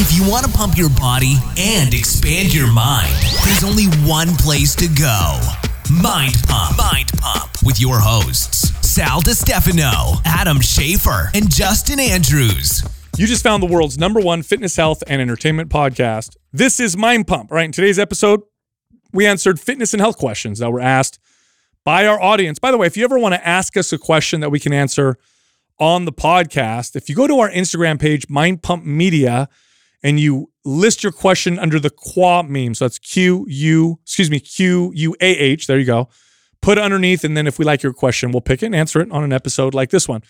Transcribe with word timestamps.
If 0.00 0.16
you 0.16 0.30
want 0.30 0.46
to 0.46 0.52
pump 0.52 0.78
your 0.78 0.90
body 0.90 1.34
and 1.58 1.92
expand 1.92 2.54
your 2.54 2.72
mind, 2.72 3.12
there's 3.44 3.64
only 3.64 3.86
one 4.08 4.28
place 4.36 4.76
to 4.76 4.86
go. 4.86 5.40
Mind 5.90 6.36
Pump. 6.46 6.78
Mind 6.78 7.10
Pump 7.18 7.50
with 7.64 7.80
your 7.80 7.98
hosts, 7.98 8.70
Sal 8.88 9.20
DiStefano, 9.20 10.22
Adam 10.24 10.58
Schafer, 10.58 11.34
and 11.34 11.50
Justin 11.50 11.98
Andrews. 11.98 12.84
You 13.16 13.26
just 13.26 13.42
found 13.42 13.60
the 13.60 13.66
world's 13.66 13.98
number 13.98 14.20
one 14.20 14.44
fitness, 14.44 14.76
health, 14.76 15.02
and 15.08 15.20
entertainment 15.20 15.68
podcast. 15.68 16.36
This 16.52 16.78
is 16.78 16.96
Mind 16.96 17.26
Pump. 17.26 17.50
Right, 17.50 17.64
in 17.64 17.72
today's 17.72 17.98
episode, 17.98 18.42
we 19.12 19.26
answered 19.26 19.58
fitness 19.58 19.94
and 19.94 20.00
health 20.00 20.16
questions 20.16 20.60
that 20.60 20.70
were 20.70 20.78
asked 20.80 21.18
by 21.82 22.06
our 22.06 22.22
audience. 22.22 22.60
By 22.60 22.70
the 22.70 22.78
way, 22.78 22.86
if 22.86 22.96
you 22.96 23.02
ever 23.02 23.18
want 23.18 23.34
to 23.34 23.44
ask 23.44 23.76
us 23.76 23.92
a 23.92 23.98
question 23.98 24.38
that 24.42 24.50
we 24.50 24.60
can 24.60 24.72
answer 24.72 25.16
on 25.80 26.04
the 26.04 26.12
podcast, 26.12 26.94
if 26.94 27.08
you 27.08 27.16
go 27.16 27.26
to 27.26 27.40
our 27.40 27.50
Instagram 27.50 28.00
page, 28.00 28.28
Mind 28.28 28.62
Pump 28.62 28.84
Media, 28.84 29.48
and 30.02 30.20
you 30.20 30.50
list 30.64 31.02
your 31.02 31.12
question 31.12 31.58
under 31.58 31.80
the 31.80 31.90
QUA 31.90 32.48
meme. 32.48 32.74
So 32.74 32.84
that's 32.84 32.98
Q 32.98 33.44
U, 33.48 33.98
excuse 34.02 34.30
me, 34.30 34.40
Q 34.40 34.92
U 34.94 35.16
A 35.20 35.26
H. 35.26 35.66
There 35.66 35.78
you 35.78 35.84
go. 35.84 36.08
Put 36.60 36.78
underneath, 36.78 37.24
and 37.24 37.36
then 37.36 37.46
if 37.46 37.58
we 37.58 37.64
like 37.64 37.82
your 37.82 37.92
question, 37.92 38.32
we'll 38.32 38.40
pick 38.40 38.62
it 38.62 38.66
and 38.66 38.74
answer 38.74 39.00
it 39.00 39.10
on 39.12 39.22
an 39.22 39.32
episode 39.32 39.74
like 39.74 39.90
this 39.90 40.08
one. 40.08 40.22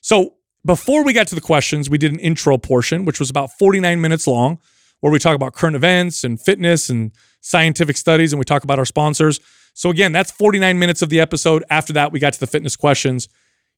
So 0.00 0.34
before 0.64 1.04
we 1.04 1.12
got 1.12 1.28
to 1.28 1.34
the 1.34 1.40
questions, 1.40 1.88
we 1.88 1.96
did 1.96 2.12
an 2.12 2.18
intro 2.18 2.58
portion, 2.58 3.04
which 3.04 3.20
was 3.20 3.30
about 3.30 3.52
49 3.56 4.00
minutes 4.00 4.26
long, 4.26 4.58
where 5.00 5.12
we 5.12 5.20
talk 5.20 5.36
about 5.36 5.54
current 5.54 5.76
events 5.76 6.24
and 6.24 6.40
fitness 6.40 6.88
and 6.90 7.12
scientific 7.40 7.96
studies, 7.96 8.32
and 8.32 8.38
we 8.38 8.44
talk 8.44 8.64
about 8.64 8.78
our 8.78 8.84
sponsors. 8.84 9.38
So 9.74 9.90
again, 9.90 10.10
that's 10.10 10.32
49 10.32 10.78
minutes 10.78 11.02
of 11.02 11.08
the 11.08 11.20
episode. 11.20 11.62
After 11.70 11.92
that, 11.92 12.10
we 12.10 12.18
got 12.18 12.32
to 12.32 12.40
the 12.40 12.46
fitness 12.46 12.74
questions. 12.74 13.28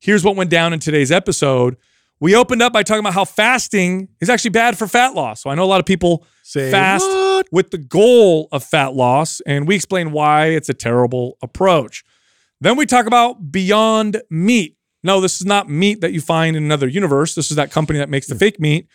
Here's 0.00 0.24
what 0.24 0.36
went 0.36 0.48
down 0.48 0.72
in 0.72 0.78
today's 0.80 1.12
episode. 1.12 1.76
We 2.20 2.34
opened 2.34 2.62
up 2.62 2.72
by 2.72 2.82
talking 2.82 3.00
about 3.00 3.14
how 3.14 3.24
fasting 3.24 4.08
is 4.20 4.28
actually 4.28 4.50
bad 4.50 4.76
for 4.76 4.86
fat 4.88 5.14
loss. 5.14 5.42
So 5.42 5.50
I 5.50 5.54
know 5.54 5.64
a 5.64 5.66
lot 5.66 5.80
of 5.80 5.86
people 5.86 6.26
Say 6.42 6.70
fast 6.70 7.06
what? 7.06 7.46
with 7.52 7.70
the 7.70 7.78
goal 7.78 8.48
of 8.50 8.64
fat 8.64 8.94
loss, 8.94 9.40
and 9.46 9.68
we 9.68 9.76
explain 9.76 10.10
why 10.10 10.46
it's 10.46 10.68
a 10.68 10.74
terrible 10.74 11.38
approach. 11.42 12.04
Then 12.60 12.76
we 12.76 12.86
talk 12.86 13.06
about 13.06 13.52
Beyond 13.52 14.22
Meat. 14.30 14.76
No, 15.04 15.20
this 15.20 15.40
is 15.40 15.46
not 15.46 15.68
meat 15.68 16.00
that 16.00 16.12
you 16.12 16.20
find 16.20 16.56
in 16.56 16.64
another 16.64 16.88
universe. 16.88 17.36
This 17.36 17.50
is 17.50 17.56
that 17.56 17.70
company 17.70 18.00
that 18.00 18.08
makes 18.08 18.26
the 18.26 18.34
fake 18.34 18.58
meat, 18.58 18.88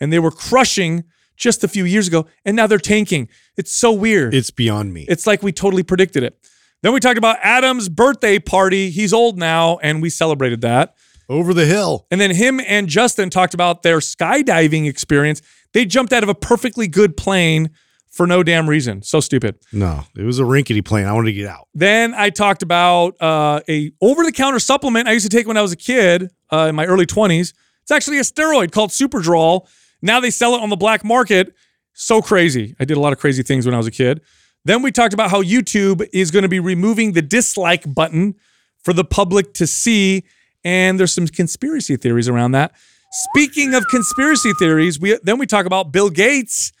and 0.00 0.12
they 0.12 0.20
were 0.20 0.30
crushing 0.30 1.02
just 1.36 1.64
a 1.64 1.68
few 1.68 1.84
years 1.84 2.06
ago, 2.06 2.26
and 2.44 2.54
now 2.56 2.68
they're 2.68 2.78
tanking. 2.78 3.28
It's 3.56 3.74
so 3.74 3.92
weird. 3.92 4.34
It's 4.34 4.52
beyond 4.52 4.92
me. 4.94 5.04
It's 5.08 5.26
like 5.26 5.42
we 5.42 5.50
totally 5.50 5.82
predicted 5.82 6.22
it. 6.22 6.38
Then 6.82 6.92
we 6.92 7.00
talked 7.00 7.18
about 7.18 7.38
Adam's 7.42 7.88
birthday 7.88 8.38
party. 8.38 8.90
He's 8.90 9.12
old 9.12 9.36
now, 9.36 9.78
and 9.78 10.00
we 10.00 10.10
celebrated 10.10 10.60
that. 10.60 10.94
Over 11.28 11.52
the 11.52 11.66
hill. 11.66 12.06
And 12.10 12.20
then 12.20 12.34
him 12.34 12.60
and 12.66 12.88
Justin 12.88 13.30
talked 13.30 13.54
about 13.54 13.82
their 13.82 13.98
skydiving 13.98 14.88
experience. 14.88 15.42
They 15.72 15.84
jumped 15.84 16.12
out 16.12 16.22
of 16.22 16.28
a 16.28 16.34
perfectly 16.34 16.88
good 16.88 17.16
plane 17.16 17.70
for 18.10 18.26
no 18.26 18.42
damn 18.42 18.68
reason. 18.68 19.02
So 19.02 19.20
stupid. 19.20 19.56
No, 19.72 20.04
it 20.16 20.24
was 20.24 20.38
a 20.38 20.44
rinkety 20.44 20.82
plane. 20.82 21.06
I 21.06 21.12
wanted 21.12 21.32
to 21.32 21.34
get 21.34 21.46
out. 21.46 21.68
Then 21.74 22.14
I 22.14 22.30
talked 22.30 22.62
about 22.62 23.20
uh, 23.20 23.60
a 23.68 23.92
over-the-counter 24.00 24.58
supplement 24.58 25.06
I 25.06 25.12
used 25.12 25.30
to 25.30 25.36
take 25.36 25.46
when 25.46 25.56
I 25.56 25.62
was 25.62 25.72
a 25.72 25.76
kid 25.76 26.30
uh, 26.50 26.66
in 26.70 26.74
my 26.74 26.86
early 26.86 27.06
20s. 27.06 27.52
It's 27.82 27.90
actually 27.90 28.18
a 28.18 28.22
steroid 28.22 28.72
called 28.72 28.90
Superdrol. 28.90 29.68
Now 30.02 30.20
they 30.20 30.30
sell 30.30 30.54
it 30.54 30.62
on 30.62 30.70
the 30.70 30.76
black 30.76 31.04
market. 31.04 31.54
So 31.92 32.22
crazy. 32.22 32.74
I 32.80 32.84
did 32.84 32.96
a 32.96 33.00
lot 33.00 33.12
of 33.12 33.18
crazy 33.18 33.42
things 33.42 33.66
when 33.66 33.74
I 33.74 33.78
was 33.78 33.86
a 33.86 33.90
kid. 33.92 34.20
Then 34.64 34.82
we 34.82 34.92
talked 34.92 35.14
about 35.14 35.30
how 35.30 35.42
YouTube 35.42 36.06
is 36.12 36.30
going 36.30 36.42
to 36.42 36.48
be 36.48 36.60
removing 36.60 37.12
the 37.12 37.22
dislike 37.22 37.92
button 37.92 38.34
for 38.82 38.92
the 38.92 39.04
public 39.04 39.54
to 39.54 39.66
see, 39.66 40.24
and 40.64 40.98
there's 40.98 41.12
some 41.12 41.26
conspiracy 41.26 41.96
theories 41.96 42.28
around 42.28 42.52
that. 42.52 42.72
Speaking 43.10 43.74
of 43.74 43.86
conspiracy 43.88 44.52
theories, 44.58 45.00
we 45.00 45.18
then 45.22 45.38
we 45.38 45.46
talk 45.46 45.66
about 45.66 45.92
Bill 45.92 46.10
Gates 46.10 46.72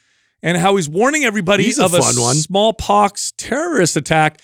and 0.42 0.56
how 0.56 0.76
he's 0.76 0.88
warning 0.88 1.24
everybody 1.24 1.64
He's 1.64 1.78
of 1.78 1.94
a 1.94 1.98
one. 2.00 2.34
smallpox 2.34 3.32
terrorist 3.36 3.96
attack. 3.96 4.40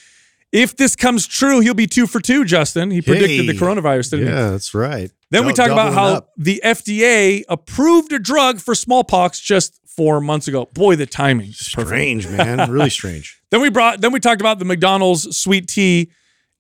If 0.51 0.77
this 0.77 0.95
comes 0.95 1.27
true, 1.27 1.61
he'll 1.61 1.75
be 1.75 1.87
two 1.87 2.07
for 2.07 2.21
two, 2.21 2.45
Justin. 2.45 2.91
He 2.91 3.03
predicted 3.03 3.49
the 3.49 3.55
coronavirus, 3.55 4.11
didn't 4.13 4.27
he? 4.27 4.33
Yeah, 4.33 4.51
that's 4.51 4.73
right. 4.73 5.11
Then 5.31 5.47
we 5.47 5.53
talk 5.53 5.71
about 5.71 5.93
how 5.95 6.07
up. 6.07 6.31
the 6.37 6.61
FDA 6.65 7.43
approved 7.49 8.13
a 8.13 8.21
drug 8.21 8.61
for 8.61 8.75
smallpox 8.77 9.41
just 9.41 9.81
four 9.85 10.21
months 10.21 10.47
ago. 10.47 10.69
Boy, 10.73 10.95
the 10.97 11.07
timing. 11.07 11.51
is 11.51 11.59
strange, 11.59 12.29
man. 12.29 12.71
really 12.71 12.91
strange. 13.01 13.41
Then 13.51 13.61
we 13.61 13.69
brought 13.69 14.01
then 14.01 14.13
we 14.13 14.21
talked 14.21 14.41
about 14.41 14.61
the 14.61 14.65
McDonald's 14.65 15.37
sweet 15.37 15.67
tea. 15.67 16.11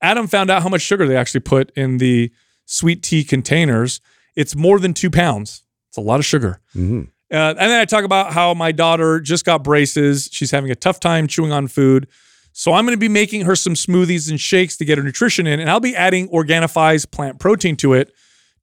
Adam 0.02 0.26
found 0.26 0.50
out 0.50 0.62
how 0.62 0.68
much 0.68 0.82
sugar 0.82 1.06
they 1.06 1.16
actually 1.16 1.40
put 1.40 1.70
in 1.76 1.98
the 1.98 2.32
sweet 2.66 3.02
tea 3.02 3.24
containers. 3.24 4.00
It's 4.36 4.54
more 4.56 4.78
than 4.78 4.94
two 4.94 5.10
pounds. 5.10 5.62
It's 5.90 5.96
a 5.96 6.00
lot 6.00 6.18
of 6.18 6.24
sugar. 6.24 6.60
Mhm. 6.74 7.08
Uh, 7.32 7.54
and 7.58 7.58
then 7.58 7.80
I 7.80 7.84
talk 7.84 8.04
about 8.04 8.32
how 8.32 8.54
my 8.54 8.70
daughter 8.72 9.20
just 9.20 9.44
got 9.44 9.64
braces. 9.64 10.28
She's 10.30 10.50
having 10.50 10.70
a 10.70 10.74
tough 10.74 11.00
time 11.00 11.26
chewing 11.26 11.52
on 11.52 11.66
food. 11.68 12.06
So 12.52 12.72
I'm 12.72 12.84
going 12.84 12.94
to 12.96 13.00
be 13.00 13.08
making 13.08 13.42
her 13.42 13.56
some 13.56 13.74
smoothies 13.74 14.30
and 14.30 14.40
shakes 14.40 14.76
to 14.76 14.84
get 14.84 14.98
her 14.98 15.04
nutrition 15.04 15.46
in. 15.46 15.58
And 15.58 15.68
I'll 15.68 15.80
be 15.80 15.96
adding 15.96 16.28
Organifi's 16.28 17.04
plant 17.06 17.40
protein 17.40 17.76
to 17.78 17.94
it 17.94 18.12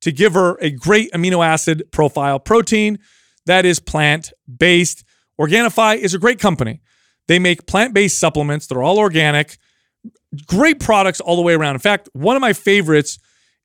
to 0.01 0.11
give 0.11 0.33
her 0.33 0.57
a 0.61 0.69
great 0.71 1.11
amino 1.11 1.45
acid 1.45 1.83
profile 1.91 2.39
protein 2.39 2.99
that 3.45 3.65
is 3.65 3.79
plant 3.79 4.31
based. 4.57 5.03
Organifi 5.39 5.97
is 5.97 6.13
a 6.13 6.19
great 6.19 6.39
company. 6.39 6.81
They 7.27 7.39
make 7.39 7.65
plant 7.65 7.93
based 7.93 8.17
supplements, 8.19 8.67
they're 8.67 8.83
all 8.83 8.99
organic, 8.99 9.57
great 10.45 10.79
products 10.79 11.19
all 11.19 11.35
the 11.35 11.41
way 11.41 11.53
around. 11.53 11.75
In 11.75 11.79
fact, 11.79 12.09
one 12.13 12.35
of 12.35 12.41
my 12.41 12.53
favorites 12.53 13.19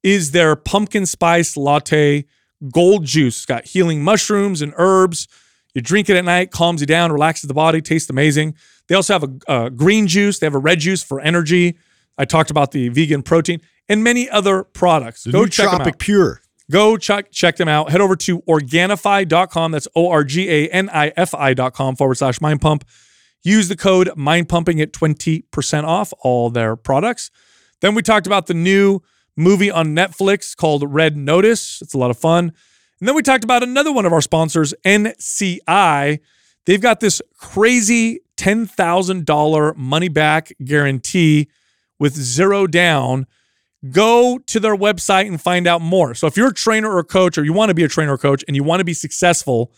is 0.06 0.30
their 0.30 0.54
pumpkin 0.54 1.04
spice 1.04 1.56
latte 1.56 2.24
gold 2.72 3.04
juice. 3.04 3.38
It's 3.38 3.46
got 3.46 3.64
healing 3.64 4.04
mushrooms 4.04 4.62
and 4.62 4.72
herbs. 4.76 5.26
You 5.74 5.82
drink 5.82 6.08
it 6.08 6.16
at 6.16 6.24
night, 6.24 6.52
calms 6.52 6.80
you 6.80 6.86
down, 6.86 7.10
relaxes 7.10 7.48
the 7.48 7.54
body, 7.54 7.82
tastes 7.82 8.08
amazing. 8.08 8.54
They 8.86 8.94
also 8.94 9.14
have 9.14 9.24
a, 9.24 9.64
a 9.64 9.70
green 9.70 10.06
juice. 10.06 10.38
They 10.38 10.46
have 10.46 10.54
a 10.54 10.60
red 10.60 10.78
juice 10.78 11.02
for 11.02 11.20
energy. 11.20 11.76
I 12.16 12.24
talked 12.24 12.52
about 12.52 12.70
the 12.70 12.88
vegan 12.88 13.22
protein 13.22 13.60
and 13.88 14.04
many 14.04 14.30
other 14.30 14.62
products. 14.62 15.24
The 15.24 15.32
Go 15.32 15.44
check 15.46 15.72
them 15.72 15.80
out. 15.80 15.98
Pure. 15.98 16.40
Go 16.70 16.96
check 16.96 17.32
check 17.32 17.56
them 17.56 17.68
out. 17.68 17.90
Head 17.90 18.00
over 18.00 18.14
to 18.14 18.42
Organifi.com. 18.42 19.72
That's 19.72 19.88
O 19.96 20.08
R 20.08 20.22
G 20.22 20.48
A 20.48 20.68
N 20.68 20.88
I 20.90 21.12
F 21.16 21.34
I.com 21.34 21.96
forward 21.96 22.14
slash 22.14 22.40
mind 22.40 22.60
pump. 22.60 22.84
Use 23.42 23.66
the 23.66 23.76
code 23.76 24.10
mind 24.16 24.48
pumping 24.48 24.80
at 24.80 24.92
20% 24.92 25.84
off 25.84 26.12
all 26.20 26.48
their 26.48 26.76
products. 26.76 27.30
Then 27.80 27.94
we 27.96 28.02
talked 28.02 28.26
about 28.26 28.46
the 28.46 28.54
new 28.54 29.02
movie 29.36 29.70
on 29.70 29.88
Netflix 29.88 30.56
called 30.56 30.82
Red 30.92 31.16
Notice. 31.16 31.80
It's 31.82 31.94
a 31.94 31.98
lot 31.98 32.10
of 32.10 32.18
fun. 32.18 32.52
And 33.00 33.08
then 33.08 33.14
we 33.14 33.22
talked 33.22 33.44
about 33.44 33.62
another 33.62 33.92
one 33.92 34.06
of 34.06 34.12
our 34.12 34.22
sponsors, 34.22 34.72
NCI. 34.84 36.18
They've 36.64 36.80
got 36.80 37.00
this 37.00 37.20
crazy 37.38 38.20
$10,000 38.36 39.76
money 39.76 40.08
back 40.08 40.52
guarantee 40.64 41.48
with 41.98 42.14
zero 42.14 42.66
down 42.66 43.26
go 43.90 44.38
to 44.38 44.58
their 44.58 44.76
website 44.76 45.26
and 45.28 45.40
find 45.40 45.66
out 45.66 45.80
more. 45.80 46.14
So 46.14 46.26
if 46.26 46.36
you're 46.36 46.48
a 46.48 46.54
trainer 46.54 46.90
or 46.90 46.98
a 46.98 47.04
coach, 47.04 47.38
or 47.38 47.44
you 47.44 47.52
want 47.52 47.68
to 47.68 47.74
be 47.74 47.84
a 47.84 47.88
trainer 47.88 48.14
or 48.14 48.18
coach 48.18 48.44
and 48.46 48.56
you 48.56 48.64
want 48.64 48.80
to 48.80 48.84
be 48.84 48.94
successful, 48.94 49.72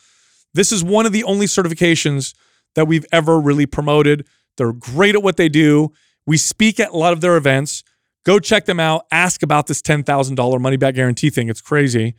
this 0.54 0.72
is 0.72 0.82
one 0.82 1.06
of 1.06 1.12
the 1.12 1.24
only 1.24 1.46
certifications 1.46 2.34
that 2.74 2.86
we've 2.86 3.06
ever 3.12 3.38
really 3.38 3.66
promoted. 3.66 4.26
They're 4.56 4.72
great 4.72 5.14
at 5.14 5.22
what 5.22 5.36
they 5.36 5.48
do. 5.48 5.92
We 6.26 6.36
speak 6.36 6.80
at 6.80 6.90
a 6.90 6.96
lot 6.96 7.12
of 7.12 7.20
their 7.20 7.36
events. 7.36 7.82
Go 8.28 8.38
check 8.38 8.66
them 8.66 8.78
out. 8.78 9.06
Ask 9.10 9.42
about 9.42 9.66
this 9.68 9.80
$10,000 9.80 10.60
money 10.60 10.76
back 10.76 10.94
guarantee 10.94 11.30
thing. 11.30 11.48
It's 11.48 11.62
crazy. 11.62 12.14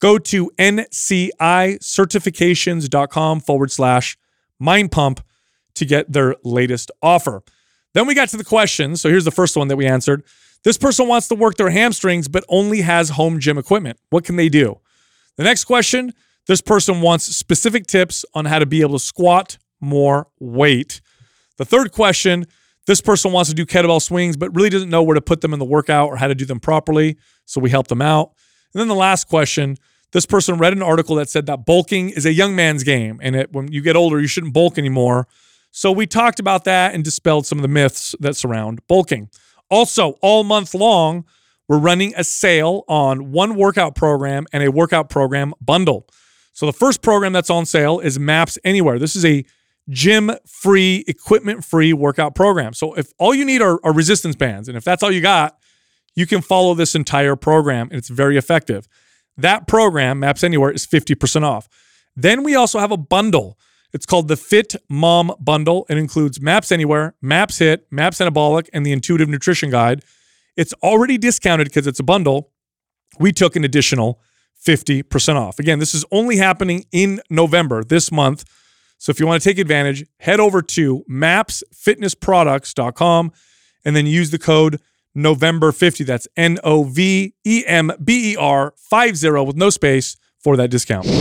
Go 0.00 0.16
to 0.16 0.50
ncicertifications.com 0.58 3.40
forward 3.40 3.70
slash 3.70 4.16
mind 4.58 4.92
pump 4.92 5.20
to 5.74 5.84
get 5.84 6.10
their 6.10 6.36
latest 6.42 6.90
offer. 7.02 7.42
Then 7.92 8.06
we 8.06 8.14
got 8.14 8.30
to 8.30 8.38
the 8.38 8.44
questions. 8.44 9.02
So 9.02 9.10
here's 9.10 9.26
the 9.26 9.30
first 9.30 9.54
one 9.54 9.68
that 9.68 9.76
we 9.76 9.86
answered. 9.86 10.24
This 10.64 10.78
person 10.78 11.06
wants 11.06 11.28
to 11.28 11.34
work 11.34 11.58
their 11.58 11.68
hamstrings, 11.68 12.28
but 12.28 12.44
only 12.48 12.80
has 12.80 13.10
home 13.10 13.38
gym 13.38 13.58
equipment. 13.58 13.98
What 14.08 14.24
can 14.24 14.36
they 14.36 14.48
do? 14.48 14.80
The 15.36 15.44
next 15.44 15.64
question 15.64 16.14
this 16.46 16.62
person 16.62 17.02
wants 17.02 17.26
specific 17.26 17.86
tips 17.86 18.24
on 18.32 18.46
how 18.46 18.58
to 18.58 18.64
be 18.64 18.80
able 18.80 18.98
to 18.98 19.04
squat 19.04 19.58
more 19.82 20.28
weight. 20.40 21.02
The 21.58 21.66
third 21.66 21.92
question 21.92 22.46
this 22.86 23.00
person 23.00 23.32
wants 23.32 23.48
to 23.50 23.54
do 23.54 23.64
kettlebell 23.64 24.02
swings, 24.02 24.36
but 24.36 24.54
really 24.54 24.70
doesn't 24.70 24.90
know 24.90 25.02
where 25.02 25.14
to 25.14 25.20
put 25.20 25.40
them 25.40 25.52
in 25.52 25.58
the 25.58 25.64
workout 25.64 26.08
or 26.08 26.16
how 26.16 26.26
to 26.26 26.34
do 26.34 26.44
them 26.44 26.60
properly. 26.60 27.16
So 27.44 27.60
we 27.60 27.70
help 27.70 27.88
them 27.88 28.02
out. 28.02 28.32
And 28.74 28.80
then 28.80 28.88
the 28.88 28.94
last 28.94 29.28
question 29.28 29.76
this 30.12 30.26
person 30.26 30.58
read 30.58 30.74
an 30.74 30.82
article 30.82 31.16
that 31.16 31.30
said 31.30 31.46
that 31.46 31.64
bulking 31.64 32.10
is 32.10 32.26
a 32.26 32.32
young 32.32 32.54
man's 32.54 32.84
game. 32.84 33.18
And 33.22 33.34
it, 33.34 33.52
when 33.52 33.72
you 33.72 33.80
get 33.80 33.96
older, 33.96 34.20
you 34.20 34.26
shouldn't 34.26 34.52
bulk 34.52 34.78
anymore. 34.78 35.26
So 35.70 35.90
we 35.90 36.06
talked 36.06 36.38
about 36.38 36.64
that 36.64 36.94
and 36.94 37.02
dispelled 37.02 37.46
some 37.46 37.58
of 37.58 37.62
the 37.62 37.68
myths 37.68 38.14
that 38.20 38.36
surround 38.36 38.86
bulking. 38.86 39.30
Also, 39.70 40.18
all 40.20 40.44
month 40.44 40.74
long, 40.74 41.24
we're 41.66 41.78
running 41.78 42.12
a 42.14 42.24
sale 42.24 42.84
on 42.88 43.32
one 43.32 43.56
workout 43.56 43.94
program 43.94 44.46
and 44.52 44.62
a 44.62 44.70
workout 44.70 45.08
program 45.08 45.54
bundle. 45.62 46.06
So 46.52 46.66
the 46.66 46.74
first 46.74 47.00
program 47.00 47.32
that's 47.32 47.48
on 47.48 47.64
sale 47.64 47.98
is 47.98 48.18
Maps 48.18 48.58
Anywhere. 48.64 48.98
This 48.98 49.16
is 49.16 49.24
a 49.24 49.46
gym 49.88 50.32
free, 50.46 51.04
equipment 51.06 51.64
free 51.64 51.92
workout 51.92 52.34
program. 52.34 52.72
So 52.72 52.94
if 52.94 53.12
all 53.18 53.34
you 53.34 53.44
need 53.44 53.62
are, 53.62 53.80
are 53.84 53.92
resistance 53.92 54.36
bands, 54.36 54.68
and 54.68 54.76
if 54.76 54.84
that's 54.84 55.02
all 55.02 55.10
you 55.10 55.20
got, 55.20 55.58
you 56.14 56.26
can 56.26 56.42
follow 56.42 56.74
this 56.74 56.94
entire 56.94 57.36
program 57.36 57.88
and 57.90 57.98
it's 57.98 58.08
very 58.08 58.36
effective. 58.36 58.86
That 59.36 59.66
program, 59.66 60.20
Maps 60.20 60.44
Anywhere, 60.44 60.70
is 60.70 60.86
50% 60.86 61.42
off. 61.42 61.68
Then 62.14 62.42
we 62.42 62.54
also 62.54 62.78
have 62.78 62.92
a 62.92 62.96
bundle. 62.96 63.58
It's 63.92 64.06
called 64.06 64.28
the 64.28 64.36
Fit 64.36 64.76
Mom 64.88 65.32
Bundle. 65.40 65.86
It 65.88 65.98
includes 65.98 66.40
Maps 66.40 66.70
Anywhere, 66.70 67.14
Maps 67.22 67.58
HIIT, 67.58 67.80
Maps 67.90 68.18
Anabolic, 68.18 68.68
and 68.72 68.84
the 68.84 68.92
Intuitive 68.92 69.28
Nutrition 69.28 69.70
Guide. 69.70 70.04
It's 70.56 70.74
already 70.82 71.18
discounted 71.18 71.68
because 71.68 71.86
it's 71.86 72.00
a 72.00 72.04
bundle. 72.04 72.50
We 73.18 73.32
took 73.32 73.56
an 73.56 73.64
additional 73.64 74.20
50% 74.66 75.36
off. 75.36 75.58
Again, 75.58 75.78
this 75.78 75.94
is 75.94 76.04
only 76.10 76.36
happening 76.36 76.84
in 76.92 77.20
November 77.30 77.82
this 77.82 78.12
month. 78.12 78.44
So 79.02 79.10
if 79.10 79.18
you 79.18 79.26
want 79.26 79.42
to 79.42 79.48
take 79.48 79.58
advantage, 79.58 80.06
head 80.20 80.38
over 80.38 80.62
to 80.62 81.04
mapsfitnessproducts.com 81.10 83.32
and 83.84 83.96
then 83.96 84.06
use 84.06 84.30
the 84.30 84.38
code 84.38 84.80
November50. 85.16 86.06
That's 86.06 86.28
N 86.36 86.60
O 86.62 86.84
V 86.84 87.34
E 87.44 87.64
M 87.66 87.90
B 88.04 88.34
E 88.34 88.36
R 88.36 88.74
50 88.76 89.28
with 89.44 89.56
no 89.56 89.70
space 89.70 90.16
for 90.38 90.56
that 90.56 90.70
discount. 90.70 91.08
All 91.08 91.14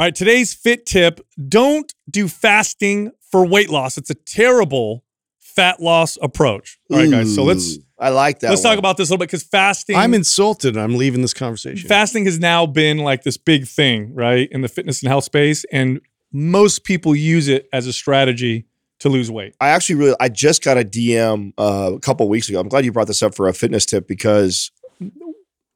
right, 0.00 0.14
today's 0.14 0.52
fit 0.52 0.84
tip 0.84 1.26
don't 1.48 1.94
do 2.10 2.28
fasting 2.28 3.12
for 3.30 3.46
weight 3.46 3.70
loss. 3.70 3.96
It's 3.96 4.10
a 4.10 4.14
terrible 4.14 5.02
fat 5.38 5.80
loss 5.80 6.18
approach. 6.20 6.78
All 6.90 6.98
right, 6.98 7.10
guys. 7.10 7.34
So 7.34 7.42
let's 7.42 7.78
I 7.98 8.10
like 8.10 8.40
that. 8.40 8.50
let's 8.50 8.62
one. 8.62 8.72
talk 8.72 8.78
about 8.78 8.98
this 8.98 9.08
a 9.08 9.12
little 9.12 9.20
bit 9.20 9.28
because 9.28 9.44
fasting 9.44 9.96
I'm 9.96 10.12
insulted. 10.12 10.76
I'm 10.76 10.96
leaving 10.96 11.22
this 11.22 11.32
conversation. 11.32 11.88
fasting 11.88 12.26
has 12.26 12.38
now 12.38 12.66
been 12.66 12.98
like 12.98 13.22
this 13.22 13.38
big 13.38 13.66
thing, 13.66 14.14
right, 14.14 14.46
in 14.52 14.60
the 14.60 14.68
fitness 14.68 15.00
and 15.00 15.08
health 15.08 15.24
space, 15.24 15.64
and 15.72 15.98
most 16.32 16.84
people 16.84 17.14
use 17.14 17.48
it 17.48 17.68
as 17.72 17.86
a 17.86 17.92
strategy 17.92 18.66
to 19.00 19.08
lose 19.08 19.30
weight. 19.30 19.54
I 19.60 19.70
actually 19.70 19.96
really 19.96 20.16
I 20.20 20.28
just 20.28 20.62
got 20.62 20.78
a 20.78 20.84
DM 20.84 21.52
uh, 21.58 21.92
a 21.94 22.00
couple 22.00 22.28
weeks 22.28 22.48
ago. 22.48 22.60
I'm 22.60 22.68
glad 22.68 22.84
you 22.84 22.92
brought 22.92 23.08
this 23.08 23.22
up 23.22 23.34
for 23.34 23.48
a 23.48 23.52
fitness 23.52 23.84
tip 23.84 24.06
because 24.06 24.70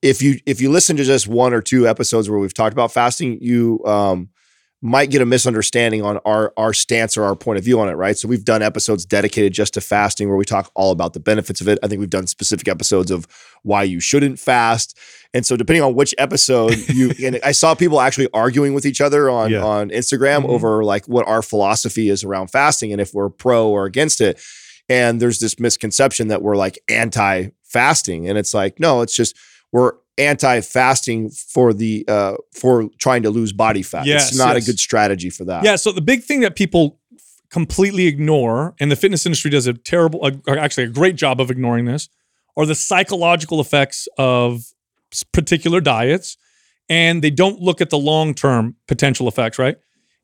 if 0.03 0.23
you 0.23 0.39
if 0.47 0.61
you 0.61 0.71
listen 0.71 0.97
to 0.97 1.05
just 1.05 1.27
one 1.27 1.53
or 1.53 1.61
two 1.61 1.89
episodes 1.89 2.31
where 2.31 2.39
we've 2.39 2.55
talked 2.55 2.73
about 2.73 2.93
fasting, 2.93 3.39
you 3.41 3.85
um, 3.85 4.29
might 4.87 5.11
get 5.11 5.21
a 5.21 5.27
misunderstanding 5.27 6.03
on 6.03 6.19
our 6.25 6.53
our 6.57 6.73
stance 6.73 7.17
or 7.17 7.25
our 7.25 7.35
point 7.35 7.59
of 7.59 7.65
view 7.65 7.81
on 7.81 7.89
it, 7.89 7.95
right? 7.95 8.17
So 8.17 8.29
we've 8.29 8.45
done 8.45 8.63
episodes 8.63 9.05
dedicated 9.05 9.53
just 9.53 9.75
to 9.75 9.81
fasting 9.81 10.29
where 10.29 10.37
we 10.37 10.45
talk 10.45 10.71
all 10.75 10.93
about 10.93 11.13
the 11.13 11.21
benefits 11.21 11.61
of 11.61 11.69
it. 11.69 11.79
I 11.83 11.89
think 11.89 12.01
we've 12.01 12.09
done 12.11 12.27
specific 12.27 12.69
episodes 12.69 13.11
of 13.11 13.27
why 13.63 13.83
you 13.83 13.99
shouldn't 14.01 14.39
fast. 14.39 14.97
And 15.35 15.45
so 15.45 15.57
depending 15.57 15.83
on 15.83 15.95
which 15.95 16.15
episode 16.19 16.77
you 16.89 17.13
and 17.25 17.41
I 17.45 17.53
saw 17.53 17.75
people 17.75 18.01
actually 18.01 18.29
arguing 18.33 18.75
with 18.75 18.87
each 18.87 19.01
other 19.01 19.29
on 19.29 19.51
Yeah. 19.51 19.65
on 19.65 19.91
Instagram 19.91 20.43
Mhm. 20.45 20.51
over 20.51 20.85
like 20.85 21.07
what 21.07 21.27
our 21.27 21.43
philosophy 21.43 22.09
is 22.09 22.23
around 22.25 22.49
fasting 22.53 22.93
and 22.93 23.01
if 23.01 23.13
we're 23.13 23.29
pro 23.29 23.69
or 23.69 23.87
against 23.87 24.21
it. 24.21 24.41
And 24.89 25.21
there's 25.21 25.41
this 25.41 25.59
misconception 25.59 26.29
that 26.29 26.43
we're 26.43 26.57
like 26.57 26.79
anti 26.89 27.49
fasting 27.65 28.29
and 28.29 28.39
it's 28.39 28.55
like 28.55 28.79
no, 28.79 29.03
it's 29.03 29.17
just 29.17 29.35
we're 29.73 29.93
anti-fasting 30.19 31.31
for 31.31 31.75
the 31.75 32.05
uh 32.09 32.35
for 32.53 32.89
trying 32.99 33.23
to 33.23 33.31
lose 33.31 33.53
body 33.53 33.83
fat. 33.83 34.07
Yes, 34.07 34.29
it's 34.31 34.39
not 34.39 34.55
yes. 34.55 34.65
a 34.65 34.71
good 34.71 34.79
strategy 34.79 35.31
for 35.31 35.45
that. 35.45 35.63
Yeah. 35.63 35.77
So 35.77 35.93
the 35.93 36.01
big 36.01 36.25
thing 36.25 36.41
that 36.41 36.57
people 36.57 36.99
completely 37.51 38.07
ignore, 38.07 38.75
and 38.81 38.91
the 38.91 38.97
fitness 38.97 39.25
industry 39.25 39.51
does 39.51 39.67
a 39.67 39.73
terrible, 39.73 40.25
uh, 40.25 40.33
actually 40.59 40.85
a 40.85 40.89
great 40.89 41.17
job 41.17 41.41
of 41.41 41.51
ignoring 41.51 41.85
this, 41.85 42.09
are 42.57 42.67
the 42.67 42.75
psychological 42.75 43.61
effects 43.61 44.09
of 44.19 44.65
particular 45.33 45.81
diets, 45.81 46.37
and 46.89 47.23
they 47.23 47.31
don't 47.31 47.61
look 47.61 47.81
at 47.81 47.91
the 47.91 47.99
long-term 47.99 48.75
potential 48.89 49.29
effects. 49.29 49.59
Right? 49.59 49.77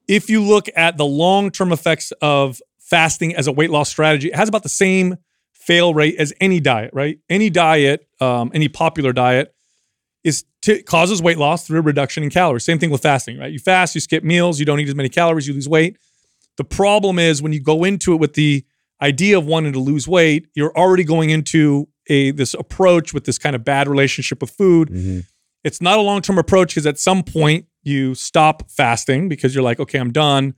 If 0.09 0.29
you 0.29 0.43
look 0.43 0.69
at 0.75 0.97
the 0.97 1.07
long-term 1.07 1.73
effects 1.73 2.13
of 2.21 2.61
fasting 2.81 3.37
as 3.37 3.47
a 3.47 3.53
weight 3.53 3.71
loss 3.71 3.89
strategy, 3.89 4.29
it 4.29 4.35
has 4.35 4.49
about 4.49 4.63
the 4.63 4.69
same 4.69 5.17
fail 5.53 5.95
rate 5.95 6.17
as 6.19 6.33
any 6.41 6.61
diet. 6.61 6.91
Right? 6.93 7.19
Any 7.31 7.51
diet, 7.51 8.07
um, 8.21 8.51
any 8.53 8.69
popular 8.69 9.13
diet 9.13 9.55
is 10.25 10.45
t- 10.61 10.83
causes 10.83 11.21
weight 11.23 11.39
loss 11.39 11.67
through 11.67 11.79
a 11.81 11.83
reduction 11.83 12.23
in 12.23 12.31
calories. 12.31 12.65
Same 12.65 12.79
thing 12.79 12.91
with 12.91 13.03
fasting, 13.03 13.39
right? 13.39 13.53
You 13.53 13.59
fast, 13.59 13.95
you 13.95 14.01
skip 14.01 14.23
meals, 14.25 14.61
you 14.61 14.67
don't 14.67 14.79
eat 14.81 14.89
as 14.89 14.95
many 14.95 15.09
calories, 15.09 15.49
you 15.49 15.55
lose 15.55 15.69
weight. 15.69 15.97
The 16.57 16.65
problem 16.65 17.19
is 17.19 17.43
when 17.43 17.53
you 17.53 17.61
go 17.61 17.83
into 17.85 18.13
it 18.13 18.17
with 18.21 18.35
the 18.35 18.65
idea 19.01 19.37
of 19.37 19.47
wanting 19.47 19.73
to 19.73 19.81
lose 19.81 20.07
weight, 20.07 20.47
you're 20.55 20.77
already 20.77 21.03
going 21.05 21.31
into 21.31 21.89
a 22.09 22.31
this 22.33 22.55
approach 22.55 23.13
with 23.15 23.25
this 23.25 23.39
kind 23.39 23.57
of 23.57 23.65
bad 23.65 23.89
relationship 23.89 24.41
with 24.41 24.51
food. 24.51 24.89
Mhm. 24.91 25.25
It's 25.65 25.81
not 25.81 25.99
a 25.99 26.03
long-term 26.03 26.39
approach 26.39 26.71
because 26.75 26.87
at 26.87 26.99
some 26.99 27.23
point 27.23 27.67
you 27.85 28.15
stop 28.15 28.71
fasting 28.71 29.29
because 29.29 29.55
you're 29.55 29.65
like, 29.65 29.81
okay, 29.81 29.99
I'm 29.99 30.13
done 30.13 30.55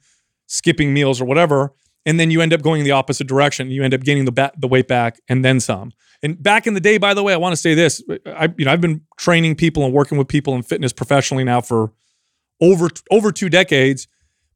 skipping 0.46 0.92
meals 0.92 1.20
or 1.20 1.24
whatever, 1.24 1.72
and 2.06 2.18
then 2.20 2.30
you 2.30 2.40
end 2.42 2.52
up 2.52 2.60
going 2.62 2.80
in 2.80 2.84
the 2.84 2.90
opposite 2.90 3.26
direction. 3.26 3.70
You 3.70 3.82
end 3.82 3.94
up 3.94 4.02
gaining 4.02 4.24
the 4.26 4.32
ba- 4.32 4.52
the 4.58 4.68
weight 4.68 4.88
back 4.88 5.20
and 5.28 5.44
then 5.44 5.60
some. 5.60 5.92
And 6.24 6.42
back 6.42 6.66
in 6.66 6.74
the 6.74 6.80
day, 6.80 6.96
by 6.98 7.12
the 7.14 7.22
way, 7.22 7.32
I 7.34 7.36
want 7.36 7.52
to 7.52 7.56
say 7.56 7.74
this: 7.74 8.02
I 8.26 8.48
you 8.56 8.64
know 8.64 8.72
I've 8.72 8.80
been 8.80 9.02
training 9.18 9.54
people 9.56 9.84
and 9.84 9.92
working 9.92 10.18
with 10.18 10.26
people 10.26 10.54
in 10.54 10.62
fitness 10.62 10.92
professionally 10.92 11.44
now 11.44 11.60
for 11.60 11.92
over 12.60 12.88
over 13.10 13.30
two 13.30 13.48
decades. 13.50 14.08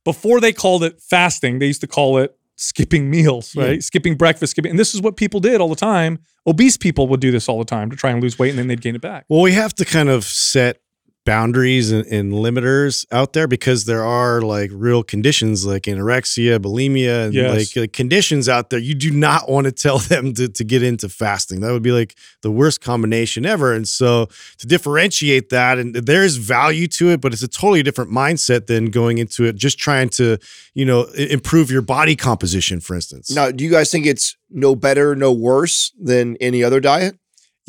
Before 0.05 0.41
they 0.41 0.53
called 0.53 0.83
it 0.83 1.01
fasting, 1.01 1.59
they 1.59 1.67
used 1.67 1.83
to 1.83 1.87
call 1.87 2.19
it 2.19 2.35
skipping 2.57 3.11
meals, 3.11 3.55
Yeah. 3.55 3.65
right? 3.65 3.83
Skipping 3.83 4.17
breakfast, 4.17 4.53
skipping. 4.53 4.71
And 4.71 4.79
this 4.79 4.95
is 4.95 5.03
what 5.03 5.17
people 5.17 5.39
did 5.41 5.61
all 5.61 5.69
the 5.69 5.77
time. 5.77 6.19
Obese 6.47 6.77
people 6.79 7.07
would 7.09 7.21
do 7.21 7.31
this 7.31 7.49
all 7.49 7.59
the 7.59 7.65
time 7.65 7.91
to 7.91 7.97
try 7.97 8.11
and 8.11 8.23
lose 8.23 8.39
weight, 8.39 8.51
and 8.51 8.59
then 8.59 8.67
they'd 8.69 8.81
gain 8.81 8.95
it 8.97 9.03
back. 9.03 9.27
Well, 9.29 9.43
we 9.43 9.53
have 9.53 9.75
to 9.75 9.85
kind 9.85 10.09
of 10.09 10.25
set 10.25 10.81
boundaries 11.29 11.93
and, 11.93 12.07
and 12.07 12.33
limiters 12.33 13.05
out 13.13 13.35
there 13.35 13.47
because 13.47 13.85
there 13.85 14.03
are 14.03 14.41
like 14.41 14.71
real 14.73 15.03
conditions 15.03 15.67
like 15.67 15.83
anorexia, 15.83 16.59
bulimia, 16.59 17.27
and 17.27 17.35
Yes. 17.35 17.77
like 17.77 17.85
uh, 17.85 17.87
conditions 17.93 18.49
out 18.49 18.71
there. 18.71 18.79
You 18.79 18.95
do 18.95 19.11
not 19.11 19.49
want 19.49 19.67
to 19.67 19.73
tell 19.85 19.99
them 19.99 20.33
to, 20.35 20.49
to 20.49 20.65
get 20.65 20.83
into 20.83 21.09
fasting. 21.11 21.61
That 21.61 21.73
would 21.73 21.83
be 21.83 21.93
like 21.93 22.17
the 22.43 22.51
worst 22.51 22.81
combination 22.81 23.45
ever. 23.45 23.75
And 23.75 23.87
so 23.87 24.29
to 24.59 24.67
differentiate 24.67 25.51
that, 25.51 25.79
and 25.79 25.95
there's 25.95 26.37
value 26.37 26.87
to 26.89 27.11
it, 27.11 27.21
but 27.21 27.33
it's 27.35 27.43
a 27.43 27.49
totally 27.49 27.83
different 27.83 28.11
mindset 28.11 28.67
than 28.67 28.87
going 28.87 29.19
into 29.19 29.45
it 29.45 29.55
just 29.57 29.79
trying 29.79 30.09
to, 30.11 30.39
you 30.75 30.87
know, 30.87 31.05
improve 31.17 31.71
your 31.71 31.83
body 31.83 32.17
composition, 32.17 32.81
for 32.81 32.95
instance. 32.95 33.31
Now, 33.31 33.51
do 33.51 33.63
you 33.65 33.71
guys 33.71 33.91
think 33.91 34.07
it's 34.07 34.35
no 34.51 34.75
better, 34.75 35.15
no 35.15 35.33
worse 35.33 35.93
than 36.01 36.37
any 36.41 36.65
other 36.65 36.81
diet? 36.81 37.19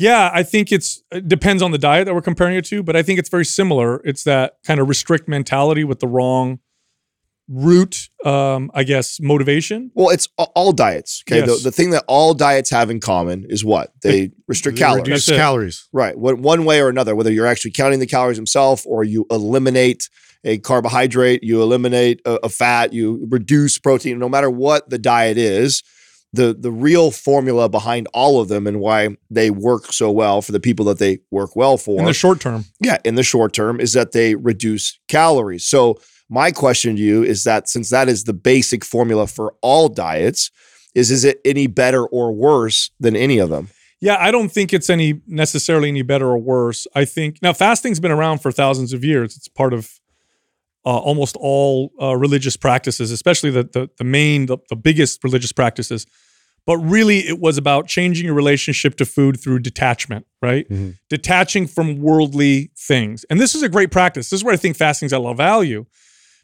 Yeah, 0.00 0.30
I 0.32 0.44
think 0.44 0.72
it's 0.72 1.02
it 1.12 1.28
depends 1.28 1.62
on 1.62 1.72
the 1.72 1.78
diet 1.78 2.06
that 2.06 2.14
we're 2.14 2.22
comparing 2.22 2.56
it 2.56 2.64
to, 2.66 2.82
but 2.82 2.96
I 2.96 3.02
think 3.02 3.18
it's 3.18 3.28
very 3.28 3.44
similar. 3.44 4.00
It's 4.02 4.24
that 4.24 4.54
kind 4.64 4.80
of 4.80 4.88
restrict 4.88 5.28
mentality 5.28 5.84
with 5.84 6.00
the 6.00 6.08
wrong 6.08 6.60
root, 7.48 8.08
um, 8.24 8.70
I 8.72 8.84
guess, 8.84 9.20
motivation. 9.20 9.90
Well, 9.94 10.08
it's 10.08 10.26
all 10.38 10.72
diets. 10.72 11.22
Okay. 11.28 11.40
Yes. 11.40 11.48
The, 11.48 11.64
the 11.64 11.70
thing 11.70 11.90
that 11.90 12.04
all 12.08 12.32
diets 12.32 12.70
have 12.70 12.88
in 12.88 12.98
common 12.98 13.44
is 13.50 13.62
what? 13.62 13.92
They 14.02 14.30
restrict 14.48 14.78
They 14.78 14.84
calories. 14.84 15.02
Reduce 15.02 15.26
calories. 15.26 15.88
Right. 15.92 16.16
One 16.16 16.64
way 16.64 16.80
or 16.80 16.88
another, 16.88 17.14
whether 17.14 17.30
you're 17.30 17.46
actually 17.46 17.72
counting 17.72 18.00
the 18.00 18.06
calories 18.06 18.38
themselves 18.38 18.86
or 18.86 19.04
you 19.04 19.26
eliminate 19.30 20.08
a 20.44 20.56
carbohydrate, 20.58 21.44
you 21.44 21.60
eliminate 21.60 22.22
a, 22.24 22.38
a 22.44 22.48
fat, 22.48 22.94
you 22.94 23.26
reduce 23.28 23.76
protein, 23.76 24.18
no 24.18 24.30
matter 24.30 24.48
what 24.48 24.88
the 24.88 24.98
diet 24.98 25.36
is, 25.36 25.82
the 26.32 26.54
the 26.58 26.70
real 26.70 27.10
formula 27.10 27.68
behind 27.68 28.08
all 28.14 28.40
of 28.40 28.48
them 28.48 28.66
and 28.66 28.80
why 28.80 29.16
they 29.30 29.50
work 29.50 29.92
so 29.92 30.10
well 30.10 30.42
for 30.42 30.52
the 30.52 30.60
people 30.60 30.84
that 30.86 30.98
they 30.98 31.18
work 31.30 31.56
well 31.56 31.76
for 31.76 31.98
In 31.98 32.04
the 32.06 32.12
short 32.12 32.40
term, 32.40 32.64
yeah, 32.80 32.98
in 33.04 33.14
the 33.16 33.22
short 33.22 33.52
term 33.52 33.80
is 33.80 33.92
that 33.94 34.12
they 34.12 34.34
reduce 34.34 34.98
calories. 35.08 35.64
So 35.64 36.00
my 36.28 36.50
question 36.50 36.96
to 36.96 37.02
you 37.02 37.22
is 37.24 37.44
that 37.44 37.68
since 37.68 37.90
that 37.90 38.08
is 38.08 38.24
the 38.24 38.32
basic 38.32 38.84
formula 38.84 39.26
for 39.26 39.54
all 39.62 39.88
diets, 39.88 40.50
is 40.94 41.10
is 41.10 41.24
it 41.24 41.40
any 41.44 41.66
better 41.66 42.06
or 42.06 42.32
worse 42.32 42.90
than 43.00 43.16
any 43.16 43.38
of 43.38 43.50
them? 43.50 43.68
yeah, 44.00 44.16
I 44.18 44.30
don't 44.30 44.50
think 44.50 44.72
it's 44.72 44.88
any 44.88 45.20
necessarily 45.26 45.88
any 45.88 46.02
better 46.02 46.28
or 46.28 46.38
worse. 46.38 46.86
I 46.94 47.04
think 47.04 47.42
now 47.42 47.52
fasting's 47.52 48.00
been 48.00 48.10
around 48.10 48.38
for 48.38 48.50
thousands 48.50 48.92
of 48.92 49.04
years. 49.04 49.36
It's 49.36 49.48
part 49.48 49.74
of 49.74 50.00
uh, 50.84 50.96
almost 50.96 51.36
all 51.38 51.92
uh, 52.00 52.16
religious 52.16 52.56
practices, 52.56 53.10
especially 53.10 53.50
the 53.50 53.64
the, 53.64 53.90
the 53.98 54.04
main, 54.04 54.46
the, 54.46 54.58
the 54.68 54.76
biggest 54.76 55.22
religious 55.24 55.52
practices. 55.52 56.06
But 56.66 56.76
really, 56.78 57.20
it 57.20 57.40
was 57.40 57.56
about 57.56 57.88
changing 57.88 58.26
your 58.26 58.34
relationship 58.34 58.94
to 58.96 59.06
food 59.06 59.40
through 59.40 59.60
detachment, 59.60 60.26
right? 60.42 60.68
Mhm. 60.68 60.98
Detaching 61.08 61.66
from 61.66 61.96
worldly 62.00 62.70
things. 62.76 63.24
And 63.30 63.40
this 63.40 63.54
is 63.54 63.62
a 63.62 63.68
great 63.68 63.90
practice. 63.90 64.28
This 64.30 64.40
is 64.40 64.44
where 64.44 64.54
I 64.54 64.58
think 64.58 64.76
fasting's 64.76 65.12
at 65.12 65.18
a 65.18 65.22
lot 65.22 65.32
of 65.32 65.36
value. 65.38 65.86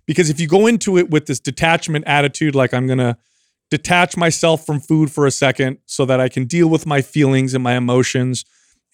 Because 0.06 0.30
if 0.30 0.40
you 0.40 0.48
go 0.48 0.66
into 0.66 0.96
it 0.96 1.10
with 1.10 1.26
this 1.26 1.38
detachment 1.38 2.06
attitude, 2.06 2.54
like 2.54 2.72
I'm 2.72 2.86
going 2.86 2.98
to 2.98 3.16
detach 3.70 4.16
myself 4.16 4.64
from 4.64 4.80
food 4.80 5.10
for 5.10 5.26
a 5.26 5.30
second 5.30 5.78
so 5.84 6.06
that 6.06 6.20
I 6.20 6.28
can 6.28 6.44
deal 6.44 6.68
with 6.68 6.86
my 6.86 7.02
feelings 7.02 7.54
and 7.54 7.62
my 7.62 7.76
emotions 7.76 8.44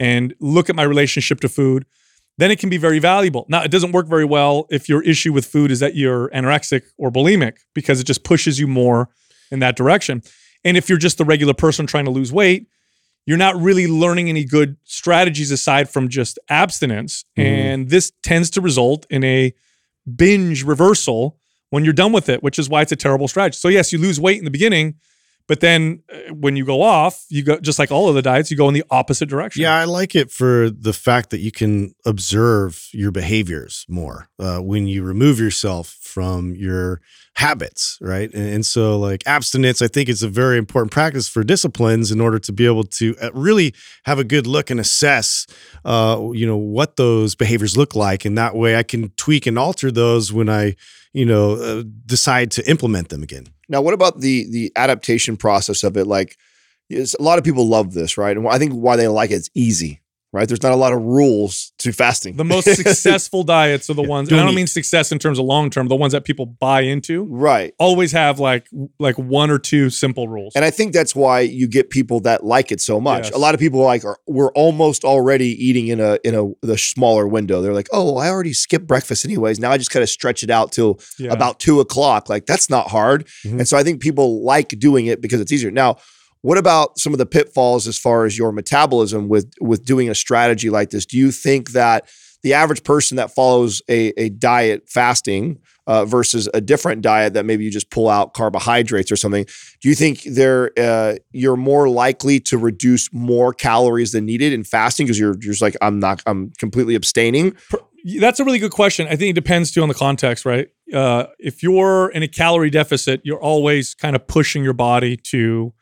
and 0.01 0.35
look 0.41 0.71
at 0.71 0.77
my 0.77 0.83
relationship 0.83 1.41
to 1.41 1.49
food, 1.49 1.85
then 2.39 2.51
it 2.51 2.59
can 2.59 2.71
be 2.71 2.79
very 2.79 2.99
valuable. 2.99 3.47
Now, 3.49 3.62
it 3.62 3.71
doesn't 3.71 3.93
work 3.93 4.09
very 4.09 4.25
well 4.25 4.67
if 4.71 4.89
your 4.89 5.03
issue 5.03 5.33
with 5.33 5.47
food 5.47 5.71
is 5.71 5.81
that 5.81 5.95
you're 5.95 6.29
anorexic 6.31 6.83
or 6.97 7.11
bulimic 7.11 7.59
because 7.75 8.01
it 8.01 8.05
just 8.05 8.25
pushes 8.25 8.59
you 8.59 8.67
more 8.67 9.11
in 9.51 9.59
that 9.59 9.77
direction. 9.77 10.23
And 10.65 10.77
if 10.77 10.89
you're 10.89 10.99
just 10.99 11.19
the 11.19 11.25
regular 11.25 11.55
person 11.55 11.87
trying 11.87 12.07
to 12.07 12.11
lose 12.11 12.33
weight, 12.33 12.67
you're 13.27 13.39
not 13.39 13.57
really 13.61 13.87
learning 13.87 14.29
any 14.29 14.45
good 14.45 14.77
strategies 14.85 15.51
aside 15.51 15.89
from 15.91 16.09
just 16.09 16.39
abstinence. 16.49 17.25
Mhm. 17.39 17.45
And 17.45 17.91
this 17.91 18.12
tends 18.23 18.51
to 18.51 18.61
result 18.61 19.07
in 19.11 19.23
a 19.25 19.53
binge 20.17 20.65
reversal 20.65 21.39
when 21.71 21.85
you're 21.85 21.93
done 21.93 22.12
with 22.12 22.29
it, 22.29 22.43
which 22.43 22.59
is 22.59 22.69
why 22.69 22.83
it's 22.83 22.93
a 22.93 22.97
terrible 22.97 23.29
strategy. 23.29 23.59
So, 23.59 23.69
yes, 23.69 23.93
you 23.93 23.99
lose 23.99 24.19
weight 24.19 24.39
in 24.39 24.45
the 24.45 24.51
beginning, 24.51 24.95
But 25.47 25.61
then 25.61 26.03
uh, 26.13 26.35
when 26.35 26.57
you 26.57 26.65
go 26.65 26.83
off, 26.83 27.25
you 27.29 27.43
go 27.43 27.59
just 27.59 27.79
like 27.79 27.91
all 27.91 28.09
of 28.09 28.15
the 28.15 28.23
diets, 28.23 28.51
you 28.51 28.57
go 28.57 28.69
in 28.69 28.75
the 28.75 28.85
opposite 28.91 29.29
direction. 29.29 29.63
Yeah, 29.63 29.77
I 29.77 29.85
like 29.85 30.15
it 30.15 30.31
for 30.31 30.71
the 30.71 30.93
fact 30.93 31.31
that 31.31 31.41
you 31.41 31.53
can 31.53 31.95
observe 32.05 32.89
your 32.93 33.11
behaviors 33.11 33.85
more 33.89 34.29
uh, 34.39 34.59
when 34.59 34.87
you 34.87 35.03
remove 35.03 35.39
yourself 35.39 35.97
from 36.01 36.55
your 36.55 37.01
habits, 37.35 37.99
right? 38.01 38.33
And, 38.33 38.55
and 38.55 38.67
so, 38.67 38.99
like 38.99 39.23
abstinence, 39.27 39.81
I 39.83 39.89
think 39.89 40.09
is 40.09 40.23
a 40.23 40.29
very 40.29 40.59
important 40.59 40.93
practice 40.93 41.29
for 41.29 41.43
disciplines 41.43 42.11
in 42.13 42.21
order 42.21 42.39
to 42.39 42.53
be 42.53 42.67
able 42.67 42.85
to 42.85 43.17
uh, 43.21 43.31
really 43.33 43.75
have 44.05 44.19
a 44.19 44.25
good 44.25 44.47
look 44.47 44.71
and 44.71 44.79
assess, 44.79 45.47
uh, 45.85 46.31
you 46.33 46.47
know, 46.47 46.57
what 46.57 46.97
those 46.97 47.35
behaviors 47.35 47.77
look 47.77 47.95
like, 47.95 48.25
and 48.25 48.37
that 48.39 48.55
way 48.55 48.77
I 48.77 48.83
can 48.83 49.11
tweak 49.17 49.47
and 49.47 49.59
alter 49.59 49.91
those 49.91 50.33
when 50.33 50.49
I, 50.49 50.77
you 51.13 51.25
know, 51.25 51.55
uh, 51.55 51.83
decide 52.07 52.51
to 52.53 52.71
implement 52.71 53.09
them 53.09 53.23
again. 53.23 53.47
Now, 53.73 53.81
what 53.81 53.95
about 53.95 54.21
the 54.21 54.47
the 54.50 54.71
adaptation 54.76 55.38
process 55.38 55.83
of 55.83 55.97
it? 55.97 56.07
Like, 56.07 56.37
a 56.91 57.07
lot 57.19 57.38
of 57.38 57.45
people 57.45 57.67
love 57.67 57.95
this, 57.95 58.19
right? 58.19 58.37
And 58.37 58.47
I 58.47 58.59
think 58.59 58.75
why 58.75 58.97
they 58.97 59.09
like 59.09 59.31
it, 59.31 59.37
it's 59.37 59.50
easy, 59.55 60.02
right? 60.33 60.49
There's 60.49 60.62
not 60.62 60.73
a 60.73 60.77
lot 60.77 60.93
of 60.93 61.01
rules 61.03 61.73
to 61.79 61.93
fasting. 61.93 62.37
The 62.37 62.45
most 62.57 62.65
successful 62.75 63.43
diets 63.43 63.91
are 63.91 63.95
the 63.95 64.03
ones, 64.03 64.31
and 64.31 64.39
I 64.41 64.43
Don't 64.45 64.53
eat. 64.53 64.57
mean 64.57 64.67
success 64.67 65.12
in 65.12 65.19
terms 65.19 65.39
of 65.39 65.45
long 65.45 65.71
term, 65.71 65.89
the 65.89 65.97
ones 65.97 66.12
that 66.12 66.25
people 66.25 66.47
buy 66.47 66.83
into 66.83 67.25
right. 67.25 67.75
always 67.79 68.12
have 68.12 68.39
like 68.41 68.67
like 68.99 69.17
one 69.19 69.51
or 69.51 69.59
two 69.59 69.91
simple 69.91 70.29
rules. 70.29 70.55
And 70.57 70.65
I 70.65 70.71
think 70.71 70.93
that's 70.93 71.15
why 71.15 71.41
you 71.41 71.67
get 71.69 71.91
people 71.91 72.21
that 72.21 72.45
like 72.45 72.73
it 72.73 72.81
so 72.81 73.01
much. 73.01 73.25
Yes. 73.27 73.35
A 73.35 73.39
lot 73.39 73.55
of 73.55 73.61
people 73.61 73.81
like 73.81 74.05
are 74.05 74.19
we're 74.27 74.53
almost 74.53 75.05
already 75.05 75.49
eating 75.65 75.89
in 75.89 76.01
a 76.01 76.19
in 76.25 76.35
a 76.35 76.67
the 76.67 76.79
smaller 76.79 77.27
window. 77.27 77.61
They're 77.62 77.75
like, 77.75 77.89
oh, 77.93 78.17
I 78.17 78.29
already 78.29 78.53
skipped 78.53 78.87
breakfast 78.87 79.25
anyways. 79.25 79.59
Now 79.61 79.71
I 79.71 79.79
just 79.79 79.91
kind 79.91 80.03
of 80.03 80.09
stretch 80.09 80.43
it 80.43 80.51
out 80.51 80.73
till 80.73 80.99
Yeah. 81.19 81.33
about 81.33 81.61
two 81.61 81.81
o'clock. 81.81 82.29
Like 82.29 82.47
that's 82.47 82.71
not 82.71 82.89
hard. 82.89 83.27
Mhm. 83.45 83.59
And 83.59 83.69
so 83.69 83.77
I 83.77 83.83
think 83.83 84.01
people 84.01 84.45
like 84.45 84.69
doing 84.79 85.07
it 85.07 85.21
because 85.21 85.41
it's 85.41 85.53
easier. 85.53 85.71
Now, 85.71 85.97
what 86.43 86.59
about 86.59 86.99
some 86.99 87.13
of 87.13 87.19
the 87.19 87.27
pitfalls 87.27 87.87
as 87.87 87.99
far 87.99 88.25
as 88.25 88.37
your 88.37 88.53
metabolism 88.53 89.29
with 89.29 89.53
with 89.61 89.85
doing 89.85 90.11
a 90.11 90.15
strategy 90.15 90.71
like 90.71 90.91
this? 90.91 91.07
Do 91.07 91.17
you 91.17 91.31
think 91.31 91.71
that 91.71 92.09
the 92.43 92.55
average 92.55 92.83
person 92.83 93.17
that 93.17 93.31
follows 93.33 93.83
a, 93.89 94.09
a 94.21 94.29
diet 94.29 94.89
fasting 94.89 95.61
uh, 95.87 96.05
versus 96.05 96.49
a 96.53 96.61
different 96.61 97.03
diet 97.03 97.35
that 97.35 97.45
maybe 97.45 97.65
you 97.65 97.71
just 97.71 97.91
pull 97.91 98.09
out 98.09 98.35
carbohydrates 98.35 99.11
or 99.11 99.17
something, 99.17 99.45
do 99.81 99.89
you 99.89 99.95
think 99.95 100.23
they're 100.23 100.71
uh, 100.79 101.15
you're 101.33 101.57
more 101.57 101.89
likely 101.89 102.41
to 102.41 102.59
reduce 102.59 103.13
more 103.13 103.53
calories 103.53 104.13
than 104.13 104.27
needed 104.27 104.53
in 104.53 104.65
fasting 104.65 105.07
because 105.07 105.19
you're, 105.19 105.35
you're 105.41 105.53
just 105.53 105.63
like 105.63 105.77
I'm 105.81 105.99
not 105.99 106.23
I'm 106.27 106.51
completely 106.59 106.95
abstaining? 106.95 107.57
That's 108.19 108.41
a 108.41 108.45
really 108.45 108.59
good 108.59 108.73
question. 108.73 109.07
I 109.07 109.15
think 109.15 109.31
it 109.31 109.35
depends 109.35 109.71
too 109.71 109.83
on 109.83 109.89
the 109.89 109.95
context, 109.95 110.45
right? 110.45 110.69
Uh, 110.93 111.27
if 111.39 111.63
you're 111.63 112.11
in 112.11 112.25
a 112.25 112.29
calorie 112.29 112.71
deficit, 112.71 113.21
you're 113.23 113.41
always 113.41 113.95
kind 113.95 114.17
of 114.17 114.27
pushing 114.27 114.65
your 114.65 114.73
body 114.73 115.17
to 115.17 115.73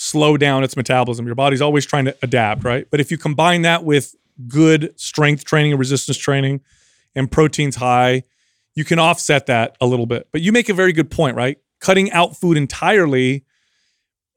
slow 0.00 0.38
down 0.38 0.64
its 0.64 0.78
metabolism. 0.78 1.26
Your 1.26 1.34
body's 1.34 1.60
always 1.60 1.84
trying 1.84 2.06
to 2.06 2.16
adapt, 2.22 2.64
right? 2.64 2.86
But 2.90 3.00
if 3.00 3.10
you 3.10 3.18
combine 3.18 3.62
that 3.62 3.84
with 3.84 4.16
good 4.48 4.98
strength 4.98 5.44
training 5.44 5.72
and 5.72 5.78
resistance 5.78 6.16
training 6.16 6.62
and 7.14 7.30
proteins 7.30 7.76
high, 7.76 8.22
you 8.74 8.82
can 8.82 8.98
offset 8.98 9.44
that 9.46 9.76
a 9.78 9.86
little 9.86 10.06
bit. 10.06 10.28
But 10.32 10.40
you 10.40 10.52
make 10.52 10.70
a 10.70 10.74
very 10.74 10.94
good 10.94 11.10
point, 11.10 11.36
right? 11.36 11.58
Cutting 11.82 12.10
out 12.12 12.34
food 12.34 12.56
entirely 12.56 13.44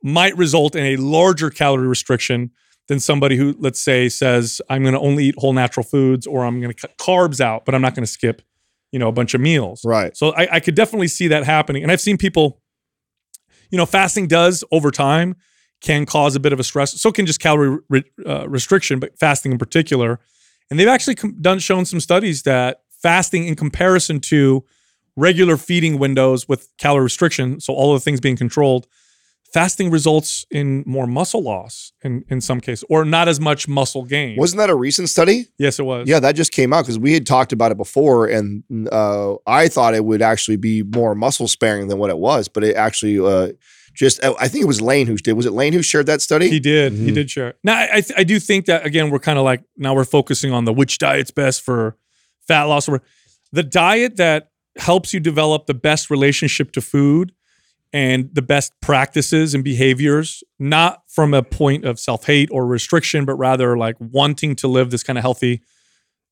might 0.03 0.35
result 0.35 0.75
in 0.75 0.83
a 0.83 0.97
larger 0.97 1.49
calorie 1.49 1.87
restriction 1.87 2.51
than 2.89 2.99
somebody 2.99 3.37
who, 3.37 3.55
let's 3.57 3.79
say, 3.79 4.09
says, 4.09 4.61
I'm 4.69 4.81
going 4.81 4.95
to 4.95 4.99
only 4.99 5.27
eat 5.27 5.35
whole 5.37 5.53
natural 5.53 5.85
foods 5.85 6.27
or 6.27 6.43
I'm 6.43 6.59
going 6.59 6.73
to 6.73 6.87
cut 6.87 6.97
carbs 6.97 7.39
out, 7.39 7.63
but 7.63 7.73
I'm 7.73 7.81
not 7.81 7.95
going 7.95 8.03
to 8.03 8.11
skip, 8.11 8.41
you 8.91 8.99
know, 8.99 9.07
a 9.07 9.13
bunch 9.13 9.33
of 9.33 9.39
meals. 9.39 9.85
Right. 9.85 10.15
So 10.17 10.33
I, 10.33 10.55
I 10.55 10.59
could 10.59 10.75
definitely 10.75 11.07
see 11.07 11.29
that 11.29 11.45
happening. 11.45 11.83
And 11.83 11.91
I've 11.91 12.01
seen 12.01 12.17
people, 12.17 12.61
you 13.69 13.77
know, 13.77 13.85
fasting 13.85 14.27
does 14.27 14.65
over 14.69 14.91
time 14.91 15.37
can 15.83 16.05
cause 16.05 16.35
a 16.35 16.39
bit 16.39 16.53
of 16.53 16.59
a 16.59 16.63
stress. 16.63 16.99
So 16.99 17.11
can 17.11 17.27
just 17.27 17.39
calorie 17.39 17.77
re- 17.89 18.03
uh, 18.25 18.49
restriction, 18.49 18.99
but 18.99 19.19
fasting 19.19 19.51
in 19.51 19.59
particular. 19.59 20.19
And 20.71 20.79
they've 20.79 20.87
actually 20.87 21.15
com- 21.15 21.35
done 21.39 21.59
shown 21.59 21.85
some 21.85 21.99
studies 21.99 22.43
that 22.43 22.81
fasting 22.89 23.45
in 23.45 23.55
comparison 23.55 24.19
to 24.21 24.63
regular 25.15 25.57
feeding 25.57 25.99
windows 25.99 26.47
with 26.47 26.69
calorie 26.77 27.03
restriction, 27.03 27.59
so 27.59 27.73
all 27.73 27.93
of 27.93 28.01
the 28.01 28.03
things 28.03 28.19
being 28.19 28.37
controlled, 28.37 28.87
fasting 29.53 29.91
results 29.91 30.45
in 30.49 30.83
more 30.87 31.05
muscle 31.05 31.43
loss 31.43 31.91
in, 32.01 32.23
in 32.29 32.41
some 32.41 32.59
cases, 32.59 32.83
or 32.89 33.05
not 33.05 33.27
as 33.27 33.39
much 33.39 33.67
muscle 33.67 34.03
gain. 34.03 34.37
Wasn't 34.37 34.57
that 34.57 34.69
a 34.69 34.75
recent 34.75 35.09
study? 35.09 35.47
yes, 35.59 35.77
it 35.79 35.83
was. 35.83 36.07
Yeah, 36.07 36.19
that 36.21 36.35
just 36.35 36.51
came 36.51 36.73
out 36.73 36.85
because 36.85 36.97
we 36.97 37.13
had 37.13 37.27
talked 37.27 37.51
about 37.51 37.71
it 37.71 37.77
before, 37.77 38.25
and 38.25 38.63
uh, 38.91 39.35
I 39.45 39.67
thought 39.67 39.93
it 39.93 40.05
would 40.05 40.21
actually 40.21 40.57
be 40.57 40.81
more 40.81 41.13
muscle 41.13 41.47
sparing 41.47 41.89
than 41.89 41.99
what 41.99 42.09
it 42.09 42.17
was, 42.17 42.47
but 42.47 42.63
it 42.63 42.75
actually 42.75 43.19
uh, 43.19 43.51
just 43.93 44.23
I 44.23 44.47
think 44.47 44.63
it 44.63 44.67
was 44.67 44.81
Lane 44.81 45.07
who 45.07 45.15
did. 45.17 45.33
Was 45.33 45.45
it 45.45 45.53
Lane 45.53 45.73
who 45.73 45.81
shared 45.83 46.05
that 46.07 46.21
study? 46.21 46.49
He 46.49 46.59
did. 46.59 46.93
He 46.93 47.11
Mhm. 47.11 47.13
did 47.13 47.29
share. 47.31 47.49
it. 47.49 47.57
Now, 47.63 47.75
I 47.75 47.83
I, 47.97 48.01
th- 48.01 48.19
I 48.19 48.23
do 48.23 48.39
think 48.39 48.65
that 48.65 48.85
again, 48.85 49.09
we're 49.09 49.19
kind 49.19 49.37
of 49.37 49.45
like 49.45 49.63
now 49.77 49.93
we're 49.93 50.03
focusing 50.05 50.51
on 50.51 50.65
the 50.65 50.73
which 50.73 50.97
diet's 50.97 51.31
best 51.31 51.61
for 51.61 51.95
fat 52.47 52.63
loss. 52.63 52.89
Or 52.89 53.01
the 53.51 53.63
diet 53.63 54.17
that 54.17 54.49
helps 54.77 55.13
you 55.13 55.19
develop 55.19 55.67
the 55.67 55.73
best 55.75 56.09
relationship 56.09 56.71
to 56.71 56.81
food 56.81 57.31
and 57.93 58.29
the 58.33 58.41
best 58.41 58.73
practices 58.81 59.53
and 59.53 59.63
behaviors, 59.63 60.43
not 60.57 61.03
from 61.07 61.33
a 61.35 61.43
point 61.43 61.85
of 61.85 61.99
self 61.99 62.25
hate 62.25 62.49
or 62.51 62.65
restriction, 62.65 63.23
but 63.25 63.35
rather 63.35 63.77
like 63.77 63.95
wanting 63.99 64.55
to 64.55 64.67
live 64.67 64.89
this 64.89 65.03
kind 65.03 65.17
of 65.19 65.21
healthy 65.23 65.61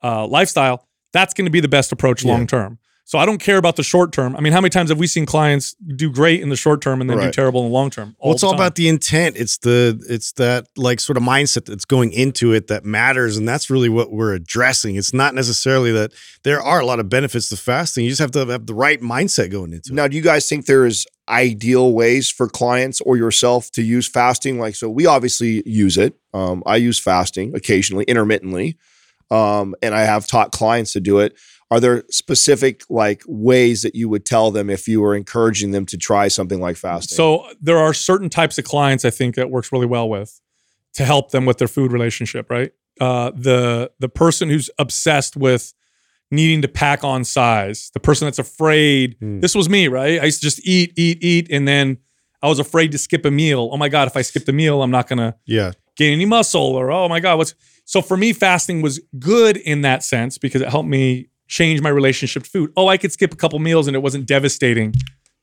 uh, 0.03 0.25
lifestyle. 0.25 0.88
That's 1.13 1.34
going 1.36 1.46
to 1.46 1.51
be 1.51 1.60
the 1.60 1.68
best 1.68 1.91
approach 1.91 2.24
Yeah. 2.24 2.32
long 2.32 2.48
term. 2.48 2.80
So 3.12 3.20
I 3.20 3.25
don't 3.25 3.39
care 3.39 3.58
about 3.58 3.75
the 3.75 3.84
short 3.84 4.13
term. 4.13 4.38
I 4.38 4.39
mean, 4.39 4.53
how 4.53 4.62
many 4.62 4.70
times 4.70 4.89
have 4.89 4.98
we 4.98 5.06
seen 5.06 5.25
clients 5.25 5.74
do 5.98 6.10
great 6.10 6.39
in 6.39 6.48
the 6.48 6.56
short 6.56 6.82
term 6.82 7.01
and 7.01 7.10
then 7.10 7.20
do 7.20 7.30
terrible 7.30 7.60
in 7.60 7.68
the 7.68 7.74
long 7.74 7.89
term? 7.89 8.15
Well, 8.24 8.34
it's 8.34 8.41
all 8.41 8.53
about 8.53 8.75
the 8.75 8.88
intent. 8.88 9.36
It's 9.36 9.58
the 9.58 10.01
it's 10.08 10.32
that 10.34 10.68
like 10.77 11.01
sort 11.01 11.18
of 11.18 11.24
mindset 11.24 11.65
that's 11.65 11.84
going 11.84 12.13
into 12.13 12.53
it 12.53 12.68
that 12.68 12.86
matters, 12.86 13.36
and 13.36 13.46
that's 13.46 13.70
really 13.70 13.89
what 13.89 14.13
we're 14.13 14.34
addressing. 14.34 14.96
It's 14.96 15.13
not 15.13 15.36
necessarily 15.36 15.91
that 15.91 16.13
there 16.44 16.62
are 16.62 16.80
a 16.80 16.86
lot 16.86 17.01
of 17.01 17.10
benefits 17.10 17.50
to 17.50 17.58
fasting. 17.58 18.06
You 18.06 18.12
just 18.12 18.22
have 18.22 18.32
to 18.32 18.46
have 18.46 18.65
the 18.65 18.74
right 18.74 19.01
mindset 19.01 19.51
going 19.51 19.74
into 19.74 19.91
it. 19.91 19.96
Now, 19.96 20.08
do 20.08 20.15
you 20.15 20.24
guys 20.24 20.48
think 20.48 20.65
there's 20.65 21.06
ideal 21.27 21.91
ways 21.91 22.30
for 22.30 22.48
clients 22.48 23.01
or 23.01 23.18
yourself 23.18 23.72
to 23.72 23.82
use 23.82 24.08
fasting? 24.08 24.58
Like, 24.58 24.75
so 24.75 24.89
we 24.89 25.06
obviously 25.06 25.63
use 25.65 25.98
it. 25.98 26.15
Um, 26.34 26.63
I 26.65 26.77
use 26.77 26.98
fasting 26.98 27.58
occasionally, 27.58 28.06
intermittently, 28.06 28.77
um, 29.30 29.75
and 29.82 29.94
I 29.94 30.03
have 30.03 30.27
taught 30.27 30.53
clients 30.53 30.94
to 30.94 31.01
do 31.01 31.20
it. 31.20 31.36
Are 31.72 31.80
there 31.80 32.04
specific 32.10 32.84
like 32.90 33.24
ways 33.28 33.82
that 33.84 33.96
you 33.96 34.10
would 34.10 34.25
tell 34.25 34.51
them 34.51 34.70
if 34.70 34.90
you 34.90 35.00
were 35.00 35.16
encouraging 35.16 35.72
them 35.72 35.86
to 35.88 35.98
try 35.98 36.28
something 36.28 36.60
like 36.60 36.75
fasting? 36.75 37.16
So 37.16 37.48
there 37.62 37.78
are 37.78 37.94
certain 37.94 38.30
types 38.30 38.58
of 38.58 38.66
clients 38.66 39.06
I 39.06 39.10
think 39.10 39.36
that 39.36 39.50
works 39.50 39.72
really 39.72 39.86
well 39.86 40.10
with 40.10 40.42
to 40.96 41.06
help 41.06 41.32
them 41.32 41.46
with 41.46 41.60
their 41.60 41.70
food 41.70 41.94
relationship, 41.94 42.50
right? 42.51 42.74
Uh, 43.00 43.32
the 43.34 43.90
the 44.00 44.10
person 44.10 44.50
who's 44.50 44.70
obsessed 44.78 45.38
with 45.38 45.74
needing 46.30 46.62
to 46.62 46.68
pack 46.68 47.04
on 47.06 47.24
size, 47.24 47.90
the 47.94 48.00
person 48.00 48.25
that's 48.25 48.40
afraid. 48.40 49.16
Hmm. 49.20 49.40
This 49.40 49.56
was 49.56 49.70
me, 49.70 49.88
right? 49.88 50.22
I 50.22 50.25
used 50.25 50.42
to 50.42 50.46
just 50.46 50.66
eat, 50.68 50.94
eat, 50.98 51.24
eat, 51.24 51.48
and 51.51 51.68
then 51.68 51.98
I 52.42 52.48
was 52.48 52.60
afraid 52.60 52.92
to 52.92 52.98
skip 52.98 53.25
a 53.25 53.32
meal. 53.32 53.70
Oh 53.72 53.78
my 53.78 53.88
god, 53.88 54.08
if 54.10 54.18
I 54.18 54.24
skip 54.24 54.44
the 54.44 54.54
meal, 54.54 54.84
I'm 54.84 54.92
not 54.92 55.08
gonna 55.08 55.38
Yeah, 55.46 55.72
gain 55.96 56.12
any 56.12 56.25
muscle, 56.25 56.62
or 56.62 56.92
oh 56.92 57.08
my 57.08 57.22
god, 57.22 57.38
what's 57.38 57.56
so 57.86 58.01
for 58.01 58.18
me, 58.18 58.34
fasting 58.34 58.82
was 58.82 59.00
good 59.20 59.56
in 59.58 59.82
that 59.82 60.04
sense 60.04 60.38
because 60.38 60.62
it 60.62 60.70
helped 60.70 60.90
me 60.90 61.30
change 61.51 61.81
my 61.81 61.89
relationship 61.89 62.43
to 62.43 62.50
food. 62.50 62.72
Oh, 62.77 62.88
I 62.88 62.98
could 62.98 63.12
skip 63.12 63.34
a 63.34 63.36
couple 63.36 63.60
meals 63.60 63.86
and 63.88 63.96
it 63.96 64.00
wasn't 64.00 64.25
devastating 64.25 64.93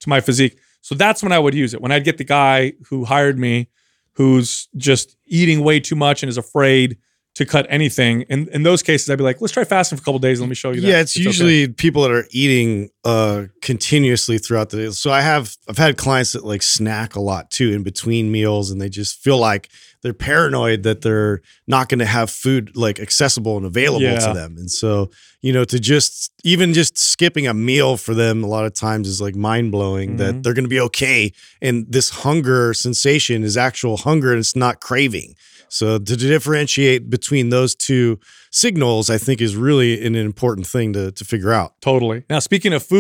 to 0.00 0.08
my 0.08 0.20
physique. 0.20 0.58
So 0.80 0.94
that's 0.94 1.22
when 1.22 1.32
I 1.32 1.38
would 1.38 1.54
use 1.54 1.74
it. 1.74 1.82
When 1.82 1.92
I'd 1.92 2.04
get 2.04 2.16
the 2.16 2.24
guy 2.24 2.72
who 2.88 3.04
hired 3.04 3.38
me 3.38 3.68
who's 4.14 4.68
just 4.76 5.16
eating 5.26 5.62
way 5.62 5.78
too 5.78 5.94
much 5.94 6.22
and 6.22 6.30
is 6.30 6.38
afraid 6.38 6.96
to 7.34 7.46
cut 7.46 7.66
anything. 7.68 8.22
In 8.22 8.48
in 8.48 8.62
those 8.64 8.82
cases, 8.82 9.08
I'd 9.08 9.18
be 9.18 9.22
like, 9.22 9.40
let's 9.40 9.52
try 9.52 9.64
fasting 9.64 9.96
for 9.96 10.02
a 10.02 10.04
couple 10.04 10.18
days. 10.18 10.40
Let 10.40 10.48
me 10.48 10.56
show 10.56 10.72
you 10.72 10.80
that. 10.80 10.88
yeah. 10.88 11.00
It's, 11.00 11.16
okay. 11.16 11.24
usually 11.24 11.68
people 11.68 12.02
that 12.02 12.10
are 12.10 12.26
eating 12.30 12.88
uh 13.08 13.46
continuously 13.62 14.38
throughout 14.38 14.68
the 14.70 14.76
day. 14.76 14.90
So 14.90 15.10
I 15.10 15.20
have 15.22 15.56
I've 15.68 15.78
had 15.78 15.96
clients 15.96 16.32
that 16.32 16.44
like 16.44 16.62
snack 16.62 17.16
a 17.16 17.20
lot 17.20 17.50
too 17.50 17.70
in 17.72 17.82
between 17.82 18.30
meals, 18.38 18.70
and 18.70 18.80
they 18.80 18.88
just 18.88 19.12
feel 19.24 19.38
like 19.38 19.68
they're 20.02 20.12
paranoid 20.30 20.82
that 20.84 21.00
they're 21.02 21.40
not 21.66 21.88
going 21.88 21.98
to 21.98 22.06
have 22.18 22.30
food 22.30 22.76
like 22.76 23.00
accessible 23.00 23.56
and 23.56 23.66
available 23.66 24.02
Yeah. 24.12 24.26
to 24.28 24.32
them. 24.40 24.56
And 24.58 24.70
so 24.70 25.10
you 25.46 25.52
know 25.52 25.64
to 25.72 25.78
just 25.78 26.32
even 26.44 26.68
just 26.74 26.94
skipping 26.98 27.46
a 27.46 27.54
meal 27.54 27.96
for 27.96 28.14
them 28.22 28.36
a 28.44 28.50
lot 28.56 28.64
of 28.68 28.74
times 28.74 29.08
is 29.08 29.20
like 29.26 29.36
mind 29.36 29.72
blowing 29.72 30.08
Mhm. 30.14 30.18
that 30.18 30.32
they're 30.42 30.54
going 30.58 30.64
to 30.70 30.76
be 30.78 30.84
okay, 30.90 31.32
and 31.66 31.86
this 31.96 32.08
hunger 32.24 32.74
sensation 32.74 33.42
is 33.48 33.56
actual 33.56 33.96
hunger 34.08 34.30
and 34.32 34.40
it's 34.40 34.56
not 34.56 34.74
craving. 34.88 35.30
So 35.70 35.86
to 35.98 36.16
differentiate 36.16 37.00
between 37.10 37.50
those 37.50 37.74
two 37.88 38.18
signals, 38.50 39.10
I 39.10 39.18
think 39.18 39.40
is 39.42 39.54
really 39.68 39.90
an 40.08 40.14
important 40.32 40.66
thing 40.74 40.88
to 40.94 41.12
to 41.18 41.24
figure 41.32 41.52
out. 41.60 41.70
Totally. 41.90 42.18
Now, 42.30 42.40
speaking 42.40 42.72
of 42.72 42.82
food, 42.82 42.97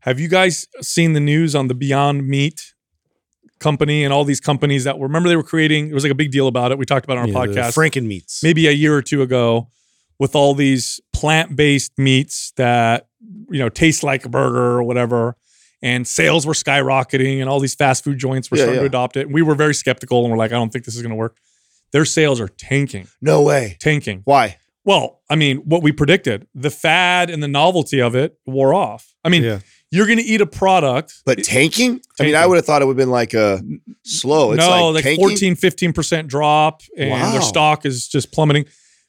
have 0.00 0.18
you 0.20 0.28
guys 0.28 0.66
seen 0.80 1.12
the 1.12 1.20
news 1.20 1.54
on 1.54 1.68
the 1.68 1.74
Beyond 1.74 2.26
Meat 2.26 2.74
company 3.60 4.02
and 4.04 4.12
all 4.12 4.24
these 4.24 4.40
companies 4.40 4.84
that 4.84 4.98
were, 4.98 5.06
remember 5.06 5.28
they 5.28 5.36
were 5.36 5.42
creating, 5.42 5.88
it 5.90 5.94
was 5.94 6.02
like 6.04 6.10
a 6.12 6.16
big 6.16 6.30
deal 6.32 6.48
about 6.48 6.72
it. 6.72 6.78
We 6.78 6.84
talked 6.84 7.04
about 7.04 7.18
it 7.18 7.20
on 7.20 7.36
our 7.36 7.46
Yeah, 7.46 7.54
podcast 7.54 7.74
Franken 7.76 8.06
meats. 8.06 8.42
maybe 8.42 8.66
a 8.66 8.72
year 8.72 8.94
or 8.96 9.02
two 9.02 9.22
ago 9.22 9.68
with 10.18 10.34
all 10.34 10.54
these 10.54 11.00
plant 11.12 11.54
based 11.56 11.92
meats 11.98 12.52
that, 12.56 13.06
you 13.50 13.58
know, 13.60 13.68
taste 13.68 14.02
like 14.02 14.24
a 14.24 14.28
burger 14.28 14.78
or 14.78 14.82
whatever. 14.82 15.36
and 15.84 16.06
sales 16.06 16.46
were 16.46 16.52
skyrocketing, 16.54 17.40
and 17.40 17.48
all 17.50 17.58
these 17.58 17.74
fast 17.74 18.04
food 18.04 18.16
joints 18.16 18.50
were 18.52 18.56
Yeah, 18.56 18.64
starting 18.66 18.82
to 18.82 18.86
adopt 18.86 19.16
it. 19.16 19.22
And 19.26 19.34
we 19.34 19.42
were 19.42 19.56
very 19.56 19.74
skeptical, 19.74 20.22
and 20.22 20.30
we're 20.30 20.38
like, 20.38 20.52
I 20.52 20.54
don't 20.54 20.72
think 20.72 20.84
this 20.84 20.94
is 20.94 21.02
going 21.02 21.10
to 21.10 21.16
work. 21.16 21.36
Their 21.92 22.04
sales 22.04 22.40
are 22.40 22.46
tanking, 22.46 23.08
No 23.20 23.42
way. 23.42 23.76
tanking. 23.80 24.20
Why? 24.24 24.58
Well, 24.84 25.20
I 25.30 25.36
mean, 25.36 25.58
what 25.58 25.82
we 25.82 25.92
predicted, 25.92 26.46
the 26.54 26.70
fad 26.70 27.30
and 27.30 27.42
the 27.42 27.48
novelty 27.48 28.00
of 28.00 28.14
it 28.16 28.36
wore 28.46 28.74
off. 28.74 29.14
I 29.24 29.28
mean, 29.28 29.44
Yeah. 29.44 29.60
you're 29.92 30.06
going 30.06 30.18
to 30.18 30.24
eat 30.24 30.40
a 30.40 30.46
product. 30.46 31.22
But 31.24 31.44
tanking? 31.44 32.00
I 32.18 32.24
mean, 32.24 32.34
I 32.34 32.46
would 32.46 32.56
have 32.56 32.64
thought 32.66 32.82
it 32.82 32.86
would 32.86 32.94
have 32.94 32.96
been 32.98 33.10
like 33.10 33.32
a 33.34 33.62
slow. 34.04 34.52
It's 34.52 34.58
no, 34.58 34.88
like, 34.88 35.04
like, 35.04 35.16
14, 35.16 35.54
15% 35.54 36.26
drop, 36.26 36.82
and 36.98 37.10
Wow. 37.10 37.32
their 37.32 37.42
stock 37.42 37.86
is 37.86 38.08
just 38.08 38.32
plummeting 38.32 38.64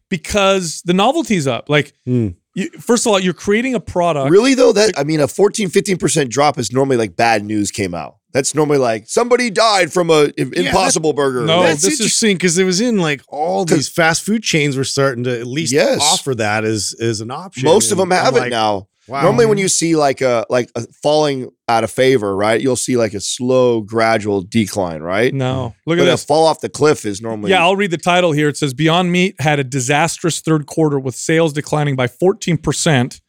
because 0.10 0.82
the 0.86 0.94
novelty's 0.94 1.48
up. 1.48 1.70
Like, 1.70 1.94
Hmm. 2.06 2.30
you, 2.54 2.70
first 2.80 3.06
of 3.08 3.12
all, 3.12 3.20
you're 3.20 3.34
creating 3.34 3.74
a 3.74 3.80
product. 3.80 4.30
Really 4.30 4.54
though, 4.54 4.74
that 4.74 4.94
I 4.98 5.04
mean, 5.04 5.20
a 5.20 5.28
14, 5.28 5.70
15% 5.70 6.30
drop 6.30 6.60
is 6.60 6.72
normally 6.72 6.98
like 6.98 7.16
bad 7.16 7.44
news 7.44 7.72
came 7.72 7.96
out. 7.96 8.18
That's 8.34 8.56
normally 8.56 8.80
like 8.80 9.06
somebody 9.08 9.50
died 9.50 9.94
from 9.94 10.10
a 10.10 10.26
i- 10.38 10.50
Impossible 10.56 11.14
Burger. 11.14 11.46
No, 11.46 11.64
That's 11.64 11.82
this 11.84 11.94
is- 11.94 12.00
interesting 12.02 12.36
because 12.36 12.58
it 12.58 12.64
was 12.64 12.82
in 12.82 12.98
like 12.98 13.22
all 13.28 13.64
these 13.64 13.88
fast 13.88 14.24
food 14.24 14.42
chains 14.44 14.76
were 14.76 14.84
starting 14.84 15.24
to 15.26 15.40
at 15.40 15.48
least 15.48 15.72
Yes. 15.72 16.00
offer 16.02 16.34
that 16.36 16.64
as 16.66 16.96
as 17.00 17.22
an 17.22 17.30
option. 17.32 17.64
most 17.66 17.92
of 17.92 17.98
them 17.98 18.12
And 18.12 18.20
I'm 18.20 18.34
have 18.34 18.46
it 18.48 18.50
now. 18.50 18.88
Wow. 19.06 19.22
Normally, 19.24 19.48
when 19.48 19.58
you 19.58 19.68
see 19.68 19.98
like 19.98 20.22
a 20.22 20.46
like 20.50 20.72
a 20.76 20.86
falling 21.04 21.50
out 21.68 21.84
of 21.84 21.92
favor, 21.92 22.34
right? 22.36 22.60
You'll 22.62 22.78
see 22.78 22.96
like 22.96 23.14
a 23.14 23.20
slow, 23.20 23.82
gradual 23.82 24.42
decline, 24.44 25.02
right? 25.02 25.34
no, 25.34 25.76
look 25.86 25.98
but 25.98 26.04
at 26.04 26.08
a 26.08 26.12
this. 26.12 26.24
fall 26.24 26.46
off 26.46 26.62
the 26.62 26.70
cliff 26.70 27.06
is 27.06 27.22
normally 27.22 27.52
Yeah, 27.52 27.62
I'll 27.64 27.76
read 27.76 27.92
the 27.92 27.98
title 27.98 28.32
here. 28.32 28.48
It 28.48 28.56
says 28.56 28.74
Beyond 28.74 29.12
Meat 29.12 29.36
had 29.40 29.60
a 29.60 29.64
disastrous 29.66 30.40
third 30.40 30.68
quarter 30.68 30.98
with 30.98 31.16
sales 31.16 31.52
declining 31.52 31.98
by 31.98 32.08
14% 32.08 33.20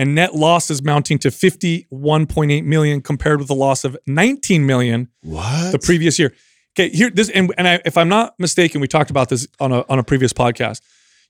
and 0.00 0.14
net 0.14 0.34
losses 0.34 0.82
mounting 0.82 1.18
to 1.18 1.28
51.8 1.28 2.64
million 2.64 3.02
compared 3.02 3.38
with 3.38 3.50
a 3.50 3.54
loss 3.54 3.84
of 3.84 3.98
19 4.06 4.64
million 4.64 5.08
what 5.22 5.72
the 5.72 5.78
previous 5.78 6.18
year. 6.18 6.32
Okay, 6.74 6.88
here 6.88 7.10
this 7.10 7.28
and, 7.28 7.52
and 7.58 7.68
I, 7.68 7.82
if 7.84 7.98
I'm 7.98 8.08
not 8.08 8.32
mistaken, 8.38 8.80
we 8.80 8.88
talked 8.88 9.10
about 9.10 9.28
this 9.28 9.46
on 9.60 9.72
a 9.72 9.84
on 9.90 9.98
a 9.98 10.02
previous 10.02 10.32
podcast. 10.32 10.80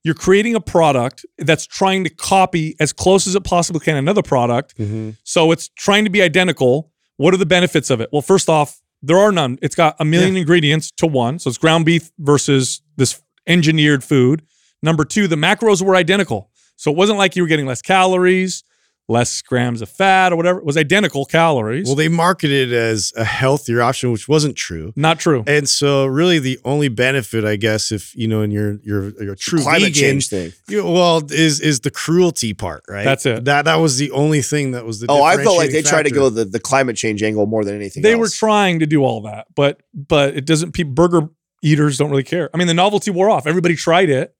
You're 0.05 0.15
creating 0.15 0.55
a 0.55 0.61
product 0.61 1.27
that's 1.37 1.67
trying 1.67 2.05
to 2.05 2.11
copy 2.11 2.77
as 2.79 2.93
close 2.93 3.27
as 3.27 3.35
it 3.35 3.43
possibly 3.43 3.81
can 3.81 3.97
another 3.97 4.23
product. 4.23 4.79
Mhm. 4.79 5.17
So 5.25 5.50
it's 5.50 5.69
trying 5.77 6.05
to 6.05 6.11
be 6.11 6.23
identical. 6.23 6.93
What 7.17 7.35
are 7.35 7.39
the 7.39 7.47
benefits 7.47 7.91
of 7.91 8.00
it? 8.00 8.09
Well, 8.12 8.23
first 8.23 8.49
off, 8.49 8.81
there 9.03 9.19
are 9.19 9.33
none. 9.33 9.59
It's 9.62 9.75
got 9.75 9.97
a 9.99 10.05
million 10.05 10.37
ingredients 10.37 10.93
to 10.99 11.07
one. 11.09 11.39
So 11.41 11.49
it's 11.49 11.59
ground 11.59 11.87
beef 11.87 12.12
versus 12.19 12.83
this 12.97 13.21
engineered 13.47 14.05
food. 14.05 14.43
Number 14.83 15.05
two, 15.05 15.27
the 15.27 15.37
macros 15.37 15.83
were 15.83 15.97
identical. 15.97 16.50
So 16.81 16.91
it 16.91 16.97
wasn't 16.97 17.19
like 17.19 17.37
you 17.37 17.43
were 17.43 17.47
getting 17.49 17.67
less 17.67 17.83
calories, 17.83 18.65
less 19.07 19.43
grams 19.43 19.83
of 19.83 19.91
fat 19.91 20.33
or 20.33 20.37
whatever. 20.37 20.61
It 20.61 20.65
was 20.65 20.79
identical 20.79 21.27
calories. 21.27 21.85
Well, 21.87 21.95
they 21.95 22.09
marketed 22.09 22.73
it 22.73 22.75
as 22.75 23.13
a 23.19 23.25
healthier 23.25 23.83
option, 23.83 24.13
which 24.13 24.29
wasn't 24.29 24.57
true. 24.57 24.95
not 24.97 25.19
true. 25.21 25.45
And 25.47 25.69
so, 25.69 26.07
really, 26.07 26.39
the 26.39 26.59
only 26.65 26.89
benefit, 26.89 27.45
I 27.45 27.57
guess, 27.57 27.93
if 27.93 28.17
you 28.17 28.27
know, 28.29 28.41
in 28.41 28.51
your 28.51 28.79
your 28.83 29.11
your 29.23 29.35
true 29.35 29.61
climate 29.61 29.89
vegan, 29.89 29.93
change 29.93 30.29
thing. 30.31 30.53
you- 30.69 30.83
well, 30.87 31.23
is 31.31 31.61
is 31.61 31.81
the 31.81 31.91
cruelty 31.91 32.55
part, 32.55 32.83
right? 32.89 33.05
That's 33.05 33.27
it. 33.27 33.45
That 33.45 33.67
that 33.67 33.77
was 33.77 33.99
the 33.99 34.11
only 34.13 34.41
thing 34.41 34.71
that 34.71 34.87
was 34.87 35.01
the. 35.01 35.07
Oh, 35.11 35.23
I 35.23 35.37
felt 35.37 35.59
like 35.59 35.73
they 35.73 35.83
differentiating 35.83 35.91
tried 35.91 36.03
to 36.05 36.11
go 36.15 36.31
the, 36.31 36.47
the 36.47 36.61
climate 36.61 36.97
change 36.97 37.23
angle 37.23 37.45
more 37.45 37.63
than 37.63 37.75
anything. 37.75 38.03
they 38.03 38.15
were 38.15 38.31
trying 38.31 38.79
to 38.79 38.87
do 38.87 39.05
all 39.05 39.21
that, 39.23 39.49
but 39.55 39.83
but 39.93 40.35
it 40.35 40.47
doesn't. 40.47 40.73
People 40.73 40.95
burger 40.95 41.29
eaters 41.63 41.99
don't 41.99 42.09
really 42.09 42.23
care. 42.23 42.49
I 42.55 42.57
mean, 42.57 42.69
the 42.69 42.75
novelty 42.75 43.11
wore 43.11 43.29
off. 43.29 43.47
Everybody 43.47 43.77
tried 43.77 44.09
it, 44.09 44.35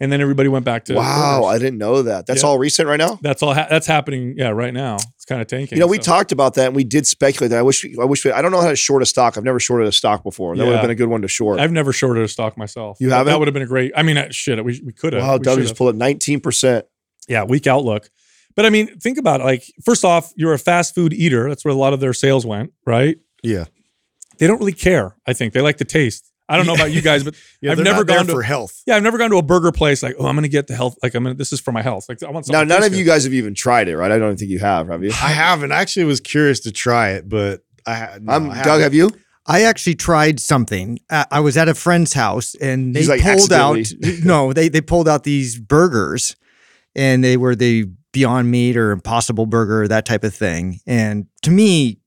and 0.00 0.10
then 0.10 0.20
everybody 0.20 0.48
went 0.48 0.64
back 0.64 0.84
to 0.86 0.94
Wow, 0.94 1.40
burgers. 1.42 1.54
I 1.54 1.58
didn't 1.58 1.78
know 1.78 2.02
that. 2.02 2.26
That's 2.26 2.42
Yeah. 2.42 2.48
all 2.48 2.58
recent 2.58 2.88
right 2.88 2.96
now. 2.98 3.18
That's 3.22 3.42
all. 3.42 3.52
Ha- 3.54 3.66
that's 3.70 3.86
happening. 3.86 4.34
Yeah, 4.36 4.48
right 4.48 4.72
now 4.74 4.96
it's 4.96 5.24
kind 5.26 5.40
of 5.40 5.46
tanking. 5.46 5.76
You 5.76 5.80
know, 5.80 5.86
we 5.86 5.98
so. 5.98 6.02
talked 6.02 6.32
about 6.32 6.54
that 6.54 6.66
and 6.68 6.74
we 6.76 6.84
did 6.84 7.06
speculate 7.06 7.50
that. 7.50 7.58
I 7.58 7.62
wish, 7.62 7.84
we, 7.84 7.96
I 8.00 8.04
wish, 8.04 8.24
we, 8.24 8.32
I 8.32 8.40
don't 8.42 8.50
know 8.52 8.60
how 8.60 8.70
to 8.70 8.76
short 8.76 9.02
a 9.02 9.06
stock. 9.06 9.36
I've 9.36 9.44
never 9.44 9.60
shorted 9.60 9.86
a 9.86 9.92
stock 9.92 10.22
before. 10.24 10.56
That 10.56 10.64
would 10.64 10.72
have 10.72 10.82
been 10.82 10.90
a 10.90 10.94
good 10.94 11.08
one 11.08 11.22
to 11.22 11.28
short. 11.28 11.60
I've 11.60 11.72
never 11.72 11.92
shorted 11.92 12.24
a 12.24 12.28
stock 12.28 12.56
myself. 12.56 12.96
You 13.00 13.08
That- 13.10 13.18
haven't? 13.18 13.32
That 13.32 13.38
would 13.38 13.48
have 13.48 13.54
been 13.54 13.62
a 13.62 13.66
great. 13.66 13.92
I 13.94 14.02
mean, 14.02 14.16
uh, 14.16 14.28
shit, 14.30 14.64
we 14.64 14.80
we 14.84 14.92
could 14.92 15.12
have. 15.12 15.22
wow, 15.22 15.38
Doug 15.38 15.58
just 15.60 15.76
pulled 15.76 15.94
up 15.94 15.96
19%. 16.00 16.82
Yeah, 17.28 17.44
weak 17.44 17.66
outlook. 17.66 18.10
But 18.56 18.66
I 18.66 18.70
mean, 18.70 18.98
think 18.98 19.16
about 19.18 19.40
it. 19.40 19.44
Like, 19.44 19.64
first 19.84 20.04
off, 20.04 20.32
you're 20.36 20.52
a 20.52 20.58
fast 20.58 20.94
food 20.94 21.12
eater. 21.12 21.48
That's 21.48 21.64
where 21.64 21.72
a 21.72 21.76
lot 21.76 21.92
of 21.92 22.00
their 22.00 22.12
sales 22.12 22.44
went, 22.44 22.72
right? 22.86 23.16
Yeah, 23.42 23.66
They 24.38 24.46
don't 24.46 24.58
really 24.58 24.72
care. 24.72 25.16
I 25.26 25.32
think 25.34 25.52
they 25.52 25.60
like 25.60 25.76
the 25.78 25.84
taste. 25.84 26.29
I 26.50 26.56
don't 26.56 26.66
know 26.66 26.74
about 26.74 26.90
you 26.92 27.00
guys, 27.00 27.24
but 27.24 27.34
yeah. 27.60 27.72
I've 27.72 27.78
never 27.78 27.98
not 27.98 28.06
there 28.08 28.16
gone 28.18 28.26
to- 28.26 28.32
for 28.32 28.42
health. 28.42 28.82
yeah, 28.86 28.96
I've 28.96 29.02
never 29.02 29.16
gone 29.18 29.30
to 29.30 29.36
a 29.38 29.42
burger 29.42 29.72
place 29.72 30.02
like, 30.02 30.16
oh, 30.18 30.26
I'm 30.26 30.34
gonna 30.34 30.48
get 30.48 30.66
the 30.66 30.74
health. 30.76 30.96
Like, 31.02 31.14
I'm 31.14 31.22
gonna. 31.22 31.34
This 31.36 31.52
is 31.52 31.60
for 31.60 31.72
my 31.72 31.82
health. 31.82 32.06
Like, 32.08 32.22
I 32.22 32.30
want 32.30 32.46
something. 32.46 32.68
Now, 32.68 32.74
none 32.74 32.84
of 32.84 32.90
good. 32.90 32.98
you 32.98 33.04
guys 33.04 33.24
have 33.24 33.32
even 33.32 33.54
tried 33.54 33.88
it, 33.88 33.96
right? 33.96 34.10
I 34.10 34.18
don't 34.18 34.36
think 34.38 34.50
you 34.50 34.58
have, 34.58 34.88
have 34.88 35.02
you? 35.02 35.10
I 35.10 35.30
haven't. 35.32 35.72
I 35.72 35.80
actually 35.80 36.04
was 36.04 36.20
curious 36.20 36.60
to 36.60 36.72
try 36.72 37.10
it, 37.10 37.28
but 37.28 37.62
I 37.86 38.18
no, 38.20 38.32
I'm 38.32 38.50
I 38.50 38.54
Doug. 38.56 38.64
haven't. 38.66 38.82
Have 38.82 38.94
you? 38.94 39.10
I 39.46 39.62
actually 39.62 39.94
tried 39.94 40.38
something. 40.38 40.98
Uh, 41.08 41.24
I 41.30 41.40
was 41.40 41.56
at 41.56 41.68
a 41.68 41.74
friend's 41.74 42.12
house 42.12 42.54
and 42.56 42.94
they 42.94 43.06
like 43.06 43.22
pulled 43.22 43.52
out 43.52 43.78
no, 44.22 44.52
they 44.52 44.68
they 44.68 44.80
pulled 44.80 45.08
out 45.08 45.24
these 45.24 45.58
burgers 45.58 46.36
and 46.94 47.24
they 47.24 47.36
were 47.36 47.54
the 47.56 47.86
Beyond 48.12 48.50
Meat 48.50 48.76
or 48.76 48.90
Impossible 48.90 49.46
Burger, 49.46 49.88
that 49.88 50.04
type 50.04 50.24
of 50.24 50.34
thing. 50.34 50.80
And 50.86 51.26
to 51.42 51.50
me, 51.50 51.98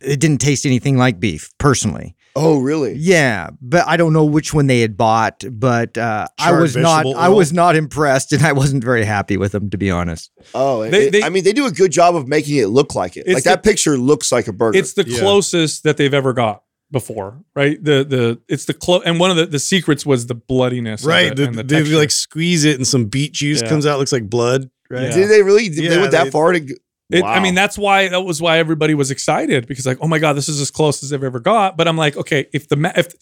it 0.00 0.20
didn't 0.20 0.40
taste 0.40 0.64
anything 0.64 0.96
like 0.96 1.20
beef, 1.20 1.50
personally. 1.58 2.16
Oh, 2.36 2.58
really? 2.60 2.94
Yeah, 2.94 3.50
but 3.60 3.86
I 3.88 3.96
don't 3.96 4.12
know 4.12 4.24
which 4.24 4.54
one 4.54 4.66
they 4.68 4.80
had 4.80 4.96
bought, 4.96 5.42
but 5.50 5.98
uh, 5.98 6.28
I 6.38 6.52
was 6.52 6.76
not 6.76 6.98
vegetable 7.04 7.20
I 7.20 7.28
was 7.28 7.52
not 7.52 7.74
impressed 7.76 8.32
and 8.32 8.42
I 8.44 8.52
wasn't 8.52 8.84
very 8.84 9.04
happy 9.04 9.36
with 9.36 9.52
them 9.52 9.68
to 9.70 9.76
be 9.78 9.90
honest. 9.90 10.30
Oh, 10.54 10.88
They- 10.88 11.06
it- 11.08 11.12
they- 11.12 11.22
I 11.24 11.28
mean, 11.28 11.42
they 11.44 11.52
do 11.52 11.66
a 11.66 11.72
good 11.72 11.90
job 11.90 12.14
of 12.14 12.28
making 12.28 12.56
it 12.56 12.66
look 12.68 12.94
like 12.94 13.16
it. 13.16 13.24
It's 13.26 13.34
Like 13.34 13.44
that 13.44 13.62
picture 13.62 13.96
looks 13.98 14.30
like 14.30 14.46
a 14.48 14.52
burger. 14.52 14.78
It's 14.78 14.92
the 14.92 15.04
Yeah. 15.08 15.18
closest 15.18 15.82
that 15.82 15.96
they've 15.96 16.14
ever 16.14 16.32
got 16.32 16.62
before, 16.92 17.38
right? 17.56 17.82
The 17.82 18.04
the 18.04 18.38
it's 18.48 18.64
the 18.64 18.74
close, 18.74 19.02
and 19.04 19.18
one 19.20 19.30
of 19.32 19.36
the 19.36 19.46
the 19.46 19.58
secrets 19.60 20.06
was 20.06 20.26
the 20.26 20.34
bloodiness, 20.34 21.02
of 21.02 21.08
Right. 21.08 21.26
it 21.32 21.36
The, 21.36 21.44
and 21.46 21.54
the 21.56 21.62
they 21.64 21.76
texture. 21.78 21.96
like 21.96 22.10
squeeze 22.12 22.64
it 22.64 22.76
and 22.76 22.86
some 22.86 23.06
beet 23.06 23.32
juice 23.32 23.60
Yeah. 23.62 23.68
comes 23.68 23.86
out, 23.86 23.98
looks 23.98 24.12
like 24.12 24.30
blood. 24.30 24.70
Right. 24.88 25.02
Yeah. 25.04 25.14
Did 25.14 25.30
they 25.30 25.42
really? 25.42 25.68
Did 25.68 25.78
they 25.78 25.94
Yeah, 25.94 26.00
went 26.00 26.12
that 26.12 26.24
they- 26.24 26.30
far 26.30 26.52
to? 26.52 26.76
It, 27.10 27.22
Wow. 27.22 27.32
I 27.32 27.40
mean, 27.40 27.54
that's 27.54 27.76
why 27.76 28.08
that 28.08 28.22
was 28.22 28.40
why 28.40 28.58
everybody 28.58 28.94
was 28.94 29.10
excited 29.10 29.66
because 29.66 29.86
like, 29.86 29.98
oh 30.00 30.08
my 30.08 30.18
god, 30.18 30.34
this 30.34 30.48
is 30.48 30.60
as 30.60 30.70
close 30.70 31.02
as 31.02 31.10
they've 31.10 31.22
ever 31.22 31.40
got. 31.40 31.76
But 31.76 31.88
I'm 31.88 31.96
like, 31.96 32.16
okay, 32.16 32.46
if 32.52 32.68
the 32.68 32.92
if 32.96 33.14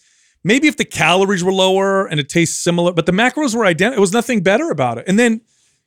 maybe 0.43 0.67
if 0.67 0.77
the 0.77 0.85
calories 0.85 1.43
were 1.43 1.51
lower 1.51 2.05
and 2.05 2.19
it 2.19 2.29
tastes 2.29 2.63
similar, 2.63 2.93
but 2.93 3.05
the 3.05 3.11
macros 3.11 3.55
were 3.55 3.65
identical, 3.65 3.97
it 3.97 4.01
was 4.01 4.13
nothing 4.13 4.41
better 4.41 4.69
about 4.69 4.97
it. 4.97 5.05
And 5.07 5.17
then 5.17 5.41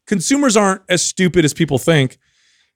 consumers 0.07 0.57
aren't 0.57 0.83
as 0.89 1.05
stupid 1.05 1.45
as 1.45 1.55
people 1.55 1.79
think. 1.79 2.19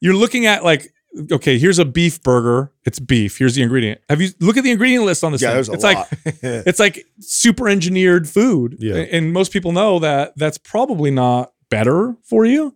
You're 0.01 0.15
looking 0.15 0.47
at 0.47 0.63
like, 0.63 0.93
okay, 1.33 1.59
here's 1.59 1.79
a 1.79 1.85
beef 1.85 2.23
burger. 2.23 2.73
It's 2.85 2.99
beef. 2.99 3.39
Here's 3.39 3.55
the 3.55 3.63
ingredient. 3.63 4.01
Have 4.09 4.21
you 4.21 4.31
look 4.41 4.57
at 4.57 4.65
the 4.65 4.71
ingredient 4.71 5.05
list 5.05 5.25
on 5.25 5.33
this? 5.33 5.43
Yeah, 5.43 5.49
thing. 5.49 5.55
there's 5.55 5.69
a 5.69 5.73
it's 5.73 5.85
lot. 5.85 5.97
like 6.25 6.37
it's 6.43 6.79
like 6.79 7.07
super 7.21 7.69
engineered 7.69 8.29
food. 8.29 8.77
Yeah. 8.79 8.97
And 8.97 9.33
most 9.33 9.53
people 9.53 9.73
know 9.73 9.99
that 10.01 10.35
that's 10.37 10.59
probably 10.59 11.11
not 11.11 11.53
better 11.71 12.17
for 12.23 12.45
you. 12.45 12.75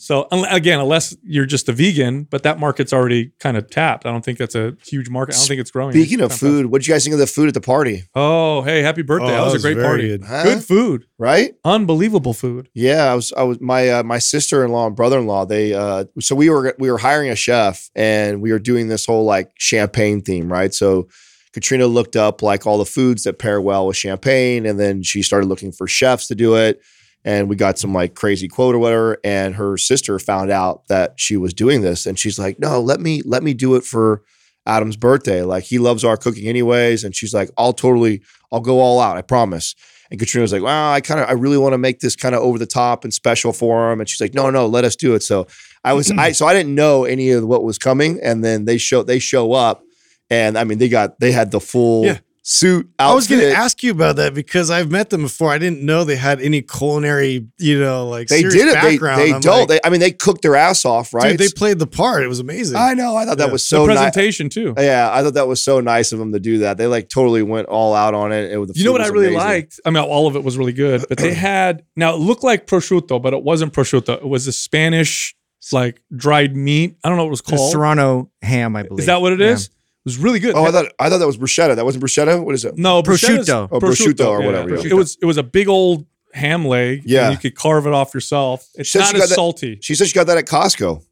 So 0.00 0.28
again, 0.30 0.80
unless 0.80 1.14
you're 1.22 1.44
just 1.44 1.68
a 1.68 1.72
vegan, 1.72 2.24
but 2.24 2.42
that 2.44 2.58
market's 2.58 2.92
already 2.92 3.32
kind 3.38 3.56
of 3.58 3.68
tapped. 3.68 4.06
I 4.06 4.10
don't 4.10 4.24
think 4.24 4.38
that's 4.38 4.54
a 4.54 4.74
huge 4.86 5.10
market. 5.10 5.34
I 5.34 5.38
don't 5.38 5.46
think 5.48 5.60
it's 5.60 5.70
growing. 5.70 5.92
Speaking 5.92 6.20
of 6.20 6.30
It's 6.30 6.40
kinda 6.40 6.54
food, 6.54 6.66
what 6.66 6.80
did 6.80 6.88
you 6.88 6.94
guys 6.94 7.04
think 7.04 7.12
of 7.12 7.20
the 7.20 7.26
food 7.26 7.48
at 7.48 7.54
the 7.54 7.60
party? 7.60 8.04
Oh, 8.14 8.62
hey, 8.62 8.80
happy 8.82 9.02
birthday. 9.02 9.26
Oh, 9.26 9.44
that 9.44 9.52
was, 9.52 9.52
that 9.52 9.58
a 9.68 9.74
great 9.74 9.76
was 9.76 9.84
party. 9.84 10.08
good. 10.08 10.24
Huh? 10.24 10.42
Good 10.42 10.64
food. 10.64 11.04
Right? 11.18 11.54
Unbelievable 11.64 12.32
food. 12.32 12.70
Yeah, 12.72 13.12
I 13.12 13.14
was. 13.14 13.32
I 13.34 13.42
was. 13.42 13.60
My 13.60 13.90
uh, 13.90 14.02
my 14.02 14.18
sister 14.18 14.64
in 14.64 14.72
law 14.72 14.86
and 14.86 14.96
brother 14.96 15.18
in 15.18 15.26
law. 15.26 15.44
They. 15.44 15.74
Uh, 15.74 16.06
so 16.18 16.34
we 16.34 16.48
were 16.48 16.74
we 16.78 16.90
were 16.90 16.98
hiring 16.98 17.28
a 17.28 17.36
chef, 17.36 17.90
and 17.94 18.40
we 18.40 18.52
were 18.52 18.58
doing 18.58 18.88
this 18.88 19.04
whole 19.04 19.24
like 19.24 19.52
champagne 19.58 20.22
theme, 20.22 20.50
right? 20.50 20.72
So 20.72 21.08
Katrina 21.52 21.86
looked 21.86 22.16
up 22.16 22.42
like 22.42 22.66
all 22.66 22.78
the 22.78 22.86
foods 22.86 23.24
that 23.24 23.38
pair 23.38 23.60
well 23.60 23.86
with 23.86 23.98
champagne, 23.98 24.64
and 24.64 24.80
then 24.80 25.02
she 25.02 25.22
started 25.22 25.46
looking 25.46 25.72
for 25.72 25.86
chefs 25.86 26.26
to 26.28 26.34
do 26.34 26.56
it. 26.56 26.80
And 27.24 27.48
we 27.48 27.56
got 27.56 27.78
some 27.78 27.92
like 27.92 28.14
crazy 28.14 28.48
quote 28.48 28.74
or 28.74 28.78
whatever. 28.78 29.18
And 29.22 29.54
her 29.56 29.76
sister 29.76 30.18
found 30.18 30.50
out 30.50 30.88
that 30.88 31.14
she 31.16 31.36
was 31.36 31.52
doing 31.52 31.82
this, 31.82 32.06
and 32.06 32.18
she's 32.18 32.38
like, 32.38 32.58
"No, 32.58 32.80
let 32.80 33.00
me 33.00 33.22
let 33.24 33.42
me 33.42 33.52
do 33.52 33.74
it 33.74 33.84
for 33.84 34.22
Adam's 34.66 34.96
birthday. 34.96 35.42
Like 35.42 35.64
he 35.64 35.78
loves 35.78 36.04
our 36.04 36.16
cooking 36.16 36.46
anyways." 36.46 37.04
And 37.04 37.14
she's 37.14 37.34
like, 37.34 37.50
"I'll 37.58 37.74
totally, 37.74 38.22
I'll 38.50 38.60
go 38.60 38.80
all 38.80 39.00
out. 39.00 39.16
I 39.18 39.22
promise." 39.22 39.74
And 40.10 40.18
Katrina 40.18 40.42
was 40.42 40.52
like, 40.52 40.62
"Well, 40.62 40.92
I 40.92 41.00
kind 41.02 41.20
of, 41.20 41.28
I 41.28 41.32
really 41.32 41.58
want 41.58 41.74
to 41.74 41.78
make 41.78 42.00
this 42.00 42.16
kind 42.16 42.34
of 42.34 42.40
over 42.40 42.58
the 42.58 42.66
top 42.66 43.04
and 43.04 43.12
special 43.12 43.52
for 43.52 43.92
him." 43.92 44.00
And 44.00 44.08
she's 44.08 44.20
like, 44.20 44.34
"No, 44.34 44.48
no, 44.50 44.66
let 44.66 44.84
us 44.84 44.96
do 44.96 45.14
it." 45.14 45.22
So 45.22 45.46
I 45.84 45.92
was, 45.92 46.10
I, 46.10 46.32
so 46.38 46.46
I 46.46 46.54
didn't 46.54 46.74
know 46.74 47.04
any 47.04 47.30
of 47.32 47.44
what 47.44 47.64
was 47.64 47.76
coming, 47.78 48.18
and 48.22 48.42
then 48.42 48.64
they 48.64 48.78
show, 48.78 49.02
they 49.02 49.18
show 49.18 49.52
up, 49.52 49.82
and 50.30 50.56
I 50.56 50.64
mean, 50.64 50.78
they 50.78 50.88
got, 50.88 51.20
they 51.20 51.32
had 51.32 51.50
the 51.50 51.60
full 51.60 52.06
Yeah. 52.06 52.18
Suit 52.42 52.88
outfit. 52.98 53.10
I 53.12 53.14
was 53.14 53.26
going 53.28 53.40
to 53.42 53.52
ask 53.52 53.82
you 53.82 53.90
about 53.92 54.16
that 54.16 54.34
because 54.34 54.70
I've 54.70 54.90
met 54.90 55.10
them 55.10 55.22
before. 55.22 55.50
I 55.50 55.58
didn't 55.58 55.82
know 55.82 56.04
they 56.04 56.16
had 56.16 56.40
any 56.40 56.62
culinary, 56.62 57.46
you 57.58 57.78
know, 57.78 58.08
like 58.08 58.28
They 58.28 58.42
did 58.42 58.54
it. 58.68 58.80
They, 58.82 58.92
background. 58.92 59.20
they 59.20 59.32
I'm 59.34 59.40
don't. 59.40 59.58
like, 59.60 59.68
they, 59.68 59.80
I 59.84 59.90
mean, 59.90 60.00
they 60.00 60.10
cooked 60.10 60.42
their 60.42 60.56
ass 60.56 60.84
off, 60.84 61.12
right? 61.12 61.30
Dude, 61.36 61.38
they 61.40 61.48
played 61.54 61.78
the 61.78 61.86
part. 61.86 62.22
It 62.22 62.28
was 62.28 62.40
amazing. 62.40 62.76
I 62.76 62.94
know. 62.94 63.14
I 63.16 63.24
thought 63.26 63.38
that 63.38 63.52
was 63.52 63.64
so 63.64 63.84
nice. 63.86 63.96
presentation 63.98 64.48
too. 64.48 64.74
Yeah, 64.78 65.10
I 65.12 65.22
thought 65.22 65.34
that 65.34 65.48
was 65.48 65.62
so 65.62 65.80
nice 65.80 66.12
of 66.12 66.18
them 66.18 66.32
to 66.32 66.40
do 66.40 66.58
that. 66.58 66.78
They 66.78 66.86
like 66.86 67.08
totally 67.08 67.42
went 67.42 67.68
all 67.68 67.94
out 67.94 68.14
on 68.14 68.32
it. 68.32 68.50
and 68.50 68.66
the 68.68 68.72
You 68.74 68.84
know 68.84 68.92
what 68.92 69.00
I 69.02 69.08
really 69.08 69.26
amazing. 69.34 69.38
liked? 69.48 69.80
I 69.84 69.90
mean, 69.90 70.02
all 70.02 70.26
of 70.26 70.34
it 70.36 70.42
was 70.42 70.56
really 70.56 70.72
good, 70.72 71.04
but 71.08 71.18
they 71.18 71.34
had 71.50 71.84
now 71.96 72.14
it 72.14 72.18
looked 72.18 72.42
like 72.42 72.66
prosciutto, 72.66 73.20
but 73.20 73.34
it 73.34 73.42
wasn't 73.42 73.72
prosciutto. 73.72 74.14
It 74.14 74.28
was 74.28 74.46
a 74.46 74.52
Spanish 74.52 75.34
like 75.72 76.00
dried 76.16 76.56
meat. 76.56 76.96
I 77.04 77.08
don't 77.08 77.18
know 77.18 77.24
what 77.24 77.28
it 77.28 77.30
was 77.32 77.42
The 77.42 77.56
called. 77.56 77.70
Serrano 77.72 78.30
ham, 78.42 78.74
I 78.76 78.82
believe. 78.82 79.00
Is 79.00 79.06
that 79.06 79.20
what 79.20 79.32
it 79.34 79.40
Yeah. 79.40 79.48
is? 79.50 79.70
It 80.00 80.06
was 80.06 80.16
really 80.18 80.38
good. 80.38 80.54
Oh, 80.54 80.64
I 80.64 80.70
thought 80.70 80.86
I 80.98 81.08
thought 81.10 81.18
that 81.18 81.26
was 81.26 81.36
bruschetta. 81.36 81.76
That 81.76 81.84
wasn't 81.84 82.02
bruschetta. 82.04 82.42
What 82.42 82.54
is 82.54 82.64
it? 82.64 82.78
no, 82.78 83.02
bruschetta's- 83.02 83.48
Prosciutto. 83.48 83.68
Oh, 83.70 83.80
prosciutto 83.80 84.26
or 84.28 84.42
whatever, 84.42 84.76
yeah. 84.76 84.90
It 84.92 84.94
was 84.94 85.18
it 85.20 85.26
was 85.26 85.36
a 85.36 85.42
big 85.42 85.68
old 85.68 86.06
ham 86.32 86.64
leg. 86.66 87.02
Yeah. 87.04 87.24
and 87.26 87.32
you 87.34 87.38
could 87.38 87.54
carve 87.54 87.86
it 87.86 87.92
off 87.92 88.14
yourself. 88.14 88.66
It's 88.76 88.90
Said 88.90 89.00
not 89.00 89.08
she 89.10 89.14
as 89.16 89.20
got 89.22 89.28
that- 89.28 89.34
salty. 89.34 89.78
She 89.82 89.94
said 89.94 90.06
she 90.06 90.14
got 90.14 90.26
that 90.28 90.38
at 90.38 90.46
Costco. 90.46 91.04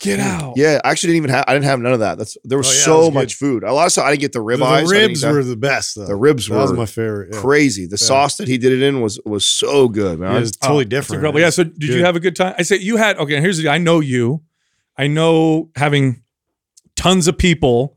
Get 0.00 0.18
out. 0.18 0.54
Yeah, 0.56 0.80
I 0.84 0.90
actually 0.90 1.12
didn't 1.12 1.18
even 1.18 1.30
have. 1.30 1.44
I 1.46 1.52
didn't 1.52 1.66
have 1.66 1.78
none 1.78 1.92
of 1.92 2.00
that. 2.00 2.18
That's 2.18 2.36
there 2.42 2.58
was 2.58 2.66
Oh, 2.68 2.72
yeah, 2.72 2.84
so 2.84 2.98
was 2.98 3.06
good. 3.10 3.14
much 3.14 3.34
food. 3.36 3.62
A 3.62 3.72
lot 3.72 3.86
of 3.86 3.92
stuff. 3.92 4.04
I 4.06 4.10
didn't 4.10 4.22
get 4.22 4.32
the 4.32 4.40
rib 4.40 4.58
the, 4.58 4.64
eyes. 4.64 4.88
the 4.88 4.96
ribs 4.96 5.24
were 5.24 5.44
the 5.44 5.56
best. 5.56 5.94
Though. 5.94 6.06
the 6.06 6.16
ribs 6.16 6.48
That 6.48 6.56
was 6.56 6.70
were 6.72 6.76
my 6.76 6.86
favorite. 6.86 7.28
Yeah. 7.32 7.40
crazy. 7.40 7.86
The 7.86 7.92
Yeah. 8.00 8.06
sauce 8.08 8.36
that 8.38 8.48
he 8.48 8.58
did 8.58 8.72
it 8.72 8.82
in 8.82 9.00
was 9.00 9.20
was 9.24 9.44
so 9.44 9.88
good, 9.88 10.18
Yeah, 10.18 10.24
man. 10.26 10.36
it 10.38 10.40
was 10.40 10.52
totally 10.56 10.86
Oh, 10.86 10.88
different. 10.88 11.18
incredible. 11.20 11.38
Yeah. 11.38 11.50
So 11.50 11.62
did 11.62 11.90
you 11.90 12.04
have 12.04 12.16
a 12.16 12.20
good 12.20 12.34
time? 12.34 12.54
I 12.58 12.62
said 12.62 12.80
you 12.80 12.96
had 12.96 13.16
okay, 13.18 13.40
here's 13.40 13.58
the 13.58 13.68
I 13.68 13.78
know 13.78 14.00
you. 14.00 14.42
I 14.98 15.06
know 15.06 15.70
having 15.76 16.22
tons 16.96 17.28
of 17.28 17.38
people, 17.38 17.96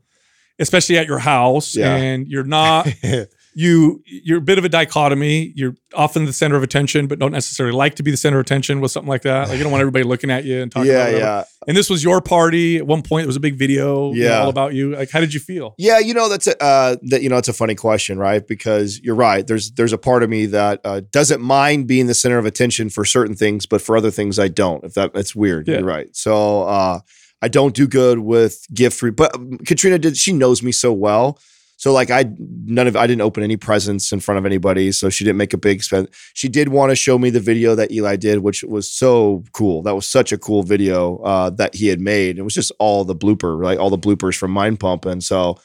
especially 0.58 0.98
at 0.98 1.06
your 1.06 1.18
house, 1.18 1.76
Yeah. 1.76 1.94
and 1.94 2.26
you're 2.28 2.44
not 2.44 2.88
you 3.58 4.02
you're 4.04 4.38
a 4.38 4.42
bit 4.42 4.58
of 4.58 4.64
a 4.64 4.68
dichotomy. 4.68 5.52
You're 5.56 5.74
often 5.94 6.26
the 6.26 6.32
center 6.32 6.56
of 6.56 6.62
attention, 6.62 7.06
but 7.06 7.18
don't 7.18 7.32
necessarily 7.32 7.74
like 7.74 7.94
to 7.96 8.02
be 8.02 8.10
the 8.10 8.16
center 8.18 8.38
of 8.38 8.42
attention 8.42 8.80
with 8.82 8.90
something 8.90 9.08
like 9.08 9.22
that. 9.22 9.48
Like 9.48 9.56
you 9.56 9.62
don't 9.62 9.72
want 9.72 9.80
everybody 9.80 10.04
looking 10.04 10.30
at 10.30 10.44
you 10.44 10.60
and 10.60 10.70
talking 10.70 10.90
yeah, 10.90 11.06
about 11.06 11.18
yeah, 11.18 11.44
And 11.66 11.74
this 11.76 11.88
was 11.88 12.04
your 12.04 12.20
party. 12.20 12.76
At 12.76 12.86
one 12.86 13.00
point, 13.02 13.24
it 13.24 13.26
was 13.26 13.36
a 13.36 13.40
big 13.40 13.58
video 13.58 14.12
you 14.12 14.24
know, 14.24 14.28
Yeah. 14.28 14.42
all 14.42 14.48
about 14.50 14.74
you. 14.74 14.94
Like, 14.94 15.10
how 15.10 15.20
did 15.20 15.32
you 15.32 15.40
feel? 15.40 15.74
yeah. 15.78 15.98
You 15.98 16.12
know 16.12 16.28
that's 16.28 16.46
a 16.46 16.62
uh, 16.62 16.96
that 17.08 17.22
you 17.22 17.30
know 17.30 17.38
it's 17.38 17.48
a 17.48 17.54
funny 17.54 17.74
question, 17.74 18.18
right? 18.18 18.46
Because 18.46 19.00
you're 19.00 19.14
right. 19.14 19.46
There's 19.46 19.70
there's 19.72 19.94
a 19.94 19.98
part 19.98 20.22
of 20.22 20.28
me 20.28 20.46
that 20.46 20.80
uh, 20.84 21.00
doesn't 21.10 21.40
mind 21.40 21.86
being 21.86 22.06
the 22.08 22.14
center 22.14 22.36
of 22.38 22.44
attention 22.44 22.90
for 22.90 23.04
certain 23.06 23.34
things, 23.34 23.64
but 23.64 23.80
for 23.80 23.96
other 23.96 24.10
things 24.10 24.38
I 24.38 24.48
don't. 24.48 24.84
If 24.84 24.92
that 24.94 25.14
that's 25.14 25.34
weird, 25.34 25.66
Yeah. 25.66 25.78
you're 25.78 25.84
right. 25.86 26.08
So 26.14 26.64
uh, 26.64 27.00
I 27.46 27.48
don't 27.48 27.76
do 27.76 27.86
good 27.86 28.18
with 28.18 28.66
gift 28.74 28.98
free. 28.98 29.12
But 29.12 29.32
um, 29.36 29.58
Katrina 29.58 30.00
did. 30.00 30.16
She 30.16 30.32
knows 30.32 30.64
me 30.64 30.72
so 30.72 30.92
well. 30.92 31.38
So 31.76 31.92
like 31.92 32.10
I 32.10 32.24
none 32.38 32.88
of 32.88 32.96
I 32.96 33.06
didn't 33.06 33.22
open 33.22 33.44
any 33.44 33.56
presents 33.56 34.10
in 34.10 34.18
front 34.18 34.38
of 34.38 34.44
anybody, 34.44 34.90
so 34.90 35.10
she 35.10 35.22
didn't 35.22 35.36
make 35.36 35.52
a 35.52 35.58
big 35.58 35.84
spend. 35.84 36.08
She 36.34 36.48
did 36.48 36.70
want 36.70 36.90
to 36.90 36.96
show 36.96 37.20
me 37.20 37.30
the 37.30 37.38
video 37.38 37.76
that 37.76 37.92
Eli 37.92 38.16
did, 38.16 38.40
which 38.40 38.64
was 38.64 38.90
so 38.90 39.44
cool. 39.52 39.82
That 39.82 39.94
was 39.94 40.08
such 40.08 40.32
a 40.32 40.38
cool 40.38 40.64
video 40.64 41.18
uh, 41.18 41.50
that 41.50 41.76
he 41.76 41.86
had 41.86 42.00
made. 42.00 42.36
It 42.36 42.42
was 42.42 42.54
just 42.54 42.72
all 42.80 43.04
the 43.04 43.14
blooper, 43.14 43.62
like 43.62 43.78
all 43.78 43.90
the 43.90 43.98
bloopers 43.98 44.36
from 44.36 44.50
Mind 44.50 44.80
Pump, 44.80 45.04
and 45.04 45.22
so 45.22 45.60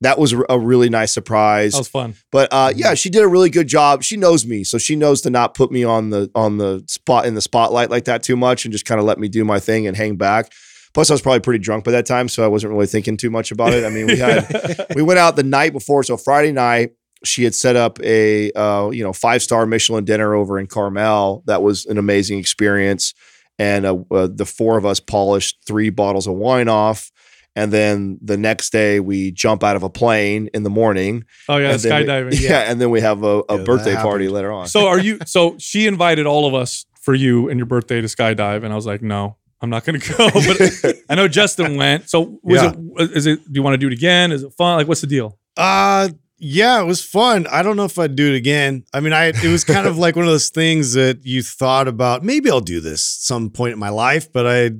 that 0.00 0.18
was 0.18 0.32
a 0.48 0.58
really 0.58 0.88
nice 0.88 1.12
surprise. 1.12 1.72
That 1.72 1.80
was 1.80 1.88
fun. 1.88 2.14
But 2.32 2.48
uh, 2.50 2.72
yeah, 2.74 2.94
she 2.94 3.10
did 3.10 3.22
a 3.22 3.28
really 3.28 3.50
good 3.50 3.66
job. 3.66 4.04
She 4.04 4.16
knows 4.16 4.46
me, 4.46 4.64
so 4.64 4.78
she 4.78 4.96
knows 4.96 5.20
to 5.22 5.30
not 5.30 5.52
put 5.52 5.70
me 5.70 5.84
on 5.84 6.08
the 6.08 6.30
on 6.34 6.56
the 6.56 6.82
spot 6.86 7.26
in 7.26 7.34
the 7.34 7.42
spotlight 7.42 7.90
like 7.90 8.06
that 8.06 8.22
too 8.22 8.36
much, 8.36 8.64
and 8.64 8.72
just 8.72 8.86
kind 8.86 9.00
of 9.00 9.04
let 9.04 9.18
me 9.18 9.28
do 9.28 9.44
my 9.44 9.60
thing 9.60 9.86
and 9.86 9.96
hang 9.96 10.16
back. 10.16 10.50
Plus, 10.96 11.10
I 11.10 11.12
was 11.12 11.20
probably 11.20 11.40
pretty 11.40 11.58
drunk 11.62 11.84
by 11.84 11.90
that 11.90 12.06
time, 12.06 12.26
so 12.26 12.42
I 12.42 12.46
wasn't 12.46 12.72
really 12.72 12.86
thinking 12.86 13.18
too 13.18 13.28
much 13.28 13.50
about 13.50 13.74
it. 13.74 13.84
I 13.84 13.90
mean, 13.90 14.06
we 14.06 14.16
had 14.16 14.86
we 14.96 15.02
went 15.02 15.18
out 15.18 15.36
the 15.36 15.42
night 15.42 15.74
before, 15.74 16.02
so 16.02 16.16
Friday 16.16 16.52
night 16.52 16.92
she 17.22 17.44
had 17.44 17.54
set 17.54 17.76
up 17.76 18.00
a 18.02 18.50
uh, 18.52 18.88
you 18.88 19.04
know 19.04 19.12
five 19.12 19.42
star 19.42 19.66
Michelin 19.66 20.06
dinner 20.06 20.34
over 20.34 20.58
in 20.58 20.66
Carmel. 20.66 21.42
That 21.44 21.62
was 21.62 21.84
an 21.84 21.98
amazing 21.98 22.38
experience, 22.38 23.12
and 23.58 23.84
uh, 23.84 23.98
uh, 24.10 24.28
the 24.34 24.46
four 24.46 24.78
of 24.78 24.86
us 24.86 24.98
polished 24.98 25.58
three 25.66 25.90
bottles 25.90 26.26
of 26.26 26.32
wine 26.32 26.68
off. 26.68 27.12
And 27.54 27.70
then 27.70 28.18
the 28.22 28.38
next 28.38 28.70
day, 28.70 28.98
we 28.98 29.32
jump 29.32 29.62
out 29.62 29.76
of 29.76 29.82
a 29.82 29.90
plane 29.90 30.48
in 30.54 30.62
the 30.62 30.70
morning. 30.70 31.24
Oh 31.46 31.58
yeah, 31.58 31.72
and 31.72 31.80
then 31.80 32.00
we- 32.00 32.06
skydiving. 32.36 32.40
yeah, 32.40 32.58
and 32.70 32.80
then 32.80 32.88
we 32.88 33.02
have 33.02 33.22
a, 33.22 33.42
a 33.50 33.58
Yeah, 33.58 33.64
birthday 33.64 33.96
party 33.96 34.28
later 34.30 34.50
on. 34.50 34.66
So 34.68 34.88
are 34.88 34.98
you? 34.98 35.18
So 35.26 35.56
she 35.58 35.86
invited 35.86 36.24
all 36.24 36.46
of 36.46 36.54
us 36.54 36.86
for 37.02 37.14
you 37.14 37.50
and 37.50 37.58
your 37.58 37.66
birthday 37.66 38.00
to 38.00 38.06
skydive, 38.08 38.64
and 38.64 38.72
I 38.72 38.76
was 38.76 38.86
like, 38.86 39.02
no, 39.02 39.36
I'm 39.60 39.70
not 39.70 39.84
going 39.84 39.98
to 40.00 40.12
go. 40.14 40.28
But 40.32 40.96
I 41.08 41.14
know 41.14 41.28
Justin 41.28 41.76
went. 41.76 42.10
So 42.10 42.38
was 42.42 42.62
Yeah. 42.62 42.72
it? 42.98 43.10
Is 43.16 43.26
it? 43.26 43.44
Do 43.44 43.50
you 43.54 43.62
want 43.62 43.74
to 43.74 43.78
do 43.78 43.86
it 43.86 43.92
again? 43.92 44.32
Is 44.32 44.42
it 44.42 44.52
fun? 44.56 44.76
Like, 44.76 44.88
what's 44.88 45.00
the 45.00 45.06
deal? 45.06 45.38
Uh 45.56 46.08
yeah, 46.38 46.82
it 46.82 46.84
was 46.84 47.02
fun. 47.02 47.46
I 47.46 47.62
don't 47.62 47.76
know 47.76 47.86
if 47.86 47.98
I'd 47.98 48.14
do 48.14 48.30
it 48.34 48.36
again. 48.36 48.84
I 48.92 49.00
mean, 49.00 49.14
I 49.14 49.28
it 49.28 49.44
was 49.44 49.64
kind 49.64 49.86
of 49.86 49.96
like 50.04 50.16
one 50.16 50.26
of 50.26 50.30
those 50.30 50.50
things 50.50 50.92
that 50.92 51.24
you 51.24 51.42
thought 51.42 51.88
about. 51.88 52.22
Maybe 52.22 52.50
I'll 52.50 52.60
do 52.60 52.80
this 52.82 53.02
some 53.02 53.48
point 53.48 53.72
in 53.72 53.78
my 53.78 53.88
life, 53.88 54.30
but 54.30 54.46
I 54.46 54.72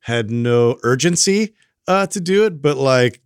had 0.00 0.30
no 0.30 0.78
urgency 0.82 1.52
uh, 1.86 2.06
to 2.06 2.20
do 2.20 2.46
it. 2.46 2.62
But 2.62 2.78
like, 2.78 3.20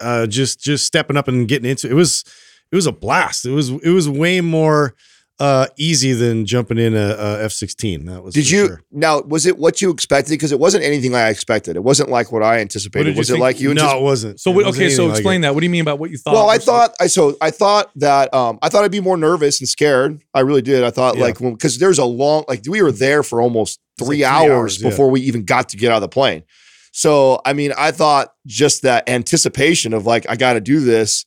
uh, 0.00 0.26
just 0.26 0.60
just 0.60 0.86
stepping 0.86 1.18
up 1.18 1.28
and 1.28 1.46
getting 1.46 1.68
into 1.68 1.88
it, 1.88 1.90
it 1.90 1.94
was 1.94 2.24
it 2.72 2.74
was 2.76 2.86
a 2.86 2.92
blast. 2.92 3.44
It 3.44 3.50
was 3.50 3.68
it 3.68 3.90
was 3.90 4.08
way 4.08 4.40
more 4.40 4.94
uh, 5.38 5.66
easy 5.76 6.12
than 6.14 6.46
jumping 6.46 6.78
in 6.78 6.94
a, 6.96 7.14
a 7.18 7.44
F 7.44 7.52
sixteen. 7.52 8.06
That 8.06 8.22
was 8.24 8.32
Did 8.34 8.48
you 8.50 8.66
sure. 8.68 8.82
now? 8.90 9.20
Was 9.20 9.44
it 9.44 9.58
what 9.58 9.82
you 9.82 9.90
expected? 9.90 10.30
Because 10.30 10.50
it 10.52 10.58
wasn't 10.58 10.84
anything 10.84 11.14
I 11.14 11.28
expected. 11.28 11.76
It 11.76 11.82
wasn't 11.84 12.08
like 12.08 12.32
what 12.32 12.42
I 12.42 12.60
anticipated. 12.60 13.04
did 13.04 13.14
you 13.16 13.18
was 13.18 13.30
it 13.30 13.38
like 13.38 13.60
you? 13.60 13.74
no, 13.74 13.82
antici- 13.82 13.98
it 13.98 14.02
wasn't. 14.02 14.40
So 14.40 14.50
It 14.50 14.54
what, 14.54 14.64
wasn't 14.66 14.84
okay, 14.84 14.94
so 14.94 15.02
anything 15.02 15.08
like 15.10 15.18
explain 15.18 15.40
that. 15.42 15.54
What 15.54 15.60
do 15.60 15.66
you 15.66 15.70
mean 15.70 15.82
about 15.82 15.98
what 15.98 16.10
you 16.10 16.16
thought? 16.16 16.32
well, 16.34 16.48
I 16.48 16.56
thought 16.58 16.94
I 17.00 17.06
so 17.08 17.36
I 17.40 17.50
thought 17.50 17.90
that 17.96 18.32
um 18.32 18.58
I 18.62 18.68
thought 18.70 18.84
I'd 18.84 18.90
be 18.90 19.00
more 19.00 19.16
nervous 19.18 19.60
and 19.60 19.68
scared. 19.68 20.20
I 20.32 20.40
really 20.40 20.62
did. 20.62 20.82
I 20.84 20.90
thought 20.90 21.16
Yeah. 21.16 21.24
like 21.24 21.38
because 21.38 21.78
there's 21.78 21.98
a 21.98 22.04
long 22.06 22.44
like 22.48 22.62
we 22.66 22.80
were 22.80 22.92
there 22.92 23.22
for 23.22 23.40
almost 23.42 23.78
three, 23.98 24.06
like 24.06 24.08
three 24.16 24.24
hours, 24.24 24.50
hours, 24.50 24.82
yeah. 24.82 24.88
before 24.88 25.10
we 25.10 25.20
even 25.22 25.44
got 25.44 25.68
to 25.70 25.76
get 25.76 25.90
out 25.92 25.96
of 25.96 26.02
the 26.02 26.08
plane. 26.08 26.44
So 26.92 27.42
I 27.44 27.52
mean, 27.52 27.72
I 27.76 27.90
thought 27.90 28.32
just 28.46 28.80
that 28.82 29.06
anticipation 29.06 29.92
of 29.92 30.06
like 30.06 30.24
I 30.30 30.36
got 30.36 30.54
to 30.54 30.60
do 30.62 30.80
this 30.80 31.26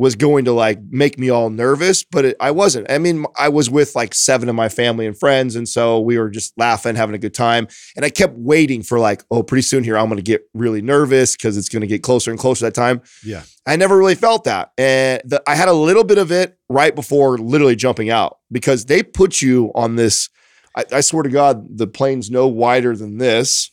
was 0.00 0.16
going 0.16 0.46
to 0.46 0.52
like 0.52 0.78
make 0.88 1.18
me 1.18 1.28
all 1.28 1.50
nervous, 1.50 2.04
but 2.04 2.24
it, 2.24 2.36
I 2.40 2.52
wasn't. 2.52 2.90
I 2.90 2.96
mean, 2.96 3.26
I 3.36 3.50
was 3.50 3.68
with 3.68 3.94
like 3.94 4.14
seven 4.14 4.48
of 4.48 4.54
my 4.54 4.70
family 4.70 5.04
and 5.04 5.14
friends, 5.16 5.56
and 5.56 5.68
so 5.68 6.00
we 6.00 6.18
were 6.18 6.30
just 6.30 6.54
laughing, 6.56 6.96
having 6.96 7.14
a 7.14 7.18
good 7.18 7.34
time. 7.34 7.68
And 7.94 8.02
I 8.02 8.08
kept 8.08 8.32
waiting 8.38 8.82
for 8.82 8.98
like, 8.98 9.22
oh, 9.30 9.42
pretty 9.42 9.60
soon 9.60 9.84
here 9.84 9.98
I'm 9.98 10.06
going 10.06 10.16
to 10.16 10.22
get 10.22 10.48
really 10.54 10.80
nervous 10.80 11.36
because 11.36 11.58
it's 11.58 11.68
going 11.68 11.82
to 11.82 11.86
get 11.86 12.02
closer 12.02 12.30
and 12.30 12.40
closer 12.40 12.64
that 12.64 12.74
time. 12.74 13.02
Yeah. 13.22 13.42
I 13.66 13.76
never 13.76 13.98
really 13.98 14.14
felt 14.14 14.44
that. 14.44 14.72
And 14.78 15.20
the, 15.26 15.42
I 15.46 15.54
had 15.54 15.68
a 15.68 15.74
little 15.74 16.04
bit 16.04 16.16
of 16.16 16.32
it 16.32 16.56
right 16.70 16.94
before 16.94 17.36
literally 17.36 17.76
jumping 17.76 18.08
out 18.08 18.38
because 18.50 18.86
they 18.86 19.02
put 19.02 19.42
you 19.42 19.70
on 19.74 19.96
this. 19.96 20.30
I, 20.74 20.84
I 20.92 21.00
swear 21.02 21.24
to 21.24 21.28
God, 21.28 21.76
the 21.76 21.86
plane's 21.86 22.30
no 22.30 22.48
wider 22.48 22.96
than 22.96 23.18
this 23.18 23.70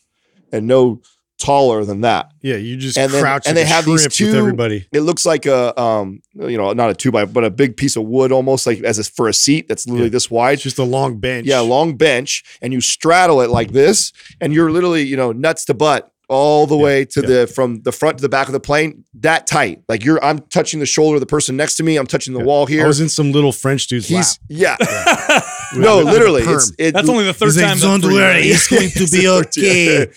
and 0.51 0.67
no 0.67 1.01
taller 1.39 1.85
than 1.85 2.01
that. 2.01 2.31
Yeah, 2.41 2.55
you 2.55 2.77
just 2.77 2.97
And 2.97 3.11
then- 3.11 3.21
crouch 3.21 3.45
and 3.47 3.55
like 3.55 3.65
they 3.65 3.69
have 3.69 3.85
these 3.85 4.07
two- 4.07 4.33
everybody. 4.35 4.87
It 4.91 5.01
looks 5.01 5.25
like 5.25 5.45
a, 5.45 5.79
um, 5.79 6.21
you 6.35 6.57
know, 6.57 6.73
not 6.73 6.89
a 6.89 6.93
two 6.93 7.11
by, 7.11 7.25
but 7.25 7.43
a 7.43 7.49
big 7.49 7.77
piece 7.77 7.95
of 7.95 8.03
wood 8.03 8.31
almost 8.31 8.65
like 8.65 8.81
as 8.83 8.97
a, 8.99 9.03
for 9.03 9.27
a 9.27 9.33
seat 9.33 9.67
that's 9.67 9.85
literally 9.87 10.05
Yeah. 10.07 10.11
this 10.11 10.31
wide. 10.31 10.53
It's 10.53 10.63
just 10.63 10.79
a 10.79 10.83
long 10.83 11.17
bench. 11.19 11.47
Yeah, 11.47 11.59
long 11.59 11.95
bench, 11.97 12.43
and 12.61 12.73
you 12.73 12.81
straddle 12.81 13.41
it 13.41 13.49
like 13.49 13.71
this, 13.71 14.11
and 14.41 14.53
you're 14.53 14.71
literally, 14.71 15.03
you 15.03 15.15
know, 15.17 15.31
nuts 15.31 15.65
to 15.65 15.73
butt 15.73 16.11
all 16.29 16.67
the 16.67 16.75
Yeah, 16.75 16.83
way 16.83 17.05
to 17.05 17.21
yeah. 17.21 17.27
the 17.27 17.47
from 17.47 17.81
the 17.83 17.91
front 17.93 18.17
to 18.17 18.21
the 18.21 18.27
back 18.27 18.47
of 18.47 18.53
the 18.53 18.59
plane, 18.59 19.05
that 19.21 19.47
tight. 19.47 19.79
Like 19.87 20.03
you're, 20.03 20.21
I'm 20.21 20.39
touching 20.39 20.81
the 20.81 20.85
shoulder 20.85 21.15
of 21.15 21.21
the 21.21 21.25
person 21.25 21.55
next 21.55 21.75
to 21.75 21.83
me. 21.83 21.95
I'm 21.95 22.05
touching 22.07 22.33
the 22.33 22.39
Yeah. 22.39 22.45
wall 22.45 22.65
I 22.67 22.71
here. 22.71 22.87
was 22.87 22.99
in 22.99 23.07
some 23.07 23.31
little 23.31 23.53
French 23.53 23.87
dude's 23.87 24.11
lap. 24.11 24.25
He's 24.49 24.59
yeah, 24.59 24.75
no, 25.75 25.99
literally, 26.01 26.43
it's 26.43 26.73
it, 26.77 26.93
That's 26.93 27.07
only 27.07 27.23
the 27.25 27.33
third 27.33 27.45
He's 27.45 27.57
like, 27.61 27.79
time. 27.79 28.01
"Don't 28.01 28.11
worry, 28.13 28.41
it's 28.49 28.67
going 28.67 28.89
to 28.89 29.07
be 29.07 29.27
okay. 29.29 30.07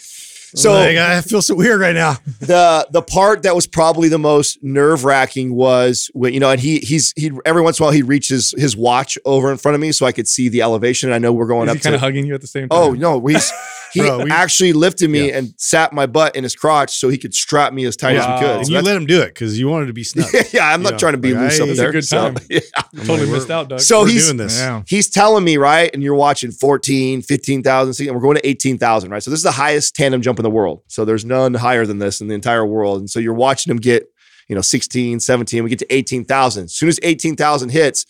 So- 0.55 0.71
so 0.71 0.73
like, 0.73 0.97
I 0.97 1.21
feel 1.21 1.43
so 1.43 1.55
weird 1.55 1.81
right 1.81 1.95
now. 1.95 2.17
the 2.41 2.87
the 2.91 3.03
part 3.03 3.43
that 3.45 3.55
was 3.55 3.67
probably 3.67 4.09
the 4.09 4.19
most 4.19 4.59
nerve 4.63 5.05
wracking 5.05 5.55
was 5.55 6.11
when 6.13 6.33
you 6.35 6.41
know, 6.41 6.51
and 6.51 6.61
he 6.61 6.79
he's 6.79 7.13
he 7.17 7.31
every 7.45 7.63
once 7.63 7.79
in 7.79 7.83
a 7.83 7.87
while 7.87 7.93
he 7.93 8.03
reaches 8.03 8.55
his 8.57 8.77
watch 8.77 9.17
over 9.25 9.51
in 9.53 9.59
front 9.59 9.75
of 9.75 9.81
me 9.81 9.93
so 9.93 10.07
I 10.07 10.13
could 10.13 10.27
see 10.29 10.49
the 10.49 10.63
elevation. 10.63 11.09
And 11.11 11.15
I 11.15 11.19
know 11.19 11.33
we're 11.33 11.47
going 11.47 11.69
Is 11.69 11.73
up 11.73 11.77
he 11.79 11.83
kind 11.83 11.93
to 11.93 11.97
of 11.97 12.01
hugging 12.01 12.27
you 12.27 12.35
at 12.35 12.41
the 12.41 12.47
same 12.47 12.69
oh, 12.71 12.95
time? 12.95 13.05
Oh 13.05 13.19
no, 13.21 13.27
he's 13.27 13.53
he 13.93 14.01
Bro, 14.01 14.25
we- 14.25 14.31
actually 14.31 14.73
lifted 14.73 15.11
me 15.11 15.29
Yeah. 15.29 15.39
and 15.39 15.55
sat 15.57 15.93
my 15.93 16.07
butt 16.07 16.37
in 16.37 16.43
his 16.45 16.55
crotch 16.57 16.97
so 16.97 17.09
he 17.09 17.19
could 17.19 17.35
strap 17.35 17.73
me 17.73 17.85
as 17.85 17.97
tight 17.97 18.17
as 18.17 18.25
Wow. 18.27 18.35
we 18.35 18.41
could. 18.41 18.57
And 18.59 18.67
So 18.67 18.73
you 18.75 18.81
let 18.83 18.97
him 18.97 19.07
do 19.07 19.21
it 19.23 19.29
because 19.29 19.59
you 19.59 19.69
wanted 19.69 19.87
to 19.87 19.93
be 19.93 20.05
snubbed. 20.05 20.35
yeah, 20.53 20.73
I'm 20.73 20.83
not 20.83 20.93
Yeah, 20.93 20.99
trying 20.99 21.13
to 21.15 21.19
be 21.19 21.33
like, 21.35 21.43
loose 21.43 21.61
I- 21.61 21.63
up 21.65 21.69
It's 21.71 21.79
a 21.79 21.83
there. 21.83 21.93
good 21.93 22.05
so, 22.05 22.17
time. 22.33 22.37
yeah. 22.49 22.61
totally 22.99 23.21
we're- 23.27 23.33
missed 23.33 23.51
out, 23.51 23.69
Doug. 23.69 23.81
So 23.81 24.03
We're 24.03 24.09
he's 24.09 24.25
doing 24.27 24.37
this. 24.37 24.59
Yeah. 24.59 24.83
he's 24.87 25.09
telling 25.09 25.45
me 25.45 25.57
right, 25.57 25.91
and 25.93 26.03
you're 26.03 26.15
watching 26.15 26.51
14, 26.51 27.23
15,000, 27.23 27.95
see, 27.95 28.07
and 28.09 28.15
we're 28.17 28.23
going 28.23 28.37
to 28.37 28.47
18,000, 28.49 29.11
right? 29.11 29.23
So 29.23 29.31
this 29.31 29.39
is 29.39 29.45
the 29.45 29.51
highest 29.53 29.95
tandem 29.97 30.23
jump 30.23 30.39
in 30.40 30.44
the 30.44 30.50
world. 30.50 30.83
So 30.88 31.05
there's 31.05 31.24
none 31.24 31.55
higher 31.55 31.87
than 31.87 31.98
this 31.98 32.20
in 32.20 32.26
the 32.29 32.35
entire 32.35 32.66
world. 32.66 32.98
And 32.98 33.09
so 33.09 33.20
you're 33.20 33.35
watching 33.35 33.70
him 33.70 33.76
get, 33.76 34.07
you 34.48 34.55
know, 34.57 34.61
16, 34.62 35.20
17, 35.20 35.62
we 35.62 35.70
get 35.70 35.79
to 35.79 35.94
18,000. 35.94 36.64
As 36.64 36.74
soon 36.74 36.88
as 36.88 36.98
18,000 37.05 37.68
hits, 37.70 38.05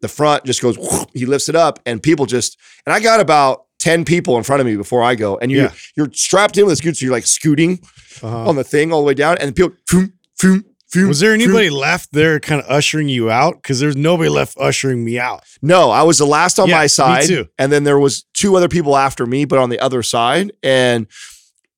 the 0.00 0.08
front 0.08 0.44
just 0.44 0.62
goes, 0.62 0.76
he 1.14 1.26
lifts 1.26 1.48
it 1.48 1.56
up, 1.56 1.78
and 1.86 2.02
people 2.02 2.26
just, 2.26 2.58
and 2.86 2.92
I 2.94 3.00
got 3.00 3.20
about 3.20 3.64
10 3.80 4.04
people 4.04 4.36
in 4.38 4.42
front 4.44 4.60
of 4.60 4.66
me 4.66 4.76
before 4.76 5.02
I 5.02 5.14
go, 5.14 5.36
and 5.38 5.50
you're 5.50 5.64
Yeah. 5.64 5.72
you're 5.96 6.10
strapped 6.12 6.56
in 6.58 6.64
with 6.64 6.72
a 6.72 6.76
scooter, 6.76 6.94
so 6.94 7.04
you're 7.06 7.14
like 7.14 7.26
scooting 7.26 7.80
Uh-huh. 8.22 8.48
on 8.48 8.56
the 8.56 8.64
thing 8.64 8.92
all 8.92 9.00
the 9.00 9.06
way 9.06 9.14
down, 9.14 9.36
and 9.38 9.54
people, 9.54 9.72
Was 10.94 11.20
there 11.20 11.32
anybody 11.34 11.70
left 11.70 12.12
there 12.12 12.38
kind 12.38 12.60
of 12.62 12.70
ushering 12.70 13.08
you 13.08 13.30
out? 13.30 13.56
Because 13.56 13.80
there's 13.80 13.96
nobody 13.96 14.28
left 14.30 14.56
ushering 14.60 15.04
me 15.04 15.18
out. 15.18 15.42
No, 15.60 15.90
I 15.90 16.02
was 16.02 16.18
the 16.18 16.26
last 16.26 16.58
on 16.60 16.68
Yeah, 16.68 16.76
my 16.78 16.86
side, 16.86 17.30
and 17.58 17.72
then 17.72 17.84
there 17.84 17.98
was 17.98 18.24
two 18.34 18.54
other 18.56 18.68
people 18.68 18.96
after 18.96 19.26
me, 19.26 19.44
but 19.44 19.58
on 19.58 19.70
the 19.70 19.80
other 19.80 20.02
side, 20.02 20.52
and 20.62 21.06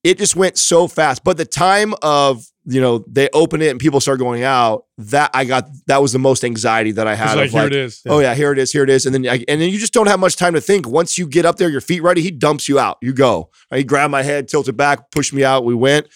it 0.06 0.18
just 0.18 0.36
went 0.36 0.56
so 0.56 0.86
fast. 0.86 1.24
But 1.24 1.36
the 1.36 1.44
time 1.44 1.92
of 2.00 2.46
you 2.68 2.80
know, 2.80 3.04
they 3.06 3.28
open 3.32 3.62
it 3.62 3.70
and 3.70 3.78
people 3.78 4.00
start 4.00 4.18
going 4.18 4.42
out, 4.42 4.86
that 4.98 5.30
I 5.32 5.44
got 5.44 5.68
that 5.86 6.02
was 6.02 6.12
the 6.12 6.18
most 6.18 6.42
anxiety 6.44 6.90
that 6.92 7.06
I 7.06 7.14
had. 7.14 7.36
like 7.36 7.50
here 7.50 7.62
like, 7.62 7.72
it 7.72 7.76
is. 7.76 8.02
Oh 8.06 8.18
yeah, 8.18 8.34
here 8.34 8.52
it 8.52 8.58
is, 8.58 8.72
here 8.72 8.82
it 8.82 8.90
is, 8.90 9.06
and 9.06 9.14
then 9.14 9.26
I, 9.26 9.44
and 9.46 9.60
then 9.60 9.70
you 9.70 9.78
just 9.78 9.92
don't 9.92 10.08
have 10.08 10.18
much 10.18 10.36
time 10.36 10.54
to 10.54 10.60
think. 10.60 10.88
Once 10.88 11.16
you 11.16 11.28
get 11.28 11.44
up 11.44 11.56
there, 11.56 11.68
your 11.68 11.80
feet 11.80 12.02
ready, 12.02 12.22
he 12.22 12.30
dumps 12.32 12.68
you 12.68 12.78
out. 12.78 12.98
You 13.00 13.12
go. 13.12 13.50
He 13.72 13.84
grabbed 13.84 14.10
my 14.10 14.22
head, 14.22 14.48
tilted 14.48 14.76
back, 14.76 15.10
pushed 15.12 15.32
me 15.32 15.44
out. 15.44 15.64
We 15.64 15.76
went, 15.76 16.08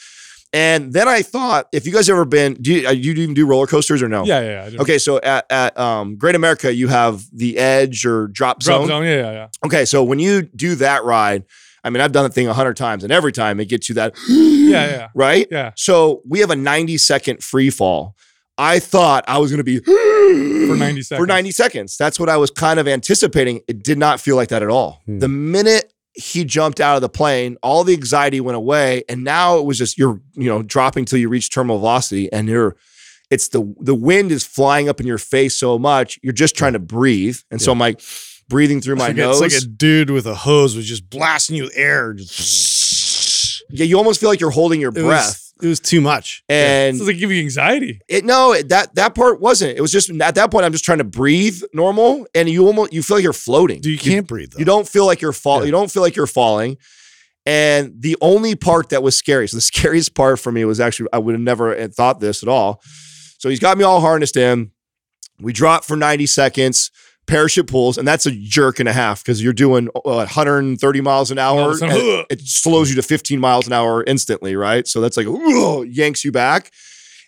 and 0.53 0.93
then 0.93 1.07
I 1.07 1.23
thought, 1.23 1.69
if 1.73 1.87
you 1.87 1.93
guys 1.93 2.11
ever 2.11 2.25
been, 2.25 2.55
do 2.55 2.75
you, 2.75 2.89
uh, 2.89 2.91
you 2.91 3.13
even 3.13 3.35
do 3.35 3.47
roller 3.47 3.69
coasters 3.69 4.03
or 4.03 4.09
no? 4.09 4.25
Yeah, 4.25 4.41
yeah. 4.41 4.69
yeah. 4.71 4.81
Okay, 4.81 4.99
so 4.99 5.21
at 5.21 5.47
at 5.51 5.79
um, 5.79 6.17
Great 6.17 6.35
America, 6.35 6.75
you 6.75 6.89
have 6.89 7.23
the 7.33 7.59
edge 7.59 8.05
or 8.05 8.27
drop, 8.27 8.61
zone. 8.61 8.87
Drop 8.87 8.89
zone. 8.89 9.03
zone. 9.03 9.05
Yeah, 9.05 9.17
yeah, 9.17 9.33
yeah. 9.33 9.49
Okay, 9.65 9.85
so 9.85 10.03
when 10.03 10.19
you 10.19 10.43
do 10.43 10.75
that 10.77 11.05
ride, 11.05 11.45
I 11.85 11.91
mean, 11.91 12.01
I've 12.01 12.13
done 12.13 12.25
the 12.25 12.31
thing 12.31 12.49
a 12.49 12.53
hundred 12.55 12.77
times, 12.77 13.05
and 13.05 13.13
every 13.13 13.33
time 13.33 13.61
it 13.61 13.69
gets 13.69 13.89
you 13.89 13.95
that, 13.97 14.15
Yeah, 14.29 14.87
yeah. 14.91 15.09
right? 15.15 15.47
Yeah. 15.51 15.73
So 15.77 16.23
we 16.29 16.41
have 16.41 16.51
a 16.51 16.57
90 16.57 16.99
second 16.99 17.43
free 17.43 17.71
fall. 17.71 18.15
I 18.59 18.79
thought 18.79 19.25
I 19.27 19.39
was 19.39 19.51
going 19.51 19.65
to 19.65 19.65
be 19.65 19.79
For 20.69 20.77
90 20.77 21.03
seconds. 21.03 21.23
For 21.23 21.27
90 21.27 21.51
seconds. 21.51 21.97
That's 21.97 22.21
what 22.21 22.29
I 22.29 22.37
was 22.37 22.51
kind 22.51 22.79
of 22.79 22.87
anticipating. 22.87 23.63
It 23.67 23.83
did 23.83 23.99
not 23.99 24.21
feel 24.21 24.37
like 24.37 24.51
that 24.51 24.63
at 24.63 24.69
all. 24.69 25.01
Hmm. 25.07 25.19
The 25.19 25.29
minute 25.29 25.93
he 26.13 26.45
jumped 26.45 26.81
out 26.81 26.97
of 26.97 27.03
the 27.03 27.09
plane, 27.09 27.57
all 27.63 27.85
the 27.85 27.95
anxiety 27.95 28.41
went 28.41 28.57
away, 28.57 29.05
and 29.09 29.25
now 29.25 29.59
it 29.59 29.65
was 29.65 29.79
just 29.79 29.97
you're 29.97 30.21
you 30.35 30.49
know 30.49 30.63
dropping 30.63 31.05
till 31.07 31.19
you 31.19 31.29
reach 31.29 31.51
terminal 31.51 31.79
velocity, 31.79 32.31
and 32.33 32.49
you're 32.49 32.77
it's 33.31 33.49
the 33.49 33.75
the 33.81 33.95
wind 33.95 34.31
is 34.33 34.45
flying 34.45 34.89
up 34.89 35.01
in 35.01 35.07
your 35.07 35.19
face 35.19 35.57
so 35.57 35.79
much 35.79 36.19
you're 36.23 36.33
just 36.33 36.57
trying 36.57 36.73
to 36.75 36.79
breathe, 36.81 37.39
and 37.51 37.63
so 37.63 37.73
I'm 37.73 37.79
like 37.79 38.01
breathing 38.51 38.83
through 38.83 38.97
my 38.97 39.07
It's 39.07 39.09
like, 39.09 39.17
nose. 39.17 39.41
it's 39.41 39.55
like 39.55 39.63
a 39.63 39.67
dude 39.67 40.11
with 40.11 40.27
a 40.27 40.35
hose 40.35 40.77
was 40.77 40.87
just 40.87 41.09
blasting 41.09 41.57
you 41.57 41.63
with 41.65 41.73
air. 41.75 42.15
Yeah, 43.73 43.85
you 43.85 43.97
almost 43.97 44.21
feel 44.21 44.29
like 44.29 44.41
you're 44.41 44.51
holding 44.51 44.81
your 44.81 44.91
it 44.91 44.95
breath. 45.03 45.27
was, 45.27 45.55
it 45.63 45.69
was 45.69 45.81
too 45.81 46.01
much. 46.01 46.43
and 46.49 46.97
It's 46.97 47.07
like 47.07 47.19
give 47.19 47.31
you 47.31 47.41
anxiety. 47.41 48.01
It 48.09 48.25
no, 48.25 48.53
it- 48.53 48.69
that 48.71 48.95
that 48.97 49.15
part 49.15 49.41
wasn't. 49.41 49.79
It 49.79 49.81
was 49.81 49.93
just 49.93 50.11
at 50.11 50.35
that 50.35 50.51
point 50.51 50.65
I'm 50.65 50.73
just 50.73 50.85
trying 50.85 50.99
to 50.99 51.05
breathe 51.05 51.63
normal, 51.73 52.27
and 52.35 52.49
you 52.49 52.67
almost 52.67 52.93
you 52.93 53.03
feel 53.03 53.17
like 53.19 53.25
you're 53.25 53.33
floating. 53.33 53.81
Dude, 53.81 53.93
you 53.93 53.99
can't 54.13 54.27
breathe. 54.27 54.51
Though. 54.53 54.59
You 54.59 54.65
don't 54.65 54.89
feel 54.89 55.07
like 55.07 55.21
you're 55.23 55.33
fall. 55.33 55.61
Yeah. 55.61 55.67
You 55.67 55.71
don't 55.73 55.91
feel 55.91 56.03
like 56.03 56.17
you're 56.17 56.27
falling. 56.27 56.77
And 57.47 57.95
the 57.99 58.17
only 58.21 58.55
part 58.55 58.91
that 58.91 59.03
was 59.03 59.17
scary, 59.17 59.49
so 59.49 59.57
the 59.57 59.61
scariest 59.73 60.15
part 60.15 60.39
for 60.41 60.51
me 60.53 60.65
was 60.65 60.81
actually 60.81 61.09
I 61.13 61.19
would 61.19 61.35
have 61.35 61.41
never 61.41 61.75
had 61.77 61.95
thought 61.95 62.21
this 62.21 62.43
at 62.43 62.49
all. 62.49 62.83
So 63.39 63.49
he's 63.49 63.61
got 63.61 63.79
me 63.79 63.85
all 63.85 64.01
harnessed 64.01 64.37
in. 64.37 64.73
We 65.41 65.53
drop 65.55 65.85
for 65.85 65.97
90 65.97 66.27
seconds. 66.27 66.91
Parachute 67.31 67.69
pulls, 67.69 67.97
and 67.97 68.07
that's 68.09 68.27
a 68.27 68.33
jerk 68.33 68.81
and 68.81 68.89
a 68.89 68.93
half 68.93 69.23
because 69.23 69.43
you're 69.43 69.53
doing 69.53 69.89
uh, 69.95 70.01
130 70.01 71.01
miles 71.01 71.31
an 71.31 71.39
hour. 71.39 71.71
and 71.81 72.27
it 72.29 72.41
slows 72.43 72.91
you 72.91 72.97
to 72.97 73.03
15 73.03 73.39
miles 73.39 73.67
an 73.69 73.73
hour 73.73 74.03
instantly, 74.05 74.57
right? 74.57 74.87
So 74.89 75.01
that's 75.01 75.17
like 75.17 75.27
yanks 75.89 76.25
you 76.25 76.33
back. 76.33 76.73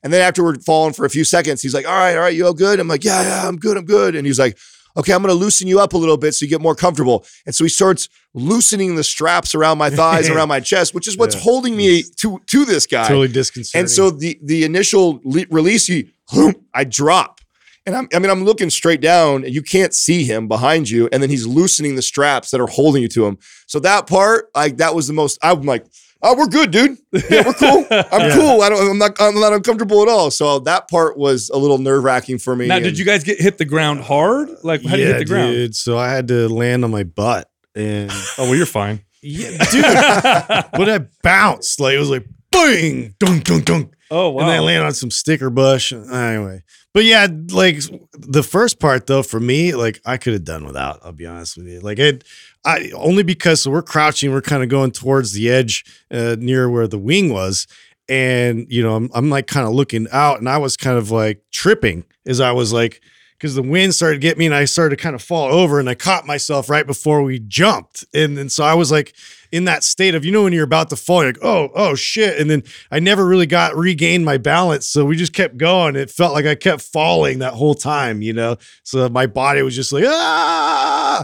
And 0.03 0.13
then 0.13 0.21
after 0.21 0.43
we're 0.43 0.57
falling 0.57 0.93
for 0.93 1.05
a 1.05 1.11
few 1.11 1.25
seconds, 1.25 1.63
he's 1.63 1.73
like, 1.75 1.87
"All 1.87 1.95
right, 1.95 2.17
all 2.17 2.23
right, 2.23 2.35
you 2.35 2.45
all 2.45 2.53
good?" 2.53 2.81
I'm 2.81 2.89
like, 2.89 3.05
"Yeah, 3.05 3.23
yeah, 3.23 3.47
I'm 3.49 3.57
good, 3.57 3.77
I'm 3.77 3.85
good." 3.85 4.17
And 4.17 4.27
he's 4.27 4.41
like, 4.41 4.59
"Okay, 4.97 5.13
I'm 5.13 5.23
going 5.23 5.33
to 5.33 5.39
loosen 5.39 5.69
you 5.69 5.79
up 5.79 5.93
a 5.93 5.97
little 5.97 6.17
bit 6.17 6.35
so 6.35 6.45
you 6.45 6.51
get 6.51 6.61
more 6.61 6.75
comfortable." 6.75 7.25
And 7.47 7.55
so 7.55 7.63
he 7.63 7.69
starts 7.71 8.09
loosening 8.35 8.97
the 8.97 9.05
straps 9.05 9.55
around 9.55 9.79
my 9.79 9.91
thighs, 9.91 10.29
around 10.35 10.49
my 10.49 10.59
chest, 10.59 10.93
which 10.93 11.07
is 11.07 11.17
what's 11.17 11.37
Yeah. 11.37 11.43
holding 11.43 11.77
me 11.77 12.03
to 12.17 12.41
to 12.49 12.65
this 12.65 12.85
guy. 12.89 13.07
totally 13.07 13.29
disconcerting. 13.29 13.79
And 13.83 13.89
so 13.91 14.11
the 14.11 14.37
the 14.43 14.65
initial 14.65 15.21
le- 15.23 15.47
release, 15.51 15.87
he, 15.87 16.11
I 16.75 16.83
drop, 16.83 17.41
and 17.87 17.97
I'm, 17.97 18.09
I 18.15 18.19
mean 18.19 18.31
I'm 18.31 18.45
looking 18.45 18.71
straight 18.71 19.01
down, 19.01 19.45
and 19.45 19.55
you 19.55 19.63
can't 19.63 19.95
see 19.95 20.25
him 20.25 20.49
behind 20.49 20.89
you, 20.91 21.09
and 21.13 21.23
then 21.23 21.31
he's 21.31 21.47
loosening 21.47 21.95
the 21.97 22.03
straps 22.03 22.51
that 22.51 22.61
are 22.61 22.67
holding 22.67 23.03
you 23.03 23.09
to 23.09 23.27
him. 23.27 23.39
So 23.67 23.81
that 23.81 24.07
part, 24.07 24.47
like 24.55 24.77
that 24.79 24.95
was 24.95 25.07
the 25.07 25.13
most. 25.13 25.39
I'm 25.43 25.63
like, 25.63 25.85
oh, 26.23 26.37
we're 26.37 26.47
good, 26.47 26.71
dude. 26.71 26.97
Yeah, 27.13 27.43
we're 27.47 27.53
cool. 27.55 27.85
I'm 27.91 28.21
Yeah. 28.29 28.35
cool. 28.37 28.63
I 28.63 28.69
don't. 28.69 28.91
I'm 28.91 28.99
not. 28.99 29.21
I'm 29.21 29.39
not 29.41 29.53
uncomfortable 29.53 30.03
at 30.03 30.09
all. 30.09 30.31
So 30.31 30.61
that 30.61 30.89
part 30.89 31.17
was 31.19 31.51
a 31.51 31.59
little 31.59 31.79
nerve 31.79 32.05
wracking 32.05 32.39
for 32.39 32.55
me. 32.55 32.67
Now, 32.69 32.77
and- 32.77 32.85
did 32.85 32.99
you 32.99 33.05
guys 33.05 33.25
get 33.25 33.41
hit 33.41 33.59
the 33.59 33.65
ground 33.65 34.01
hard? 34.01 34.49
Like, 34.63 34.83
how 34.85 34.97
did 34.97 35.01
you 35.01 35.07
hit 35.07 35.19
the 35.19 35.25
ground? 35.25 35.53
dude. 35.53 35.75
So 35.77 35.99
I 35.99 36.09
had 36.11 36.29
to 36.29 36.49
land 36.49 36.85
on 36.85 36.91
my 36.91 37.03
butt, 37.05 37.51
and 37.75 38.11
Oh, 38.39 38.45
well, 38.45 38.55
you're 38.55 38.67
fine. 38.67 39.01
yeah, 39.23 39.51
dude. 39.71 39.83
but 40.73 40.89
I 40.89 41.01
bounced 41.23 41.81
like 41.81 41.95
it 41.95 41.99
was 41.99 42.11
like 42.11 42.27
bang, 42.51 43.15
dunk, 43.19 43.45
dunk, 43.45 43.65
dunk. 43.65 43.95
Oh, 44.11 44.29
wow. 44.29 44.41
And 44.41 44.49
then 44.51 44.57
I 44.57 44.61
landed 44.61 44.85
on 44.87 44.93
some 44.93 45.11
sticker 45.11 45.49
bush. 45.49 45.91
Anyway. 45.93 46.63
But 46.95 47.05
yeah, 47.05 47.27
like 47.51 47.81
the 48.13 48.43
first 48.43 48.79
part 48.79 49.07
though, 49.07 49.23
for 49.23 49.41
me, 49.41 49.75
like 49.75 50.01
I 50.05 50.19
could 50.19 50.35
have 50.35 50.45
done 50.45 50.67
without, 50.67 51.01
I'll 51.03 51.13
be 51.13 51.27
honest 51.27 51.57
with 51.57 51.67
you. 51.67 51.81
Like 51.81 51.99
it 51.99 52.25
I 52.65 52.91
only 52.95 53.23
because 53.23 53.63
so 53.63 53.71
we're 53.71 53.83
crouching, 53.83 54.31
we're 54.31 54.43
kind 54.43 54.63
of 54.63 54.69
going 54.69 54.91
towards 54.91 55.33
the 55.33 55.51
edge 55.51 55.85
uh, 56.11 56.37
near 56.39 56.69
where 56.69 56.87
the 56.87 56.99
wing 56.99 57.33
was. 57.33 57.67
And 58.09 58.67
you 58.69 58.83
know, 58.83 58.95
I'm, 58.95 59.11
I'm 59.15 59.31
like 59.31 59.47
kind 59.47 59.67
of 59.67 59.73
looking 59.73 60.07
out 60.13 60.39
and 60.39 60.49
I 60.49 60.59
was 60.59 60.77
kind 60.77 60.99
of 60.99 61.11
like 61.11 61.43
tripping 61.51 62.05
as 62.27 62.41
I 62.41 62.53
was 62.53 62.73
like 62.73 63.01
because 63.39 63.55
the 63.55 63.63
wind 63.63 63.95
started 63.95 64.17
to 64.17 64.21
get 64.21 64.37
me 64.37 64.47
and 64.47 64.55
I 64.55 64.67
started 64.67 64.97
to 64.97 65.03
kind 65.03 65.15
of 65.15 65.23
fall 65.23 65.51
over 65.51 65.81
and 65.81 65.89
I 65.89 65.95
caught 65.95 66.27
myself 66.27 66.69
right 66.69 66.87
before 66.87 67.23
we 67.23 67.39
jumped. 67.41 68.05
And 68.13 68.37
then 68.37 68.51
so 68.51 68.65
I 68.65 68.75
was 68.75 68.93
like 68.93 69.15
in 69.53 69.67
that 69.67 69.85
state 69.85 70.15
of, 70.15 70.25
you 70.25 70.33
know, 70.33 70.43
when 70.43 70.53
you're 70.55 70.65
about 70.65 70.89
to 70.91 70.97
fall, 70.97 71.23
you're 71.23 71.35
like, 71.35 71.45
oh, 71.45 71.69
oh 71.75 71.95
shit. 71.95 72.41
And 72.41 72.51
then 72.51 72.63
I 72.91 72.99
never 72.99 73.27
really 73.27 73.47
got 73.47 73.77
regained 73.77 74.25
my 74.25 74.39
balance. 74.39 74.89
So 74.89 75.05
we 75.05 75.15
just 75.15 75.35
kept 75.35 75.59
going. 75.59 75.95
It 75.95 76.11
felt 76.11 76.33
like 76.33 76.47
I 76.47 76.55
kept 76.55 76.81
falling 76.81 77.41
that 77.41 77.53
whole 77.53 77.75
time, 77.75 78.23
you 78.23 78.33
know? 78.33 78.57
So 78.83 79.09
my 79.11 79.27
body 79.27 79.61
was 79.61 79.77
just 79.77 79.93
like, 79.93 80.05
ah. 80.07 81.23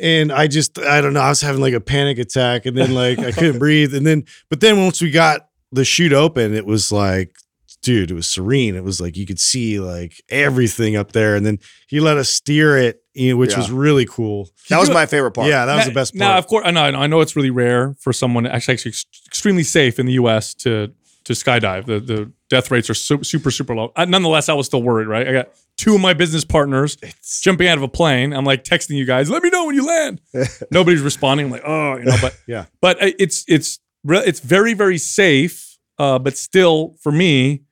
And 0.00 0.32
I 0.32 0.48
just, 0.48 0.78
I 0.80 1.00
don't 1.00 1.14
know, 1.14 1.20
I 1.20 1.28
was 1.28 1.40
having 1.40 1.60
like 1.60 1.72
a 1.72 1.80
panic 1.80 2.18
attack 2.18 2.66
and 2.66 2.76
then 2.76 2.94
like 2.94 3.20
I 3.20 3.30
couldn't 3.30 3.58
breathe. 3.60 3.94
And 3.94 4.04
then, 4.04 4.24
but 4.50 4.60
then 4.60 4.82
once 4.82 5.00
we 5.00 5.12
got 5.12 5.48
the 5.70 5.84
chute 5.84 6.12
open, 6.12 6.54
it 6.54 6.66
was 6.66 6.90
like, 6.90 7.36
dude, 7.82 8.10
it 8.10 8.14
was 8.14 8.26
serene. 8.28 8.74
It 8.74 8.84
was 8.84 9.00
like 9.00 9.16
you 9.16 9.26
could 9.26 9.40
see 9.40 9.78
like 9.80 10.20
everything 10.28 10.96
up 10.96 11.12
there. 11.12 11.36
And 11.36 11.44
then 11.46 11.58
he 11.88 12.00
let 12.00 12.16
us 12.16 12.28
steer 12.30 12.76
it, 12.76 13.02
you 13.14 13.30
know, 13.30 13.36
which 13.36 13.52
Yeah. 13.52 13.58
was 13.58 13.70
really 13.70 14.04
cool. 14.06 14.48
that 14.68 14.78
was 14.78 14.90
my 14.90 15.06
favorite 15.06 15.32
part. 15.32 15.48
Yeah, 15.48 15.64
that 15.64 15.76
was 15.76 15.86
the 15.86 15.92
best 15.92 16.12
part. 16.14 16.18
Now, 16.18 16.38
of 16.38 16.46
course, 16.46 16.64
I 16.66 16.70
know, 16.70 16.82
I 16.82 17.06
know 17.06 17.20
it's 17.20 17.36
really 17.36 17.50
rare 17.50 17.94
for 18.00 18.12
someone 18.12 18.46
actually, 18.46 18.74
actually 18.74 18.94
extremely 19.26 19.62
safe 19.62 19.98
in 19.98 20.06
the 20.06 20.12
U.S. 20.14 20.54
to 20.54 20.92
to 21.24 21.32
skydive. 21.34 21.84
The 21.86 22.00
the 22.00 22.32
death 22.48 22.70
rates 22.70 22.88
are 22.90 22.94
su- 22.94 23.22
super 23.22 23.50
super 23.50 23.74
low. 23.74 23.92
Uh, 23.96 24.04
nonetheless, 24.06 24.48
I 24.48 24.54
was 24.54 24.66
still 24.66 24.82
worried. 24.82 25.06
Right, 25.08 25.28
I 25.28 25.32
got 25.32 25.48
two 25.76 25.94
of 25.94 26.00
my 26.00 26.14
business 26.14 26.44
partners 26.44 26.96
jumping 27.42 27.68
out 27.68 27.76
of 27.78 27.82
a 27.84 27.88
plane. 27.88 28.32
I'm 28.32 28.44
like 28.44 28.64
texting 28.64 28.96
you 28.96 29.04
guys, 29.04 29.30
let 29.30 29.42
me 29.42 29.50
know 29.50 29.66
when 29.66 29.74
you 29.74 29.86
land. 29.86 30.20
Nobody's 30.70 31.02
responding. 31.02 31.46
I'm 31.46 31.52
like, 31.52 31.62
oh, 31.66 31.96
you 31.96 32.04
know, 32.04 32.16
but 32.20 32.36
Yeah. 32.46 32.64
but 32.80 33.02
uh, 33.02 33.10
it's 33.18 33.44
it's 33.46 33.78
re- 34.04 34.24
it's 34.26 34.40
very 34.40 34.74
very 34.74 34.98
safe. 34.98 35.64
Uh, 35.98 36.16
but 36.18 36.36
still, 36.36 36.94
for 37.02 37.10
me, 37.10 37.62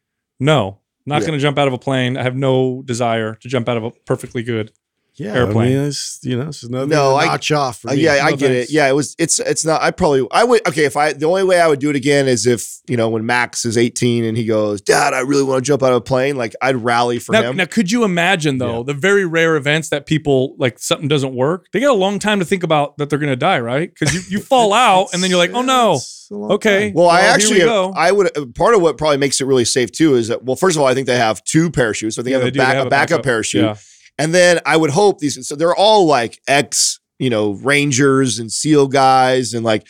no, 0.41 0.81
not 1.07 1.23
Yeah. 1.23 1.29
going 1.29 1.39
to 1.39 1.43
jump 1.43 1.59
out 1.59 1.69
of 1.69 1.75
a 1.75 1.79
plane. 1.79 2.17
I 2.17 2.23
have 2.23 2.37
no 2.37 2.83
desire 2.83 3.35
to 3.37 3.49
jump 3.49 3.69
out 3.69 3.77
of 3.77 3.85
a 3.85 3.91
perfectly 4.07 4.43
good. 4.43 4.73
Yeah, 5.17 5.35
airplane. 5.35 5.57
I 5.73 5.77
mean, 5.79 5.89
it's, 5.89 6.19
you 6.23 6.37
know, 6.39 6.49
it's 6.49 6.63
another 6.63 6.87
No, 6.87 7.17
I- 7.17 7.27
notch 7.27 7.51
off. 7.53 7.81
For 7.81 7.91
Uh, 7.91 7.95
me. 7.95 8.03
yeah, 8.03 8.21
I 8.23 8.31
No 8.31 8.37
get 8.37 8.51
thanks. 8.51 8.71
it. 8.71 8.75
Yeah, 8.75 8.89
it 8.89 8.93
was. 8.95 9.15
It's. 9.19 9.39
It's 9.41 9.65
not. 9.65 9.83
I 9.83 9.91
probably. 9.91 10.27
I 10.31 10.45
would. 10.45 10.67
Okay, 10.69 10.85
if 10.85 10.97
I. 10.97 11.13
The 11.13 11.27
only 11.27 11.45
way 11.45 11.61
I 11.61 11.67
would 11.69 11.79
do 11.81 11.91
it 11.91 11.97
again 11.97 12.29
is 12.29 12.47
if 12.47 12.79
you 12.89 12.97
know 12.97 13.09
when 13.09 13.25
Max 13.27 13.65
is 13.65 13.77
18 13.79 14.25
and 14.25 14.37
he 14.37 14.45
goes, 14.45 14.81
Dad, 14.81 15.15
I 15.15 15.21
really 15.21 15.43
want 15.43 15.65
to 15.65 15.67
jump 15.67 15.83
out 15.83 15.91
of 15.91 15.97
a 15.97 16.01
plane. 16.01 16.37
Like 16.37 16.55
I'd 16.63 16.77
rally 16.77 17.19
for 17.19 17.33
Now, 17.33 17.43
him. 17.43 17.57
now, 17.57 17.65
could 17.65 17.91
you 17.91 18.05
imagine 18.05 18.59
though 18.59 18.83
the 18.83 18.95
very 18.95 19.25
rare 19.27 19.57
events 19.57 19.89
that 19.89 20.07
people 20.07 20.55
like 20.59 20.79
something 20.79 21.09
doesn't 21.09 21.35
work? 21.35 21.67
They 21.73 21.81
get 21.81 21.91
a 21.91 21.95
long 21.95 22.19
time 22.19 22.39
to 22.39 22.45
think 22.45 22.63
about 22.63 22.99
that 22.99 23.11
they're 23.11 23.19
going 23.19 23.33
to 23.33 23.37
die, 23.37 23.61
right? 23.61 23.93
Because 23.93 24.15
you, 24.15 24.39
you 24.39 24.43
fall 24.45 24.73
out 24.73 25.09
and 25.13 25.23
then 25.23 25.31
you're 25.31 25.39
like, 25.39 25.53
oh 25.55 25.63
no, 25.63 25.95
It's 25.95 26.29
a 26.31 26.35
long 26.35 26.53
okay. 26.53 26.89
time. 26.89 26.95
Well, 26.95 27.09
I 27.09 27.21
actually, 27.23 27.65
we. 27.65 27.69
I 27.71 28.13
would. 28.13 28.37
uh, 28.37 28.47
Part 28.55 28.75
of 28.75 28.83
what 28.83 28.97
probably 28.99 29.17
makes 29.19 29.41
it 29.41 29.47
really 29.47 29.65
safe 29.65 29.91
too 29.93 30.15
is 30.15 30.29
that, 30.29 30.45
well, 30.45 30.57
first 30.57 30.77
of 30.77 30.83
all, 30.83 30.89
I 30.89 30.95
think 30.95 31.07
they 31.07 31.17
have 31.17 31.43
two 31.45 31.71
parachutes. 31.71 32.19
I 32.19 32.23
think 32.23 32.33
Yeah, 32.33 32.39
they 32.39 32.51
they 32.51 32.51
have, 32.51 32.53
do. 32.55 32.61
a, 32.61 32.63
back, 32.65 32.77
have 32.77 32.87
a 32.87 32.91
backup, 32.91 33.23
parachute, 33.23 33.63
Yeah. 33.65 33.75
And 34.19 34.35
then 34.35 34.61
I 34.67 34.77
would 34.77 34.91
hope 34.91 35.19
these. 35.19 35.47
So 35.47 35.57
they're 35.57 35.75
all 35.75 36.07
like 36.07 36.41
ex, 36.49 37.01
you 37.19 37.31
know, 37.31 37.53
Rangers 37.53 38.39
and 38.39 38.51
SEAL 38.51 38.89
guys, 38.89 39.55
and 39.55 39.65
like 39.65 39.87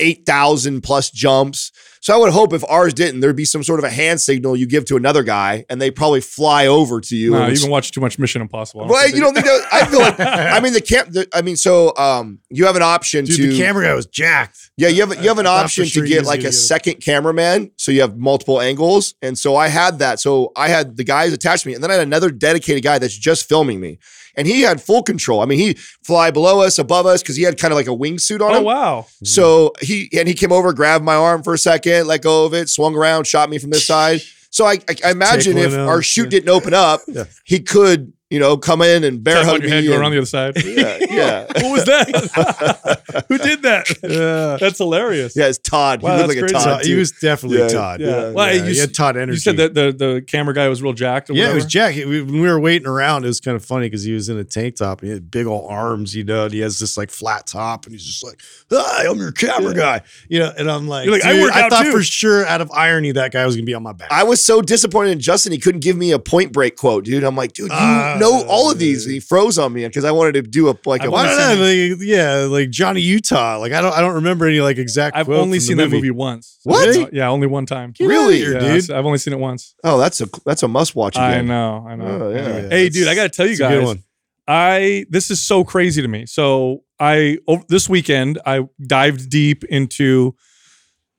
eight 0.00 0.24
thousand 0.26 0.82
plus 0.82 1.10
jumps. 1.10 1.72
So 2.02 2.12
I 2.12 2.16
would 2.18 2.32
hope 2.32 2.52
if 2.52 2.64
ours 2.68 2.92
didn't, 2.92 3.20
there'd 3.20 3.36
be 3.36 3.44
some 3.44 3.62
sort 3.62 3.78
of 3.78 3.84
a 3.84 3.88
hand 3.90 4.20
signal 4.20 4.56
you 4.56 4.66
give 4.66 4.84
to 4.86 4.96
another 4.96 5.22
guy, 5.22 5.64
and 5.70 5.80
they 5.80 5.92
probably 5.92 6.20
fly 6.20 6.66
over 6.66 7.00
to 7.00 7.16
you. 7.16 7.30
No, 7.30 7.36
and 7.36 7.42
you 7.46 7.52
it's- 7.52 7.60
even 7.60 7.70
watch 7.70 7.92
too 7.92 8.00
much 8.00 8.18
Mission 8.18 8.42
Impossible. 8.42 8.82
I 8.82 8.86
Well, 8.88 9.02
think 9.04 9.14
you 9.14 9.20
don't 9.20 9.34
think 9.34 9.46
that? 9.46 9.68
I 9.72 9.84
feel 9.86 10.00
like 10.00 10.18
I 10.18 10.58
mean 10.64 10.72
the 10.72 10.80
camp. 10.80 11.10
The, 11.10 11.28
I 11.32 11.42
mean, 11.42 11.56
so 11.56 11.96
um, 11.96 12.40
you 12.50 12.66
have 12.66 12.74
an 12.74 12.82
option 12.82 13.24
Dude, 13.24 13.36
to 13.36 13.48
the 13.52 13.56
camera 13.56 13.84
guy 13.84 13.94
was 13.94 14.06
jacked. 14.06 14.72
yeah, 14.76 14.88
you 14.88 15.06
have 15.06 15.22
you 15.22 15.28
have 15.28 15.38
an 15.38 15.46
I 15.46 15.62
option 15.62 15.84
sure 15.84 16.02
to 16.02 16.08
get 16.08 16.24
like 16.24 16.40
a 16.40 16.42
get 16.42 16.54
second 16.54 16.94
cameraman, 17.04 17.70
so 17.76 17.92
you 17.92 18.00
have 18.00 18.16
multiple 18.18 18.60
angles. 18.60 19.14
And 19.22 19.38
so 19.38 19.54
I 19.54 19.68
had 19.68 20.00
that. 20.00 20.18
So 20.18 20.50
I 20.56 20.68
had 20.68 20.96
the 20.96 21.04
guys 21.04 21.32
attached 21.32 21.62
to 21.62 21.68
me, 21.68 21.74
and 21.74 21.84
then 21.84 21.92
I 21.92 21.94
had 21.94 22.02
another 22.02 22.30
dedicated 22.30 22.82
guy 22.82 22.98
that's 22.98 23.16
just 23.16 23.48
filming 23.48 23.78
me, 23.80 24.00
and 24.36 24.46
he 24.46 24.62
had 24.62 24.80
full 24.82 25.02
control. 25.02 25.40
I 25.40 25.46
mean, 25.46 25.58
he 25.58 25.74
fly 26.04 26.30
below 26.30 26.60
us, 26.62 26.78
above 26.78 27.06
us, 27.06 27.22
because 27.22 27.36
he 27.36 27.42
had 27.42 27.58
kind 27.58 27.72
of 27.72 27.76
like 27.76 27.86
a 27.86 27.90
wingsuit 27.90 28.40
on 28.40 28.52
Oh 28.52 28.58
him. 28.58 28.64
wow! 28.64 29.06
So 29.24 29.72
he 29.80 30.08
and 30.16 30.26
he 30.28 30.34
came 30.34 30.52
over, 30.52 30.72
grabbed 30.72 31.04
my 31.04 31.14
arm 31.14 31.42
for 31.42 31.54
a 31.54 31.58
second, 31.58 32.06
let 32.06 32.22
go 32.22 32.44
of 32.46 32.54
it, 32.54 32.68
swung 32.68 32.94
around, 32.94 33.26
shot 33.26 33.50
me 33.50 33.58
from 33.58 33.70
this 33.70 33.86
side. 33.86 34.20
So 34.50 34.66
I, 34.66 34.72
I, 34.88 34.96
I 35.06 35.10
imagine 35.12 35.56
if 35.56 35.72
our 35.72 36.02
chute 36.02 36.26
yeah. 36.26 36.30
didn't 36.30 36.50
open 36.50 36.74
up, 36.74 37.00
Yeah. 37.08 37.24
he 37.44 37.60
could 37.60 38.12
you 38.32 38.40
know, 38.40 38.56
come 38.56 38.80
in 38.82 39.04
and 39.04 39.22
bear 39.22 39.34
Tap 39.36 39.44
on 39.44 39.48
hug 39.50 39.60
your 39.60 39.70
me. 39.70 39.76
head, 39.76 39.84
go 39.84 39.92
and- 39.92 40.00
around 40.00 40.10
the 40.12 40.18
other 40.18 40.26
side. 40.26 40.54
yeah, 40.64 40.98
yeah. 41.10 41.46
what 41.62 41.72
was 41.72 41.84
that? 41.84 43.24
Who 43.28 43.38
did 43.38 43.62
that? 43.62 43.88
Yeah. 44.02 44.56
That's 44.58 44.78
hilarious. 44.78 45.36
Yeah, 45.36 45.46
it's 45.48 45.58
Todd. 45.58 46.02
Wow, 46.02 46.16
he 46.16 46.22
looked 46.22 46.28
that's 46.28 46.40
like 46.40 46.50
a 46.50 46.52
crazy. 46.52 46.54
Todd. 46.64 46.64
Todd- 46.78 46.84
he 46.86 46.92
too. 46.92 46.98
was 46.98 47.12
definitely 47.12 47.58
Yeah, 47.58 47.68
Todd. 47.68 48.00
yeah. 48.00 48.06
Yeah, 48.08 48.30
Well, 48.32 48.46
yeah, 48.54 48.64
you 48.64 48.70
he 48.72 48.78
had 48.78 48.90
s- 48.90 48.96
Todd 48.96 49.16
energy. 49.16 49.36
You 49.36 49.40
said 49.40 49.56
that 49.58 49.74
the, 49.74 49.92
the 49.92 50.22
camera 50.26 50.54
guy 50.54 50.68
was 50.68 50.82
real 50.82 50.92
jacked. 50.92 51.30
Or 51.30 51.34
Yeah, 51.34 51.38
it 51.40 51.42
whatever? 51.48 51.54
was 51.56 51.66
Jack. 51.66 51.94
He- 51.94 52.04
we- 52.04 52.22
When 52.22 52.40
we 52.40 52.48
were 52.48 52.58
waiting 52.60 52.88
around, 52.88 53.24
it 53.24 53.28
was 53.28 53.40
kind 53.40 53.54
of 53.56 53.64
funny 53.64 53.86
because 53.86 54.02
he 54.04 54.12
was 54.12 54.28
in 54.28 54.38
a 54.38 54.44
tank 54.44 54.76
top 54.76 55.00
and 55.00 55.08
he 55.08 55.12
had 55.14 55.30
big 55.30 55.46
old 55.46 55.70
arms, 55.70 56.14
you 56.16 56.24
know, 56.24 56.44
and 56.44 56.52
he 56.54 56.60
has 56.60 56.78
this 56.78 56.96
like 56.96 57.10
flat 57.10 57.46
top 57.46 57.84
and 57.84 57.92
he's 57.94 58.04
just 58.04 58.24
like, 58.24 58.40
Hi, 58.70 59.06
I'm 59.08 59.18
your 59.18 59.32
camera 59.32 59.74
guy. 59.74 60.00
You 60.28 60.40
know, 60.40 60.52
and 60.56 60.70
I'm 60.70 60.88
like, 60.88 61.04
You're 61.04 61.14
like, 61.14 61.24
I 61.24 61.32
dude, 61.34 61.42
work 61.42 61.56
out 61.56 61.70
thought 61.70 61.82
too. 61.84 61.92
for 61.92 62.02
sure 62.02 62.46
out 62.46 62.60
of 62.62 62.70
irony 62.72 63.12
that 63.12 63.32
guy 63.32 63.44
was 63.44 63.56
gonna 63.56 63.66
be 63.66 63.74
on 63.74 63.82
my 63.82 63.92
back. 63.92 64.10
I 64.10 64.24
was 64.24 64.40
so 64.44 64.62
disappointed 64.62 65.10
in 65.12 65.20
Justin. 65.20 65.52
He 65.52 65.58
couldn't 65.58 65.80
give 65.82 65.96
me 65.96 66.12
a 66.12 66.18
point 66.18 66.52
break 66.52 66.76
quote, 66.76 67.04
dude. 67.04 67.24
I'm 67.24 67.36
like, 67.36 67.52
dude, 67.52 67.66
you 67.70 67.76
Ah, 67.76 68.16
know 68.22 68.44
all 68.48 68.70
of 68.70 68.78
these. 68.78 69.04
And 69.04 69.12
he 69.14 69.20
froze 69.20 69.58
on 69.58 69.72
me 69.72 69.86
because 69.86 70.04
I 70.04 70.10
wanted 70.10 70.32
to 70.34 70.42
do 70.42 70.68
a 70.68 70.76
like 70.86 71.02
a. 71.02 71.04
I've 71.04 71.10
Why 71.12 71.30
only 71.30 71.36
don't 71.36 71.58
seen 71.58 71.90
I, 71.90 71.92
like, 71.94 72.08
yeah, 72.08 72.34
like 72.48 72.70
Johnny 72.70 73.00
Utah. 73.00 73.58
Like 73.58 73.72
I 73.72 73.80
don't 73.80 73.92
I 73.92 74.00
don't 74.00 74.14
remember 74.14 74.46
any 74.46 74.60
like 74.60 74.78
exact 74.78 75.16
I've 75.16 75.28
only 75.28 75.58
from 75.58 75.64
seen 75.66 75.76
the 75.76 75.84
that 75.84 75.90
movie 75.90 76.10
once. 76.10 76.58
What? 76.64 76.86
Really? 76.88 77.10
Yeah, 77.12 77.28
only 77.28 77.46
one 77.46 77.66
time. 77.66 77.92
Get 77.92 78.06
Really? 78.06 78.38
here, 78.38 78.54
Yeah, 78.54 78.74
dude. 78.74 78.90
I've 78.90 79.04
only 79.04 79.18
seen 79.18 79.34
it 79.34 79.38
once. 79.40 79.74
Oh, 79.84 79.98
that's 79.98 80.20
a 80.20 80.28
that's 80.44 80.62
a 80.62 80.68
must 80.68 80.94
watch 80.94 81.16
I 81.16 81.40
know, 81.42 81.84
I 81.86 81.96
know. 81.96 82.04
Oh, 82.04 82.30
yeah. 82.30 82.38
Anyway. 82.38 82.62
Yeah, 82.62 82.68
hey, 82.70 82.88
dude, 82.88 83.08
I 83.08 83.14
got 83.14 83.24
to 83.24 83.28
tell 83.28 83.46
you 83.46 83.52
It's 83.52 83.60
a 83.60 83.68
good 83.68 83.78
guys, 83.80 83.86
one. 83.86 84.04
I 84.48 85.06
this 85.10 85.30
is 85.30 85.40
so 85.40 85.64
crazy 85.64 86.02
to 86.02 86.08
me. 86.08 86.26
So 86.26 86.82
I 86.98 87.38
over, 87.46 87.64
this 87.68 87.88
weekend 87.88 88.40
I 88.44 88.68
dived 88.86 89.30
deep 89.30 89.64
into 89.64 90.34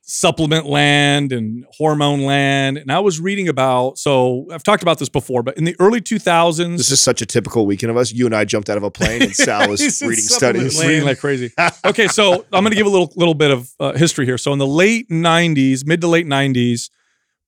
supplement 0.06 0.66
land 0.66 1.32
and 1.32 1.66
hormone 1.72 2.22
land, 2.24 2.78
and 2.78 2.92
I 2.92 3.00
was 3.00 3.20
reading 3.22 3.48
about. 3.48 3.98
So 3.98 4.46
I've 4.52 4.62
talked 4.64 4.84
about 4.84 5.00
this 5.00 5.08
before, 5.10 5.44
but 5.44 5.58
in 5.58 5.64
the 5.64 5.76
early 5.80 6.02
two 6.02 6.20
thousands, 6.20 6.78
This 6.78 6.92
is 6.92 7.00
such 7.02 7.22
a 7.22 7.26
typical 7.26 7.66
weekend 7.66 7.90
of 7.90 7.96
us. 7.98 8.12
You 8.12 8.26
and 8.26 8.36
I 8.36 8.44
jumped 8.46 8.70
out 8.70 8.78
of 8.78 8.84
a 8.84 8.92
plane, 8.92 9.22
and 9.22 9.36
Sal 9.36 9.70
was 9.70 10.02
reading 10.02 10.16
studies. 10.24 10.78
land. 10.78 10.90
reading 10.90 11.06
like 11.06 11.20
crazy. 11.20 11.52
Okay, 11.86 12.08
so 12.08 12.46
I'm 12.52 12.64
going 12.64 12.72
to 12.72 12.76
give 12.76 12.86
a 12.88 12.90
little 12.90 13.12
little 13.16 13.34
bit 13.34 13.52
of 13.52 13.70
uh, 13.80 13.94
history 13.94 14.26
here. 14.26 14.38
So 14.38 14.52
in 14.54 14.60
the 14.60 14.68
late 14.68 15.10
90s, 15.10 15.86
mid 15.86 16.02
to 16.02 16.08
late 16.08 16.26
90s, 16.28 16.90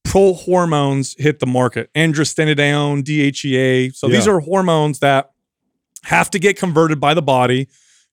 pro 0.03 0.33
hormones 0.33 1.15
hit 1.17 1.39
the 1.39 1.45
market. 1.45 1.89
Androstenedione, 1.93 3.03
DHEA. 3.03 3.93
So 3.95 4.07
these 4.07 4.27
are 4.27 4.39
hormones 4.39 4.99
that 4.99 5.31
have 6.03 6.29
to 6.31 6.39
get 6.39 6.57
converted 6.57 6.99
by 6.99 7.13
the 7.13 7.21
body 7.21 7.67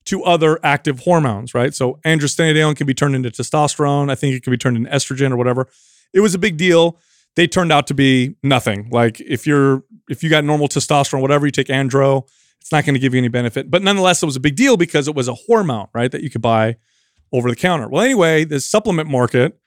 to 0.07 0.25
other 0.25 0.59
active 0.65 1.01
hormones, 1.01 1.55
right? 1.55 1.75
So 1.75 1.99
androstenedione 2.05 2.77
can 2.77 2.87
be 2.87 2.95
turned 2.95 3.15
into 3.15 3.31
testosterone. 3.31 4.11
I 4.11 4.15
think 4.15 4.35
it 4.35 4.43
can 4.43 4.51
be 4.51 4.57
turned 4.57 4.77
into 4.77 4.91
estrogen 4.91 5.31
or 5.31 5.37
whatever. 5.37 5.69
It 6.13 6.21
was 6.21 6.35
a 6.35 6.39
big 6.39 6.57
deal. 6.57 6.99
They 7.37 7.47
turned 7.47 7.73
out 7.73 7.87
to 7.87 7.95
be 7.95 8.37
nothing. 8.43 8.89
Like 8.91 9.21
if 9.21 9.47
you're 9.47 9.85
if 10.09 10.23
you 10.23 10.31
got 10.31 10.45
normal 10.45 10.69
testosterone, 10.69 11.21
whatever, 11.21 11.47
you 11.47 11.53
take 11.53 11.69
andro, 11.69 12.29
it's 12.61 12.73
not 12.73 12.85
going 12.85 12.95
to 12.95 13.01
give 13.01 13.15
you 13.15 13.19
any 13.19 13.29
benefit. 13.29 13.71
But 13.71 13.83
nonetheless, 13.83 14.23
it 14.23 14.27
was 14.27 14.37
a 14.37 14.41
big 14.41 14.57
deal 14.57 14.77
because 14.77 15.09
it 15.09 15.15
was 15.15 15.29
a 15.29 15.35
hormone, 15.35 15.89
right? 15.95 16.11
That 16.11 16.23
you 16.23 16.31
could 16.31 16.43
buy 16.43 16.77
over 17.33 17.49
the 17.49 17.57
counter. 17.57 17.89
Well, 17.89 18.03
anyway, 18.03 18.45
the 18.45 18.61
supplement 18.61 19.09
market, 19.09 19.59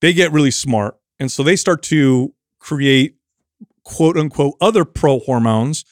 they 0.00 0.12
get 0.12 0.32
really 0.32 0.50
smart. 0.50 0.96
And 1.18 1.30
so 1.30 1.42
they 1.42 1.56
start 1.56 1.82
to 1.84 2.34
create 2.58 3.16
quote 3.84 4.16
unquote 4.16 4.54
other 4.60 4.84
pro 4.84 5.20
hormones 5.20 5.84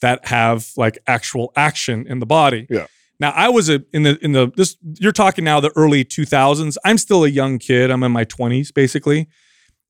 that 0.00 0.26
have 0.26 0.70
like 0.76 0.98
actual 1.06 1.52
action 1.56 2.06
in 2.06 2.18
the 2.18 2.26
body. 2.26 2.66
Yeah. 2.68 2.86
Now 3.18 3.30
I 3.30 3.48
was 3.48 3.68
a, 3.68 3.82
in 3.92 4.02
the 4.02 4.18
in 4.24 4.32
the 4.32 4.50
this 4.56 4.76
you're 5.00 5.12
talking 5.12 5.44
now 5.44 5.60
the 5.60 5.72
early 5.76 6.04
2000s. 6.04 6.76
I'm 6.84 6.98
still 6.98 7.24
a 7.24 7.28
young 7.28 7.58
kid. 7.58 7.90
I'm 7.90 8.02
in 8.02 8.12
my 8.12 8.24
20s 8.24 8.72
basically. 8.74 9.28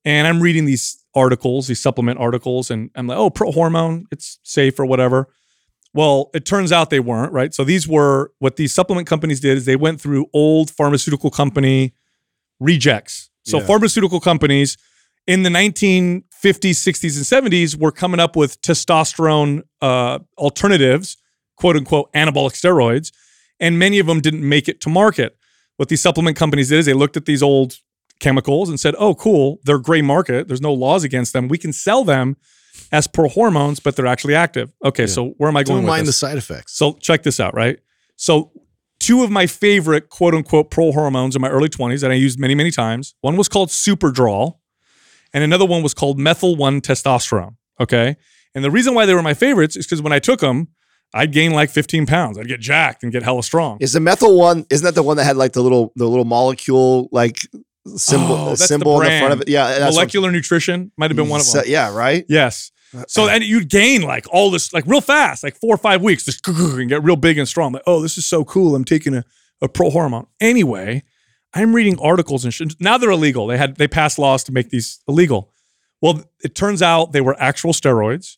And 0.05 0.29
I'm 0.29 0.41
reading 0.41 0.67
these 0.67 1.03
articles, 1.17 1.67
these 1.67 1.81
supplement 1.83 2.21
articles 2.21 2.71
and 2.71 2.91
I'm 2.95 3.09
like, 3.09 3.19
"Oh, 3.19 3.29
pro 3.31 3.51
hormone, 3.51 4.05
it's 4.13 4.39
safe 4.45 4.79
or 4.79 4.87
whatever." 4.87 5.27
Well, 5.93 6.31
it 6.35 6.45
turns 6.45 6.71
out 6.73 6.91
they 6.91 7.01
weren't, 7.01 7.33
right? 7.33 7.53
So 7.55 7.65
these 7.65 7.89
were 7.89 8.31
what 8.39 8.57
these 8.57 8.73
supplement 8.73 9.09
companies 9.09 9.41
did 9.41 9.57
is 9.57 9.65
they 9.65 9.77
went 9.77 10.01
through 10.01 10.27
old 10.33 10.71
pharmaceutical 10.71 11.31
company 11.31 11.95
rejects. 12.61 13.31
So 13.45 13.59
Yeah. 13.59 13.67
pharmaceutical 13.67 14.21
companies 14.21 14.77
in 15.27 15.43
the 15.43 15.51
1950s, 15.51 16.79
60s, 16.79 17.17
and 17.17 17.25
70s 17.27 17.77
were 17.77 17.91
coming 17.93 18.21
up 18.21 18.37
with 18.37 18.61
testosterone 18.63 19.63
uh, 19.81 20.19
alternatives, 20.39 21.17
quote 21.57 21.77
unquote, 21.77 22.13
anabolic 22.13 22.53
steroids, 22.53 23.13
and 23.61 23.79
many 23.79 23.99
of 23.99 24.07
them 24.07 24.21
didn't 24.21 24.47
make 24.47 24.69
it 24.69 24.81
to 24.83 24.89
market. 24.89 25.37
What 25.77 25.89
these 25.89 26.03
supplement 26.03 26.37
companies 26.37 26.69
did 26.69 26.79
is 26.79 26.87
they 26.87 26.95
looked 26.95 27.17
at 27.17 27.27
these 27.27 27.43
old 27.43 27.79
chemicals 28.21 28.69
and 28.69 28.81
said, 28.81 28.95
"Oh, 28.99 29.15
cool, 29.15 29.59
they're 29.65 29.79
gray 29.79 30.03
market. 30.03 30.49
There's 30.49 30.61
no 30.61 30.73
laws 30.73 31.05
against 31.05 31.33
them. 31.33 31.49
We 31.49 31.59
can 31.59 31.73
sell 31.73 32.05
them 32.05 32.37
as 32.93 33.07
pro 33.07 33.29
hormones, 33.29 33.81
but 33.81 33.97
they're 33.97 34.07
actually 34.07 34.35
active." 34.35 34.73
Okay, 34.85 35.07
so 35.07 35.35
where 35.39 35.49
am 35.49 35.57
I 35.57 35.63
going 35.63 35.79
Don't 35.79 35.85
with 35.85 35.91
mind 35.91 36.07
the 36.07 36.13
side 36.13 36.39
effects. 36.39 36.77
So 36.77 36.95
check 36.95 37.23
this 37.23 37.41
out, 37.41 37.55
right? 37.55 37.79
So 38.17 38.53
two 38.99 39.23
of 39.23 39.31
my 39.31 39.47
favorite 39.47 40.09
quote 40.09 40.35
unquote 40.35 40.71
pro 40.71 40.93
hormones 40.93 41.37
in 41.37 41.43
my 41.43 41.49
early 41.49 41.69
20s 41.69 42.01
that 42.01 42.11
I 42.11 42.15
used 42.15 42.39
many, 42.39 42.55
many 42.55 42.71
times. 42.71 43.15
One 43.21 43.37
was 43.37 43.49
called 43.49 43.69
Superdrol, 43.69 44.59
and 45.33 45.45
another 45.45 45.67
one 45.67 45.83
was 45.83 45.95
called 45.95 46.19
Methyl 46.19 46.57
1 46.57 46.81
testosterone. 46.81 47.57
Okay. 47.81 48.17
And 48.55 48.65
the 48.65 48.71
reason 48.71 48.95
why 48.95 49.05
they 49.05 49.13
were 49.13 49.23
my 49.23 49.35
favorites 49.35 49.77
is 49.77 49.87
because 49.87 50.01
when 50.01 50.13
I 50.13 50.19
took 50.19 50.41
them, 50.41 50.69
I'd 51.17 51.33
gain 51.33 51.53
like 51.53 51.71
15 51.71 52.07
pounds. 52.07 52.39
I'd 52.39 52.49
get 52.49 52.61
jacked 52.61 53.03
and 53.03 53.11
get 53.13 53.23
hella 53.23 53.43
strong. 53.43 53.79
Is 53.81 53.93
the 53.93 54.01
methyl 54.01 54.39
one? 54.39 54.67
Isn't 54.71 54.85
that 54.85 54.95
the 54.95 55.03
one 55.03 55.17
that 55.17 55.25
had 55.25 55.37
like 55.37 55.53
the 55.53 55.63
little 55.63 55.93
the 55.97 56.07
little 56.07 56.25
molecule 56.25 57.09
like 57.13 57.39
symbol 57.97 58.33
Oh, 58.35 58.45
that's 58.49 58.61
the 58.61 58.67
symbol 58.67 58.93
on 58.97 59.05
the 59.05 59.19
front 59.19 59.33
of 59.33 59.41
it? 59.43 59.49
Yeah, 59.49 59.79
Molecular 59.91 60.31
nutrition 60.31 60.93
might 60.97 61.11
have 61.11 61.17
been 61.17 61.29
one 61.29 61.41
of 61.41 61.47
So- 61.47 61.59
them. 61.59 61.67
Yeah, 61.69 61.95
right. 61.95 62.25
Yes. 62.29 62.71
Uh, 62.97 63.05
so 63.09 63.25
uh, 63.25 63.31
and 63.31 63.43
you'd 63.45 63.69
gain 63.69 64.03
like 64.03 64.27
all 64.33 64.51
this 64.51 64.73
like 64.73 64.85
real 64.87 65.01
fast, 65.01 65.43
like 65.43 65.57
four 65.57 65.75
or 65.75 65.79
five 65.79 66.03
weeks, 66.03 66.25
just 66.25 66.47
and 66.47 66.89
get 66.89 67.03
real 67.03 67.17
big 67.17 67.37
and 67.39 67.49
strong. 67.49 67.73
Like, 67.73 67.83
oh, 67.87 68.01
this 68.01 68.17
is 68.17 68.25
so 68.27 68.45
cool. 68.45 68.77
I'm 68.77 68.85
taking 68.85 69.15
a, 69.15 69.25
a 69.61 69.69
pro 69.69 69.91
hormone. 69.91 70.27
Anyway, 70.41 71.03
I'm 71.53 71.75
reading 71.75 71.99
articles 72.01 72.45
and 72.45 72.55
shit. 72.55 72.75
Now 72.81 72.97
they're 72.99 73.11
illegal. 73.11 73.47
They 73.49 73.59
had 73.59 73.77
they 73.77 73.89
passed 73.89 74.19
laws 74.19 74.45
to 74.45 74.53
make 74.53 74.71
these 74.71 75.01
illegal. 75.09 75.51
Well, 76.01 76.23
it 76.45 76.55
turns 76.55 76.83
out 76.83 77.13
they 77.13 77.21
were 77.23 77.35
actual 77.41 77.73
steroids. 77.73 78.37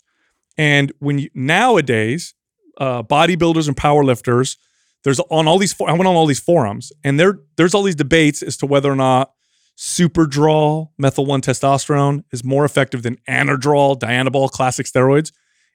And 0.56 0.92
when 0.98 1.18
you 1.18 1.30
nowadays, 1.34 2.34
uh, 2.78 3.02
bodybuilders 3.02 3.68
and 3.68 3.76
powerlifters, 3.76 4.56
there's 5.04 5.20
on 5.20 5.46
all 5.46 5.58
these. 5.58 5.78
I 5.80 5.92
went 5.92 6.06
on 6.06 6.16
all 6.16 6.26
these 6.26 6.40
forums, 6.40 6.92
and 7.04 7.18
there 7.20 7.40
there's 7.56 7.74
all 7.74 7.82
these 7.82 7.94
debates 7.94 8.42
as 8.42 8.56
to 8.58 8.66
whether 8.66 8.90
or 8.90 8.96
not 8.96 9.32
Superdrol, 9.78 10.88
methyl 10.98 11.24
1 11.24 11.40
testosterone, 11.40 12.24
is 12.32 12.42
more 12.42 12.64
effective 12.64 13.04
than 13.04 13.16
Anadrol, 13.28 13.96
Dianabol, 13.96 14.50
classic 14.50 14.86
steroids. 14.86 15.30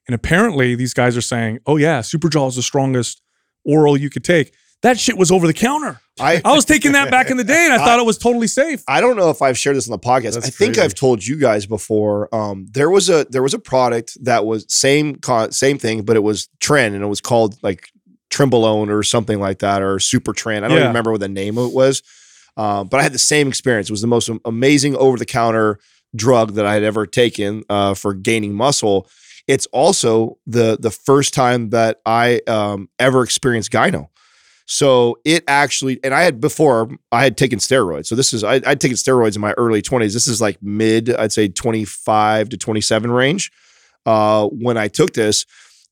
And 0.05 0.13
apparently, 0.13 0.75
these 0.75 0.93
guys 0.93 1.15
are 1.15 1.21
saying, 1.21 1.59
oh, 1.65 1.77
yeah, 1.77 2.01
Superdrol 2.01 2.49
is 2.49 2.57
the 2.57 2.63
strongest 2.63 3.21
oral 3.63 3.95
you 3.95 4.09
could 4.09 4.25
take. 4.25 4.53
That 4.83 4.99
shit 4.99 5.17
was 5.17 5.31
over 5.31 5.47
the 5.47 5.53
counter. 5.53 5.99
I 6.19 6.41
I 6.45 6.53
was 6.53 6.65
taking 6.65 6.91
that 6.91 7.09
back 7.09 7.31
in 7.31 7.37
the 7.37 7.43
day 7.43 7.65
and 7.65 7.73
I 7.77 7.77
thought 7.77 7.99
it 7.99 8.05
was 8.05 8.17
totally 8.17 8.47
safe. 8.47 8.83
I 8.87 9.01
don't 9.01 9.15
know 9.17 9.29
if 9.31 9.41
I've 9.41 9.57
shared 9.57 9.75
this 9.77 9.87
on 9.89 9.91
the 9.91 9.97
podcast. 9.99 10.33
That's 10.35 10.47
I 10.47 10.49
think 10.49 10.75
crazy. 10.75 10.81
I've 10.81 10.93
told 10.93 11.25
you 11.25 11.37
guys 11.37 11.65
before. 11.65 12.33
Um, 12.35 12.67
there 12.71 12.89
was 12.89 13.09
a 13.09 13.25
there 13.29 13.41
was 13.41 13.53
a 13.53 13.59
product 13.59 14.17
that 14.23 14.45
was 14.45 14.65
same 14.69 15.15
co- 15.15 15.49
same 15.49 15.77
thing, 15.79 16.03
but 16.03 16.15
it 16.15 16.21
was 16.23 16.49
Tren 16.59 16.87
and 16.93 17.01
it 17.03 17.07
was 17.07 17.21
called 17.21 17.55
like 17.63 17.89
Trimbolone 18.29 18.89
or 18.89 19.03
something 19.03 19.39
like 19.39 19.59
that 19.59 19.81
or 19.81 19.99
Super 19.99 20.33
Tren. 20.33 20.57
I 20.57 20.67
don't 20.67 20.71
Yeah. 20.71 20.77
even 20.77 20.87
remember 20.87 21.11
what 21.11 21.21
the 21.21 21.29
name 21.29 21.57
of 21.57 21.69
it 21.69 21.73
was. 21.73 22.03
Um, 22.57 22.87
but 22.87 22.99
I 22.99 23.03
had 23.03 23.13
the 23.13 23.19
same 23.19 23.47
experience. 23.47 23.89
It 23.89 23.93
was 23.93 24.01
the 24.01 24.07
most 24.07 24.29
amazing 24.45 24.95
over 24.97 25.17
the 25.17 25.25
counter 25.25 25.79
drug 26.15 26.53
that 26.53 26.65
I 26.65 26.73
had 26.75 26.83
ever 26.83 27.07
taken 27.07 27.63
uh, 27.69 27.93
for 27.95 28.13
gaining 28.13 28.53
muscle. 28.53 29.07
It's 29.47 29.65
also 29.67 30.37
the 30.45 30.77
the 30.79 30.91
first 30.91 31.33
time 31.33 31.69
that 31.71 32.01
I 32.05 32.41
um, 32.47 32.89
ever 32.99 33.23
experienced 33.23 33.71
gyno. 33.71 34.09
So 34.65 35.17
it 35.25 35.43
actually, 35.47 35.99
and 36.03 36.13
I 36.13 36.21
had 36.23 36.39
before, 36.39 36.89
I 37.11 37.23
had 37.23 37.37
taken 37.37 37.59
steroids. 37.59 38.05
So 38.07 38.15
this 38.15 38.33
is, 38.33 38.43
I, 38.43 38.55
I'd 38.65 38.79
taken 38.79 38.95
steroids 38.95 39.35
in 39.35 39.41
my 39.41 39.51
early 39.53 39.81
20s. 39.81 40.13
This 40.13 40.27
is 40.27 40.39
like 40.41 40.57
mid, 40.61 41.13
I'd 41.13 41.31
say 41.33 41.47
25 41.49 42.49
to 42.49 42.57
27 42.57 43.11
range 43.11 43.51
uh, 44.05 44.47
when 44.47 44.77
I 44.77 44.87
took 44.87 45.13
this. 45.13 45.45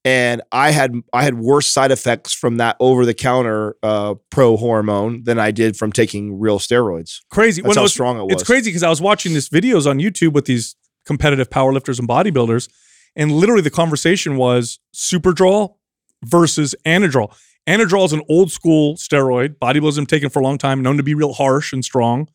And 0.04 0.42
I 0.52 0.72
had 0.72 0.96
I 1.14 1.22
had 1.22 1.36
worse 1.36 1.68
side 1.68 1.92
effects 1.92 2.34
from 2.34 2.58
that 2.58 2.76
over 2.80 3.06
the 3.06 3.14
counter 3.14 3.76
uh, 3.84 4.16
pro 4.32 4.58
hormone 4.58 5.24
than 5.26 5.38
I 5.38 5.52
did 5.52 5.78
from 5.78 5.92
taking 5.92 6.40
real 6.40 6.58
steroids. 6.58 7.20
Crazy. 7.30 7.62
That's 7.62 7.68
Well, 7.68 7.76
how 7.76 7.82
it's- 7.84 7.94
strong 7.94 8.18
it 8.20 8.24
was. 8.24 8.34
It's 8.34 8.44
crazy 8.44 8.70
because 8.72 8.82
I 8.82 8.90
was 8.90 9.00
watching 9.00 9.34
these 9.34 9.48
videos 9.50 9.88
on 9.88 10.00
YouTube 10.00 10.34
with 10.34 10.46
these 10.46 10.76
competitive 11.06 11.52
powerlifters 11.52 12.00
and 12.00 12.10
bodybuilders, 12.10 12.68
and 13.16 13.32
literally 13.32 13.62
the 13.62 13.70
conversation 13.70 14.38
was 14.38 14.80
Superdrol 14.96 15.76
versus 16.24 16.74
Anadrol. 16.84 17.36
Anadrol 17.68 18.06
is 18.06 18.14
an 18.14 18.22
old 18.30 18.52
school 18.52 18.96
steroid. 18.96 19.56
Bodybuilders 19.60 19.98
have 19.98 20.08
taken 20.08 20.30
for 20.30 20.40
a 20.40 20.44
long 20.44 20.58
time, 20.58 20.82
known 20.82 20.98
to 20.98 21.04
be 21.04 21.14
real 21.14 21.34
harsh 21.34 21.74
and 21.74 21.86
strong. 21.86 22.28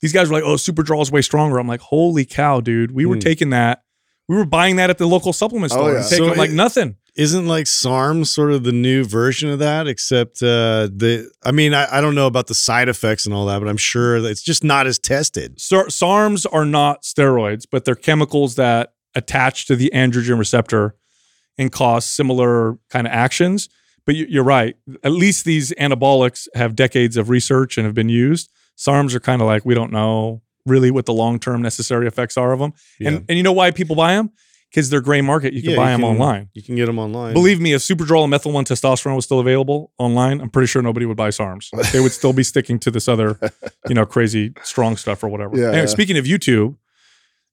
These 0.00 0.12
guys 0.12 0.28
were 0.28 0.36
like, 0.36 0.44
"Oh, 0.44 0.54
Superdrol 0.56 1.02
is 1.02 1.12
way 1.12 1.22
stronger." 1.22 1.58
I'm 1.58 1.68
like, 1.68 1.80
"Holy 1.80 2.24
cow, 2.24 2.60
dude! 2.60 2.90
We 2.92 3.06
were 3.06 3.14
Hmm. 3.16 3.20
taking 3.20 3.50
that. 3.50 3.82
We 4.28 4.36
were 4.36 4.46
buying 4.46 4.76
that 4.76 4.88
at 4.90 4.98
the 4.98 5.06
local 5.06 5.32
supplement 5.32 5.72
Oh, 5.72 5.76
store 5.76 5.92
yeah. 5.92 5.98
and 5.98 6.08
taking 6.08 6.26
So 6.26 6.32
it 6.32 6.38
like 6.38 6.50
nothing." 6.50 6.96
Isn't 7.16 7.46
like 7.46 7.68
SARM 7.68 8.24
sort 8.24 8.50
of 8.52 8.64
the 8.64 8.72
new 8.72 9.04
version 9.04 9.48
of 9.48 9.60
that? 9.60 9.86
Except 9.86 10.42
uh, 10.42 10.88
the, 10.92 11.30
I 11.44 11.52
mean, 11.52 11.72
I, 11.72 11.98
I 11.98 12.00
don't 12.00 12.16
know 12.16 12.26
about 12.26 12.48
the 12.48 12.54
side 12.56 12.88
effects 12.88 13.24
and 13.24 13.32
all 13.32 13.46
that, 13.46 13.60
but 13.60 13.68
I'm 13.68 13.76
sure 13.76 14.20
that 14.20 14.28
it's 14.28 14.42
just 14.42 14.64
not 14.64 14.88
as 14.88 14.98
tested. 14.98 15.60
Sar- 15.60 15.86
SARMs 15.86 16.44
are 16.50 16.64
not 16.64 17.02
steroids, 17.04 17.66
but 17.70 17.84
they're 17.84 17.94
chemicals 17.94 18.56
that 18.56 18.94
attach 19.14 19.66
to 19.66 19.76
the 19.76 19.92
androgen 19.94 20.38
receptor 20.40 20.96
and 21.56 21.70
cause 21.70 22.04
similar 22.04 22.78
kind 22.90 23.06
of 23.06 23.12
actions. 23.12 23.68
But 24.06 24.16
you- 24.16 24.26
you're 24.28 24.44
right. 24.44 24.76
At 25.02 25.12
least 25.12 25.44
these 25.44 25.72
anabolics 25.80 26.46
have 26.54 26.74
decades 26.76 27.16
of 27.16 27.28
research 27.30 27.78
and 27.78 27.84
have 27.86 27.94
been 27.94 28.08
used. 28.10 28.50
SARMs 28.76 29.14
are 29.14 29.20
kind 29.20 29.40
of 29.40 29.46
like 29.46 29.64
we 29.64 29.74
don't 29.74 29.92
know 29.92 30.42
really 30.66 30.90
what 30.90 31.06
the 31.06 31.12
long 31.12 31.38
term 31.38 31.62
necessary 31.62 32.06
effects 32.06 32.36
are 32.36 32.52
of 32.52 32.58
them. 32.58 32.72
Yeah. 32.98 33.08
And 33.08 33.24
and 33.28 33.36
you 33.38 33.42
know 33.42 33.52
why 33.52 33.70
people 33.70 33.96
buy 33.96 34.14
them? 34.14 34.30
Because 34.70 34.90
they're 34.90 35.00
gray 35.00 35.20
market. 35.20 35.52
You 35.54 35.62
can 35.62 35.70
Yeah, 35.70 35.76
buy 35.76 35.90
you 35.92 35.94
them 35.94 36.00
can- 36.00 36.10
online. 36.10 36.48
You 36.52 36.62
can 36.62 36.74
get 36.74 36.86
them 36.86 36.98
online. 36.98 37.32
Believe 37.32 37.60
me, 37.60 37.74
if 37.74 37.80
Superdrol 37.82 38.22
and 38.24 38.30
Methyl 38.30 38.50
One 38.50 38.64
testosterone 38.64 39.14
was 39.14 39.24
still 39.24 39.38
available 39.38 39.92
online, 39.98 40.40
I'm 40.40 40.50
pretty 40.50 40.66
sure 40.66 40.82
nobody 40.82 41.06
would 41.06 41.16
buy 41.16 41.28
SARMs. 41.28 41.68
They 41.92 42.00
would 42.00 42.10
still 42.12 42.32
be 42.32 42.42
sticking 42.42 42.80
to 42.80 42.90
this 42.90 43.06
other, 43.06 43.38
you 43.88 43.94
know, 43.94 44.04
crazy 44.04 44.52
strong 44.64 44.96
stuff 44.96 45.22
or 45.22 45.28
whatever. 45.28 45.56
Yeah, 45.56 45.72
yeah. 45.72 45.86
speaking 45.86 46.18
of 46.18 46.24
YouTube, 46.24 46.76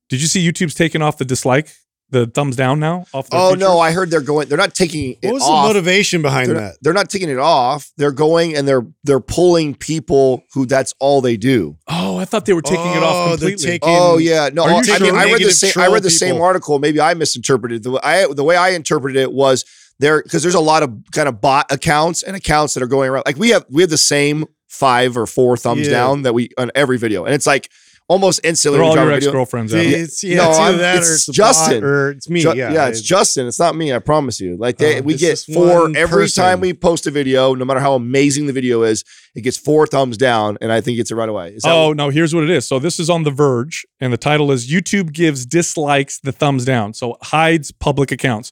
did 0.09 0.19
you 0.21 0.27
see 0.27 0.45
YouTube's 0.45 0.73
taking 0.73 1.01
off 1.03 1.17
the 1.19 1.25
dislike, 1.25 1.69
the 2.11 2.27
thumbs 2.27 2.55
down 2.55 2.79
now 2.79 3.05
off? 3.13 3.29
Their 3.29 3.39
Oh 3.39 3.49
features? 3.49 3.59
no, 3.61 3.79
I 3.79 3.91
heard 3.91 4.09
they're 4.11 4.21
going. 4.21 4.47
They're 4.47 4.57
not 4.57 4.75
taking 4.75 5.11
it 5.21 5.25
what 5.27 5.33
was 5.33 5.43
off. 5.43 5.67
the 5.67 5.73
motivation 5.73 6.21
behind 6.21 6.49
they're, 6.49 6.55
that? 6.55 6.61
not, 6.61 6.75
they're 6.81 6.93
not 6.93 7.09
taking 7.09 7.29
it 7.29 7.39
off. 7.39 7.89
They're 7.97 8.11
going 8.11 8.55
and 8.55 8.67
they're 8.67 8.85
they're 9.03 9.19
pulling 9.19 9.73
people 9.75 10.43
who 10.53 10.65
that's 10.65 10.93
all 10.99 11.21
they 11.21 11.37
do. 11.37 11.77
Oh, 11.87 12.17
I 12.17 12.25
thought 12.25 12.45
they 12.45 12.53
were 12.53 12.61
taking 12.61 12.85
it 12.91 13.01
off 13.03 13.27
Oh, 13.27 13.31
completely. 13.31 13.65
taking- 13.65 13.89
Oh 13.89 14.17
yeah, 14.17 14.49
no. 14.53 14.63
Are 14.65 14.69
you 14.71 14.75
I 14.77 14.81
sure? 14.83 14.99
mean, 14.99 15.15
I 15.15 15.23
read 15.25 15.41
the 15.41 15.51
same. 15.51 15.73
I 15.77 15.87
read 15.87 16.03
the 16.03 16.09
same 16.09 16.39
article. 16.41 16.77
Maybe 16.79 16.99
I 17.01 17.13
misinterpreted 17.13 17.83
the 17.83 17.91
way 17.91 17.99
I 18.03 18.27
the 18.31 18.43
way 18.43 18.55
I 18.55 18.69
interpreted 18.69 19.19
it 19.21 19.31
was 19.31 19.65
there 19.99 20.21
because 20.23 20.41
there's 20.43 20.55
a 20.55 20.59
lot 20.59 20.83
of 20.83 20.93
kind 21.11 21.29
of 21.29 21.41
bot 21.41 21.71
accounts 21.71 22.23
and 22.23 22.35
accounts 22.35 22.73
that 22.73 22.83
are 22.83 22.87
going 22.87 23.09
around. 23.09 23.23
Like 23.25 23.37
we 23.37 23.49
have 23.49 23.65
we 23.69 23.81
have 23.83 23.89
the 23.89 23.97
same 23.97 24.45
five 24.67 25.17
or 25.17 25.25
four 25.27 25.57
thumbs 25.57 25.85
Yeah. 25.87 25.91
down 25.93 26.21
that 26.23 26.33
we 26.33 26.49
on 26.57 26.71
every 26.75 26.97
video, 26.97 27.25
and 27.25 27.33
it's 27.35 27.45
like 27.47 27.69
almost 28.11 28.41
instantly. 28.43 28.77
They're 28.79 28.87
all 28.87 28.95
your 28.95 29.11
ex 29.11 29.25
girlfriends. 29.27 29.73
It's, 29.73 30.23
yeah, 30.23 30.37
No, 30.37 30.49
it's 30.49 30.59
either 30.59 30.77
that 30.79 30.97
it's 30.97 31.09
or 31.09 31.13
it's 31.13 31.25
Justin. 31.27 31.83
or 31.83 32.11
it's 32.11 32.29
me. 32.29 32.41
Ju- 32.41 32.53
yeah, 32.55 32.73
yeah, 32.73 32.87
it's 32.87 33.01
Justin. 33.01 33.47
It's 33.47 33.59
not 33.59 33.75
me. 33.75 33.93
I 33.93 33.99
promise 33.99 34.39
you. 34.41 34.57
Like 34.57 34.77
they, 34.77 34.99
Oh, 34.99 35.01
we 35.01 35.15
get 35.15 35.29
this 35.31 35.45
four 35.45 35.85
every 35.95 36.23
person. 36.25 36.43
time 36.43 36.59
we 36.59 36.73
post 36.73 37.07
a 37.07 37.11
video, 37.11 37.55
no 37.55 37.63
matter 37.65 37.79
how 37.79 37.93
amazing 37.95 38.47
the 38.47 38.53
video 38.53 38.83
is, 38.83 39.03
it 39.33 39.41
gets 39.41 39.55
four 39.57 39.87
thumbs 39.87 40.17
down, 40.17 40.57
and 40.61 40.71
I 40.71 40.81
think 40.81 40.99
it's 40.99 41.09
it 41.11 41.15
right 41.15 41.29
away. 41.29 41.49
Is 41.55 41.63
that 41.63 41.71
Oh 41.71 41.87
what- 41.89 41.97
no, 41.97 42.09
here's 42.09 42.35
what 42.35 42.43
it 42.43 42.49
is. 42.49 42.67
So 42.67 42.79
this 42.79 42.99
is 42.99 43.09
on 43.09 43.23
The 43.23 43.31
Verge, 43.31 43.85
and 44.01 44.11
the 44.11 44.17
title 44.17 44.51
is 44.51 44.69
YouTube 44.69 45.13
gives 45.13 45.45
dislikes 45.45 46.19
the 46.19 46.31
thumbs 46.33 46.65
down. 46.65 46.93
So 46.93 47.17
hides 47.21 47.71
public 47.71 48.11
accounts. 48.11 48.51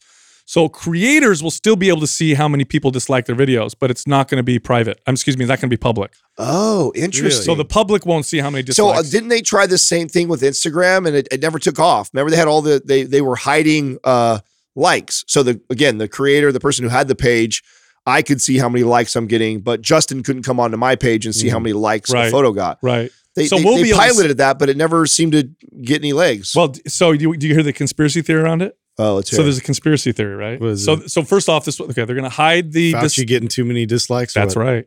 So 0.49 0.67
creators 0.67 1.43
will 1.43 1.51
still 1.51 1.75
be 1.75 1.89
able 1.89 1.99
to 1.99 2.07
see 2.07 2.33
how 2.33 2.47
many 2.47 2.65
people 2.65 2.89
dislike 2.89 3.27
their 3.27 3.35
videos, 3.35 3.75
but 3.79 3.91
it's 3.91 4.07
not 4.07 4.27
going 4.29 4.37
to 4.37 4.43
be 4.43 4.57
private. 4.57 4.99
Um, 5.05 5.13
excuse 5.13 5.37
me, 5.37 5.43
it's 5.43 5.49
not 5.49 5.59
going 5.61 5.69
to 5.69 5.73
be 5.73 5.77
public. 5.77 6.11
oh, 6.39 6.91
interesting. 6.95 7.43
So 7.43 7.53
the 7.53 7.65
public 7.65 8.07
won't 8.07 8.25
see 8.25 8.39
how 8.39 8.49
many 8.49 8.63
dislikes. 8.63 8.97
So 8.97 8.99
uh, 8.99 9.03
didn't 9.03 9.29
they 9.29 9.41
try 9.41 9.67
the 9.67 9.77
same 9.77 10.07
thing 10.07 10.27
with 10.27 10.41
Instagram 10.41 11.05
and 11.05 11.15
it, 11.15 11.27
it 11.31 11.39
never 11.39 11.59
took 11.59 11.77
off? 11.77 12.09
Remember 12.13 12.31
they 12.31 12.37
had 12.37 12.47
all 12.47 12.63
the 12.63 12.81
they 12.83 13.03
they 13.03 13.21
were 13.21 13.35
hiding 13.35 13.99
uh 14.03 14.39
likes. 14.75 15.23
So 15.27 15.43
the 15.43 15.61
again, 15.69 15.99
the 15.99 16.07
creator, 16.07 16.51
the 16.51 16.59
person 16.59 16.81
who 16.83 16.89
had 16.89 17.07
the 17.07 17.15
page, 17.15 17.61
I 18.07 18.23
could 18.23 18.41
see 18.41 18.57
how 18.57 18.69
many 18.69 18.83
likes 18.83 19.15
I'm 19.15 19.27
getting, 19.27 19.61
but 19.61 19.83
Justin 19.83 20.23
couldn't 20.23 20.41
come 20.41 20.59
onto 20.59 20.77
my 20.77 20.95
page 20.95 21.27
and 21.27 21.35
see 21.35 21.49
how 21.49 21.59
many 21.59 21.73
likes 21.73 22.09
Mm. 22.09 22.15
Right. 22.15 22.27
a 22.29 22.31
photo 22.31 22.53
got. 22.53 22.79
right. 22.81 23.11
They, 23.35 23.45
So 23.45 23.57
they, 23.57 23.63
we'll 23.65 23.75
they 23.75 23.83
be 23.83 23.89
able 23.89 23.99
to 23.99 24.07
piloted 24.07 24.37
that, 24.37 24.57
but 24.57 24.69
it 24.69 24.77
never 24.77 25.05
seemed 25.05 25.33
to 25.33 25.47
get 25.83 26.01
any 26.01 26.13
legs. 26.13 26.53
Well, 26.55 26.73
so 26.87 27.13
do 27.13 27.21
you, 27.21 27.37
do 27.37 27.47
you 27.47 27.53
hear 27.53 27.61
the 27.61 27.71
conspiracy 27.71 28.23
theory 28.23 28.41
around 28.41 28.63
it? 28.63 28.75
Oh, 28.99 29.15
let's 29.15 29.31
So 29.31 29.41
it. 29.41 29.43
there's 29.43 29.57
a 29.57 29.61
conspiracy 29.61 30.11
theory, 30.11 30.35
right? 30.35 30.77
So 30.77 30.93
it? 30.93 31.09
so 31.09 31.23
first 31.23 31.49
off, 31.49 31.65
this 31.65 31.79
okay, 31.81 31.91
they're 32.05 32.15
going 32.15 32.23
to 32.23 32.29
hide 32.29 32.71
the. 32.71 32.93
Fauci 32.93 33.01
dis- 33.15 33.23
getting 33.25 33.49
too 33.49 33.65
many 33.65 33.85
dislikes. 33.87 34.33
that's 34.33 34.55
right. 34.55 34.85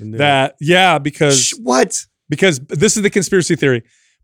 I 0.00 0.04
knew 0.04 0.14
it. 0.14 0.18
That 0.18 0.56
yeah, 0.60 0.98
because 0.98 1.38
Sh- 1.48 1.54
what? 1.62 2.06
because 2.30 2.58
this 2.60 2.96
is 2.96 3.02
the 3.02 3.10
conspiracy 3.10 3.56
theory. 3.56 3.82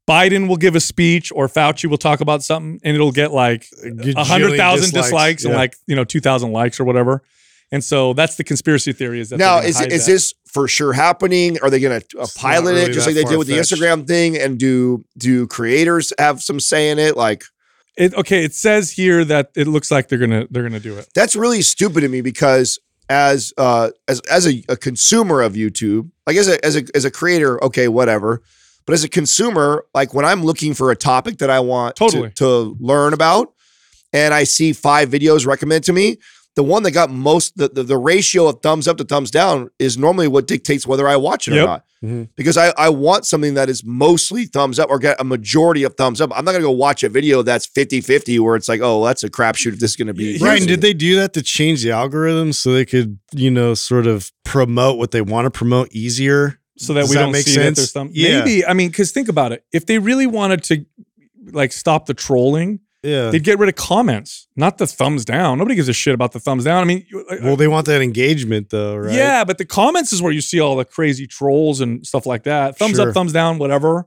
Biden 0.08 0.46
will 0.48 0.56
give 0.56 0.76
a 0.76 0.80
speech 0.80 1.32
or 1.34 1.48
Fauci 1.48 1.90
will 1.90 1.98
talk 1.98 2.20
about 2.20 2.42
something 2.44 2.78
and 2.84 2.94
it'll 2.94 3.10
get 3.12 3.32
like 3.32 3.66
A 4.14 4.24
hundred 4.24 4.56
thousand 4.56 4.94
dislikes, 4.94 5.44
and 5.44 5.52
Yeah. 5.52 5.58
like 5.58 5.74
you 5.86 5.96
know 5.96 6.04
two 6.04 6.20
thousand 6.20 6.52
likes 6.52 6.78
or 6.80 6.84
whatever. 6.84 7.22
And 7.72 7.82
so 7.82 8.12
that's 8.12 8.36
the 8.36 8.44
conspiracy 8.44 8.92
theory 8.92 9.18
is 9.18 9.30
that 9.30 9.38
Now 9.38 9.58
is 9.58 9.80
is 9.80 10.06
that. 10.06 10.12
this 10.12 10.32
for 10.52 10.68
sure 10.68 10.92
happening? 10.92 11.58
Are 11.60 11.68
they 11.70 11.80
going 11.80 12.00
to 12.00 12.18
uh, 12.20 12.26
pilot 12.36 12.74
really 12.74 12.82
it 12.82 12.92
just 12.92 13.06
like 13.06 13.16
they 13.16 13.24
did 13.24 13.36
with 13.36 13.48
the. 13.48 13.54
Instagram 13.54 14.06
thing? 14.06 14.36
And 14.38 14.56
do 14.56 15.04
do 15.18 15.48
creators 15.48 16.12
have 16.20 16.40
some 16.40 16.60
say 16.60 16.90
in 16.90 17.00
it? 17.00 17.16
Like 17.16 17.42
It, 17.96 18.14
okay, 18.14 18.44
it 18.44 18.54
says 18.54 18.90
here 18.90 19.24
that 19.24 19.50
it 19.56 19.66
looks 19.66 19.90
like 19.90 20.08
they're 20.08 20.18
gonna 20.18 20.46
they're 20.50 20.62
gonna 20.62 20.80
do 20.80 20.96
it. 20.98 21.08
that's 21.14 21.34
really 21.34 21.62
stupid 21.62 22.02
to 22.02 22.08
me 22.08 22.20
because 22.20 22.78
as 23.08 23.52
uh 23.56 23.90
as 24.08 24.20
as 24.30 24.46
a, 24.46 24.62
a 24.68 24.76
consumer 24.76 25.40
of 25.40 25.54
YouTube, 25.54 26.10
like 26.26 26.36
as 26.36 26.48
a 26.48 26.62
as 26.64 26.76
a 26.76 26.84
as 26.94 27.04
a 27.04 27.10
creator, 27.10 27.62
okay, 27.64 27.88
whatever. 27.88 28.42
But 28.84 28.92
as 28.92 29.02
a 29.02 29.08
consumer, 29.08 29.84
like 29.94 30.14
when 30.14 30.24
I'm 30.24 30.44
looking 30.44 30.74
for 30.74 30.90
a 30.90 30.96
topic 30.96 31.38
that 31.38 31.50
I 31.50 31.58
want 31.60 31.96
to- 32.12 32.20
to, 32.36 32.76
learn 32.78 33.12
about, 33.14 33.52
and 34.12 34.32
I 34.32 34.44
see 34.44 34.72
five 34.72 35.08
videos 35.08 35.44
recommended 35.46 35.84
to 35.84 35.92
me, 35.92 36.18
the 36.56 36.62
one 36.64 36.82
that 36.82 36.90
got 36.92 37.10
most 37.10 37.56
the, 37.56 37.68
the 37.68 37.82
the 37.84 37.96
ratio 37.96 38.48
of 38.48 38.60
thumbs 38.62 38.88
up 38.88 38.96
to 38.96 39.04
thumbs 39.04 39.30
down 39.30 39.70
is 39.78 39.96
normally 39.96 40.26
what 40.28 40.46
dictates 40.46 40.86
whether 40.86 41.06
I 41.06 41.16
watch 41.16 41.46
it 41.48 41.54
Yep. 41.54 41.62
or 41.62 41.66
not. 41.66 41.84
Mhm. 42.04 42.28
Because 42.36 42.56
I, 42.58 42.72
I 42.76 42.88
want 42.90 43.24
something 43.24 43.54
that 43.54 43.68
is 43.70 43.82
mostly 43.84 44.44
thumbs 44.44 44.78
up 44.78 44.90
or 44.90 44.98
get 44.98 45.18
a 45.20 45.24
majority 45.24 45.82
of 45.82 45.94
thumbs 45.94 46.20
up. 46.20 46.30
I'm 46.36 46.44
not 46.44 46.52
gonna 46.52 46.64
go 46.64 46.70
watch 46.70 47.02
a 47.02 47.08
video 47.08 47.42
that's 47.42 47.66
50-50 47.66 48.38
where 48.40 48.54
it's 48.56 48.68
like, 48.68 48.80
oh, 48.82 49.04
that's 49.04 49.22
a 49.24 49.30
crapshoot 49.30 49.72
if 49.74 49.78
this 49.80 49.90
is 49.92 49.96
gonna 49.96 50.12
be 50.14 50.36
Right. 50.38 50.58
And 50.58 50.68
did 50.68 50.80
they 50.82 50.92
do 50.92 51.16
that 51.16 51.32
to 51.34 51.42
change 51.42 51.82
the 51.82 51.90
algorithm 51.92 52.52
so 52.52 52.72
they 52.72 52.84
could, 52.84 53.18
you 53.32 53.50
know, 53.50 53.74
sort 53.74 54.06
of 54.06 54.30
promote 54.44 54.98
what 54.98 55.10
they 55.12 55.22
want 55.22 55.46
to 55.46 55.50
promote 55.50 55.90
easier? 55.92 56.58
So 56.78 56.92
that 56.92 57.00
Does 57.02 57.10
we 57.10 57.14
that 57.16 57.22
don't 57.22 57.32
make 57.32 57.44
see 57.46 57.54
that 57.56 57.62
sense? 57.62 57.76
there's 57.78 57.92
some 57.92 58.10
Yeah. 58.12 58.40
maybe 58.40 58.66
I 58.66 58.74
mean 58.74 58.88
because 58.90 59.10
think 59.12 59.28
about 59.30 59.52
it 59.52 59.64
if 59.72 59.86
they 59.86 59.98
really 59.98 60.26
wanted 60.26 60.62
to 60.64 60.84
like 61.52 61.72
stop 61.72 62.04
the 62.06 62.14
trolling 62.14 62.80
Yeah. 63.06 63.30
they'd 63.30 63.44
get 63.44 63.58
rid 63.58 63.68
of 63.68 63.74
comments 63.76 64.48
not 64.56 64.78
the 64.78 64.86
thumbs 64.86 65.24
down 65.24 65.58
nobody 65.58 65.74
gives 65.76 65.88
a 65.88 65.92
shit 65.92 66.14
about 66.14 66.32
the 66.32 66.40
thumbs 66.40 66.64
down 66.64 66.82
I 66.82 66.84
mean 66.86 67.06
well, 67.42 67.56
they 67.56 67.68
want 67.68 67.86
that 67.86 68.02
engagement 68.02 68.70
though, 68.70 68.96
right? 68.96 69.14
Yeah, 69.14 69.44
but 69.44 69.58
the 69.58 69.64
comments 69.64 70.12
is 70.12 70.20
where 70.20 70.32
you 70.32 70.40
see 70.40 70.60
all 70.60 70.76
the 70.76 70.84
crazy 70.84 71.26
trolls 71.26 71.80
and 71.80 72.06
stuff 72.06 72.26
like 72.26 72.42
that. 72.44 72.76
Thumbs 72.78 72.96
Sure. 72.96 73.08
up, 73.08 73.14
thumbs 73.14 73.32
down, 73.32 73.58
whatever. 73.58 74.06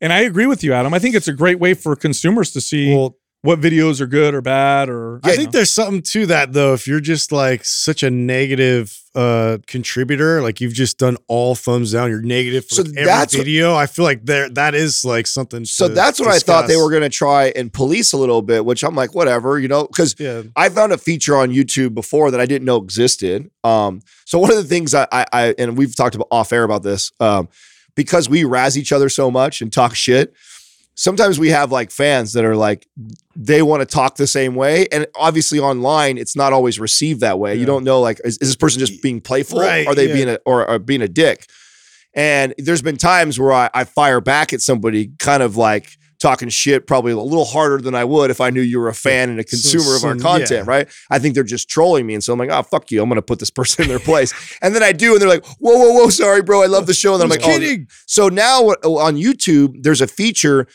And 0.00 0.12
I 0.12 0.20
agree 0.20 0.46
with 0.46 0.62
you, 0.62 0.72
Adam. 0.74 0.92
I 0.94 0.98
think 0.98 1.14
it's 1.14 1.28
a 1.28 1.32
great 1.32 1.58
way 1.58 1.72
for 1.74 1.96
consumers 1.96 2.52
to 2.52 2.60
see 2.60 2.94
Well, 2.94 3.16
what 3.42 3.60
videos 3.60 4.00
are 4.00 4.06
good 4.08 4.34
or 4.34 4.40
bad 4.42 4.88
or 4.88 5.20
I 5.22 5.36
think 5.36 5.52
there's 5.52 5.72
something 5.72 6.02
to 6.02 6.26
that 6.26 6.52
though. 6.52 6.74
If 6.74 6.86
you're 6.88 7.00
just 7.00 7.30
like 7.30 7.64
such 7.64 8.02
a 8.02 8.10
negative 8.10 9.00
uh 9.14 9.58
contributor, 9.68 10.42
like 10.42 10.60
you've 10.60 10.72
just 10.72 10.98
done 10.98 11.16
all 11.28 11.54
thumbs 11.54 11.92
down, 11.92 12.10
you're 12.10 12.22
negative 12.22 12.66
for 12.66 12.74
So 12.76 12.82
like, 12.82 12.90
every 12.96 13.04
that's 13.04 13.34
what- 13.34 13.44
video. 13.44 13.74
I 13.76 13.86
feel 13.86 14.04
like 14.04 14.24
there 14.24 14.48
that 14.50 14.74
is 14.74 15.04
like 15.04 15.26
something. 15.28 15.64
So 15.64 15.86
to 15.88 15.94
that's 15.94 16.18
what 16.18 16.28
I 16.28 16.38
thought 16.40 16.66
they 16.66 16.76
were 16.76 16.90
going 16.90 17.02
to 17.02 17.08
try 17.08 17.52
and 17.54 17.72
police 17.72 18.12
a 18.12 18.16
little 18.16 18.42
bit, 18.42 18.64
which 18.64 18.82
I'm 18.82 18.96
like, 18.96 19.14
whatever, 19.14 19.58
you 19.60 19.68
know, 19.68 19.86
because 19.86 20.16
Yeah. 20.18 20.42
I 20.56 20.68
found 20.68 20.92
a 20.92 20.98
feature 20.98 21.36
on 21.36 21.50
YouTube 21.50 21.94
before 21.94 22.30
that 22.32 22.40
I 22.40 22.46
didn't 22.46 22.64
know 22.64 22.78
existed. 22.78 23.48
Um, 23.62 24.02
so 24.24 24.38
one 24.40 24.50
of 24.50 24.56
the 24.56 24.64
things 24.64 24.92
I, 24.92 25.06
I, 25.12 25.26
I 25.32 25.54
and 25.56 25.76
we've 25.78 25.94
talked 25.94 26.16
about 26.16 26.26
off 26.32 26.52
air 26.52 26.64
about 26.64 26.82
this, 26.82 27.12
um, 27.20 27.48
because 27.94 28.28
we 28.28 28.42
razz 28.44 28.76
each 28.76 28.92
other 28.92 29.08
so 29.08 29.30
much 29.30 29.62
and 29.62 29.72
talk 29.72 29.94
shit. 29.94 30.34
Sometimes 30.98 31.38
we 31.38 31.50
have 31.50 31.70
like 31.70 31.90
fans 31.90 32.32
that 32.32 32.44
are 32.44 32.56
like 32.56 32.86
they 33.36 33.60
want 33.60 33.82
to 33.82 33.86
talk 33.86 34.16
the 34.16 34.26
same 34.26 34.54
way, 34.54 34.86
and 34.90 35.06
obviously 35.14 35.58
online 35.58 36.16
it's 36.18 36.34
not 36.34 36.52
always 36.52 36.80
received 36.80 37.20
that 37.20 37.38
way. 37.38 37.54
You 37.54 37.66
don't 37.66 37.84
know 37.84 38.00
like 38.00 38.20
is, 38.24 38.38
is 38.38 38.48
this 38.48 38.56
person 38.56 38.80
just 38.80 39.02
being 39.02 39.20
playful? 39.20 39.60
Right, 39.60 39.86
Are 39.86 39.94
they 39.94 40.08
yeah. 40.08 40.14
being 40.14 40.28
a 40.30 40.38
or, 40.46 40.68
or 40.68 40.78
being 40.78 41.02
a 41.02 41.08
dick? 41.08 41.46
And 42.14 42.54
there's 42.56 42.80
been 42.80 42.96
times 42.96 43.38
where 43.38 43.52
I, 43.52 43.70
I 43.74 43.84
fire 43.84 44.22
back 44.22 44.54
at 44.54 44.62
somebody, 44.62 45.12
kind 45.18 45.42
of 45.42 45.58
like 45.58 45.98
talking 46.18 46.48
shit, 46.48 46.86
probably 46.86 47.12
a 47.12 47.18
little 47.18 47.44
harder 47.44 47.78
than 47.78 47.94
I 47.94 48.04
would 48.04 48.30
if 48.30 48.40
I 48.40 48.50
knew 48.50 48.60
you 48.60 48.80
were 48.80 48.88
a 48.88 48.94
fan 48.94 49.28
and 49.28 49.38
a 49.38 49.44
consumer 49.44 49.96
of 49.96 50.04
our 50.04 50.16
content, 50.16 50.50
yeah. 50.50 50.64
right? 50.66 50.88
I 51.10 51.18
think 51.18 51.34
they're 51.34 51.44
just 51.44 51.68
trolling 51.68 52.06
me. 52.06 52.14
And 52.14 52.24
so 52.24 52.32
I'm 52.32 52.38
like, 52.38 52.50
oh, 52.50 52.62
fuck 52.62 52.90
you. 52.90 53.02
I'm 53.02 53.10
to 53.10 53.22
put 53.22 53.38
this 53.38 53.50
person 53.50 53.84
in 53.84 53.88
their 53.88 53.98
place. 53.98 54.32
and 54.62 54.74
then 54.74 54.82
I 54.82 54.92
do. 54.92 55.12
And 55.12 55.20
they're 55.20 55.28
like, 55.28 55.44
whoa, 55.46 55.76
whoa, 55.76 55.92
whoa. 55.92 56.08
Sorry, 56.08 56.42
bro. 56.42 56.62
I 56.62 56.66
love 56.66 56.86
the 56.86 56.94
show. 56.94 57.12
And 57.12 57.20
then 57.20 57.26
I'm 57.26 57.30
like, 57.30 57.42
oh. 57.42 57.58
kidding. 57.58 57.86
So 58.06 58.28
now 58.28 58.68
uh, 58.68 58.94
on 58.94 59.16
YouTube, 59.16 59.82
there's 59.82 60.00
a 60.00 60.06
feature 60.06 60.66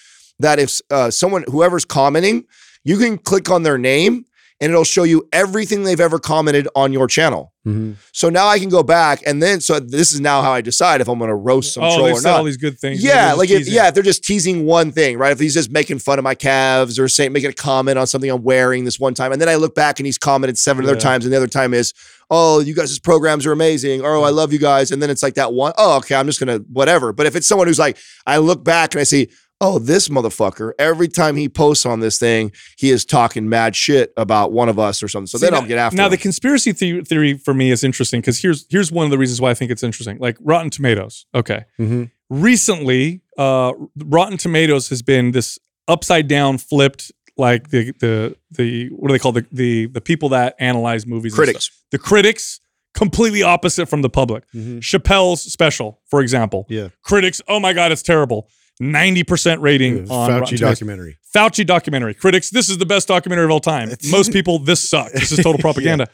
that 0.41 0.59
if 0.59 0.79
uh, 0.89 1.09
someone, 1.11 1.43
whoever's 1.47 1.85
commenting, 1.85 2.45
you 2.83 2.97
can 2.97 3.17
click 3.17 3.49
on 3.49 3.63
their 3.63 3.77
name 3.77 4.25
and 4.59 4.71
it'll 4.71 4.83
show 4.83 5.03
you 5.03 5.27
everything 5.33 5.83
they've 5.83 5.99
ever 5.99 6.19
commented 6.19 6.67
on 6.75 6.93
your 6.93 7.07
channel. 7.07 7.51
Mhm. 7.65 7.95
So 8.11 8.29
now 8.29 8.47
I 8.47 8.59
can 8.59 8.69
go 8.69 8.83
back 8.83 9.21
and 9.25 9.41
then, 9.41 9.59
so 9.59 9.79
this 9.79 10.13
is 10.13 10.19
now 10.19 10.43
how 10.43 10.51
I 10.51 10.61
decide 10.61 11.01
if 11.01 11.07
I'm 11.07 11.17
going 11.17 11.29
to 11.29 11.35
roast 11.35 11.73
some 11.73 11.83
oh, 11.83 11.95
troll 11.95 12.05
they 12.05 12.11
or 12.11 12.19
said 12.19 12.31
all 12.33 12.43
these 12.43 12.57
good 12.57 12.79
things. 12.79 13.03
Yeah, 13.03 13.33
like 13.33 13.49
if, 13.49 13.67
yeah, 13.67 13.87
if 13.87 13.95
they're 13.95 14.03
just 14.03 14.23
teasing 14.23 14.65
one 14.67 14.91
thing, 14.91 15.17
right? 15.17 15.31
If 15.31 15.39
he's 15.39 15.55
just 15.55 15.71
making 15.71 15.97
fun 15.97 16.19
of 16.19 16.23
my 16.23 16.35
calves 16.35 16.99
or 16.99 17.07
saying 17.07 17.33
making 17.33 17.49
a 17.49 17.53
comment 17.53 17.97
on 17.97 18.05
something 18.05 18.29
I'm 18.29 18.43
wearing 18.43 18.85
this 18.85 18.99
one 18.99 19.15
time, 19.15 19.31
and 19.31 19.41
then 19.41 19.49
I 19.49 19.55
look 19.55 19.73
back 19.73 19.99
and 19.99 20.05
he's 20.05 20.19
commented 20.19 20.59
seven 20.59 20.85
other 20.85 20.95
times, 20.95 21.25
and 21.25 21.33
the 21.33 21.37
other 21.37 21.47
time 21.47 21.73
is, 21.73 21.93
oh, 22.29 22.59
you 22.59 22.75
guys' 22.75 22.99
programs 22.99 23.47
are 23.47 23.51
amazing, 23.51 24.01
or 24.01 24.13
oh, 24.13 24.23
I 24.23 24.29
love 24.29 24.53
you 24.53 24.59
guys, 24.59 24.91
and 24.91 25.01
then 25.01 25.09
it's 25.09 25.23
like 25.23 25.35
that 25.35 25.53
one, 25.53 25.73
oh, 25.77 25.97
okay, 25.97 26.13
I'm 26.13 26.27
just 26.27 26.39
gonna 26.39 26.59
whatever. 26.71 27.13
But 27.13 27.25
if 27.25 27.35
it's 27.35 27.47
someone 27.47 27.67
who's 27.67 27.79
like, 27.79 27.97
I 28.27 28.37
look 28.37 28.63
back 28.63 28.93
and 28.93 29.01
I 29.01 29.05
see, 29.05 29.29
oh, 29.61 29.77
this 29.79 30.09
motherfucker, 30.09 30.71
every 30.79 31.07
time 31.07 31.35
he 31.37 31.47
posts 31.47 31.85
on 31.85 31.99
this 32.01 32.17
thing, 32.17 32.51
he 32.77 32.89
is 32.89 33.05
talking 33.05 33.47
mad 33.47 33.75
shit 33.75 34.11
about 34.17 34.51
one 34.51 34.67
of 34.67 34.77
us 34.79 35.01
or 35.03 35.07
something. 35.07 35.27
So 35.27 35.37
See, 35.37 35.45
then 35.45 35.53
now- 35.53 35.59
I'll 35.61 35.67
get 35.67 35.77
after 35.77 35.95
Now 35.95 36.05
him. 36.07 36.11
the 36.11 36.17
conspiracy 36.17 36.71
the- 36.71 37.01
theory 37.01 37.35
for 37.37 37.53
me 37.53 37.71
is 37.71 37.83
interesting 37.83 38.19
because 38.21 38.39
here's 38.41 38.65
here's 38.69 38.91
one 38.91 39.05
of 39.05 39.11
the 39.11 39.17
reasons 39.17 39.39
why 39.39 39.51
I 39.51 39.53
think 39.53 39.71
it's 39.71 39.83
interesting. 39.83 40.17
Like 40.19 40.37
Rotten 40.41 40.69
Tomatoes. 40.71 41.25
Okay. 41.35 41.63
Mhm. 41.79 42.09
Recently, 42.29 43.21
uh, 43.37 43.71
Rotten 43.97 44.37
Tomatoes 44.37 44.89
has 44.89 45.01
been 45.01 45.31
this 45.31 45.59
upside 45.87 46.27
down, 46.27 46.57
flipped 46.57 47.11
like 47.37 47.69
the 47.69 47.91
the 47.99 48.35
the 48.51 48.87
what 48.89 49.07
do 49.09 49.13
they 49.13 49.19
call 49.19 49.31
the 49.31 49.45
the 49.51 49.85
the 49.87 50.01
people 50.01 50.27
that 50.29 50.55
analyze 50.59 51.05
movies? 51.05 51.33
Critics. 51.35 51.69
The 51.91 51.97
critics 51.99 52.59
completely 52.93 53.41
opposite 53.43 53.87
from 53.87 54.01
the 54.01 54.09
public. 54.09 54.43
Mhm. 54.55 54.79
Chappelle's 54.79 55.41
special, 55.43 56.01
for 56.09 56.19
example. 56.21 56.65
Yeah. 56.67 56.89
Critics, 57.03 57.41
oh 57.47 57.59
my 57.59 57.73
god, 57.73 57.91
it's 57.91 58.01
terrible. 58.01 58.49
90% 58.81 59.61
rating 59.61 60.09
on 60.09 60.29
Fauci 60.29 60.29
Rotten 60.29 60.45
Tomatoes. 60.45 60.59
documentary. 60.59 61.17
Fauci 61.35 61.65
documentary. 61.65 62.13
Critics, 62.13 62.49
this 62.49 62.69
is 62.69 62.77
the 62.77 62.85
best 62.85 63.07
documentary 63.07 63.45
of 63.45 63.51
all 63.51 63.59
time. 63.59 63.89
Most 64.09 64.33
people, 64.37 64.59
this 64.59 64.89
sucks. 64.89 65.13
This 65.13 65.31
is 65.31 65.39
total 65.43 65.57
propaganda. 65.59 66.07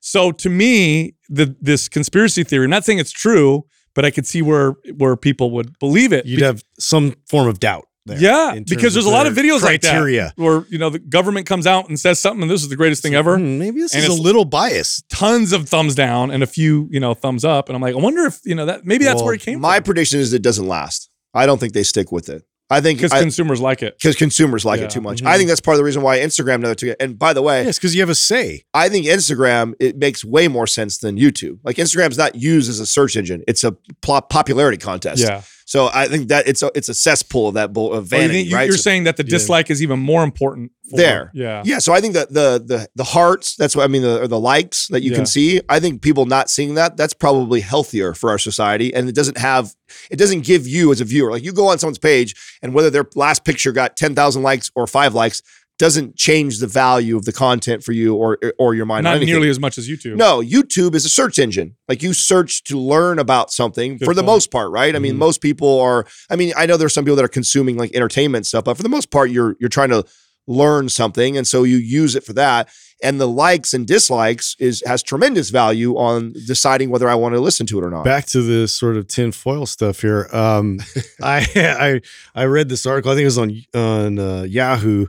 So 0.00 0.32
to 0.32 0.48
me, 0.50 1.14
the 1.28 1.54
this 1.60 1.88
conspiracy 1.88 2.42
theory, 2.44 2.64
I'm 2.64 2.70
not 2.70 2.84
saying 2.84 2.98
it's 2.98 3.12
true, 3.12 3.64
but 3.94 4.04
I 4.04 4.10
could 4.10 4.26
see 4.26 4.42
where 4.42 4.72
where 4.96 5.16
people 5.16 5.50
would 5.52 5.78
believe 5.78 6.12
it. 6.12 6.26
You'd 6.26 6.38
Be- 6.38 6.44
have 6.44 6.62
some 6.78 7.14
form 7.28 7.46
of 7.46 7.60
doubt 7.60 7.84
there. 8.04 8.18
yeah, 8.18 8.58
because 8.68 8.94
there's 8.94 9.06
a 9.06 9.10
lot 9.10 9.28
of 9.28 9.34
videos 9.34 9.60
criteria. 9.60 10.24
like 10.24 10.34
that 10.36 10.42
where 10.42 10.64
you 10.70 10.78
know 10.78 10.90
the 10.90 10.98
government 10.98 11.46
comes 11.46 11.68
out 11.68 11.88
and 11.88 12.00
says 12.00 12.18
something, 12.18 12.42
and 12.42 12.50
this 12.50 12.64
is 12.64 12.68
the 12.68 12.74
greatest 12.74 13.00
thing 13.00 13.14
ever. 13.14 13.36
Hmm, 13.38 13.58
maybe 13.60 13.80
this 13.80 13.94
And 13.94 14.02
is 14.02 14.08
a 14.08 14.20
little 14.20 14.44
biased. 14.44 15.08
Tons 15.08 15.52
of 15.52 15.68
thumbs 15.68 15.94
down 15.94 16.32
and 16.32 16.42
a 16.42 16.46
few 16.48 16.88
you 16.90 16.98
know 16.98 17.14
thumbs 17.14 17.44
up, 17.44 17.68
and 17.68 17.76
I'm 17.76 17.82
like, 17.82 17.94
I 17.94 17.98
wonder 17.98 18.24
if 18.24 18.40
you 18.44 18.56
know 18.56 18.66
that 18.66 18.84
maybe 18.84 19.04
that's 19.04 19.18
Well, 19.18 19.26
where 19.26 19.34
it 19.34 19.40
came 19.40 19.54
from. 19.54 19.62
My 19.62 19.76
from 19.76 19.84
prediction 19.84 20.18
is 20.18 20.32
it 20.32 20.42
doesn't 20.42 20.66
last. 20.66 21.10
I 21.34 21.46
don't 21.46 21.58
think 21.58 21.72
they 21.72 21.82
stick 21.82 22.12
with 22.12 22.28
it. 22.28 22.42
I 22.70 22.80
think 22.80 22.98
because 22.98 23.10
because 23.10 23.22
consumers 23.22 23.60
like 23.60 23.82
it. 23.82 23.98
Because 23.98 24.16
consumers 24.16 24.64
like 24.64 24.80
Yeah. 24.80 24.86
it 24.86 24.90
too 24.90 25.02
much. 25.02 25.20
Mhm. 25.22 25.26
I 25.26 25.36
think 25.36 25.48
that's 25.48 25.60
part 25.60 25.74
of 25.74 25.78
the 25.78 25.84
reason 25.84 26.00
why 26.00 26.18
Instagram 26.20 26.60
never 26.60 26.74
took 26.74 26.88
it. 26.88 26.96
And 27.00 27.18
by 27.18 27.34
the 27.34 27.42
way, 27.42 27.64
Yes, 27.64 27.76
because 27.78 27.94
you 27.94 28.00
have 28.00 28.08
a 28.08 28.14
say. 28.14 28.64
I 28.72 28.88
think 28.88 29.04
Instagram 29.04 29.74
it 29.78 29.98
makes 29.98 30.24
way 30.24 30.48
more 30.48 30.66
sense 30.66 30.96
than 30.98 31.18
YouTube. 31.18 31.58
Like 31.64 31.76
Instagram's 31.76 32.16
not 32.16 32.34
used 32.34 32.70
as 32.70 32.80
a 32.80 32.86
search 32.86 33.14
engine; 33.14 33.42
it's 33.46 33.62
a 33.62 33.72
pl- 34.00 34.22
popularity 34.22 34.78
contest. 34.78 35.22
Yeah, 35.22 35.42
So 35.72 35.88
I 35.94 36.06
think 36.06 36.28
that 36.28 36.46
it's 36.46 36.62
a 36.62 36.70
it's 36.74 36.90
a 36.90 36.94
cesspool 36.94 37.48
of 37.48 37.54
that 37.54 37.72
bull 37.72 37.94
of 37.94 38.10
Well, 38.10 38.20
you 38.20 38.26
vanity, 38.28 38.34
think- 38.40 38.50
you- 38.50 38.56
right? 38.56 38.66
You're 38.68 38.76
So- 38.76 38.82
saying 38.90 39.04
that 39.04 39.16
the 39.16 39.24
Yeah. 39.24 39.30
dislike 39.38 39.70
is 39.70 39.80
even 39.82 39.98
more 40.00 40.22
important. 40.22 40.72
For, 40.90 40.96
There. 40.98 41.30
yeah, 41.32 41.62
yeah, 41.64 41.78
so 41.78 41.94
I 41.94 42.00
think 42.02 42.12
that 42.12 42.28
the 42.34 42.62
the 42.72 42.86
the 42.94 43.04
hearts, 43.04 43.56
that's 43.56 43.74
what 43.74 43.84
I 43.84 43.86
mean, 43.86 44.02
the 44.02 44.20
or 44.20 44.28
the 44.28 44.38
likes 44.38 44.88
that 44.90 45.02
you 45.02 45.10
Yeah. 45.12 45.16
can 45.18 45.26
see. 45.26 45.60
I 45.70 45.80
think 45.80 46.02
people 46.02 46.26
not 46.26 46.50
seeing 46.50 46.74
that, 46.74 46.98
that's 46.98 47.14
probably 47.14 47.60
healthier 47.60 48.12
for 48.12 48.28
our 48.28 48.38
society, 48.38 48.92
and 48.92 49.08
it 49.08 49.14
doesn't 49.14 49.38
have, 49.38 49.72
it 50.10 50.16
doesn't 50.16 50.42
give 50.44 50.66
you 50.66 50.92
as 50.92 51.00
a 51.00 51.04
viewer, 51.06 51.30
like 51.30 51.42
you 51.44 51.52
go 51.52 51.68
on 51.68 51.78
someone's 51.78 51.98
page, 52.12 52.34
and 52.62 52.74
whether 52.74 52.90
their 52.90 53.06
last 53.14 53.42
picture 53.46 53.72
got 53.72 53.96
ten 53.96 54.14
thousand 54.14 54.42
likes 54.42 54.70
or 54.74 54.86
five 54.86 55.14
likes 55.14 55.40
doesn't 55.86 56.14
change 56.16 56.60
the 56.60 56.68
value 56.68 57.16
of 57.16 57.24
the 57.24 57.32
content 57.32 57.82
for 57.82 57.90
you 57.92 58.14
or 58.14 58.38
or 58.56 58.72
your 58.74 58.86
mind. 58.86 59.02
not 59.02 59.16
anything. 59.16 59.26
nearly 59.34 59.48
as 59.48 59.58
much 59.58 59.76
as 59.78 59.88
YouTube. 59.88 60.14
No, 60.16 60.40
YouTube 60.40 60.94
is 60.94 61.04
a 61.04 61.08
search 61.08 61.40
engine. 61.40 61.74
Like 61.88 62.02
you 62.04 62.12
search 62.14 62.62
to 62.64 62.78
learn 62.78 63.18
about 63.18 63.50
something 63.50 63.98
Good 63.98 64.04
for 64.04 64.14
the 64.14 64.20
point. 64.20 64.26
Mm-hmm. 64.28 64.34
most 64.34 64.50
part, 64.52 64.70
right? 64.70 64.94
I 64.94 65.00
mean, 65.00 65.14
Mhm. 65.16 65.18
most 65.26 65.40
people 65.40 65.80
are. 65.80 66.06
I 66.30 66.36
mean, 66.36 66.52
I 66.56 66.66
know 66.66 66.76
there's 66.76 66.94
some 66.94 67.04
people 67.04 67.16
that 67.16 67.24
are 67.24 67.36
consuming 67.40 67.76
like 67.76 67.92
entertainment 67.96 68.46
stuff, 68.46 68.62
but 68.64 68.76
for 68.76 68.84
the 68.84 68.88
most 68.88 69.10
part, 69.10 69.30
you're 69.30 69.56
you're 69.60 69.68
trying 69.78 69.90
to 69.90 70.04
learn 70.46 70.88
something, 70.88 71.36
and 71.36 71.46
so 71.48 71.64
you 71.64 71.76
use 71.78 72.14
it 72.14 72.24
for 72.24 72.32
that. 72.34 72.68
And 73.04 73.20
the 73.20 73.26
likes 73.26 73.74
and 73.74 73.84
dislikes 73.84 74.54
is 74.60 74.80
has 74.86 75.02
tremendous 75.02 75.50
value 75.50 75.96
on 75.96 76.32
deciding 76.46 76.90
whether 76.90 77.08
I 77.08 77.16
want 77.16 77.34
to 77.34 77.40
listen 77.40 77.66
to 77.66 77.78
it 77.80 77.84
or 77.84 77.90
not. 77.90 78.04
Back 78.04 78.26
to 78.26 78.40
the 78.42 78.68
sort 78.68 78.96
of 78.96 79.08
tinfoil 79.08 79.66
stuff 79.66 80.00
here. 80.02 80.28
Um, 80.32 80.78
I 81.22 81.38
I 81.56 82.00
I 82.42 82.44
read 82.44 82.68
this 82.68 82.86
article. 82.86 83.10
I 83.10 83.14
think 83.16 83.22
it 83.22 83.32
was 83.34 83.38
on 83.38 83.50
on 83.74 84.18
uh, 84.20 84.42
Yahoo. 84.44 85.06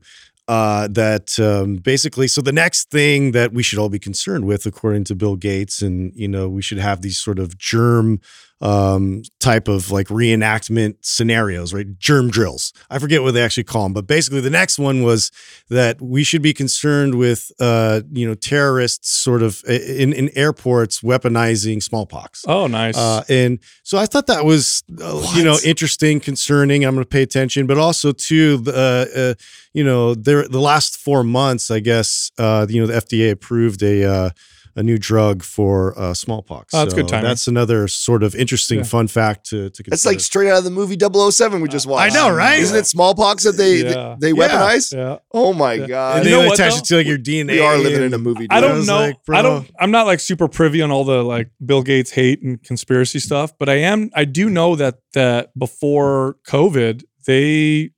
Uh, 0.50 0.90
that 0.90 1.40
um, 1.40 1.78
basically, 1.78 2.28
so 2.28 2.42
the 2.42 2.52
next 2.52 2.90
thing 2.90 3.32
that 3.32 3.54
we 3.54 3.64
should 3.64 3.80
all 3.80 3.88
be 3.88 3.98
concerned 3.98 4.46
with, 4.46 4.66
according 4.66 5.06
to 5.06 5.16
Bill 5.16 5.38
Gates, 5.38 5.82
and 5.82 6.12
you 6.16 6.28
know, 6.28 6.50
we 6.50 6.62
should 6.62 6.80
have 6.80 7.02
these 7.02 7.18
sort 7.18 7.40
of 7.40 7.58
germ 7.58 8.20
um, 8.62 9.24
type 9.40 9.68
of 9.68 9.92
like 9.92 10.08
reenactment 10.08 10.96
scenarios, 11.02 11.74
right? 11.74 12.00
Germ 12.00 12.30
drills. 12.30 12.72
I 12.90 12.98
forget 12.98 13.22
what 13.22 13.34
they 13.34 13.42
actually 13.42 13.66
call 13.66 13.84
them, 13.84 13.94
but 13.94 14.08
basically, 14.08 14.40
the 14.40 14.50
next 14.50 14.80
one 14.80 15.04
was 15.04 15.32
that 15.70 16.02
we 16.02 16.24
should 16.24 16.42
be 16.42 16.54
concerned 16.54 17.16
with, 17.16 17.52
uh, 17.60 18.02
you 18.12 18.28
know, 18.28 18.36
terrorists 18.36 19.12
sort 19.12 19.44
of 19.44 19.64
in 19.66 20.14
in 20.14 20.30
airports 20.38 21.02
weaponizing 21.02 21.84
smallpox. 21.84 22.46
Oh, 22.48 22.68
nice. 22.68 22.98
Uh, 22.98 23.24
and 23.28 23.60
so 23.84 23.98
I 23.98 24.06
thought 24.06 24.28
that 24.28 24.46
was, 24.46 24.84
uh, 25.02 25.34
you 25.36 25.44
know, 25.44 25.58
interesting, 25.66 26.20
concerning. 26.20 26.86
I'm 26.86 26.96
going 26.96 27.04
to 27.04 27.10
pay 27.10 27.24
attention, 27.24 27.68
but 27.68 27.78
also 27.78 28.14
too, 28.14 28.58
the, 28.58 28.74
uh, 28.74 29.20
uh, 29.20 29.34
you 29.74 29.84
know, 29.84 30.16
there 30.16 30.48
the 30.48 30.62
last 30.62 30.98
four 30.98 31.24
months, 31.24 31.70
I 31.70 31.80
guess, 31.80 32.32
uh, 32.38 32.66
you 32.70 32.80
know, 32.80 32.88
the 32.88 32.94
FDA 32.94 33.32
approved 33.32 33.84
a 33.84 34.04
uh, 34.04 34.30
a 34.76 34.82
new 34.84 34.98
drug 34.98 35.44
for 35.44 35.98
uh, 36.00 36.14
smallpox. 36.14 36.74
Oh, 36.74 36.80
that's 36.80 36.94
good 36.94 37.08
timing. 37.08 37.26
That's 37.26 37.48
another 37.48 37.88
sort 37.88 38.24
of 38.24 38.34
interesting, 38.36 38.80
Yeah. 38.80 38.84
fun 38.86 39.08
fact 39.08 39.46
to 39.52 39.70
to 39.70 39.84
consider. 39.84 39.90
That's 39.92 40.06
like 40.06 40.20
straight 40.20 40.50
out 40.50 40.58
of 40.58 40.64
the 40.64 40.72
movie 40.72 40.98
007 40.98 41.62
we 41.62 41.70
just 41.70 41.86
watched. 41.86 42.16
I 42.16 42.18
know, 42.18 42.34
right? 42.36 42.60
Isn't 42.60 42.78
it 42.78 42.88
smallpox 42.88 43.44
that 43.44 43.58
they 43.58 43.84
Yeah. 43.84 44.16
they, 44.20 44.32
they 44.32 44.38
weaponize? 44.40 44.92
yeah. 44.96 45.18
Oh 45.32 45.54
my 45.54 45.74
Yeah. 45.74 45.88
god! 45.88 46.16
and 46.18 46.26
You 46.30 46.38
they 46.38 46.42
know 46.48 46.54
attach 46.54 46.72
though? 46.74 46.78
it 46.80 46.86
to 46.86 46.96
like 46.98 47.08
your 47.08 47.18
DNA. 47.20 47.52
we 47.54 47.60
are 47.62 47.78
living 47.78 48.04
in 48.04 48.14
a 48.14 48.18
movie. 48.18 48.48
I 48.50 48.62
don't 48.62 48.78
was 48.78 48.88
know. 48.88 48.96
like, 49.00 49.18
I 49.30 49.42
don't. 49.42 49.70
I'm 49.80 49.92
not 49.92 50.08
like 50.08 50.20
super 50.20 50.48
privy 50.48 50.82
on 50.82 50.92
all 50.92 51.04
the 51.04 51.24
like 51.24 51.50
Bill 51.64 51.84
Gates 51.84 52.12
hate 52.12 52.42
and 52.42 52.62
conspiracy 52.64 53.20
stuff, 53.20 53.54
but 53.60 53.70
I 53.70 53.76
am. 53.76 54.10
I 54.16 54.26
do 54.26 54.50
know 54.50 54.76
that 54.76 55.00
that 55.14 55.58
before 55.58 56.38
COVID, 56.48 57.04
they, 57.28 57.92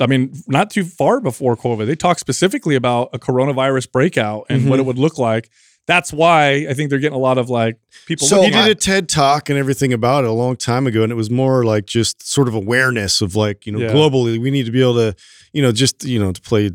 I 0.00 0.06
mean, 0.06 0.34
not 0.48 0.70
too 0.70 0.84
far 0.84 1.20
before 1.20 1.56
COVID, 1.56 1.86
they 1.86 1.94
talked 1.96 2.20
specifically 2.20 2.74
about 2.74 3.10
a 3.12 3.18
coronavirus 3.18 3.90
breakout 3.92 4.46
and 4.50 4.68
what 4.68 4.76
Mhm. 4.76 4.80
it 4.80 4.86
would 4.86 4.98
look 4.98 5.18
like. 5.18 5.48
That's 5.86 6.12
why 6.12 6.66
I 6.68 6.74
think 6.74 6.88
they're 6.90 6.98
getting 6.98 7.16
a 7.16 7.20
lot 7.20 7.36
of 7.38 7.50
like 7.50 7.76
people. 8.06 8.26
So- 8.26 8.36
looking 8.40 8.54
he 8.54 8.62
did 8.62 8.70
a 8.70 8.74
TED 8.74 9.08
talk 9.08 9.50
and 9.50 9.58
everything 9.58 9.92
about 9.92 10.24
it 10.24 10.30
a 10.30 10.32
long 10.32 10.56
time 10.56 10.86
ago, 10.86 11.02
and 11.02 11.12
it 11.12 11.16
was 11.16 11.30
more 11.30 11.64
like 11.64 11.86
just 11.86 12.26
sort 12.26 12.48
of 12.48 12.54
awareness 12.54 13.20
of 13.20 13.36
like 13.36 13.66
you 13.66 13.72
know 13.72 13.80
Yeah. 13.80 13.92
globally 13.92 14.40
we 14.40 14.50
need 14.50 14.64
to 14.66 14.72
be 14.72 14.80
able 14.80 14.94
to 14.94 15.14
you 15.52 15.62
know 15.62 15.72
just 15.72 16.04
you 16.04 16.18
know 16.18 16.32
to 16.32 16.40
play 16.40 16.70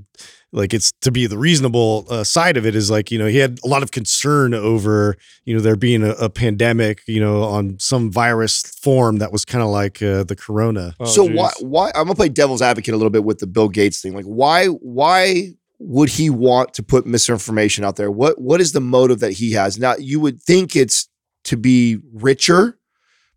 like 0.51 0.74
it's 0.74 0.91
to 1.01 1.12
be 1.12 1.28
the 1.28 1.38
reasonable 1.38 2.07
uh, 2.10 2.24
side 2.24 2.57
of 2.57 2.66
it 2.66 2.76
is 2.76 2.89
like 2.89 3.12
you 3.12 3.20
know 3.20 3.28
he 3.28 3.38
had 3.38 3.60
a 3.64 3.68
lot 3.68 3.84
of 3.84 3.91
concern 3.91 4.53
over 4.55 5.16
you 5.45 5.53
know 5.55 5.62
there 5.62 5.76
being 5.76 6.03
a, 6.03 6.10
a 6.14 6.30
pandemic 6.30 7.01
you 7.07 7.20
know 7.20 7.43
on 7.43 7.78
some 7.80 8.12
virus 8.12 8.62
form 8.82 9.18
that 9.20 9.32
was 9.32 9.45
kind 9.45 9.64
of 9.64 9.70
like 9.70 10.01
uh, 10.01 10.24
the 10.24 10.36
corona. 10.36 10.95
Oh, 10.99 11.05
so 11.05 11.28
geez. 11.28 11.36
why 11.38 11.51
why 11.62 11.88
I'm 11.89 12.05
gonna 12.05 12.16
play 12.16 12.30
devil's 12.30 12.62
advocate 12.64 12.93
a 12.93 12.97
little 12.97 13.12
bit 13.12 13.24
with 13.24 13.39
the 13.39 13.47
Bill 13.47 13.70
Gates 13.70 14.01
thing. 14.01 14.14
Like 14.16 14.26
why 14.26 14.66
why 14.68 15.53
would 15.80 16.09
he 16.09 16.30
want 16.30 16.73
to 16.75 16.84
put 16.84 17.05
misinformation 17.05 17.84
out 17.84 17.95
there? 17.95 18.11
What 18.11 18.39
what 18.39 18.61
is 18.61 18.73
the 18.73 18.82
motive 18.82 19.19
that 19.21 19.32
he 19.34 19.53
has? 19.53 19.80
Now 19.80 19.95
you 19.97 20.19
would 20.19 20.41
think 20.41 20.75
it's 20.75 21.07
to 21.45 21.55
be 21.57 21.99
richer, 22.13 22.77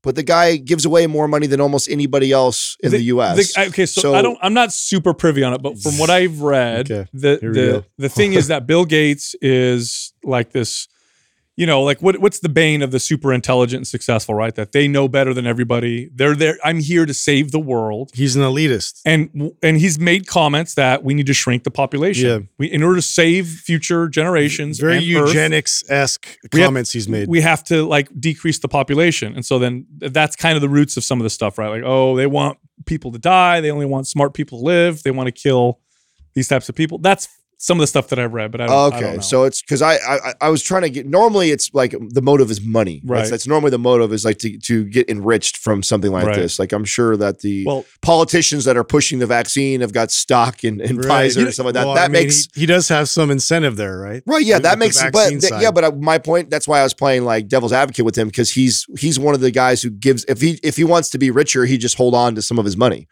but 0.03 0.17
the 0.17 0.25
guy 0.25 0.57
gives 0.57 0.85
away 0.85 1.07
more 1.07 1.29
money 1.29 1.47
than 1.47 1.61
almost 1.61 1.89
anybody 1.89 2.33
else 2.33 2.77
in 2.83 2.91
the, 2.91 3.01
US. 3.05 3.55
The- 3.55 3.61
uh, 3.63 3.67
okay, 3.69 3.87
so, 3.87 4.01
So- 4.01 4.15
I 4.15 4.23
don't. 4.23 4.39
I'm 4.43 4.55
not 4.55 4.73
super 4.73 5.15
privy 5.15 5.45
on 5.45 5.55
it, 5.55 5.63
but 5.63 5.79
from 5.79 5.99
what 5.99 6.11
I've 6.11 6.41
read, 6.41 6.91
Okay, 6.91 7.09
the 7.13 7.39
the 7.41 7.85
the 7.99 8.09
thing 8.09 8.33
is 8.33 8.49
that 8.53 8.67
Bill 8.67 8.85
Gates 8.85 9.35
is 9.41 10.13
like 10.25 10.51
this. 10.51 10.89
You 11.55 11.67
know, 11.67 11.83
like 11.83 12.01
what 12.01 12.17
what's 12.19 12.39
the 12.41 12.49
bane 12.49 12.81
of 12.81 12.93
the 12.93 12.99
super 12.99 13.31
intelligent 13.31 13.81
and 13.81 13.87
successful, 13.87 14.35
right? 14.35 14.55
That 14.55 14.73
they 14.73 14.89
know 14.89 15.07
better 15.07 15.35
than 15.35 15.47
everybody. 15.47 16.09
They're 16.15 16.35
there. 16.35 16.57
I'm 16.65 16.81
here 16.81 17.05
to 17.05 17.13
save 17.13 17.53
the 17.53 17.59
world. 17.61 18.11
He's 18.15 18.37
an 18.37 18.43
elitist. 18.43 19.03
And 19.05 19.53
and 19.63 19.77
he's 19.77 19.99
made 19.99 20.27
comments 20.27 20.75
that 20.77 21.05
we 21.05 21.13
need 21.13 21.27
to 21.27 21.35
shrink 21.35 21.65
the 21.65 21.71
population. 21.71 22.27
Yeah. 22.27 22.39
We 22.59 22.69
in 22.69 22.83
order 22.83 22.97
to 22.97 23.03
save 23.03 23.49
future 23.49 24.09
generations. 24.09 24.79
Very 24.79 25.01
eugenics 25.01 25.85
esque 25.91 26.39
We 26.55 26.61
have- 26.61 26.69
comments 26.69 26.91
he's 26.93 27.07
made. 27.07 27.29
we 27.29 27.43
have 27.43 27.63
to 27.65 27.85
like 27.85 28.09
decrease 28.19 28.59
the 28.61 28.69
population. 28.69 29.35
And 29.35 29.45
so 29.45 29.59
then 29.59 29.87
that's 29.99 30.37
kind 30.37 30.57
of 30.57 30.63
the 30.63 30.71
roots 30.71 30.97
of 30.97 31.05
some 31.05 31.21
of 31.21 31.25
the 31.25 31.31
stuff, 31.31 31.59
right? 31.59 31.69
Like, 31.69 31.83
oh, 31.85 32.17
they 32.17 32.27
want 32.27 32.57
people 32.87 33.13
to 33.13 33.19
die. 33.19 33.61
They 33.61 33.71
only 33.71 33.85
want 33.87 34.07
smart 34.07 34.33
people 34.33 34.61
to 34.61 34.65
live. 34.65 35.03
They 35.03 35.11
want 35.11 35.27
to 35.27 35.33
kill 35.33 35.81
these 36.35 36.49
types 36.49 36.71
of 36.71 36.75
people. 36.75 36.97
That's 36.97 37.29
some 37.63 37.79
of 37.79 37.81
the 37.83 37.87
stuff 37.87 38.09
that 38.09 38.19
I've 38.19 38.33
read, 38.33 38.51
but 38.51 38.61
I 38.61 38.67
don't, 38.67 38.93
I 38.93 39.01
don't 39.01 39.11
Okay, 39.11 39.21
so 39.21 39.45
it's 39.45 39.63
because 39.63 39.83
I, 39.83 39.95
I 39.95 40.35
I 40.41 40.49
was 40.49 40.65
trying 40.65 40.83
to 40.83 40.91
get. 40.91 41.07
Normally, 41.07 41.53
it's 41.53 41.73
like 41.73 41.95
the 42.09 42.21
motive 42.21 42.51
is 42.51 42.61
money. 42.61 43.01
Right. 43.05 43.19
That's, 43.19 43.31
that's 43.31 43.47
normally 43.47 43.71
the 43.71 43.79
motive 43.79 44.13
is 44.13 44.25
like 44.25 44.39
to 44.39 44.59
to 44.59 44.85
get 44.87 45.09
enriched 45.09 45.59
from 45.59 45.85
something 45.85 46.11
like 46.11 46.27
Right. 46.27 46.35
this. 46.35 46.59
Like 46.59 46.73
I'm 46.73 46.85
sure 46.85 47.17
that 47.17 47.39
the 47.39 47.65
well, 47.65 47.85
politicians 48.03 48.65
that 48.65 48.77
are 48.77 48.83
pushing 48.83 49.21
the 49.21 49.27
vaccine 49.29 49.81
have 49.81 49.93
got 49.93 50.11
stock 50.11 50.65
in, 50.65 50.81
in 50.81 50.97
Right. 50.97 51.31
Pfizer 51.31 51.45
and 51.45 51.55
stuff 51.55 51.67
like 51.67 51.75
that. 51.75 51.87
Well, 51.87 51.95
that 51.95 52.07
I 52.07 52.09
mean, 52.09 52.25
makes 52.25 52.49
he, 52.53 52.63
he 52.63 52.67
does 52.67 52.89
have 52.89 53.09
some 53.09 53.31
incentive 53.31 53.77
there, 53.77 53.97
right? 53.97 54.25
right. 54.27 54.45
Yeah, 54.45 54.57
with 54.57 54.65
that 54.65 54.71
the 54.73 54.77
makes. 54.79 55.01
But 55.13 55.29
th- 55.29 55.53
yeah, 55.61 55.71
but 55.71 55.85
uh, 55.85 55.93
my 55.93 56.19
point. 56.19 56.51
That's 56.51 56.67
why 56.67 56.81
I 56.81 56.83
was 56.83 56.95
playing 56.95 57.25
like 57.25 57.47
devil's 57.47 57.73
advocate 57.73 58.05
with 58.05 58.19
him 58.19 58.27
because 58.27 58.51
he's 58.51 58.87
he's 58.99 59.21
one 59.21 59.35
of 59.37 59.41
the 59.41 59.53
guys 59.53 59.83
who 59.83 59.91
gives. 59.91 60.25
If 60.25 60.41
he 60.41 60.59
if 60.65 60.77
he 60.77 60.83
wants 60.83 61.11
to 61.11 61.19
be 61.19 61.31
richer, 61.31 61.65
he 61.65 61.79
just 61.79 61.97
hold 61.97 62.17
on 62.17 62.35
to 62.35 62.43
some 62.43 62.59
of 62.59 62.65
his 62.65 62.77
money. 62.77 63.07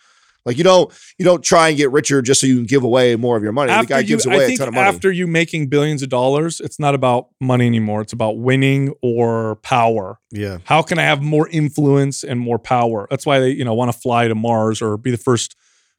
Like 0.47 0.57
you 0.57 0.65
don't 0.65 0.93
you 1.19 1.25
don't 1.25 1.45
try 1.45 1.69
and 1.69 1.77
get 1.77 1.91
richer 1.91 2.23
just 2.23 2.41
so 2.41 2.47
you 2.47 2.57
can 2.57 2.65
give 2.67 2.83
away 2.83 3.15
more 3.17 3.37
of 3.37 3.43
your 3.43 3.53
money. 3.53 3.69
the 3.73 3.87
guy 3.87 3.97
after 3.97 4.01
you, 4.01 4.07
gives 4.07 4.27
away 4.27 4.55
a 4.55 4.57
ton 4.57 4.69
of 4.69 4.75
money. 4.75 4.89
after 4.89 5.13
you 5.13 5.27
making 5.27 5.67
billions 5.69 6.03
of 6.03 6.09
dollars, 6.09 6.61
it's 6.61 6.79
not 6.79 6.95
about 6.95 7.29
money 7.41 7.67
anymore. 7.67 8.01
It's 8.01 8.13
about 8.15 8.39
winning 8.39 8.95
or 9.03 9.57
power. 9.57 10.19
Yeah. 10.31 10.59
How 10.65 10.81
can 10.83 10.99
I 10.99 11.03
have 11.03 11.21
more 11.23 11.47
influence 11.49 12.25
and 12.25 12.41
more 12.41 12.59
power? 12.59 13.07
That's 13.11 13.27
why 13.27 13.39
they, 13.41 13.51
you 13.51 13.65
know, 13.65 13.75
want 13.75 13.93
to 13.93 13.99
fly 13.99 14.29
to 14.29 14.35
Mars 14.35 14.81
or 14.81 14.97
be 14.97 15.11
the 15.11 15.19
first 15.19 15.57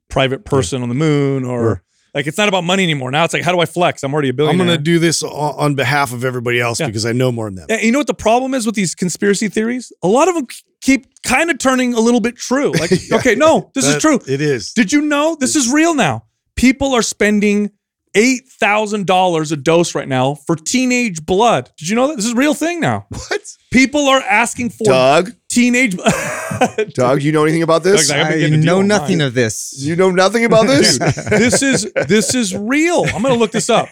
private 0.10 0.44
person 0.44 0.82
on 0.82 0.90
the 0.90 0.96
moon 0.96 1.46
or 1.46 1.62
Or- 1.64 1.84
like 2.14 2.28
it's 2.28 2.38
not 2.38 2.48
about 2.50 2.64
money 2.64 2.84
anymore. 2.84 3.10
Now 3.12 3.24
it's 3.24 3.34
like, 3.34 3.44
how 3.44 3.52
do 3.52 3.60
I 3.60 3.66
flex? 3.66 4.04
I'm 4.04 4.14
already 4.14 4.30
a 4.30 4.34
billionaire. 4.34 4.62
I'm 4.62 4.68
going 4.68 4.78
to 4.78 4.84
do 4.84 5.00
this 5.00 5.24
on, 5.24 5.32
on 5.32 5.76
behalf 5.76 6.12
of 6.14 6.26
everybody 6.26 6.60
else 6.60 6.80
Yeah. 6.80 6.88
because 6.88 7.06
I 7.06 7.12
know 7.14 7.32
more 7.32 7.46
than 7.48 7.56
them. 7.56 7.66
Yeah, 7.70 7.80
you 7.80 7.92
know 7.92 8.00
what 8.00 8.08
the 8.08 8.14
problem 8.14 8.54
is 8.54 8.66
with 8.66 8.76
these 8.76 8.96
conspiracy 8.96 9.48
theories? 9.48 9.92
A 10.04 10.08
lot 10.08 10.28
of 10.28 10.36
them 10.36 10.48
keep 10.82 11.06
kind 11.24 11.50
of 11.50 11.58
turning 11.58 11.94
a 11.94 12.00
little 12.00 12.20
bit 12.22 12.36
true. 12.36 12.72
Like, 12.80 12.92
okay, 13.12 13.36
no, 13.36 13.72
this 13.76 13.86
is 13.86 14.02
true. 14.02 14.20
It 14.28 14.42
is. 14.42 14.74
Did 14.74 14.92
you 14.92 15.02
know 15.02 15.38
this 15.40 15.56
is 15.56 15.72
real 15.72 15.94
now? 15.94 16.26
People 16.56 16.94
are 16.94 17.02
spending 17.02 17.70
eight 18.16 18.48
thousand 18.60 19.06
dollars 19.08 19.52
a 19.54 19.58
dose 19.58 19.96
right 19.96 20.08
now 20.08 20.36
for 20.36 20.56
teenage 20.56 21.26
blood. 21.26 21.72
Did 21.78 21.88
you 21.90 21.96
know 21.96 22.08
that 22.10 22.18
this 22.18 22.26
is 22.26 22.34
a 22.34 22.36
real 22.36 22.54
thing 22.54 22.80
now? 22.82 23.08
What? 23.30 23.42
People 23.72 24.08
are 24.10 24.20
asking 24.20 24.70
for 24.70 24.84
Doug, 24.84 25.32
teenage. 25.48 25.96
Doug, 26.94 27.20
do 27.22 27.26
you 27.26 27.32
know 27.32 27.44
anything 27.44 27.64
about 27.64 27.84
this? 27.84 28.10
Doug, 28.10 28.16
I 28.16 28.20
haven't 28.20 28.34
I 28.34 28.40
getting 28.40 28.54
a 28.56 28.58
deal 28.58 28.66
know 28.66 28.80
on 28.80 28.88
nothing 28.88 29.20
mine. 29.20 29.28
of 29.28 29.34
this. 29.34 29.74
You 29.78 29.96
know 29.96 30.12
nothing 30.12 30.44
about 30.44 30.68
this? 30.68 31.00
this 31.30 31.62
is 31.62 31.92
this 32.08 32.36
is 32.36 32.54
real. 32.54 33.06
I'm 33.14 33.22
gonna 33.24 33.36
look 33.36 33.52
this 33.52 33.70
up. 33.70 33.88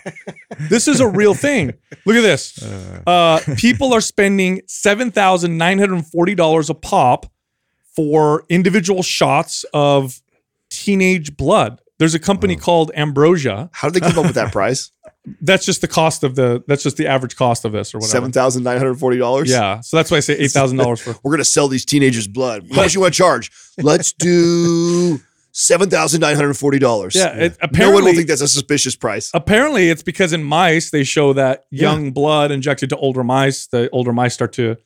This 0.70 0.90
is 0.90 1.00
a 1.00 1.08
real 1.08 1.34
thing. 1.34 1.74
Look 2.06 2.18
at 2.18 2.22
this. 2.22 2.62
Uh, 3.08 3.40
people 3.58 3.94
are 3.94 4.02
spending 4.02 4.62
seven 4.68 5.12
thousand 5.12 5.58
nine 5.58 5.80
hundred 5.80 6.06
forty 6.08 6.36
dollars 6.36 6.70
a 6.70 6.76
pop 6.76 7.32
for 7.96 8.44
individual 8.50 9.02
shots 9.02 9.64
of 9.74 10.22
teenage 10.70 11.38
blood. 11.38 11.82
There's 12.00 12.16
a 12.16 12.20
company 12.20 12.56
called 12.56 12.92
Ambrosia. 12.96 13.70
How 13.74 13.90
did 13.90 14.02
they 14.02 14.08
come 14.08 14.20
up 14.20 14.26
with 14.26 14.36
that 14.36 14.54
price? 14.54 14.92
That's 15.42 15.66
just 15.66 15.82
the 15.82 15.88
cost 15.88 16.24
of 16.24 16.36
the. 16.36 16.64
That's 16.68 16.82
just 16.84 16.98
the 16.98 17.08
average 17.08 17.36
cost 17.36 17.66
of 17.66 17.72
this 17.74 17.94
or 17.94 17.98
whatever. 18.00 18.12
Seven 18.12 18.32
thousand 18.32 18.64
nine 18.64 18.78
hundred 18.78 18.96
forty 18.96 19.18
dollars. 19.18 19.50
Yeah. 19.50 19.82
So 19.82 19.98
that's 19.98 20.10
why 20.10 20.18
I 20.18 20.22
say 20.22 20.34
eight 20.40 20.52
thousand 20.52 20.78
dollars 20.78 21.02
for. 21.02 21.16
we're 21.24 21.32
gonna 21.32 21.44
sell 21.46 21.68
these 21.68 21.86
teenagers 21.86 22.28
blood. 22.28 22.66
How 22.72 22.78
much 22.84 22.94
you 22.94 23.02
want 23.02 23.14
to 23.14 23.18
charge? 23.18 23.52
Let's 23.78 24.14
do 24.14 25.20
seven 25.52 25.90
thousand 25.90 26.22
nine 26.22 26.36
hundred 26.36 26.54
forty 26.56 26.80
dollars. 26.80 27.16
Yeah. 27.16 27.34
It, 27.36 27.38
no 27.38 27.46
one 27.46 27.58
apparently, 27.62 28.02
will 28.04 28.16
think 28.16 28.28
that's 28.30 28.42
a 28.42 28.48
suspicious 28.48 28.96
price. 28.96 29.30
apparently 29.34 29.90
it's 29.90 30.04
because 30.04 30.32
in 30.34 30.44
mice 30.44 30.90
they 30.92 31.04
show 31.04 31.34
that 31.34 31.66
young 31.70 32.12
blood 32.12 32.52
injected 32.52 32.90
to 32.90 32.98
older 32.98 33.24
mice 33.24 33.68
the 33.68 33.90
older 33.92 34.14
mice 34.14 34.34
start 34.34 34.54
to 34.54 34.78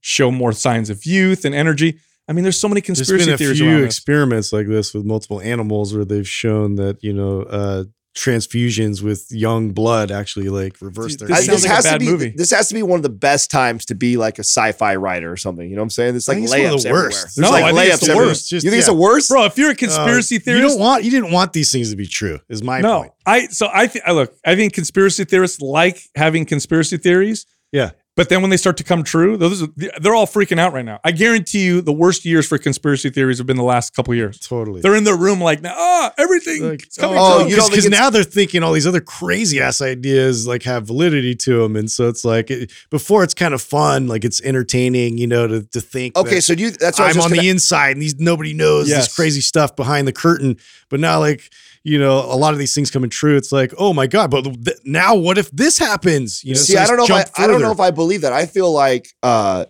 show 0.00 0.30
more 0.30 0.52
signs 0.52 0.90
of 0.90 1.04
youth 1.06 1.44
and 1.44 1.54
energy 1.54 1.98
i 2.28 2.32
mean 2.32 2.42
there's 2.44 2.58
so 2.58 2.68
many 2.68 2.80
There's 2.80 2.98
conspiracy 2.98 3.24
been 3.26 3.34
a 3.34 3.38
theories 3.38 3.58
few 3.58 3.68
around 3.70 3.80
this. 3.82 3.96
experiments 3.96 4.52
like 4.52 4.66
this 4.66 4.92
with 4.94 5.04
multiple 5.04 5.40
animals 5.40 5.94
where 5.94 6.04
they've 6.04 6.28
shown 6.28 6.74
that 6.76 7.02
you 7.02 7.12
know 7.12 7.42
uh, 7.42 7.84
transfusions 8.14 9.02
with 9.02 9.26
young 9.30 9.70
blood 9.70 10.10
actually 10.10 10.48
like 10.48 10.76
reverse 10.80 11.16
their. 11.16 11.28
this 11.28 11.46
this 11.46 11.62
like 11.62 11.70
a 11.70 11.74
has 11.74 11.84
to 11.90 11.98
be 11.98 12.04
movie. 12.06 12.32
this 12.36 12.50
has 12.50 12.68
to 12.68 12.74
be 12.74 12.82
one 12.82 12.98
of 12.98 13.02
the 13.02 13.08
best 13.08 13.50
times 13.50 13.84
to 13.86 13.94
be 13.94 14.16
like 14.16 14.38
a 14.38 14.44
sci-fi 14.44 14.96
writer 14.96 15.30
or 15.32 15.36
something. 15.36 15.68
You 15.68 15.76
know 15.76 15.82
what 15.82 15.86
I'm 15.86 15.90
saying? 15.90 16.16
It's 16.16 16.28
like 16.28 16.36
think 16.36 16.44
it's 16.44 16.52
one 16.52 16.60
of 16.74 16.82
the 16.82 16.88
everywhere. 16.88 17.04
worst. 17.08 17.22
There's 17.22 17.38
No, 17.38 17.50
like 17.50 17.64
I 17.64 17.72
think 17.72 17.94
it's 17.94 18.06
the 18.06 18.16
worst. 18.16 18.48
Just- 18.50 18.64
you 18.64 18.70
think 18.70 18.78
it's 18.80 18.88
the 18.88 18.94
worst? 18.94 19.28
bro 19.30 19.44
if 19.44 19.56
you're 19.58 19.70
a 19.70 19.72
Uh, 19.72 19.76
conspiracy 19.76 20.34
you 20.44 20.60
don't 20.60 20.78
want 20.78 21.04
you 21.04 21.10
didn't 21.10 21.32
want 21.32 21.52
these 21.52 21.72
things 21.72 21.90
to 21.90 21.96
be 21.96 22.06
true. 22.06 22.38
Is 22.48 22.62
my 22.62 22.80
no 22.80 23.00
point. 23.00 23.12
i 23.26 23.46
so 23.48 23.68
i 23.72 23.86
think 23.86 24.06
look 24.08 24.34
i 24.44 24.54
think 24.56 24.72
conspiracy 24.72 25.24
theorists 25.24 25.60
like 25.60 25.98
having 26.14 26.44
conspiracy 26.44 26.96
theories 26.98 27.46
Yeah. 27.72 27.90
But 28.14 28.28
then 28.28 28.40
when 28.42 28.50
they 28.50 28.56
start 28.56 28.76
to 28.76 28.84
come 28.84 29.02
true 29.02 29.36
those 29.36 29.62
are, 29.62 29.68
they're 30.00 30.14
all 30.14 30.26
freaking 30.26 30.58
out 30.58 30.72
right 30.72 30.84
now 30.84 31.00
i 31.04 31.10
guarantee 31.10 31.64
you 31.64 31.80
the 31.80 31.92
worst 31.92 32.24
years 32.24 32.46
for 32.46 32.58
conspiracy 32.58 33.08
theories 33.10 33.38
have 33.38 33.46
been 33.46 33.56
the 33.56 33.62
last 33.62 33.94
couple 33.94 34.14
years 34.14 34.38
Totally. 34.38 34.80
they're 34.80 34.94
in 34.96 35.04
their 35.04 35.16
room 35.16 35.40
like 35.40 35.60
ah 35.64 36.12
everything 36.18 36.68
Like, 36.68 36.88
coming 36.98 37.16
oh, 37.18 37.40
true 37.42 37.48
you 37.50 37.56
don't 37.56 37.70
because 37.70 37.88
now 37.88 38.10
they're 38.10 38.22
thinking 38.24 38.62
all 38.62 38.72
these 38.72 38.86
other 38.86 39.00
crazy 39.00 39.60
ass 39.60 39.80
ideas 39.80 40.46
like 40.46 40.62
have 40.64 40.86
validity 40.86 41.34
to 41.36 41.62
them, 41.62 41.76
and 41.76 41.90
so 41.90 42.08
it's 42.08 42.24
like 42.24 42.50
it, 42.50 42.70
before 42.90 43.22
it's 43.24 43.34
kind 43.34 43.54
of 43.54 43.62
fun, 43.62 44.06
like 44.08 44.24
it's 44.24 44.40
entertaining, 44.42 45.18
you 45.18 45.26
know, 45.26 45.46
to 45.46 45.62
to 45.68 45.80
think. 45.80 46.16
Okay, 46.16 46.36
that 46.36 46.42
so 46.42 46.54
do 46.54 46.62
you 46.64 46.70
that's 46.70 46.98
what 46.98 47.04
I 47.06 47.08
was 47.08 47.16
I'm 47.16 47.22
on 47.24 47.28
gonna- 47.30 47.42
the 47.42 47.48
inside, 47.48 47.92
and 47.92 48.02
these 48.02 48.18
nobody 48.18 48.52
knows 48.54 48.88
Yes. 48.88 49.06
this 49.06 49.16
crazy 49.16 49.40
stuff 49.40 49.74
behind 49.76 50.06
the 50.08 50.12
curtain. 50.12 50.56
But 50.88 51.00
now, 51.00 51.18
like 51.20 51.50
you 51.84 51.98
know, 51.98 52.18
a 52.18 52.36
lot 52.36 52.52
of 52.52 52.58
these 52.58 52.74
things 52.74 52.90
coming 52.90 53.10
true. 53.10 53.36
It's 53.36 53.52
like, 53.52 53.74
oh 53.78 53.92
my 53.92 54.06
god! 54.06 54.30
But 54.30 54.44
th- 54.44 54.78
now, 54.84 55.14
what 55.14 55.38
if 55.38 55.50
this 55.50 55.78
happens? 55.78 56.42
You 56.44 56.54
know, 56.54 56.60
See, 56.60 56.74
so 56.74 56.80
I 56.80 56.86
don't 56.86 56.96
know. 56.96 57.16
If 57.16 57.30
I, 57.38 57.44
I 57.44 57.46
don't 57.46 57.60
know 57.60 57.72
if 57.72 57.80
I 57.80 57.90
believe 57.90 58.20
that. 58.20 58.32
I 58.32 58.46
feel 58.46 58.72
like 58.72 59.08
uh, 59.22 59.66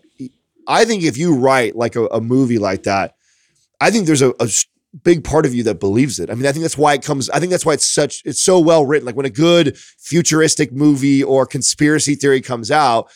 I 0.67 0.85
think 0.85 1.03
if 1.03 1.17
you 1.17 1.37
write 1.37 1.75
like 1.75 1.97
a, 1.97 2.07
a 2.07 2.21
movie 2.21 2.59
like 2.59 2.83
that, 2.85 3.15
I 3.81 3.91
think 3.91 4.07
there's 4.07 4.23
a 4.23 4.35
big 5.03 5.25
part 5.25 5.47
of 5.47 5.55
you 5.55 5.63
that 5.65 5.81
believes 5.81 6.21
it. 6.21 6.31
I 6.31 6.35
mean, 6.35 6.47
I 6.47 6.53
think 6.53 6.63
that's 6.63 6.77
why 6.77 6.95
it 6.95 7.03
comes. 7.03 7.31
I 7.31 7.41
think 7.41 7.51
that's 7.51 7.65
why 7.65 7.73
it's 7.73 7.89
such. 7.89 8.23
It's 8.25 8.41
so 8.41 8.59
well 8.61 8.85
written. 8.85 9.07
Like 9.07 9.17
when 9.17 9.27
a 9.27 9.31
good 9.31 9.77
futuristic 9.79 10.73
movie 10.73 11.23
or 11.23 11.47
conspiracy 11.47 12.15
theory 12.15 12.41
comes 12.41 12.71
out. 12.71 13.11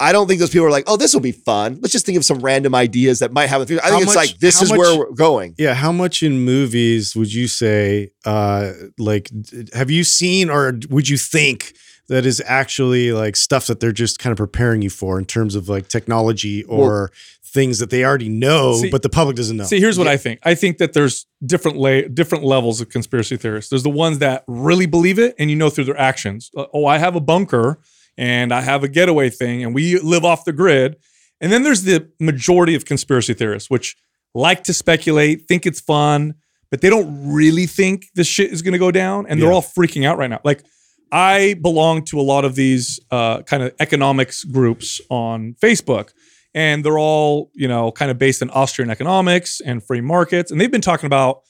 I 0.00 0.12
don't 0.12 0.28
think 0.28 0.38
those 0.40 0.50
people 0.50 0.66
are 0.66 0.70
like, 0.70 0.84
oh, 0.86 0.96
this 0.96 1.12
will 1.12 1.20
be 1.20 1.32
fun. 1.32 1.78
Let's 1.80 1.92
just 1.92 2.06
think 2.06 2.16
of 2.16 2.24
some 2.24 2.38
random 2.38 2.74
ideas 2.74 3.18
that 3.18 3.32
might 3.32 3.48
have 3.48 3.60
a 3.62 3.66
future. 3.66 3.82
I 3.82 3.88
How 3.88 3.92
think 3.98 4.02
it's 4.04 4.14
much- 4.14 4.30
like 4.30 4.38
this 4.38 4.58
how 4.58 4.64
is 4.64 4.70
where 4.70 4.96
we're 4.98 5.10
going. 5.12 5.54
Yeah, 5.58 5.74
how 5.74 5.90
much 5.92 6.22
in 6.22 6.40
movies 6.40 7.16
would 7.16 7.32
you 7.32 7.48
say, 7.48 8.10
uh, 8.24 8.72
like, 8.98 9.30
have 9.74 9.90
you 9.90 10.04
seen 10.04 10.50
or 10.50 10.78
would 10.90 11.08
you 11.08 11.16
think 11.16 11.72
that 12.08 12.24
is 12.24 12.40
actually 12.46 13.12
like 13.12 13.34
stuff 13.36 13.66
that 13.66 13.80
they're 13.80 13.92
just 13.92 14.18
kind 14.18 14.30
of 14.32 14.38
preparing 14.38 14.82
you 14.82 14.90
for 14.90 15.18
in 15.18 15.24
terms 15.24 15.54
of 15.54 15.68
like 15.68 15.88
technology 15.88 16.62
or 16.64 17.10
things 17.44 17.78
that 17.80 17.90
they 17.90 18.04
already 18.04 18.28
know, 18.28 18.74
See- 18.80 18.90
but 18.90 19.02
the 19.02 19.08
public 19.08 19.34
doesn't 19.36 19.56
know? 19.56 19.64
See, 19.64 19.80
here's 19.80 19.98
what 19.98 20.06
I 20.06 20.16
think. 20.16 20.38
I 20.44 20.54
think 20.54 20.78
that 20.78 20.92
there's 20.92 21.26
different 21.44 21.76
la- 21.76 22.02
different 22.02 22.44
levels 22.44 22.80
of 22.80 22.88
conspiracy 22.88 23.36
theorists. 23.36 23.68
There's 23.70 23.82
the 23.82 23.90
ones 23.90 24.20
that 24.20 24.44
really 24.46 24.86
believe 24.86 25.18
it, 25.18 25.34
and 25.40 25.50
you 25.50 25.56
know 25.56 25.70
through 25.70 25.84
their 25.84 25.98
actions. 25.98 26.50
Uh, 26.56 26.66
Oh, 26.72 26.86
I 26.86 26.98
have 26.98 27.16
a 27.16 27.20
bunker, 27.20 27.78
and 28.18 28.52
I 28.52 28.60
have 28.60 28.84
a 28.84 28.88
getaway 28.88 29.30
thing, 29.30 29.64
and 29.64 29.74
we 29.74 29.98
live 30.00 30.24
off 30.24 30.44
the 30.44 30.52
grid. 30.52 30.96
And 31.40 31.50
then 31.52 31.62
there's 31.62 31.84
the 31.84 32.10
majority 32.20 32.74
of 32.74 32.84
conspiracy 32.84 33.32
theorists, 33.32 33.70
which 33.70 33.96
like 34.34 34.64
to 34.64 34.74
speculate, 34.74 35.46
think 35.48 35.64
it's 35.64 35.80
fun, 35.80 36.34
but 36.70 36.82
they 36.82 36.90
don't 36.90 37.32
really 37.32 37.66
think 37.66 38.06
this 38.14 38.26
shit 38.26 38.52
is 38.52 38.60
going 38.60 38.72
to 38.72 38.78
go 38.78 38.90
down, 38.90 39.26
and 39.26 39.40
they're 39.40 39.52
all 39.52 39.62
freaking 39.62 40.04
out 40.04 40.18
right 40.18 40.30
now. 40.30 40.40
Like. 40.44 40.62
I 41.10 41.54
belong 41.62 42.04
to 42.06 42.20
a 42.20 42.22
lot 42.22 42.44
of 42.44 42.54
these 42.54 43.00
uh, 43.10 43.40
kind 43.40 43.62
of 43.62 43.72
economics 43.80 44.44
groups 44.44 45.00
on 45.08 45.54
Facebook, 45.54 46.10
and 46.52 46.84
they're 46.84 46.98
all 46.98 47.50
you 47.54 47.66
know 47.66 47.90
kind 47.90 48.10
of 48.10 48.18
based 48.18 48.42
in 48.42 48.50
Austrian 48.50 48.90
economics 48.90 49.62
and 49.62 49.82
free 49.82 50.02
markets, 50.02 50.50
and 50.50 50.60
they've 50.60 50.70
been 50.70 50.82
talking 50.82 51.06
about 51.06 51.40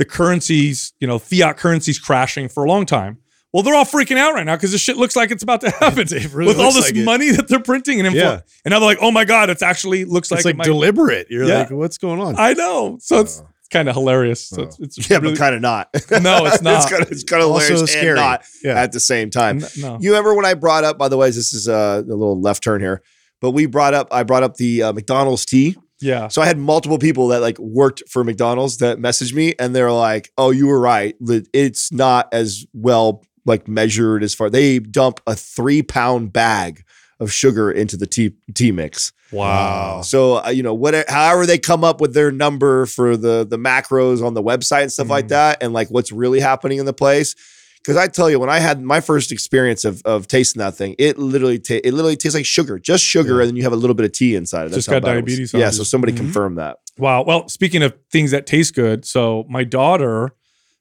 the 0.00 0.04
currencies, 0.04 0.94
you 0.98 1.06
know, 1.06 1.18
fiat 1.18 1.58
currencies 1.58 1.98
crashing 1.98 2.48
for 2.48 2.64
a 2.64 2.68
long 2.68 2.86
time. 2.86 3.18
Well, 3.52 3.62
they're 3.64 3.74
all 3.74 3.84
freaking 3.84 4.16
out 4.16 4.34
right 4.34 4.46
now 4.46 4.54
because 4.56 4.70
this 4.72 4.80
shit 4.80 4.96
looks 4.96 5.16
like 5.16 5.30
it's 5.30 5.42
about 5.42 5.60
to 5.62 5.70
happen 5.80 6.02
It 6.10 6.32
really 6.32 6.48
with 6.48 6.60
all 6.60 6.72
this 6.72 6.86
like 6.86 6.96
it. 6.96 7.04
money 7.04 7.30
that 7.32 7.48
they're 7.48 7.58
printing 7.60 7.98
and 8.00 8.08
infl- 8.08 8.14
Yeah. 8.14 8.40
and 8.64 8.70
now 8.72 8.78
they're 8.78 8.88
like, 8.88 8.98
oh 9.00 9.10
my 9.10 9.24
god, 9.24 9.50
it's 9.50 9.62
actually 9.62 10.04
looks 10.04 10.30
like, 10.30 10.38
it's 10.38 10.44
like 10.44 10.54
it 10.54 10.58
might- 10.58 10.64
deliberate. 10.64 11.26
You're 11.30 11.44
Yeah. 11.44 11.58
like, 11.60 11.70
what's 11.70 11.98
going 11.98 12.20
on? 12.20 12.36
I 12.38 12.52
know, 12.52 12.98
so 13.00 13.20
it's 13.20 13.42
kind 13.72 13.88
of 13.88 13.94
hilarious. 13.96 14.46
So 14.48 14.62
it's, 14.62 14.78
it's 14.78 15.10
Yeah, 15.10 15.18
really- 15.18 15.32
but 15.32 15.38
kind 15.38 15.54
of 15.56 15.60
not. 15.62 15.88
No, 16.22 16.46
it's 16.46 16.62
not. 16.62 16.82
it's 16.82 16.90
kind 16.90 17.02
of 17.02 17.10
it's 17.10 17.24
kind 17.24 17.42
of 17.42 17.48
hilarious 17.48 17.90
scary. 17.90 18.08
and 18.10 18.16
not 18.16 18.44
Yeah. 18.62 18.80
at 18.80 18.92
the 18.92 19.00
same 19.00 19.30
time. 19.30 19.64
N- 19.64 19.68
no. 19.78 19.98
You 20.00 20.10
remember 20.10 20.34
when 20.34 20.44
I 20.46 20.54
brought 20.54 20.84
up? 20.84 20.96
By 20.98 21.08
the 21.08 21.16
way, 21.16 21.28
this 21.30 21.52
is 21.52 21.68
uh, 21.68 22.02
a 22.04 22.08
little 22.08 22.40
left 22.40 22.62
turn 22.62 22.80
here, 22.80 23.02
but 23.40 23.50
we 23.50 23.66
brought 23.66 23.94
up. 23.94 24.08
I 24.12 24.22
brought 24.22 24.44
up 24.44 24.56
the 24.58 24.84
uh, 24.84 24.92
McDonald's 24.92 25.44
tea. 25.44 25.76
yeah. 26.00 26.28
So 26.28 26.40
I 26.40 26.46
had 26.46 26.56
multiple 26.58 26.98
people 26.98 27.28
that 27.28 27.40
like 27.40 27.58
worked 27.58 28.02
for 28.08 28.22
McDonald's 28.24 28.76
that 28.78 28.98
messaged 28.98 29.34
me, 29.34 29.54
and 29.58 29.74
they're 29.74 29.92
like, 29.92 30.30
"Oh, 30.38 30.50
you 30.50 30.66
were 30.68 30.80
right. 30.80 31.14
It's 31.52 31.90
not 31.92 32.28
as 32.32 32.64
well 32.72 33.22
like 33.44 33.68
measured 33.68 34.22
as 34.22 34.34
far. 34.34 34.50
They 34.50 34.78
dump 34.78 35.20
a 35.26 35.34
three 35.34 35.82
pound 35.82 36.32
bag 36.32 36.84
of 37.18 37.32
sugar 37.32 37.70
into 37.70 37.96
the 37.96 38.06
tea 38.06 38.32
tea 38.54 38.72
mix. 38.72 39.12
Wow. 39.32 40.00
So 40.02 40.44
uh, 40.44 40.48
you 40.48 40.62
know, 40.62 40.74
what, 40.74 41.08
however 41.08 41.46
they 41.46 41.58
come 41.58 41.84
up 41.84 42.00
with 42.00 42.14
their 42.14 42.30
number 42.32 42.86
for 42.86 43.16
the 43.16 43.46
the 43.48 43.58
macros 43.58 44.24
on 44.24 44.34
the 44.34 44.42
website 44.42 44.82
and 44.82 44.92
stuff 44.92 45.08
like 45.08 45.26
Mhm. 45.26 45.30
that, 45.30 45.62
and 45.62 45.72
like 45.72 45.88
what's 45.88 46.10
really 46.12 46.40
happening 46.40 46.78
in 46.78 46.86
the 46.86 46.92
place. 46.92 47.34
Because 47.82 47.96
I 47.96 48.08
tell 48.08 48.28
you, 48.28 48.38
when 48.38 48.50
I 48.50 48.58
had 48.58 48.82
my 48.82 49.00
first 49.00 49.32
experience 49.32 49.84
of 49.84 50.02
of 50.04 50.26
tasting 50.28 50.60
that 50.60 50.74
thing, 50.76 50.94
it 50.98 51.18
literally 51.18 51.58
ta- 51.58 51.80
it 51.84 51.92
literally 51.94 52.16
tastes 52.16 52.34
like 52.34 52.44
sugar, 52.46 52.78
just 52.78 53.04
sugar, 53.04 53.36
Yeah. 53.36 53.40
and 53.40 53.48
then 53.48 53.56
you 53.56 53.62
have 53.62 53.72
a 53.72 53.76
little 53.76 53.94
bit 53.94 54.04
of 54.06 54.12
tea 54.12 54.34
inside. 54.34 54.62
it. 54.66 54.70
That's 54.70 54.84
Just 54.84 54.88
got 54.90 55.02
diabetes 55.02 55.52
Yeah, 55.54 55.70
so 55.70 55.82
somebody 55.84 56.12
Mhm. 56.12 56.16
confirmed 56.18 56.58
that. 56.58 56.76
Wow. 56.98 57.22
Well, 57.24 57.48
speaking 57.48 57.82
of 57.82 57.94
things 58.12 58.32
that 58.32 58.46
taste 58.46 58.74
good, 58.74 59.04
so 59.06 59.46
my 59.48 59.64
daughter, 59.64 60.32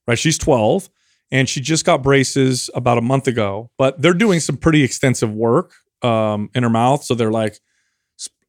right, 0.08 0.18
she's 0.20 0.38
12 0.38 0.90
and 1.32 1.48
she 1.48 1.62
just 1.62 1.86
got 1.86 2.02
braces 2.02 2.70
about 2.74 2.98
a 2.98 3.02
month 3.02 3.28
ago, 3.28 3.70
but 3.78 4.02
they're 4.02 4.14
doing 4.14 4.40
some 4.40 4.58
pretty 4.58 4.84
extensive 4.84 5.32
work 5.32 5.74
um, 6.02 6.50
in 6.56 6.64
her 6.64 6.70
mouth. 6.70 7.04
So 7.04 7.16
they're 7.16 7.32
like 7.32 7.60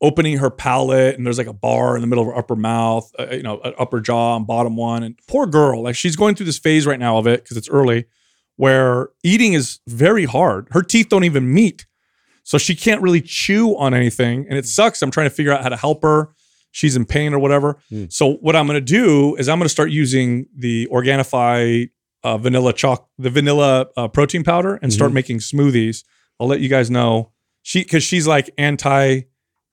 opening 0.03 0.39
her 0.39 0.51
palate 0.51 1.17
and 1.17 1.27
there's 1.27 1.39
like 1.39 1.47
a 1.47 1.53
bar 1.53 1.95
in 1.95 2.01
the 2.01 2.07
middle 2.07 2.25
of 2.25 2.33
her 2.33 2.39
upper 2.39 2.57
mouth, 2.57 3.11
uh, 3.19 3.27
you 3.33 3.43
know, 3.43 3.59
uh, 3.59 3.73
upper 3.79 4.01
jaw 4.01 4.37
and 4.37 4.47
bottom 4.47 4.77
one. 4.77 5.03
And 5.03 5.19
poor 5.29 5.47
girl, 5.47 5.83
like 5.83 5.95
she's 5.95 6.17
going 6.17 6.35
through 6.35 6.47
this 6.47 6.59
phase 6.59 6.87
right 6.87 6.99
now 6.99 7.19
of 7.19 7.27
it 7.27 7.43
because 7.43 7.57
it's 7.57 7.69
early 7.69 8.07
where 8.57 9.11
eating 9.23 9.53
is 9.53 9.81
very 9.87 10.25
hard. 10.25 10.69
Her 10.71 10.83
teeth 10.83 11.09
don't 11.09 11.25
even 11.25 11.53
meet. 11.53 11.87
So 12.45 12.59
she 12.59 12.75
can't 12.75 13.03
really 13.03 13.21
chew 13.21 13.77
on 13.77 13.95
anything. 13.95 14.47
And 14.49 14.59
it 14.59 14.67
sucks. 14.67 15.03
I'm 15.03 15.11
trying 15.11 15.29
to 15.29 15.35
figure 15.35 15.53
out 15.53 15.63
how 15.63 15.69
to 15.69 15.77
help 15.77 16.03
her. 16.03 16.31
She's 16.73 16.97
in 16.97 17.05
pain 17.05 17.35
or 17.35 17.39
whatever. 17.39 17.79
Mm. 17.93 18.13
So 18.13 18.35
what 18.35 18.57
I'm 18.57 18.67
going 18.67 18.77
to 18.77 18.81
do 18.81 19.37
is 19.37 19.49
I'm 19.49 19.59
going 19.59 19.67
to 19.67 19.71
start 19.71 19.91
using 19.91 20.47
the 20.57 20.89
Organifi 20.91 21.91
uh, 22.23 22.37
vanilla 22.39 22.73
chalk, 22.73 23.09
the 23.19 23.31
vanilla 23.31 23.87
uh, 23.97 24.09
protein 24.09 24.45
powder, 24.45 24.79
and 24.83 24.93
start 24.93 25.11
Mhm. 25.11 25.15
making 25.15 25.39
smoothies. 25.39 26.05
I'll 26.39 26.47
let 26.49 26.61
you 26.61 26.69
guys 26.69 26.91
know. 26.91 27.33
She 27.63 27.83
because 27.83 28.03
she's 28.03 28.27
like 28.27 28.51
anti 28.59 29.23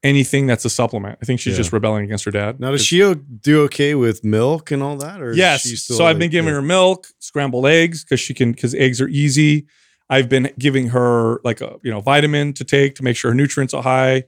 anything 0.03 0.45
that's 0.45 0.63
a 0.63 0.69
supplement. 0.69 1.17
I 1.21 1.25
think 1.25 1.39
she's 1.39 1.53
Yeah. 1.53 1.57
just 1.57 1.73
rebelling 1.73 2.05
against 2.05 2.23
her 2.25 2.31
dad. 2.31 2.59
now, 2.59 2.71
does 2.71 2.85
she 2.85 2.99
do 3.41 3.63
okay 3.63 3.95
with 3.95 4.23
milk 4.23 4.69
and 4.71 4.83
all 4.83 4.95
that? 4.97 5.21
Or 5.21 5.33
Yes. 5.33 5.63
she 5.63 5.75
still 5.75 5.97
So 5.97 6.05
I've 6.05 6.19
been 6.19 6.29
giving 6.29 6.49
yeah. 6.49 6.55
her 6.55 6.61
milk, 6.61 7.07
scrambled 7.19 7.65
eggs 7.65 8.03
because 8.03 8.19
she 8.19 8.33
can 8.33 8.51
because 8.51 8.75
eggs 8.75 9.01
are 9.01 9.07
easy. 9.07 9.65
I've 10.09 10.29
been 10.29 10.51
giving 10.57 10.89
her 10.89 11.41
like 11.43 11.59
a 11.61 11.77
you 11.83 11.91
know 11.91 11.99
vitamin 12.01 12.53
to 12.53 12.63
take 12.63 12.95
to 12.95 13.03
make 13.03 13.17
sure 13.17 13.31
her 13.31 13.35
nutrients 13.35 13.73
are 13.73 13.83
high. 13.83 14.23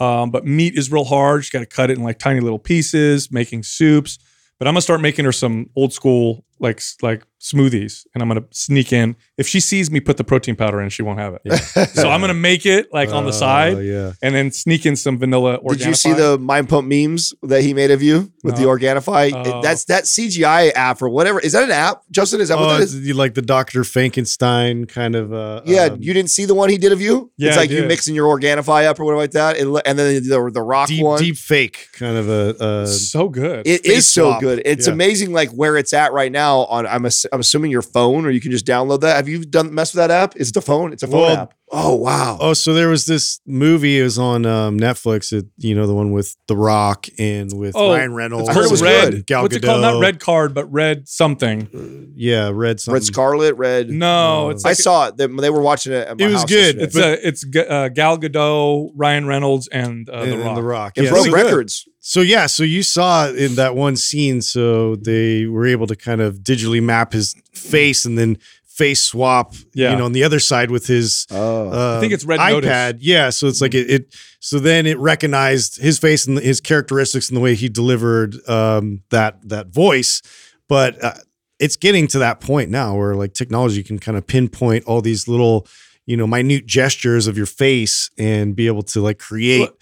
Um, 0.00 0.30
but 0.30 0.46
meat 0.46 0.74
is 0.76 0.90
real 0.90 1.04
hard. 1.04 1.44
She's 1.44 1.50
got 1.50 1.58
to 1.60 1.66
cut 1.66 1.90
it 1.90 1.98
in 1.98 2.02
like 2.02 2.18
tiny 2.18 2.40
little 2.40 2.58
pieces, 2.58 3.30
making 3.30 3.62
soups. 3.64 4.18
But 4.58 4.66
I'm 4.66 4.72
gonna 4.72 4.80
start 4.82 5.00
making 5.02 5.26
her 5.26 5.32
some 5.32 5.68
old 5.76 5.92
school 5.92 6.44
like 6.58 6.80
like 7.02 7.22
smoothies, 7.40 8.04
and 8.14 8.22
I'm 8.22 8.28
gonna 8.28 8.44
sneak 8.50 8.92
in. 8.92 9.16
If 9.38 9.48
she 9.48 9.60
sees 9.60 9.90
me 9.90 10.00
put 10.00 10.16
the 10.18 10.24
protein 10.24 10.56
powder 10.56 10.80
in, 10.82 10.90
she 10.90 11.02
won't 11.02 11.18
have 11.18 11.34
it. 11.34 11.40
Yeah. 11.44 11.56
so 11.86 12.10
I'm 12.10 12.20
gonna 12.20 12.34
make 12.34 12.66
it 12.66 12.92
like 12.92 13.10
on 13.10 13.24
the 13.24 13.30
Oh, 13.30 13.32
side, 13.32 13.78
yeah. 13.84 14.12
and 14.22 14.34
then 14.34 14.50
sneak 14.50 14.84
in 14.86 14.96
some 14.96 15.18
vanilla. 15.18 15.58
Did 15.68 15.84
you 15.84 15.94
see 15.94 16.12
the 16.12 16.38
Mind 16.38 16.68
Pump 16.68 16.86
memes 16.88 17.32
that 17.42 17.62
he 17.62 17.72
made 17.74 17.90
of 17.90 18.02
you 18.02 18.30
with 18.44 18.56
the 18.56 18.62
No. 18.62 18.68
Organifi? 18.68 19.32
Oh. 19.34 19.62
That's 19.62 19.84
that 19.86 20.04
CGI 20.04 20.72
app 20.74 21.00
or 21.00 21.08
whatever. 21.08 21.40
Is 21.40 21.52
that 21.52 21.62
an 21.64 21.70
app, 21.70 22.02
Justin? 22.10 22.40
Is 22.40 22.48
that 22.48 22.58
what 22.58 22.68
Oh, 22.68 22.74
that 22.76 22.82
it's 22.82 22.94
you 22.94 23.14
like 23.14 23.34
the 23.34 23.42
Dr. 23.42 23.84
Frankenstein 23.84 24.84
kind 24.86 25.14
of. 25.14 25.32
Uh, 25.32 25.62
Yeah, 25.64 25.84
um, 25.84 25.98
you 26.00 26.12
didn't 26.12 26.30
see 26.30 26.44
the 26.44 26.54
one 26.54 26.68
he 26.68 26.76
did 26.78 26.92
of 26.92 27.00
you. 27.00 27.30
Yeah, 27.36 27.48
it's 27.48 27.56
like 27.56 27.70
you 27.70 27.84
mixing 27.84 28.14
your 28.14 28.26
Organifi 28.36 28.84
up 28.84 29.00
or 29.00 29.04
whatever 29.04 29.20
like 29.22 29.30
that, 29.32 29.56
and, 29.58 29.80
and 29.86 29.98
then 29.98 30.22
the 30.22 30.50
the 30.52 30.62
rock 30.62 30.88
deep, 30.88 31.04
one. 31.04 31.18
deep 31.18 31.36
fake 31.36 31.88
kind 31.94 32.16
of 32.16 32.28
a. 32.28 32.56
Uh, 32.62 32.86
so 32.86 33.28
good. 33.28 33.66
It 33.66 33.84
face 33.86 33.98
is 33.98 34.06
so 34.06 34.30
swap. 34.30 34.40
good. 34.40 34.62
It's 34.64 34.86
Yeah. 34.86 34.92
amazing, 34.92 35.32
like 35.32 35.50
where 35.50 35.76
it's 35.76 35.92
at 35.92 36.12
right 36.12 36.30
now. 36.32 36.60
On 36.66 36.86
I'm 36.86 37.06
ass- 37.06 37.26
I'm 37.32 37.40
assuming 37.40 37.70
your 37.70 37.82
phone, 37.82 38.24
or 38.26 38.30
you 38.30 38.40
can 38.40 38.50
just 38.50 38.66
download 38.66 39.00
that. 39.00 39.16
Have 39.16 39.28
you 39.28 39.44
done 39.44 39.74
mess 39.74 39.94
with 39.94 39.98
that 39.98 40.10
app? 40.10 40.36
Is 40.36 40.48
it 40.48 40.54
the 40.54 40.62
phone? 40.62 40.92
It's 40.92 41.02
a 41.02 41.06
phone 41.06 41.20
Well, 41.22 41.36
app. 41.36 41.54
Oh 41.72 41.94
wow. 41.94 42.36
Oh, 42.40 42.52
so 42.52 42.74
there 42.74 42.88
was 42.88 43.06
this 43.06 43.40
movie. 43.46 44.00
It 44.00 44.02
was 44.02 44.18
on 44.18 44.44
um, 44.44 44.76
Netflix. 44.76 45.32
It, 45.32 45.46
you 45.58 45.74
know, 45.76 45.86
the 45.86 45.94
one 45.94 46.10
with 46.10 46.36
The 46.48 46.56
Rock 46.56 47.06
and 47.16 47.48
with 47.56 47.76
Oh, 47.76 47.92
Ryan 47.92 48.12
Reynolds. 48.12 48.48
It's 48.48 48.56
I 48.56 48.60
heard 48.60 48.66
it 48.66 48.70
was 48.72 48.80
called 48.82 48.92
red. 48.92 49.14
and 49.14 49.26
Gal 49.26 49.42
What's 49.42 49.54
it 49.56 49.62
called? 49.62 49.80
Not 49.82 50.00
red 50.00 50.18
card, 50.18 50.52
but 50.52 50.64
red 50.72 51.08
something. 51.08 52.12
Yeah, 52.16 52.50
red 52.52 52.80
something. 52.80 52.94
Red 52.94 53.04
Scarlet, 53.04 53.54
Red. 53.56 53.88
No, 53.88 54.50
it's 54.50 54.64
I 54.64 54.70
like 54.70 54.78
saw 54.78 55.08
it. 55.08 55.16
They, 55.16 55.26
they 55.28 55.50
were 55.50 55.60
watching 55.62 55.92
it. 55.92 56.08
At 56.08 56.18
my 56.18 56.24
It 56.24 56.28
was 56.28 56.40
house 56.40 56.50
good. 56.50 56.76
yesterday. 56.80 56.84
it's 56.84 56.96
a 56.96 57.28
it's 57.28 57.46
G- 57.46 57.60
uh, 57.66 57.88
Gal 57.88 58.18
Gadot, 58.18 58.90
Ryan 58.96 59.26
Reynolds, 59.26 59.68
and 59.68 60.08
uh, 60.10 60.14
and, 60.14 60.32
the 60.32 60.34
and 60.36 60.44
Rock. 60.44 60.54
The 60.56 60.62
Rock. 60.62 60.92
It 60.98 61.04
Yeah, 61.04 61.10
broke 61.10 61.26
so- 61.26 61.32
records. 61.32 61.86
So 62.02 62.22
yeah, 62.22 62.46
so 62.46 62.62
you 62.62 62.82
saw 62.82 63.26
it 63.28 63.36
in 63.36 63.56
that 63.56 63.76
one 63.76 63.94
scene. 63.94 64.40
So 64.42 64.96
they 64.96 65.44
were 65.46 65.66
able 65.66 65.86
to 65.86 65.94
kind 65.94 66.20
of 66.22 66.38
digitally 66.38 66.82
map 66.82 67.12
his 67.12 67.34
face 67.52 68.06
and 68.06 68.16
then 68.18 68.38
face 68.70 69.02
swap. 69.02 69.54
Yeah. 69.74 69.90
You 69.90 69.98
know, 69.98 70.04
on 70.06 70.12
the 70.12 70.24
other 70.24 70.40
side 70.40 70.70
with 70.70 70.86
his. 70.86 71.26
Oh. 71.30 71.70
Uh, 71.70 71.96
I 71.98 72.00
think 72.00 72.12
it's 72.12 72.24
Red 72.24 72.40
iPad. 72.40 72.52
Notice. 72.94 73.02
Yeah, 73.02 73.30
so 73.30 73.46
it's 73.46 73.60
like 73.60 73.74
it, 73.74 73.90
it. 73.90 74.16
So 74.38 74.58
then 74.58 74.86
it 74.86 74.98
recognized 74.98 75.80
his 75.80 75.98
face 75.98 76.26
and 76.26 76.38
his 76.38 76.60
characteristics 76.60 77.28
and 77.28 77.36
the 77.36 77.40
way 77.40 77.54
he 77.54 77.68
delivered 77.68 78.36
um, 78.48 79.02
that 79.10 79.46
that 79.48 79.68
voice. 79.68 80.22
But 80.68 81.02
uh, 81.04 81.14
it's 81.58 81.76
getting 81.76 82.06
to 82.08 82.20
that 82.20 82.40
point 82.40 82.70
now 82.70 82.96
where 82.96 83.14
like 83.14 83.34
technology 83.34 83.82
can 83.82 83.98
kind 83.98 84.16
of 84.16 84.26
pinpoint 84.26 84.84
all 84.84 85.02
these 85.02 85.28
little, 85.28 85.66
you 86.06 86.16
know, 86.16 86.26
minute 86.26 86.64
gestures 86.66 87.26
of 87.26 87.36
your 87.36 87.46
face 87.46 88.10
and 88.16 88.56
be 88.56 88.66
able 88.66 88.84
to 88.84 89.00
like 89.02 89.18
create 89.18 89.60
Well- 89.60 89.76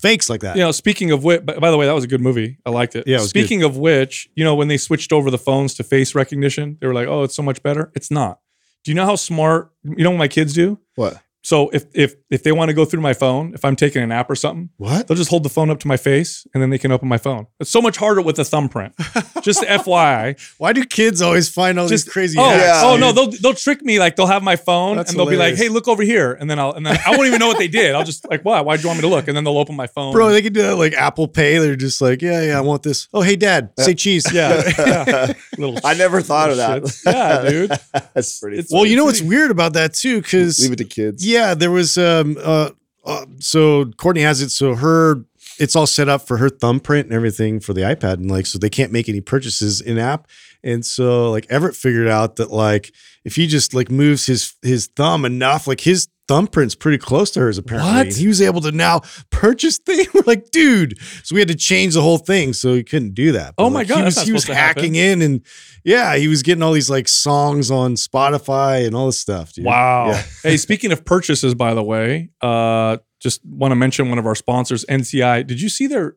fakes 0.00 0.28
like 0.30 0.40
that. 0.42 0.56
You 0.56 0.62
know, 0.62 0.72
speaking 0.72 1.10
of 1.10 1.24
which, 1.24 1.44
by 1.44 1.58
by 1.58 1.70
the 1.70 1.76
way, 1.76 1.86
that 1.86 1.94
was 1.94 2.04
a 2.04 2.08
good 2.08 2.20
movie. 2.20 2.58
I 2.66 2.70
liked 2.70 2.94
it. 2.96 3.06
Yeah, 3.06 3.16
it 3.16 3.20
was 3.20 3.32
good. 3.32 3.40
speaking 3.40 3.62
of 3.62 3.76
which, 3.76 4.28
you 4.34 4.44
know, 4.44 4.54
when 4.54 4.68
they 4.68 4.76
switched 4.76 5.12
over 5.12 5.30
the 5.30 5.38
phones 5.38 5.74
to 5.74 5.84
face 5.84 6.14
recognition, 6.14 6.76
they 6.80 6.86
were 6.86 6.94
like, 6.94 7.08
"Oh, 7.08 7.22
it's 7.22 7.34
so 7.34 7.42
much 7.42 7.62
better." 7.62 7.90
It's 7.94 8.10
not. 8.10 8.40
Do 8.84 8.90
you 8.90 8.94
know 8.94 9.06
how 9.06 9.16
smart? 9.16 9.72
You 9.82 10.04
know 10.04 10.10
what 10.10 10.18
my 10.18 10.28
kids 10.28 10.52
do? 10.52 10.78
What? 10.94 11.18
So 11.44 11.68
if 11.74 11.84
if 11.94 12.14
if 12.30 12.42
they 12.42 12.52
want 12.52 12.70
to 12.70 12.72
go 12.74 12.84
through 12.86 13.02
my 13.02 13.12
phone, 13.12 13.52
if 13.54 13.64
I'm 13.66 13.76
taking 13.76 14.02
a 14.02 14.06
nap 14.06 14.30
or 14.30 14.34
something, 14.34 14.70
What? 14.78 15.06
they'll 15.06 15.16
just 15.16 15.28
hold 15.28 15.42
the 15.42 15.50
phone 15.50 15.68
up 15.70 15.78
to 15.80 15.86
my 15.88 15.98
face 15.98 16.46
and 16.54 16.62
then 16.62 16.70
they 16.70 16.78
can 16.78 16.90
open 16.90 17.06
my 17.06 17.18
phone. 17.18 17.46
It's 17.60 17.70
so 17.70 17.82
much 17.82 17.98
harder 17.98 18.22
with 18.22 18.36
the 18.36 18.44
thumbprint. 18.46 18.94
just 19.42 19.60
FYI. 19.84 20.40
Why 20.58 20.72
do 20.72 20.84
kids 20.86 21.20
always 21.20 21.48
find 21.50 21.78
all 21.78 21.86
Just 21.86 22.06
these 22.06 22.12
crazy? 22.12 22.38
Oh, 22.38 22.48
hacks, 22.48 22.62
Yeah. 22.64 22.80
oh 22.84 22.96
no, 22.96 23.12
they'll 23.12 23.30
they'll 23.42 23.52
trick 23.54 23.82
me 23.82 23.98
like 23.98 24.16
they'll 24.16 24.26
have 24.26 24.42
my 24.42 24.56
phone 24.56 24.96
That's 24.96 25.10
and 25.10 25.18
they'll 25.18 25.28
be 25.28 25.36
like, 25.36 25.56
"Hey, 25.56 25.68
look 25.68 25.86
over 25.86 26.02
here," 26.02 26.32
and 26.32 26.48
then 26.50 26.58
I'll 26.58 26.72
and 26.72 26.84
then 26.86 26.98
I 27.06 27.10
won't 27.10 27.26
even 27.26 27.38
know 27.40 27.48
what 27.48 27.58
they 27.58 27.68
did. 27.68 27.94
I'll 27.94 28.04
just 28.04 28.28
like, 28.30 28.42
"Why? 28.42 28.62
Why'd 28.62 28.82
you 28.82 28.88
want 28.88 28.98
me 28.98 29.02
to 29.02 29.08
look?" 29.08 29.28
And 29.28 29.36
then 29.36 29.44
they'll 29.44 29.58
open 29.58 29.76
my 29.76 29.86
phone. 29.86 30.12
Bro, 30.14 30.30
they 30.30 30.40
can 30.40 30.52
do 30.54 30.62
that 30.62 30.76
like 30.76 30.94
Apple 30.94 31.28
Pay. 31.28 31.58
They're 31.58 31.76
just 31.76 32.00
like, 32.00 32.22
yeah, 32.22 32.42
yeah, 32.42 32.56
I 32.58 32.62
want 32.62 32.82
this. 32.82 33.06
Oh, 33.12 33.20
hey, 33.20 33.36
Dad, 33.36 33.70
say 33.78 33.92
cheese. 33.94 34.24
yeah, 34.32 34.62
yeah. 34.78 35.32
Little 35.58 35.78
I 35.84 35.92
never 35.94 36.22
thought 36.22 36.50
of 36.50 36.56
that. 36.56 36.82
shits. 36.84 37.04
Yeah, 37.04 37.50
dude. 37.50 37.70
That's 38.14 38.40
pretty. 38.40 38.58
It's- 38.60 38.70
funny. 38.70 38.80
Well, 38.80 38.86
you 38.90 38.96
know 38.96 39.04
what's 39.04 39.20
weird 39.20 39.50
about 39.50 39.74
that 39.74 39.92
too? 39.92 40.22
Because 40.22 40.58
leave 40.60 40.72
it 40.72 40.76
to 40.76 40.84
kids. 40.84 41.26
yeah, 41.26 41.33
there 41.54 41.70
was 41.70 41.98
um 41.98 42.36
uh, 42.42 42.70
uh 43.04 43.26
so 43.40 43.86
Courtney 43.96 44.22
has 44.22 44.40
it. 44.40 44.50
So 44.50 44.74
her 44.74 45.24
it's 45.58 45.76
all 45.76 45.86
set 45.86 46.08
up 46.08 46.26
for 46.26 46.36
her 46.38 46.48
thumbprint 46.48 47.06
and 47.06 47.14
everything 47.14 47.60
for 47.60 47.72
the 47.72 47.82
iPad, 47.82 48.14
and 48.14 48.30
like 48.30 48.46
so 48.46 48.58
they 48.58 48.70
can't 48.70 48.92
make 48.92 49.08
any 49.08 49.20
purchases 49.20 49.80
in 49.80 49.98
app. 49.98 50.28
And 50.62 50.84
so 50.84 51.30
like 51.30 51.46
Everett 51.50 51.76
figured 51.76 52.08
out 52.08 52.36
that 52.36 52.50
like 52.50 52.92
if 53.24 53.36
he 53.36 53.46
just 53.46 53.74
like 53.74 53.90
moves 53.90 54.26
his 54.26 54.54
his 54.62 54.86
thumb 54.86 55.24
enough, 55.24 55.66
like 55.66 55.80
his 55.80 56.08
thumbprint's 56.28 56.74
pretty 56.74 56.98
close 56.98 57.30
to 57.32 57.40
hers 57.40 57.58
apparently. 57.58 58.12
He 58.12 58.26
was 58.26 58.40
able 58.40 58.60
to 58.62 58.72
now 58.72 59.00
purchase 59.30 59.78
things. 59.86 60.08
We're 60.14 60.22
like, 60.26 60.50
dude. 60.50 60.98
So 61.22 61.34
we 61.34 61.40
had 61.40 61.48
to 61.48 61.54
change 61.54 61.94
the 61.94 62.02
whole 62.02 62.18
thing, 62.18 62.52
so 62.52 62.74
he 62.74 62.82
couldn't 62.82 63.14
do 63.14 63.32
that. 63.32 63.54
Oh 63.58 63.70
my 63.70 63.80
like, 63.80 63.88
God, 63.88 63.98
he 63.98 64.04
was 64.04 64.22
he 64.22 64.32
was 64.32 64.42
supposed 64.42 64.46
to 64.46 64.54
happen. 64.54 64.82
hacking 64.82 64.94
in 64.94 65.22
and 65.22 65.40
yeah, 65.84 66.16
he 66.16 66.28
was 66.28 66.42
getting 66.42 66.62
all 66.62 66.72
these 66.72 66.90
like 66.90 67.08
songs 67.08 67.70
on 67.70 67.94
Spotify 67.94 68.86
and 68.86 68.94
all 68.94 69.06
this 69.06 69.18
stuff, 69.18 69.52
dude. 69.52 69.64
Wow. 69.64 70.08
Yeah. 70.08 70.22
Hey, 70.42 70.58
speaking 70.58 70.92
of 70.92 71.06
purchases, 71.06 71.54
by 71.54 71.72
the 71.72 71.82
way, 71.82 72.28
uh, 72.42 72.98
just 73.18 73.40
want 73.46 73.72
to 73.72 73.76
mention 73.76 74.10
one 74.10 74.18
of 74.18 74.26
our 74.26 74.34
sponsors, 74.34 74.84
NCI. 74.90 75.46
Did 75.46 75.60
you 75.60 75.70
see 75.70 75.86
their 75.86 76.16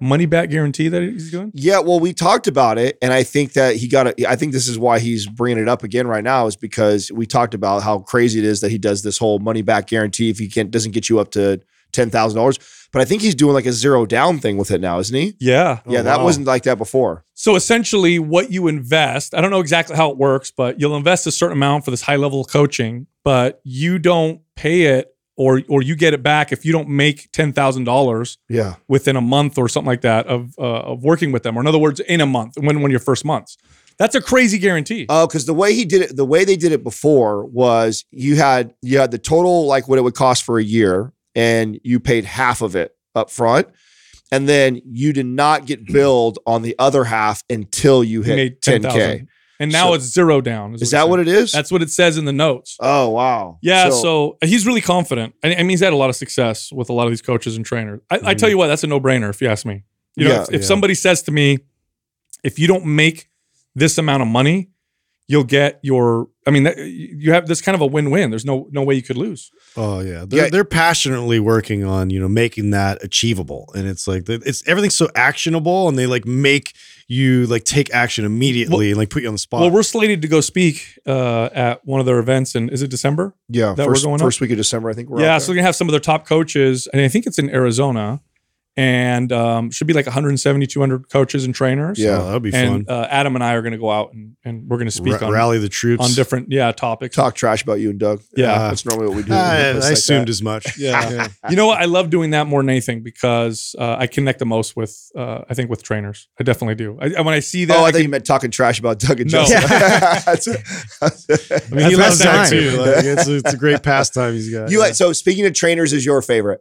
money 0.00 0.26
back 0.26 0.50
guarantee 0.50 0.88
that 0.88 1.02
he's 1.02 1.30
doing? 1.30 1.50
Yeah, 1.54 1.80
well, 1.80 2.00
we 2.00 2.12
talked 2.12 2.46
about 2.46 2.78
it, 2.78 2.98
and 3.02 3.12
I 3.12 3.22
think 3.22 3.54
that 3.54 3.76
he 3.76 3.88
got 3.88 4.06
it. 4.06 4.26
I 4.26 4.36
think 4.36 4.52
this 4.52 4.68
is 4.68 4.78
why 4.78 4.98
he's 4.98 5.26
bringing 5.26 5.62
it 5.62 5.68
up 5.68 5.82
again 5.82 6.06
right 6.06 6.24
now, 6.24 6.46
is 6.46 6.56
because 6.56 7.10
we 7.12 7.26
talked 7.26 7.54
about 7.54 7.82
how 7.82 7.98
crazy 8.00 8.38
it 8.38 8.44
is 8.44 8.60
that 8.60 8.70
he 8.70 8.78
does 8.78 9.02
this 9.02 9.18
whole 9.18 9.38
money 9.38 9.62
back 9.62 9.86
guarantee 9.88 10.30
if 10.30 10.38
he 10.38 10.48
can't 10.48 10.70
doesn't 10.70 10.92
get 10.92 11.08
you 11.08 11.18
up 11.18 11.30
to 11.32 11.60
ten 11.92 12.10
thousand 12.10 12.36
dollars. 12.36 12.58
But 12.90 13.02
I 13.02 13.04
think 13.04 13.20
he's 13.20 13.34
doing 13.34 13.52
like 13.52 13.66
a 13.66 13.72
zero 13.72 14.06
down 14.06 14.38
thing 14.38 14.56
with 14.56 14.70
it 14.70 14.80
now, 14.80 14.98
isn't 14.98 15.14
he? 15.14 15.36
Yeah. 15.38 15.80
Oh, 15.84 15.92
yeah, 15.92 16.02
that 16.02 16.18
wow. 16.18 16.24
wasn't 16.24 16.46
like 16.46 16.62
that 16.62 16.78
before. 16.78 17.24
So 17.34 17.54
essentially, 17.54 18.18
what 18.18 18.50
you 18.50 18.66
invest, 18.66 19.34
I 19.34 19.42
don't 19.42 19.50
know 19.50 19.60
exactly 19.60 19.94
how 19.94 20.10
it 20.10 20.16
works, 20.16 20.50
but 20.50 20.80
you'll 20.80 20.96
invest 20.96 21.26
a 21.26 21.30
certain 21.30 21.58
amount 21.58 21.84
for 21.84 21.90
this 21.90 22.00
high 22.00 22.16
level 22.16 22.44
coaching, 22.44 23.06
but 23.24 23.60
you 23.62 23.98
don't 23.98 24.40
pay 24.56 24.84
it 24.84 25.14
or 25.38 25.62
or 25.68 25.80
you 25.82 25.94
get 25.96 26.12
it 26.12 26.22
back 26.22 26.52
if 26.52 26.66
you 26.66 26.72
don't 26.72 26.88
make 26.88 27.30
ten 27.32 27.52
thousand 27.52 27.84
dollars 27.84 28.36
Yeah, 28.48 28.74
within 28.88 29.16
a 29.16 29.20
month 29.22 29.56
or 29.56 29.68
something 29.68 29.86
like 29.86 30.02
that 30.02 30.26
of 30.26 30.54
uh, 30.58 30.92
of 30.92 31.02
working 31.04 31.32
with 31.32 31.44
them, 31.44 31.56
or 31.56 31.60
in 31.62 31.66
other 31.66 31.78
words, 31.78 32.00
in 32.00 32.20
a 32.20 32.26
month, 32.26 32.58
when 32.58 32.82
when 32.82 32.90
your 32.90 33.00
first 33.00 33.24
months. 33.24 33.56
That's 33.98 34.14
a 34.14 34.20
crazy 34.20 34.58
guarantee. 34.58 35.06
Oh, 35.08 35.26
because 35.26 35.46
the 35.46 35.54
way 35.54 35.74
he 35.74 35.84
did 35.84 36.02
it, 36.02 36.16
the 36.16 36.24
way 36.24 36.44
they 36.44 36.56
did 36.56 36.70
it 36.70 36.84
before 36.84 37.44
was 37.46 38.04
you 38.10 38.36
had 38.36 38.74
you 38.82 38.98
had 38.98 39.10
the 39.10 39.18
total 39.18 39.66
like 39.66 39.88
what 39.88 39.98
it 39.98 40.02
would 40.02 40.14
cost 40.14 40.44
for 40.44 40.58
a 40.58 40.62
year, 40.62 41.12
and 41.34 41.80
you 41.82 41.98
paid 42.00 42.24
half 42.24 42.60
of 42.60 42.76
it 42.76 42.92
up 43.14 43.30
front, 43.30 43.68
and 44.30 44.48
then 44.48 44.80
you 44.84 45.12
did 45.12 45.26
not 45.26 45.66
get 45.66 45.86
billed 45.86 46.38
on 46.46 46.62
the 46.62 46.74
other 46.78 47.04
half 47.04 47.42
until 47.48 48.04
you 48.04 48.22
hit 48.22 48.36
made 48.36 48.62
ten 48.62 48.82
10,000. 48.82 49.28
And 49.58 49.72
now 49.72 49.88
so- 49.88 49.94
it's 49.94 50.04
zero 50.04 50.40
down. 50.40 50.74
Is 50.74 50.90
that 50.92 51.08
what 51.08 51.20
it 51.20 51.28
is? 51.28 51.52
That's 51.52 51.70
what 51.70 51.82
it 51.82 51.90
says 51.90 52.18
in 52.18 52.24
the 52.24 52.32
notes. 52.32 52.76
oh 52.80 53.08
wow. 53.10 53.58
Yeah, 53.62 53.90
so, 53.90 54.38
he's 54.44 54.66
really 54.66 54.80
confident. 54.80 55.34
I, 55.42 55.54
I 55.54 55.58
mean, 55.58 55.70
he's 55.70 55.80
had 55.80 55.92
a 55.92 55.96
lot 55.96 56.10
of 56.10 56.16
success 56.16 56.70
with 56.72 56.90
a 56.90 56.92
lot 56.92 57.04
of 57.06 57.10
these 57.10 57.22
coaches 57.22 57.56
and 57.56 57.64
trainers. 57.64 58.00
I, 58.10 58.16
I 58.16 58.18
tell 58.18 58.34
mm-hmm. 58.34 58.48
you 58.48 58.58
what, 58.58 58.66
that's 58.68 58.84
a 58.84 58.86
no 58.86 59.00
brainer 59.00 59.30
if 59.30 59.40
you 59.40 59.48
ask 59.48 59.66
me. 59.66 59.84
You 60.16 60.24
know, 60.28 60.34
Yeah, 60.34 60.42
if, 60.42 60.48
if 60.48 60.60
yeah. 60.62 60.66
somebody 60.66 60.94
says 60.94 61.22
to 61.22 61.32
me, 61.32 61.58
if 62.44 62.58
you 62.58 62.66
don't 62.66 62.86
make 62.86 63.28
this 63.74 63.98
amount 63.98 64.22
of 64.22 64.28
money, 64.28 64.70
you'll 65.28 65.44
get 65.44 65.78
your. 65.82 66.28
I 66.46 66.50
mean, 66.50 66.66
you 66.76 67.32
have 67.34 67.46
this 67.46 67.60
kind 67.60 67.74
of 67.74 67.82
a 67.82 67.86
win-win. 67.86 68.30
There's 68.30 68.46
no 68.46 68.68
no 68.72 68.82
way 68.82 68.94
you 68.94 69.02
could 69.02 69.18
lose. 69.18 69.50
Oh 69.76 70.00
yeah, 70.00 70.24
they're, 70.26 70.44
Yeah. 70.44 70.50
they're 70.50 70.64
passionately 70.64 71.38
working 71.38 71.84
on 71.84 72.08
you 72.10 72.18
know 72.18 72.28
making 72.28 72.70
that 72.70 73.04
achievable, 73.04 73.70
and 73.76 73.86
it's 73.86 74.08
like 74.08 74.28
it's 74.28 74.66
everything's 74.66 74.96
so 74.96 75.08
actionable, 75.14 75.88
and 75.88 75.98
they 75.98 76.06
like 76.06 76.24
make 76.26 76.74
you 77.06 77.46
like 77.46 77.64
take 77.64 77.92
action 77.94 78.24
immediately 78.24 78.88
and 78.90 78.98
like 78.98 79.10
put 79.10 79.22
you 79.22 79.28
on 79.28 79.34
the 79.34 79.38
spot. 79.38 79.60
Well, 79.60 79.70
we're 79.70 79.82
slated 79.82 80.22
to 80.22 80.28
go 80.28 80.40
speak 80.40 80.98
uh, 81.06 81.48
at 81.54 81.84
one 81.86 82.00
of 82.00 82.06
their 82.06 82.18
events, 82.18 82.54
and 82.54 82.70
is 82.70 82.82
it 82.82 82.88
December? 82.90 83.34
yeah, 83.50 83.74
that 83.74 83.86
we're 83.86 83.92
first, 83.92 84.04
going 84.04 84.20
up? 84.20 84.26
first 84.26 84.40
week 84.40 84.50
of 84.50 84.56
December, 84.56 84.88
I 84.90 84.94
think 84.94 85.08
we're 85.10 85.20
yeah, 85.20 85.34
out 85.34 85.42
so 85.42 85.46
there. 85.46 85.52
we're 85.52 85.56
gonna 85.56 85.66
have 85.66 85.76
some 85.76 85.88
of 85.88 85.92
their 85.92 86.00
top 86.00 86.26
coaches, 86.26 86.88
and 86.92 87.00
I 87.02 87.08
think 87.08 87.26
it's 87.26 87.38
in 87.38 87.50
Arizona, 87.50 88.20
and 88.78 89.32
um, 89.32 89.70
should 89.72 89.88
be 89.88 89.92
like 89.92 90.06
170, 90.06 90.66
200 90.66 91.10
coaches 91.10 91.44
and 91.44 91.52
trainers. 91.54 91.98
Yeah. 91.98 92.18
Oh, 92.20 92.24
that'll 92.26 92.40
be 92.40 92.54
and 92.54 92.86
fun. 92.86 92.96
uh, 92.96 93.06
Adam 93.10 93.34
and 93.34 93.42
I 93.42 93.54
are 93.54 93.62
going 93.62 93.72
to 93.72 93.78
go 93.78 93.90
out 93.90 94.12
and, 94.12 94.36
and 94.44 94.68
we're 94.68 94.76
going 94.76 94.86
to 94.86 94.92
speak 94.92 95.20
Ra- 95.20 95.26
on 95.26 95.32
rally 95.32 95.58
the 95.58 95.68
troops 95.68 96.04
on 96.04 96.12
different 96.12 96.52
yeah 96.52 96.70
topics. 96.70 97.16
talk 97.16 97.34
trash 97.34 97.62
about 97.62 97.80
you 97.80 97.90
and 97.90 97.98
Doug. 97.98 98.22
Yeah. 98.36 98.56
that's 98.68 98.84
normally 98.86 99.08
what 99.08 99.16
we 99.16 99.22
do. 99.24 99.32
I, 99.32 99.70
I 99.70 99.72
like 99.72 99.92
assumed 99.94 100.28
that. 100.28 100.30
as 100.30 100.42
much. 100.42 100.78
Yeah. 100.78 101.26
you 101.50 101.56
know 101.56 101.66
what? 101.66 101.80
I 101.80 101.86
love 101.86 102.08
doing 102.10 102.30
that 102.30 102.46
more 102.46 102.62
than 102.62 102.70
anything 102.70 103.02
because 103.02 103.74
uh, 103.78 103.96
I 103.98 104.06
connect 104.06 104.38
the 104.38 104.46
most 104.46 104.76
with 104.76 104.96
uh, 105.16 105.42
I 105.50 105.54
think 105.54 105.70
with 105.70 105.82
trainers. 105.82 106.28
I 106.38 106.44
definitely 106.44 106.76
do. 106.76 106.98
I, 107.00 107.06
and 107.06 107.26
when 107.26 107.34
I 107.34 107.40
see 107.40 107.64
that, 107.64 107.76
Oh, 107.76 107.82
I 107.82 107.88
I 107.88 107.92
thought 107.92 108.02
you 108.02 108.08
meant 108.08 108.24
talking 108.26 108.50
trash 108.52 108.78
about 108.78 109.00
Doug 109.00 109.20
and 109.20 109.32
No. 109.32 109.44
Justin. 109.44 110.54
I 111.02 111.74
mean, 111.74 111.90
he 111.90 111.96
That's 111.96 111.98
loves 111.98 112.18
that 112.20 112.48
fine. 112.48 112.50
too. 112.50 112.70
Like, 112.78 113.04
it's, 113.04 113.26
a, 113.28 113.36
it's 113.38 113.54
a 113.54 113.56
great 113.56 113.82
pastime 113.82 114.34
he's 114.34 114.50
got. 114.52 114.70
you 114.70 114.80
yeah. 114.82 114.92
so 114.92 115.12
speaking 115.12 115.46
of 115.46 115.52
trainers, 115.54 115.92
is 115.92 116.04
your 116.06 116.22
favorite? 116.22 116.60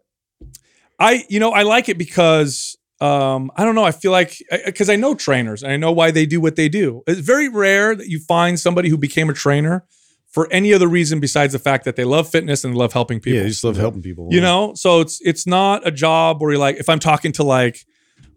I 1.00 1.26
you 1.30 1.40
know 1.40 1.52
I 1.52 1.64
like 1.64 1.90
it 1.90 1.98
because 1.98 2.76
um, 3.00 3.52
I 3.56 3.64
don't 3.64 3.76
know. 3.76 3.84
I 3.84 3.92
feel 3.92 4.12
like 4.12 4.38
because 4.66 4.90
I 4.90 4.96
know 4.96 5.14
trainers 5.14 5.64
and 5.64 5.72
I 5.72 5.78
know 5.78 5.92
why 5.92 6.12
they 6.12 6.26
do 6.26 6.42
what 6.42 6.56
they 6.56 6.70
do. 6.70 7.04
It's 7.08 7.20
very 7.20 7.50
rare 7.50 7.96
that 7.96 8.08
you 8.08 8.20
find 8.20 8.60
somebody 8.60 8.90
who 8.90 8.98
became 8.98 9.30
a 9.30 9.34
trainer 9.34 9.86
for 10.30 10.52
any 10.52 10.74
other 10.74 10.88
reason 10.88 11.20
besides 11.20 11.54
the 11.54 11.60
fact 11.60 11.86
that 11.86 11.96
they 11.96 12.04
love 12.04 12.30
fitness 12.30 12.64
and 12.64 12.76
love 12.76 12.94
helping 12.94 13.20
people. 13.20 13.38
yeah, 13.38 13.44
you 13.44 13.50
just 13.50 13.64
love 13.64 13.78
helping 13.78 14.02
people. 14.02 14.28
you 14.32 14.42
know 14.42 14.74
so 14.76 15.00
it's 15.00 15.20
it's 15.22 15.48
not 15.48 15.88
a 15.88 15.92
job 15.92 16.42
where 16.42 16.52
you're 16.52 16.60
like 16.60 16.76
if 16.76 16.90
i'm 16.90 17.00
talking 17.00 17.32
to 17.32 17.44
like 17.44 17.86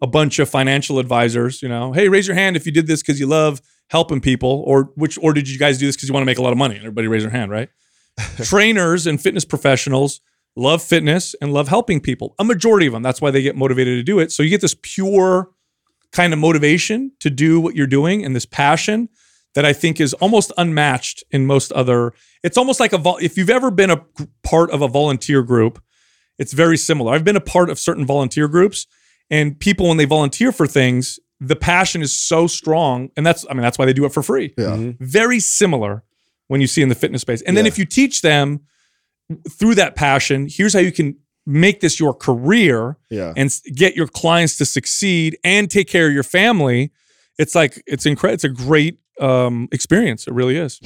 a 0.01 0.07
bunch 0.07 0.39
of 0.39 0.49
financial 0.49 0.99
advisors 0.99 1.61
you 1.61 1.67
know 1.67 1.91
hey 1.91 2.07
raise 2.07 2.25
your 2.25 2.33
hand 2.33 2.55
if 2.55 2.65
you 2.65 2.71
did 2.71 2.87
this 2.87 3.01
because 3.01 3.19
you 3.19 3.27
love 3.27 3.61
helping 3.91 4.21
people, 4.21 4.63
or 4.65 4.89
which, 4.95 5.19
or 5.21 5.33
did 5.33 5.49
you 5.49 5.59
guys 5.59 5.77
do 5.77 5.85
this 5.85 5.97
because 5.97 6.07
you 6.07 6.13
want 6.13 6.21
to 6.21 6.25
make 6.25 6.37
a 6.37 6.41
lot 6.41 6.53
of 6.53 6.57
money? 6.57 6.77
Everybody 6.77 7.07
raise 7.07 7.23
their 7.23 7.31
hand, 7.31 7.51
right? 7.51 7.67
Trainers 8.43 9.05
and 9.05 9.21
fitness 9.21 9.43
professionals 9.43 10.21
love 10.55 10.81
fitness 10.81 11.35
and 11.41 11.53
love 11.53 11.67
helping 11.67 11.99
people. 11.99 12.35
A 12.39 12.43
majority 12.43 12.85
of 12.87 12.93
them. 12.93 13.03
That's 13.03 13.21
why 13.21 13.31
they 13.31 13.41
get 13.41 13.55
motivated 13.55 13.97
to 13.97 14.03
do 14.03 14.19
it. 14.19 14.31
So 14.31 14.43
you 14.43 14.49
get 14.49 14.61
this 14.61 14.75
pure 14.81 15.49
kind 16.11 16.33
of 16.33 16.39
motivation 16.39 17.11
to 17.19 17.29
do 17.29 17.59
what 17.59 17.75
you're 17.75 17.87
doing 17.87 18.25
and 18.25 18.35
this 18.35 18.45
passion 18.45 19.09
that 19.53 19.65
I 19.65 19.73
think 19.73 19.99
is 19.99 20.13
almost 20.15 20.51
unmatched 20.57 21.23
in 21.31 21.45
most 21.45 21.71
other. 21.73 22.13
It's 22.43 22.57
almost 22.57 22.79
like 22.79 22.93
a 22.93 22.97
vol- 22.97 23.17
if 23.21 23.37
you've 23.37 23.49
ever 23.49 23.71
been 23.71 23.89
a 23.89 24.01
part 24.43 24.71
of 24.71 24.81
a 24.81 24.87
volunteer 24.87 25.43
group, 25.43 25.81
it's 26.37 26.53
very 26.53 26.77
similar. 26.77 27.13
I've 27.13 27.23
been 27.23 27.35
a 27.35 27.41
part 27.41 27.69
of 27.69 27.77
certain 27.77 28.05
volunteer 28.05 28.47
groups, 28.47 28.87
and 29.29 29.59
people 29.59 29.87
when 29.87 29.97
they 29.97 30.05
volunteer 30.05 30.51
for 30.51 30.67
things, 30.67 31.19
the 31.39 31.55
passion 31.55 32.01
is 32.01 32.17
so 32.17 32.47
strong, 32.47 33.09
and 33.17 33.25
that's 33.25 33.45
I 33.49 33.53
mean 33.53 33.61
that's 33.61 33.77
why 33.77 33.85
they 33.85 33.93
do 33.93 34.05
it 34.05 34.13
for 34.13 34.23
free. 34.23 34.53
Yeah. 34.57 34.67
Mm-hmm. 34.67 35.03
Very 35.03 35.39
similar 35.39 36.03
when 36.47 36.61
you 36.61 36.67
see 36.67 36.81
in 36.81 36.89
the 36.89 36.95
fitness 36.95 37.21
space, 37.21 37.41
and 37.41 37.55
then 37.55 37.65
if 37.65 37.77
you 37.77 37.85
teach 37.85 38.21
them 38.21 38.61
through 39.49 39.75
that 39.75 39.95
passion, 39.95 40.47
here's 40.49 40.73
how 40.73 40.79
you 40.79 40.91
can 40.91 41.17
make 41.45 41.79
this 41.81 41.99
your 41.99 42.13
career 42.13 42.97
Yeah. 43.09 43.33
and 43.35 43.51
get 43.75 43.95
your 43.95 44.07
clients 44.07 44.57
to 44.57 44.65
succeed 44.65 45.37
and 45.43 45.69
take 45.69 45.87
care 45.87 46.07
of 46.07 46.13
your 46.13 46.23
family. 46.23 46.91
It's 47.39 47.55
like 47.55 47.81
it's 47.87 48.05
incredible 48.05 48.35
it's 48.35 48.43
a 48.43 48.49
great 48.49 48.99
um, 49.19 49.67
experience. 49.71 50.27
It 50.27 50.33
really 50.33 50.57
is. 50.57 50.79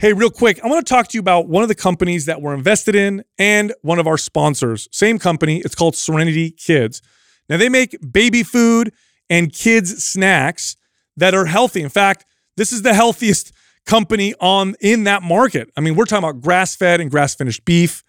Hey 0.00 0.12
real 0.12 0.30
quick 0.30 0.58
i 0.64 0.66
want 0.66 0.84
to 0.84 0.90
talk 0.92 1.06
to 1.08 1.16
you 1.16 1.20
about 1.20 1.48
one 1.48 1.62
of 1.62 1.68
the 1.68 1.76
companies 1.76 2.26
that 2.26 2.42
we're 2.42 2.54
invested 2.54 2.96
in 2.96 3.22
and 3.38 3.72
one 3.82 3.98
of 4.00 4.06
our 4.08 4.18
sponsors. 4.18 4.88
Same 4.90 5.18
company 5.18 5.58
it's 5.60 5.74
called 5.76 5.94
serenity 5.94 6.50
kids. 6.50 7.00
Now 7.48 7.56
they 7.56 7.68
make 7.68 7.96
baby 8.12 8.42
food 8.42 8.92
and 9.30 9.52
kids 9.52 10.02
snacks 10.04 10.76
that 11.16 11.34
are 11.34 11.44
healthy. 11.46 11.82
In 11.82 11.88
fact 11.88 12.24
this 12.56 12.72
is 12.72 12.82
the 12.82 12.94
healthiest 12.94 13.52
company 13.84 14.34
on 14.40 14.74
in 14.80 15.04
that 15.04 15.22
market 15.22 15.68
i 15.76 15.80
mean 15.80 15.96
we're 15.96 16.04
talking 16.04 16.24
about 16.24 16.40
grass-fed 16.40 17.00
and 17.00 17.10
grass-finished 17.10 17.64
beef 17.64 18.04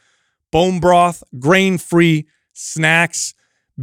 bone 0.53 0.79
broth, 0.79 1.23
grain 1.39 1.79
free 1.79 2.27
snacks, 2.53 3.33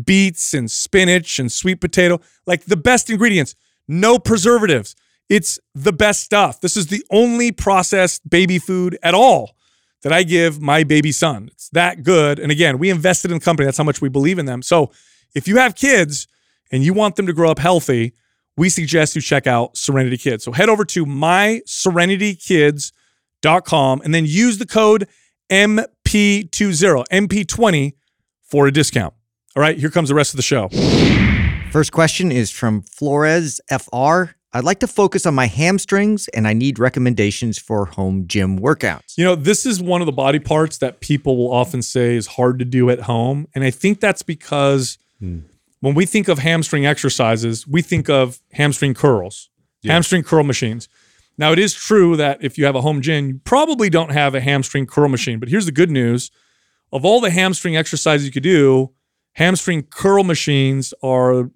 beets 0.05 0.55
and 0.55 0.71
spinach 0.71 1.41
and 1.41 1.51
sweet 1.51 1.81
potato, 1.81 2.21
like 2.47 2.65
the 2.65 2.77
best 2.77 3.11
ingredients, 3.11 3.57
no 3.89 4.21
preservatives. 4.21 4.95
It's 5.29 5.59
the 5.75 5.93
best 5.93 6.23
stuff. 6.23 6.61
This 6.61 6.77
is 6.77 6.87
the 6.87 7.05
only 7.11 7.51
processed 7.51 8.31
baby 8.31 8.61
food 8.61 8.97
at 9.03 9.15
all 9.15 9.57
that 10.03 10.13
I 10.13 10.23
give 10.23 10.63
my 10.63 10.85
baby 10.85 11.11
son. 11.11 11.51
It's 11.53 11.69
that 11.71 12.05
good. 12.05 12.39
And 12.39 12.53
again, 12.53 12.79
we 12.79 12.89
invested 12.89 13.33
in 13.33 13.39
the 13.39 13.45
company. 13.45 13.67
That's 13.67 13.79
how 13.79 13.85
much 13.85 14.01
we 14.01 14.09
believe 14.09 14.39
in 14.39 14.47
them. 14.47 14.63
So 14.63 14.93
if 15.35 15.49
you 15.49 15.57
have 15.57 15.75
kids 15.75 16.29
and 16.71 16.85
you 16.85 16.95
want 16.95 17.17
them 17.17 17.27
to 17.27 17.33
grow 17.33 17.51
up 17.51 17.59
healthy, 17.59 18.13
we 18.57 18.69
suggest 18.69 19.17
you 19.17 19.23
check 19.23 19.47
out 19.47 19.77
Serenity 19.77 20.17
Kids. 20.17 20.43
So 20.45 20.51
head 20.53 20.69
over 20.69 20.85
to 20.87 21.07
myserenitykids.com 21.07 24.03
and 24.05 24.15
then 24.15 24.27
use 24.27 24.59
the 24.59 24.67
code 24.67 25.07
MP20, 25.51 26.51
MP20 26.51 27.93
for 28.43 28.67
a 28.67 28.73
discount. 28.73 29.15
All 29.57 29.63
right, 29.63 29.79
here 29.79 29.91
comes 29.91 30.09
the 30.09 30.15
rest 30.15 30.33
of 30.33 30.37
the 30.37 30.43
show. 30.43 30.69
First 31.71 31.93
question 31.93 32.33
is 32.33 32.51
from 32.51 32.83
Flores 32.83 33.61
FR. 33.69 34.25
I'd 34.53 34.65
like 34.65 34.81
to 34.81 34.89
focus 34.89 35.27
on 35.27 35.35
my 35.35 35.47
hamstrings 35.47 36.27
and 36.29 36.49
I 36.49 36.53
need 36.53 36.81
recommendations 36.81 37.59
for 37.59 37.87
home 37.87 38.27
gym 38.27 38.59
workouts. 38.59 39.17
You 39.17 39.25
know, 39.25 39.37
this 39.37 39.65
is 39.65 39.81
one 39.81 40.03
of 40.03 40.07
the 40.07 40.13
body 40.13 40.41
parts 40.41 40.79
that 40.79 41.01
people 41.01 41.37
will 41.37 41.53
often 41.53 41.83
say 41.83 42.17
is 42.17 42.27
hard 42.27 42.59
to 42.59 42.65
do 42.65 42.91
at 42.91 43.03
home. 43.03 43.47
And 43.55 43.63
I 43.63 43.71
think 43.71 44.01
that's 44.01 44.23
because 44.23 44.99
hmm. 45.21 45.41
When 45.81 45.95
we 45.95 46.07
think 46.07 46.29
of 46.29 46.39
hamstring 46.39 46.87
exercises, 46.87 47.67
we 47.67 47.83
think 47.83 48.09
of 48.09 48.41
hamstring 48.53 48.95
curls, 48.95 49.51
hamstring 49.85 50.23
curl 50.23 50.45
machines. 50.45 50.89
Now, 51.39 51.53
it 51.53 51.59
is 51.59 51.73
true 51.73 52.17
that 52.17 52.43
if 52.43 52.59
you 52.59 52.67
have 52.67 52.77
a 52.77 52.83
home 52.83 53.01
gym, 53.01 53.29
you 53.29 53.41
probably 53.45 53.89
don't 53.89 54.13
have 54.13 54.35
a 54.35 54.41
hamstring 54.41 54.87
curl 54.87 55.09
machine. 55.09 55.39
But 55.41 55.49
here's 55.49 55.67
the 55.67 55.73
good 55.73 55.91
news 55.91 56.31
of 56.93 57.05
all 57.05 57.21
the 57.21 57.31
hamstring 57.31 57.77
exercises 57.77 58.27
you 58.27 58.33
could 58.33 58.43
do, 58.43 58.93
hamstring 59.35 59.85
curl 59.85 60.25
machines 60.25 60.93
are 61.03 61.51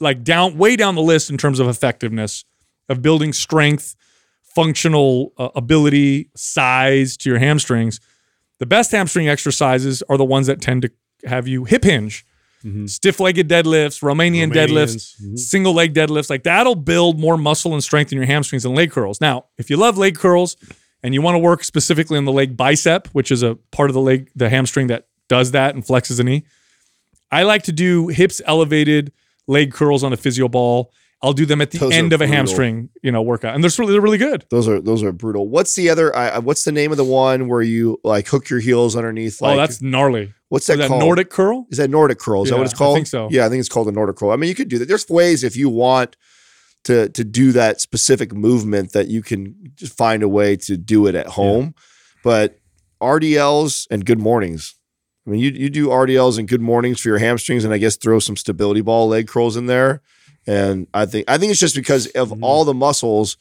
like 0.00 0.22
down 0.22 0.58
way 0.58 0.76
down 0.76 0.96
the 0.96 1.02
list 1.02 1.30
in 1.30 1.38
terms 1.38 1.60
of 1.60 1.68
effectiveness 1.68 2.44
of 2.88 3.00
building 3.00 3.32
strength 3.32 3.96
functional 4.56 5.34
uh, 5.36 5.50
ability, 5.54 6.30
size 6.34 7.16
to 7.18 7.28
your 7.28 7.38
hamstrings. 7.38 8.00
The 8.58 8.64
best 8.64 8.90
hamstring 8.90 9.28
exercises 9.28 10.02
are 10.08 10.16
the 10.16 10.24
ones 10.24 10.46
that 10.46 10.62
tend 10.62 10.80
to 10.82 10.90
have 11.26 11.46
you 11.46 11.64
hip 11.64 11.84
hinge, 11.84 12.24
stiff 12.86 13.20
legged 13.20 13.48
deadlifts, 13.48 14.02
Romanian, 14.02 14.52
deadlifts, 14.52 15.16
Romanians, 15.20 15.22
mhm. 15.22 15.38
single 15.38 15.74
leg 15.74 15.94
deadlifts. 15.94 16.30
Like 16.30 16.42
that'll 16.42 16.74
build 16.74 17.18
more 17.20 17.36
muscle 17.36 17.72
and 17.74 17.82
strength 17.82 18.12
in 18.12 18.16
your 18.16 18.26
hamstrings 18.26 18.62
than 18.64 18.74
leg 18.74 18.90
curls. 18.90 19.20
Now, 19.20 19.46
if 19.58 19.70
you 19.70 19.76
love 19.76 19.98
leg 19.98 20.16
curls 20.16 20.56
and 21.02 21.14
you 21.14 21.22
want 21.22 21.34
to 21.34 21.38
work 21.38 21.64
specifically 21.64 22.18
on 22.18 22.24
the 22.24 22.32
leg 22.32 22.56
bicep, 22.56 23.08
which 23.08 23.30
is 23.30 23.42
a 23.42 23.54
part 23.70 23.90
of 23.90 23.94
the 23.94 24.00
leg, 24.00 24.30
the 24.34 24.48
hamstring 24.48 24.88
that 24.88 25.06
does 25.28 25.52
that 25.52 25.74
and 25.74 25.84
flexes 25.84 26.16
the 26.16 26.24
knee, 26.24 26.44
I 27.30 27.42
like 27.42 27.62
to 27.64 27.72
do 27.72 28.08
hips 28.08 28.40
elevated 28.46 29.12
leg 29.46 29.72
curls 29.72 30.04
on 30.04 30.12
a 30.12 30.16
physio 30.16 30.48
ball. 30.48 30.92
I'll 31.22 31.32
do 31.32 31.46
them 31.46 31.60
at 31.60 31.70
the 31.70 31.78
Those 31.78 31.92
end 31.92 32.12
of 32.12 32.20
a 32.20 32.24
brutal. 32.24 32.36
hamstring, 32.36 32.88
you 33.02 33.10
know, 33.10 33.22
workout, 33.22 33.54
and 33.54 33.64
they're 33.64 33.70
really, 33.78 33.92
they're 33.92 34.02
really 34.02 34.18
good. 34.18 34.44
Those 34.50 34.68
are 34.68 34.80
those 34.80 35.02
are 35.02 35.12
brutal. 35.12 35.48
What's 35.48 35.74
the 35.74 35.88
other? 35.88 36.14
I 36.14 36.38
what's 36.38 36.64
the 36.64 36.72
name 36.72 36.90
of 36.90 36.98
the 36.98 37.04
one 37.04 37.48
where 37.48 37.62
you 37.62 37.98
like 38.04 38.28
hook 38.28 38.50
your 38.50 38.60
heels 38.60 38.94
underneath? 38.94 39.40
Like, 39.40 39.54
oh, 39.54 39.56
that's 39.56 39.80
gnarly. 39.80 40.34
What's 40.48 40.64
Is 40.64 40.76
that, 40.76 40.82
that 40.82 40.88
called? 40.88 41.00
Nordic 41.02 41.30
curl? 41.30 41.66
Is 41.70 41.78
that 41.78 41.90
Nordic 41.90 42.18
curl? 42.18 42.42
Is 42.44 42.50
that 42.50 42.56
what 42.56 42.64
it's 42.64 42.74
called? 42.74 42.96
I 42.96 42.98
think 42.98 43.06
so. 43.06 43.28
Yeah, 43.30 43.46
I 43.46 43.48
think 43.48 43.60
it's 43.60 43.68
called 43.68 43.88
a 43.88 43.92
Nordic 43.92 44.16
curl. 44.16 44.30
I 44.30 44.36
mean, 44.36 44.48
you 44.48 44.54
could 44.54 44.68
do 44.68 44.78
that. 44.78 44.88
There's 44.88 45.08
ways 45.08 45.44
if 45.44 45.56
you 45.56 45.68
want 45.68 46.16
to 46.84 47.08
to 47.08 47.24
do 47.24 47.52
that 47.52 47.80
specific 47.80 48.32
movement 48.32 48.92
that 48.92 49.08
you 49.08 49.22
can 49.22 49.72
just 49.74 49.96
find 49.96 50.22
a 50.22 50.28
way 50.28 50.56
to 50.56 50.76
do 50.76 51.06
it 51.06 51.14
at 51.14 51.26
home. 51.26 51.74
But 52.22 52.58
RDLs 53.00 53.86
and 53.90 54.04
good 54.04 54.18
mornings. 54.20 54.74
I 55.26 55.30
mean, 55.30 55.40
you 55.40 55.50
you 55.50 55.68
do 55.70 55.88
RDLs 55.88 56.38
and 56.38 56.46
good 56.48 56.60
mornings 56.60 57.00
for 57.00 57.08
your 57.08 57.18
hamstrings, 57.18 57.64
and 57.64 57.74
I 57.74 57.78
guess 57.78 57.96
throw 57.96 58.18
some 58.20 58.36
stability 58.36 58.80
ball 58.80 59.08
leg 59.08 59.26
curls 59.28 59.56
in 59.56 59.66
there. 59.66 60.02
And 60.46 60.86
I 60.94 61.06
think 61.06 61.28
I 61.28 61.38
think 61.38 61.50
it's 61.50 61.60
just 61.60 61.74
because 61.74 62.06
of 62.08 62.28
Mm-hmm. 62.30 62.44
all 62.44 62.64
the 62.64 62.74
muscles, 62.74 63.36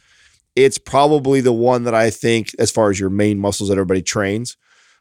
it's 0.55 0.79
probably 0.79 1.41
the 1.41 1.53
one 1.53 1.83
that 1.83 1.93
I 1.93 2.09
think, 2.09 2.49
as 2.57 2.71
far 2.71 2.89
as 2.89 2.99
your 2.99 3.11
main 3.11 3.37
muscles 3.39 3.69
that 3.69 3.75
everybody 3.75 4.01
trains, 4.01 4.57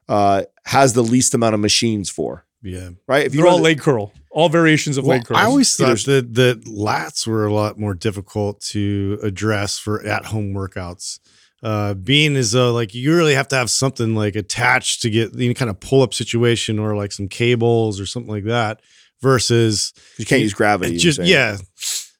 uh, 0.08 0.42
has 0.64 0.92
the 0.92 1.02
least 1.02 1.34
amount 1.34 1.54
of 1.54 1.60
machines 1.60 2.10
for. 2.10 2.44
Yeah. 2.62 2.90
Right? 3.06 3.26
If 3.26 3.32
They're 3.32 3.44
know 3.44 3.50
all 3.50 3.56
that- 3.58 3.62
leg 3.64 3.80
curl, 3.80 4.12
all 4.30 4.48
variations 4.48 4.96
of 4.96 5.04
Well, 5.04 5.18
leg 5.18 5.26
curl. 5.26 5.36
I 5.36 5.44
always 5.44 5.74
thought 5.76 5.86
There's- 5.86 6.04
that, 6.04 6.34
that 6.34 6.64
lats 6.64 7.26
were 7.26 7.44
a 7.46 7.52
lot 7.52 7.78
more 7.78 7.94
difficult 7.94 8.60
to 8.72 9.18
address 9.22 9.78
for 9.78 10.04
at 10.06 10.26
home 10.26 10.54
workouts. 10.54 11.18
Uh, 11.62 11.94
being 11.94 12.36
as 12.36 12.52
though 12.52 12.72
like 12.74 12.94
you 12.94 13.14
really 13.16 13.34
have 13.34 13.48
to 13.48 13.56
have 13.56 13.70
something 13.70 14.14
like 14.14 14.36
attached 14.36 15.00
to 15.00 15.08
get 15.08 15.34
any 15.34 15.54
kind 15.54 15.70
of 15.70 15.80
pull 15.80 16.02
up 16.02 16.12
situation 16.12 16.78
or 16.78 16.94
like 16.94 17.10
some 17.10 17.26
cables 17.28 17.98
or 17.98 18.04
something 18.04 18.30
like 18.30 18.44
that 18.44 18.80
versus 19.22 19.94
You 20.18 20.26
can't 20.26 20.42
use 20.42 20.52
gravity. 20.52 20.96
It 20.96 20.98
just 20.98 21.20
yeah. 21.22 21.56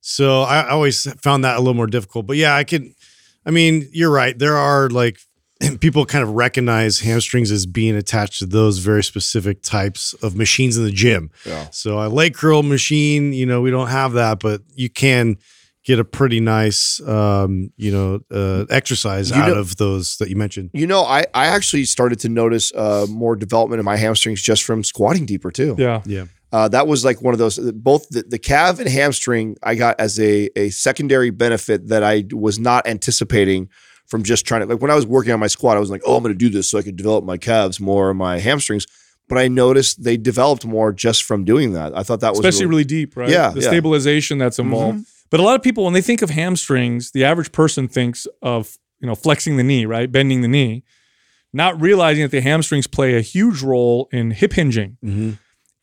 So 0.01 0.43
I 0.43 0.61
I 0.62 0.70
always 0.70 1.07
found 1.22 1.45
that 1.45 1.57
a 1.57 1.59
little 1.61 1.74
more 1.74 1.87
difficult. 1.87 2.26
But 2.26 2.37
yeah, 2.37 2.55
I 2.55 2.64
can. 2.64 2.95
I 3.47 3.51
mean, 3.51 3.89
you're 3.93 4.11
right. 4.11 4.39
There 4.39 4.57
are 4.57 4.89
like 4.89 5.18
people 5.81 6.05
kind 6.07 6.23
of 6.23 6.31
recognize 6.31 7.01
hamstrings 7.01 7.51
as 7.51 7.67
being 7.67 7.97
attached 7.97 8.39
to 8.41 8.47
those 8.47 8.79
very 8.79 9.03
specific 9.05 9.62
types 9.62 10.12
of 10.23 10.37
machines 10.37 10.77
in 10.77 10.85
the 10.85 10.91
gym. 10.93 11.31
Yeah. 11.47 11.69
So 11.71 11.99
a 11.99 12.09
leg 12.09 12.35
curl 12.35 12.62
machine, 12.62 13.33
you 13.33 13.47
know, 13.47 13.61
we 13.61 13.71
don't 13.71 13.89
have 13.89 14.12
that, 14.12 14.41
but 14.41 14.62
you 14.75 14.91
can 14.91 15.37
get 15.85 15.99
a 15.99 16.05
pretty 16.05 16.41
nice, 16.41 16.99
um, 17.07 17.71
you 17.77 17.93
know, 17.93 18.19
uh, 18.31 18.65
exercise 18.71 19.29
You 19.31 19.37
out 19.37 19.49
know- 19.49 19.55
of 19.61 19.77
those 19.77 20.17
that 20.17 20.31
you 20.31 20.37
mentioned. 20.37 20.71
You 20.73 20.87
know, 20.87 21.03
I, 21.03 21.25
I 21.35 21.47
actually 21.47 21.85
started 21.85 22.19
to 22.21 22.29
notice 22.31 22.73
uh, 22.75 23.07
more 23.11 23.37
development 23.37 23.81
in 23.81 23.85
my 23.85 23.97
hamstrings 23.97 24.41
just 24.41 24.62
from 24.65 24.83
squatting 24.83 25.27
deeper 25.27 25.51
too. 25.51 25.75
yeah. 25.79 26.01
Yeah. 26.07 26.25
Uh, 26.53 26.69
that 26.69 26.87
was 26.87 27.05
like 27.05 27.21
one 27.21 27.35
of 27.35 27.39
those. 27.39 27.59
Both 27.59 28.09
the, 28.11 28.23
the 28.23 28.39
calf 28.39 28.79
and 28.79 28.89
hamstring 28.89 29.57
I 29.65 29.75
got 29.75 29.99
as 29.99 30.21
a 30.21 30.49
a 30.57 30.71
secondary 30.71 31.31
benefit 31.31 31.89
that 31.89 32.05
I 32.05 32.27
was 32.31 32.61
not 32.61 32.87
anticipating 32.87 33.69
from 34.07 34.23
just 34.23 34.47
trying 34.47 34.61
to 34.63 34.67
like 34.67 34.83
when 34.83 34.91
I 34.91 34.95
was 34.95 35.07
working 35.07 35.33
on 35.33 35.41
my 35.41 35.47
squat. 35.47 35.77
I 35.77 35.81
was 35.81 35.91
like, 35.91 36.03
oh, 36.07 36.17
I'm 36.17 36.23
going 36.23 36.35
to 36.35 36.39
do 36.39 36.49
this 36.49 36.71
so 36.71 36.79
I 36.79 36.83
could 36.83 36.97
develop 36.97 37.25
my 37.25 37.37
calves 37.37 37.81
more 37.81 38.11
and 38.11 38.19
my 38.19 38.39
hamstrings. 38.39 38.87
But 39.29 39.39
I 39.39 39.49
noticed 39.49 40.05
they 40.05 40.19
developed 40.19 40.67
more 40.67 40.93
just 40.93 41.23
from 41.25 41.45
doing 41.45 41.73
that. 41.73 41.97
I 41.97 42.03
thought 42.03 42.21
that 42.21 42.31
was 42.33 42.41
Especially 42.41 42.67
really 42.67 42.85
deep, 42.85 43.17
right? 43.17 43.31
Yeah, 43.31 43.51
The 43.51 43.61
yeah. 43.61 43.69
stabilization 43.69 44.37
that's 44.37 44.59
mm-hmm. 44.59 44.73
involved. 44.73 45.07
But 45.31 45.41
a 45.41 45.43
lot 45.43 45.57
of 45.57 45.63
people, 45.63 45.85
when 45.85 45.95
they 45.95 46.03
think 46.03 46.21
of 46.21 46.31
hamstrings, 46.31 47.13
the 47.13 47.25
average 47.25 47.51
person 47.51 47.89
thinks 47.89 48.27
of, 48.43 48.77
you 49.01 49.07
know, 49.07 49.15
flexing 49.15 49.57
the 49.57 49.63
knee, 49.63 49.87
right? 49.87 50.13
Bending 50.13 50.43
the 50.43 50.49
knee, 50.49 50.85
not 51.55 51.81
realizing 51.81 52.23
that 52.23 52.31
the 52.31 52.43
hamstrings 52.43 52.87
play 52.87 53.17
a 53.17 53.23
huge 53.23 53.63
role 53.63 54.09
in 54.13 54.33
hip 54.33 54.53
hinging. 54.53 54.99
Mm-hmm. 55.03 55.31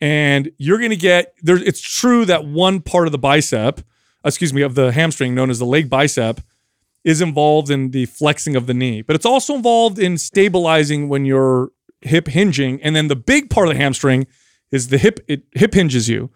And 0.00 0.52
you're 0.58 0.78
going 0.78 0.90
to 0.90 0.96
get 0.96 1.34
there. 1.42 1.56
It's 1.56 1.80
true 1.80 2.24
that 2.24 2.44
one 2.44 2.80
part 2.80 3.06
of 3.06 3.12
the 3.12 3.18
bicep, 3.18 3.80
excuse 4.24 4.54
me, 4.54 4.62
of 4.62 4.74
the 4.74 4.92
hamstring, 4.92 5.34
known 5.34 5.50
as 5.50 5.58
the 5.58 5.66
leg 5.66 5.90
bicep, 5.90 6.40
is 7.04 7.20
involved 7.20 7.70
in 7.70 7.90
the 7.90 8.06
flexing 8.06 8.54
of 8.56 8.66
the 8.66 8.74
knee, 8.74 9.02
but 9.02 9.16
it's 9.16 9.26
also 9.26 9.54
involved 9.54 9.98
in 9.98 10.16
stabilizing 10.18 11.08
when 11.08 11.24
you're 11.24 11.70
hip 12.00 12.28
hinging. 12.28 12.80
And 12.82 12.94
then 12.94 13.08
the 13.08 13.16
big 13.16 13.50
part 13.50 13.66
of 13.68 13.74
the 13.74 13.80
hamstring 13.80 14.26
is 14.70 14.88
the 14.88 14.98
hip. 14.98 15.18
It 15.28 15.42
hip 15.52 15.74
hinges 15.74 16.08
you. 16.08 16.30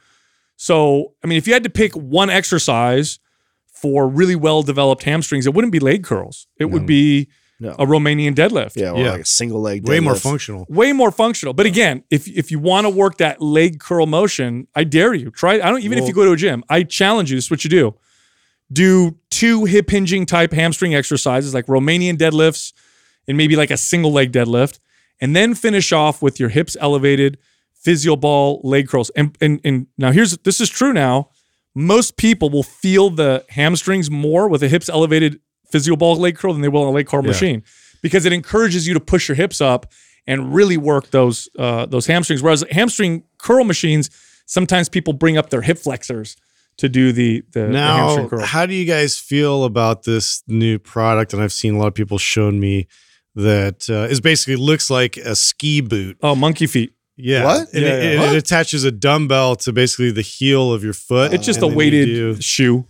So, 0.57 1.13
I 1.23 1.27
mean, 1.27 1.39
if 1.39 1.47
you 1.47 1.53
had 1.53 1.63
to 1.65 1.71
pick 1.71 1.93
one 1.95 2.31
exercise 2.31 3.19
for 3.67 4.09
really 4.09 4.35
well 4.37 4.63
developed 4.63 5.03
hamstrings, 5.05 5.47
it 5.47 5.53
wouldn't 5.55 5.73
be 5.73 5.79
leg 5.81 6.03
curls. 6.03 6.47
It 6.59 6.67
would 6.67 6.87
be 6.87 7.29
No. 7.61 7.71
a 7.79 7.87
Romanian 7.87 8.35
deadlift. 8.35 8.73
Yeah, 8.77 8.91
or 8.91 8.99
Yeah. 9.03 9.13
like 9.13 9.21
a 9.23 9.25
single 9.27 9.61
leg. 9.61 9.83
Deadlift. 9.85 9.89
Way 9.89 10.01
more 10.01 10.15
functional. 10.17 10.67
Way 10.69 10.93
more 10.93 11.11
functional. 11.11 11.55
But 11.55 11.67
again, 11.67 12.03
if 12.11 12.27
if 12.29 12.51
you 12.51 12.59
want 12.59 12.87
to 12.87 12.91
work 12.91 13.19
that 13.19 13.41
leg 13.41 13.79
curl 13.81 14.07
motion, 14.07 14.67
I 14.75 14.85
dare 14.85 15.15
you. 15.15 15.31
Try 15.31 15.55
I 15.55 15.71
don't 15.71 15.83
even 15.83 15.99
if 15.99 16.07
you 16.09 16.15
go 16.15 16.25
to 16.25 16.33
a 16.33 16.37
gym, 16.37 16.65
I 16.69 16.83
challenge 16.83 17.31
you. 17.31 17.37
This 17.37 17.45
is 17.47 17.51
what 17.51 17.65
you 17.65 17.71
do. 17.71 17.95
Do 18.73 19.17
two 19.31 19.65
hip 19.65 19.91
hinging 19.91 20.27
type 20.27 20.53
hamstring 20.53 20.95
exercises 20.95 21.55
like 21.55 21.67
Romanian 21.67 22.17
deadlifts 22.17 22.73
and 23.29 23.37
maybe 23.37 23.55
like 23.57 23.71
a 23.71 23.77
single 23.77 24.13
leg 24.13 24.33
deadlift. 24.33 24.81
And 25.21 25.35
then 25.35 25.55
finish 25.55 25.93
off 25.93 26.21
with 26.21 26.39
your 26.41 26.49
hips 26.51 26.77
elevated, 26.81 27.39
physio 27.75 28.17
ball, 28.17 28.61
leg 28.65 28.89
curls. 28.89 29.11
And 29.11 29.37
and 29.41 29.61
and 29.65 29.87
now 29.97 30.11
here's 30.13 30.37
this 30.39 30.61
is 30.61 30.69
true 30.69 30.93
now. 30.93 31.31
Most 31.75 32.17
people 32.17 32.51
will 32.51 32.63
feel 32.63 33.11
the 33.11 33.45
hamstrings 33.51 34.11
more 34.11 34.49
with 34.49 34.63
a 34.63 34.69
hips 34.69 34.89
elevated 34.89 35.41
physio 35.71 35.95
ball 35.97 36.17
leg 36.17 36.37
curl 36.37 36.53
than 36.53 36.63
they 36.63 36.69
will 36.69 36.83
on 36.83 36.89
a 36.89 36.93
leg 36.93 37.07
curl 37.07 37.23
Yeah. 37.23 37.29
machine 37.29 37.63
because 38.03 38.25
it 38.25 38.33
encourages 38.33 38.87
you 38.87 38.95
to 38.95 39.01
push 39.01 39.29
your 39.29 39.37
hips 39.37 39.61
up 39.61 39.91
and 40.27 40.55
really 40.55 40.77
work 40.77 41.11
those 41.11 41.49
uh, 41.59 41.87
those 41.87 42.07
hamstrings. 42.07 42.43
Whereas 42.43 42.65
hamstring 42.73 43.23
curl 43.39 43.65
machines, 43.65 44.11
sometimes 44.47 44.89
people 44.89 45.13
bring 45.13 45.39
up 45.39 45.51
their 45.51 45.63
hip 45.63 45.79
flexors 45.79 46.37
to 46.79 46.89
do 46.89 47.13
the 47.13 47.43
the, 47.53 47.61
the 47.63 47.69
Now, 47.69 47.97
hamstring 48.09 48.29
curl. 48.29 48.41
how 48.47 48.67
do 48.67 48.75
you 48.75 48.85
guys 48.85 49.19
feel 49.19 49.65
about 49.65 50.03
this 50.05 50.43
new 50.47 50.79
product? 50.79 51.33
And 51.33 51.43
I've 51.43 51.53
seen 51.53 51.75
a 51.75 51.79
lot 51.79 51.89
of 51.89 51.95
people 51.95 52.19
shown 52.19 52.61
me 52.61 52.87
that 53.35 53.89
uh, 53.91 54.09
is 54.11 54.21
basically 54.21 54.57
looks 54.57 54.91
like 54.91 55.17
a 55.19 55.37
ski 55.37 55.81
boot. 55.81 56.17
Oh, 56.23 56.35
monkey 56.35 56.67
feet. 56.67 56.93
Yeah, 57.19 57.45
What? 57.45 57.73
And 57.73 57.83
Yeah, 57.83 57.89
it, 57.89 58.05
yeah. 58.05 58.11
it- 58.11 58.19
What? 58.19 58.35
it 58.35 58.39
attaches 58.39 58.85
a 58.85 58.91
dumbbell 58.93 59.57
to 59.57 59.73
basically 59.73 60.11
the 60.11 60.23
heel 60.23 60.73
of 60.73 60.85
your 60.85 60.93
foot. 60.93 61.33
It's 61.33 61.47
just 61.47 61.63
a 61.63 61.67
weighted 61.67 62.07
do- 62.09 62.41
shoe. 62.43 62.87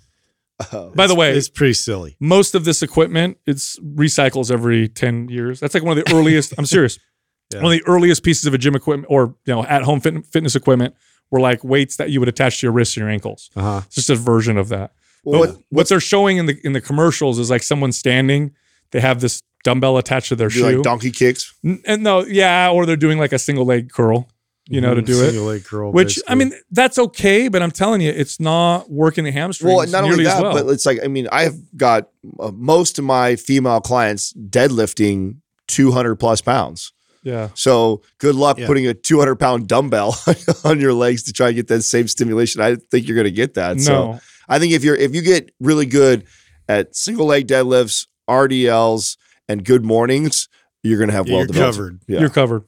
Oh. 0.72 0.90
By 0.94 1.06
the 1.06 1.14
way, 1.14 1.36
it's 1.36 1.48
pretty 1.50 1.74
silly. 1.74 2.16
most 2.18 2.54
of 2.54 2.64
this 2.64 2.82
equipment 2.82 3.36
it's 3.46 3.78
recycles 3.80 4.50
every 4.50 4.88
10 4.88 5.28
years 5.28 5.60
that's 5.60 5.74
like 5.74 5.82
one 5.82 5.98
of 5.98 6.02
the 6.02 6.14
earliest 6.14 6.54
i'm 6.58 6.64
serious 6.64 6.98
Yeah. 7.54 7.60
one 7.62 7.72
of 7.74 7.78
the 7.78 7.84
earliest 7.86 8.22
pieces 8.24 8.46
of 8.46 8.54
a 8.54 8.58
gym 8.58 8.74
equipment 8.74 9.06
or 9.10 9.36
you 9.44 9.54
know 9.54 9.64
at 9.64 9.82
home 9.82 10.00
fit, 10.00 10.24
fitness 10.26 10.56
equipment 10.56 10.94
were 11.30 11.40
like 11.40 11.62
weights 11.64 11.96
that 11.96 12.10
you 12.10 12.20
would 12.20 12.28
attach 12.28 12.60
to 12.60 12.66
your 12.66 12.72
wrists 12.72 12.96
and 12.96 13.02
your 13.02 13.10
ankles 13.10 13.50
Uh 13.56 13.62
huh. 13.62 13.80
it's 13.86 13.96
just 13.96 14.10
a 14.10 14.16
version 14.16 14.56
of 14.58 14.68
that 14.68 14.92
Well, 15.24 15.40
but 15.42 15.48
what, 15.50 15.62
what 15.70 15.88
they're 15.88 16.00
showing 16.00 16.36
in 16.38 16.46
the 16.46 16.56
in 16.64 16.72
the 16.72 16.80
commercials 16.80 17.38
is 17.38 17.50
like 17.50 17.62
someone 17.62 17.92
standing 17.92 18.54
they 18.92 19.00
have 19.00 19.20
this 19.20 19.40
dumbbell 19.64 19.98
attached 19.98 20.28
to 20.28 20.36
their 20.36 20.48
shoe 20.50 20.62
like 20.76 20.82
donkey 20.82 21.10
kicks? 21.10 21.52
And 21.64 22.02
no 22.02 22.24
yeah 22.24 22.70
or 22.70 22.86
they're 22.86 22.96
doing 22.96 23.18
like 23.18 23.32
a 23.32 23.38
single 23.38 23.64
leg 23.64 23.90
curl 23.90 24.28
you 24.68 24.80
know 24.80 24.94
to 24.94 25.02
do 25.02 25.12
it 25.22 25.30
Single 25.30 25.46
leg 25.46 25.64
curl. 25.64 25.92
which 25.92 26.18
i 26.28 26.34
mean 26.34 26.52
that's 26.72 26.98
okay 26.98 27.46
but 27.48 27.62
i'm 27.62 27.70
telling 27.70 28.00
you 28.00 28.10
it's 28.10 28.40
not 28.40 28.90
working 28.90 29.22
the 29.24 29.30
hamstrings 29.32 29.74
Well, 29.76 29.86
not 29.88 30.04
only 30.04 30.26
as 30.26 30.34
that, 30.34 30.42
well. 30.42 30.52
but 30.54 30.72
it's 30.72 30.84
like 30.86 30.98
I 31.04 31.08
mean, 31.08 31.28
I've 31.30 31.54
got 31.76 32.08
uh, 32.40 32.50
most 32.52 32.98
of 32.98 33.04
my 33.04 33.36
female 33.36 33.80
clients 33.80 34.32
deadlifting 34.32 35.36
200 35.68 36.16
plus 36.16 36.40
pounds. 36.40 36.92
Yeah 37.26 37.48
So 37.54 38.02
good 38.18 38.34
luck 38.36 38.56
Yeah. 38.58 38.66
putting 38.68 38.86
a 38.86 38.94
200 38.94 39.36
pound 39.36 39.66
dumbbell 39.68 40.16
on 40.64 40.80
your 40.80 40.92
legs 40.94 41.24
to 41.24 41.32
try 41.32 41.48
and 41.48 41.56
get 41.56 41.66
that 41.68 41.82
same 41.82 42.06
stimulation. 42.08 42.60
I 42.62 42.76
think 42.90 43.06
you're 43.06 43.16
going 43.16 43.32
to 43.34 43.38
get 43.42 43.54
that. 43.54 43.80
So 43.80 43.92
no 43.92 44.20
I 44.48 44.58
think 44.60 44.72
if 44.72 44.84
you're 44.84 44.94
if 45.06 45.14
you 45.14 45.22
get 45.22 45.50
really 45.60 45.86
good 45.86 46.24
at 46.68 46.94
single 46.94 47.26
leg 47.26 47.46
deadlifts, 47.48 48.06
RDLs, 48.30 49.16
and 49.48 49.64
good 49.64 49.84
mornings, 49.84 50.48
you're 50.84 50.98
going 50.98 51.08
to 51.10 51.14
have 51.14 51.26
well 51.26 51.38
you're 51.38 51.46
developed. 51.48 51.76
covered. 51.76 52.00
Yeah. 52.06 52.20
you're 52.20 52.30
covered 52.30 52.62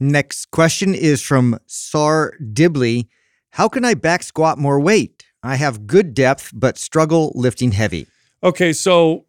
Next 0.00 0.50
question 0.52 0.94
is 0.94 1.22
from 1.22 1.58
Sar 1.66 2.34
Dibley. 2.52 3.08
How 3.50 3.68
can 3.68 3.84
I 3.84 3.94
back 3.94 4.22
squat 4.22 4.56
more 4.58 4.78
weight? 4.78 5.24
I 5.42 5.56
have 5.56 5.86
good 5.88 6.14
depth, 6.14 6.52
but 6.54 6.78
struggle 6.78 7.32
lifting 7.34 7.72
heavy. 7.72 8.06
Okay, 8.44 8.72
so 8.72 9.24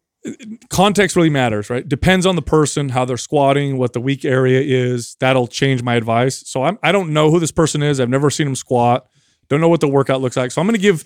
context 0.68 1.16
really 1.16 1.30
matters, 1.30 1.70
right? 1.70 1.88
Depends 1.88 2.26
on 2.26 2.36
the 2.36 2.42
person, 2.42 2.90
how 2.90 3.04
they're 3.04 3.16
squatting, 3.16 3.78
what 3.78 3.92
the 3.92 4.00
weak 4.00 4.24
area 4.24 4.60
is. 4.60 5.16
That'll 5.20 5.46
change 5.46 5.82
my 5.82 5.94
advice. 5.94 6.46
So 6.46 6.62
I'm 6.62 6.78
I 6.82 6.92
don't 6.92 7.12
know 7.12 7.30
who 7.30 7.40
this 7.40 7.52
person 7.52 7.82
is. 7.82 8.00
I've 8.00 8.10
never 8.10 8.30
seen 8.30 8.46
him 8.46 8.54
squat. 8.54 9.06
Don't 9.48 9.60
know 9.60 9.68
what 9.68 9.80
the 9.80 9.88
workout 9.88 10.20
looks 10.20 10.36
like. 10.36 10.50
So 10.50 10.60
I'm 10.60 10.66
going 10.66 10.76
to 10.76 10.80
give 10.80 11.04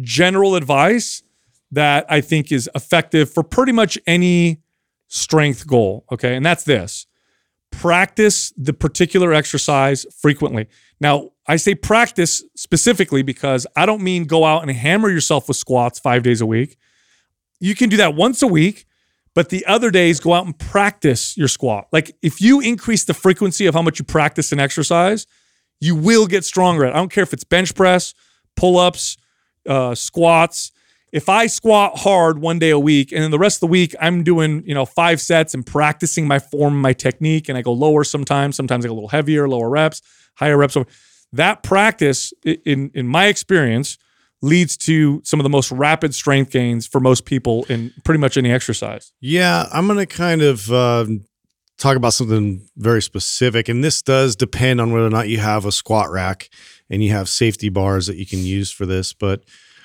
general 0.00 0.54
advice 0.54 1.22
that 1.70 2.06
I 2.08 2.20
think 2.20 2.52
is 2.52 2.68
effective 2.74 3.30
for 3.30 3.42
pretty 3.42 3.72
much 3.72 3.98
any 4.06 4.62
strength 5.08 5.66
goal, 5.66 6.04
okay? 6.12 6.36
And 6.36 6.44
that's 6.44 6.64
this. 6.64 7.06
Practice 7.70 8.52
the 8.56 8.74
particular 8.74 9.32
exercise 9.32 10.04
frequently. 10.20 10.68
Now, 11.00 11.30
I 11.46 11.56
say 11.56 11.74
practice 11.74 12.44
specifically 12.54 13.22
because 13.22 13.66
I 13.74 13.86
don't 13.86 14.02
mean 14.02 14.24
go 14.24 14.44
out 14.44 14.62
and 14.62 14.70
hammer 14.70 15.10
yourself 15.10 15.48
with 15.48 15.56
squats 15.56 15.98
5 15.98 16.22
days 16.22 16.40
a 16.40 16.46
week 16.46 16.76
you 17.62 17.76
can 17.76 17.88
do 17.88 17.96
that 17.98 18.16
once 18.16 18.42
a 18.42 18.46
week, 18.48 18.86
but 19.34 19.48
the 19.48 19.64
other 19.66 19.92
days 19.92 20.18
go 20.18 20.34
out 20.34 20.44
and 20.44 20.58
practice 20.58 21.36
your 21.36 21.46
squat. 21.46 21.86
Like 21.92 22.14
if 22.20 22.40
you 22.40 22.60
increase 22.60 23.04
the 23.04 23.14
frequency 23.14 23.66
of 23.66 23.74
how 23.74 23.82
much 23.82 24.00
you 24.00 24.04
practice 24.04 24.50
an 24.50 24.58
exercise, 24.58 25.28
you 25.80 25.94
will 25.94 26.26
get 26.26 26.44
stronger 26.44 26.84
at. 26.84 26.92
I 26.92 26.96
don't 26.96 27.12
care 27.12 27.22
if 27.22 27.32
it's 27.32 27.44
bench 27.44 27.76
press, 27.76 28.14
pull 28.56 28.78
ups, 28.78 29.16
uh, 29.68 29.94
squats. 29.94 30.72
If 31.12 31.28
I 31.28 31.46
squat 31.46 31.98
hard 31.98 32.40
one 32.40 32.58
day 32.58 32.70
a 32.70 32.78
week, 32.78 33.12
and 33.12 33.22
then 33.22 33.30
the 33.30 33.38
rest 33.38 33.58
of 33.58 33.60
the 33.60 33.66
week 33.68 33.94
I'm 34.00 34.24
doing 34.24 34.64
you 34.66 34.74
know 34.74 34.84
five 34.84 35.20
sets 35.20 35.54
and 35.54 35.64
practicing 35.64 36.26
my 36.26 36.40
form, 36.40 36.80
my 36.80 36.92
technique, 36.92 37.48
and 37.48 37.56
I 37.56 37.62
go 37.62 37.72
lower 37.72 38.02
sometimes. 38.02 38.56
Sometimes 38.56 38.84
I 38.84 38.88
go 38.88 38.94
a 38.94 38.96
little 38.96 39.08
heavier, 39.08 39.48
lower 39.48 39.70
reps, 39.70 40.02
higher 40.34 40.56
reps. 40.58 40.76
That 41.32 41.62
practice, 41.62 42.32
in 42.44 42.90
in 42.92 43.06
my 43.06 43.26
experience, 43.26 43.98
leads 44.42 44.76
to 44.76 45.22
some 45.24 45.40
of 45.40 45.44
the 45.44 45.50
most 45.50 45.70
rapid 45.70 46.14
strength 46.14 46.50
gains 46.50 46.86
for 46.86 47.00
most 47.00 47.24
people 47.24 47.64
in 47.68 47.92
pretty 48.04 48.18
much 48.18 48.36
any 48.36 48.50
exercise. 48.50 49.12
Yeah, 49.20 49.66
I'm 49.72 49.86
going 49.86 49.98
to 49.98 50.06
kind 50.06 50.42
of 50.42 50.70
um, 50.72 51.24
talk 51.78 51.96
about 51.96 52.12
something 52.12 52.68
very 52.76 53.00
specific. 53.00 53.68
And 53.68 53.82
this 53.82 54.02
does 54.02 54.36
depend 54.36 54.80
on 54.80 54.92
whether 54.92 55.06
or 55.06 55.10
not 55.10 55.28
you 55.28 55.38
have 55.38 55.64
a 55.64 55.72
squat 55.72 56.10
rack 56.10 56.50
and 56.90 57.02
you 57.02 57.12
have 57.12 57.28
safety 57.28 57.68
bars 57.68 58.06
that 58.08 58.16
you 58.16 58.26
can 58.26 58.40
use 58.40 58.70
for 58.70 58.84
this. 58.84 59.12
But 59.12 59.44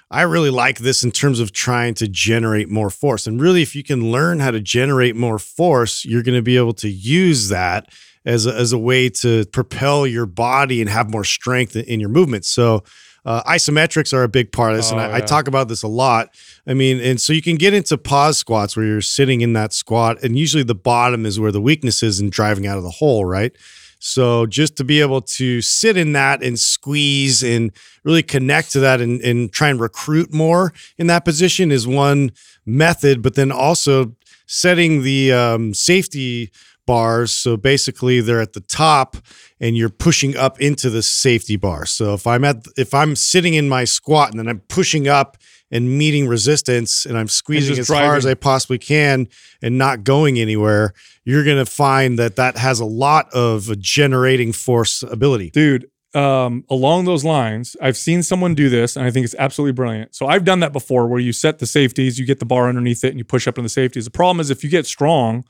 I 0.09 0.21
really 0.21 0.49
like 0.49 0.79
this 0.79 1.03
in 1.03 1.11
terms 1.11 1.39
of 1.39 1.51
trying 1.51 1.93
to 1.95 2.07
generate 2.07 2.69
more 2.69 2.89
force. 2.89 3.27
And 3.27 3.41
really, 3.41 3.61
if 3.61 3.75
you 3.75 3.83
can 3.83 4.11
learn 4.11 4.39
how 4.39 4.51
to 4.51 4.61
generate 4.61 5.15
more 5.15 5.37
force, 5.37 6.05
you're 6.05 6.23
going 6.23 6.37
to 6.37 6.41
be 6.41 6.57
able 6.57 6.73
to 6.75 6.89
use 6.89 7.49
that 7.49 7.89
as 8.25 8.45
a, 8.45 8.53
as 8.53 8.73
a 8.73 8.77
way 8.77 9.09
to 9.09 9.45
propel 9.47 10.07
your 10.07 10.25
body 10.25 10.81
and 10.81 10.89
have 10.89 11.09
more 11.09 11.23
strength 11.23 11.75
in, 11.75 11.85
in 11.85 11.99
your 11.99 12.09
movements. 12.09 12.47
So, 12.47 12.83
uh, 13.27 13.43
isometrics 13.43 14.13
are 14.13 14.23
a 14.23 14.29
big 14.29 14.51
part 14.51 14.71
of 14.71 14.77
this, 14.77 14.89
and 14.89 14.99
Oh, 14.99 15.03
I, 15.03 15.07
I 15.07 15.17
yeah. 15.17 15.25
talk 15.25 15.47
about 15.47 15.67
this 15.67 15.83
a 15.83 15.87
lot. 15.87 16.29
I 16.65 16.73
mean, 16.73 16.99
and 17.01 17.19
so 17.19 17.33
you 17.33 17.41
can 17.41 17.57
get 17.57 17.73
into 17.73 17.97
pause 17.97 18.37
squats 18.37 18.77
where 18.77 18.85
you're 18.85 19.01
sitting 19.01 19.41
in 19.41 19.53
that 19.53 19.73
squat, 19.73 20.23
and 20.23 20.37
usually 20.39 20.63
the 20.63 20.73
bottom 20.75 21.25
is 21.25 21.39
where 21.39 21.51
the 21.51 21.61
weakness 21.61 22.01
is 22.01 22.19
in 22.21 22.29
driving 22.29 22.65
out 22.65 22.77
of 22.77 22.83
the 22.83 22.89
hole, 22.89 23.25
right? 23.25 23.51
So 23.99 24.45
just 24.45 24.77
to 24.77 24.83
be 24.83 25.01
able 25.01 25.21
to 25.21 25.61
sit 25.61 25.97
in 25.97 26.13
that 26.13 26.41
and 26.43 26.57
squeeze 26.57 27.43
and 27.43 27.71
really 28.03 28.23
connect 28.23 28.71
to 28.73 28.79
that 28.79 29.01
and, 29.01 29.19
and 29.21 29.51
try 29.51 29.69
and 29.69 29.79
recruit 29.79 30.33
more 30.33 30.71
in 30.97 31.07
that 31.07 31.25
position 31.25 31.71
is 31.71 31.87
one 31.87 32.31
method, 32.65 33.21
but 33.21 33.35
then 33.35 33.51
also 33.51 34.15
setting 34.45 35.01
the 35.03 35.33
um, 35.33 35.73
safety 35.73 36.51
bars. 36.87 37.31
So 37.31 37.55
basically 37.55 38.19
they're 38.21 38.41
at 38.41 38.53
the 38.53 38.61
top 38.61 39.17
and 39.59 39.77
you're 39.77 39.89
pushing 39.89 40.35
up 40.35 40.59
into 40.59 40.89
the 40.89 41.03
safety 41.03 41.55
bar. 41.55 41.85
So 41.85 42.15
if 42.15 42.25
I'm 42.25 42.43
at 42.43 42.65
if 42.75 42.95
I'm 42.95 43.15
sitting 43.15 43.53
in 43.53 43.69
my 43.69 43.83
squat 43.83 44.31
and 44.31 44.39
then 44.39 44.47
I'm 44.47 44.61
pushing 44.61 45.07
up 45.07 45.37
and 45.69 45.97
meeting 45.97 46.27
resistance 46.27 47.05
and 47.05 47.17
I'm 47.17 47.27
squeezing 47.27 47.75
just 47.75 47.91
as 47.91 47.95
hard 47.95 48.19
as. 48.19 48.25
I 48.25 48.33
possibly 48.33 48.79
can 48.79 49.27
and 49.61 49.77
not 49.77 50.03
going 50.03 50.39
anywhere, 50.39 50.93
you're 51.25 51.43
going 51.43 51.63
to 51.63 51.69
find 51.69 52.17
that 52.17 52.37
that 52.37 52.57
has 52.57 52.79
a 52.79 52.85
lot 52.85 53.29
of 53.33 53.77
generating 53.79 54.53
force 54.53 55.03
ability. 55.03 55.51
Dude, 55.51 55.89
um, 56.15 56.63
along 56.69 57.03
those 57.05 57.25
lines, 57.25 57.75
I've 57.81 57.97
seen 57.97 58.23
someone 58.23 58.55
do 58.55 58.69
this 58.69 58.95
and 58.95 59.05
I 59.05 59.11
think 59.11 59.25
it's 59.25 59.35
absolutely 59.37 59.73
brilliant. 59.73 60.15
So 60.15 60.25
I've 60.27 60.45
done 60.45 60.61
that 60.61 60.71
before 60.71 61.05
where 61.07 61.19
you 61.19 61.33
set 61.33 61.59
the 61.59 61.67
safeties, 61.67 62.17
you 62.17 62.25
get 62.25 62.39
the 62.39 62.45
bar 62.45 62.69
underneath 62.69 63.03
it, 63.03 63.09
and 63.09 63.17
you 63.17 63.25
push 63.25 63.47
up 63.47 63.57
in 63.57 63.63
the 63.63 63.69
safeties. 63.69 64.05
The 64.05 64.11
problem 64.11 64.39
is 64.39 64.49
if 64.49 64.63
you 64.63 64.69
get 64.69 64.85
strong, 64.85 65.43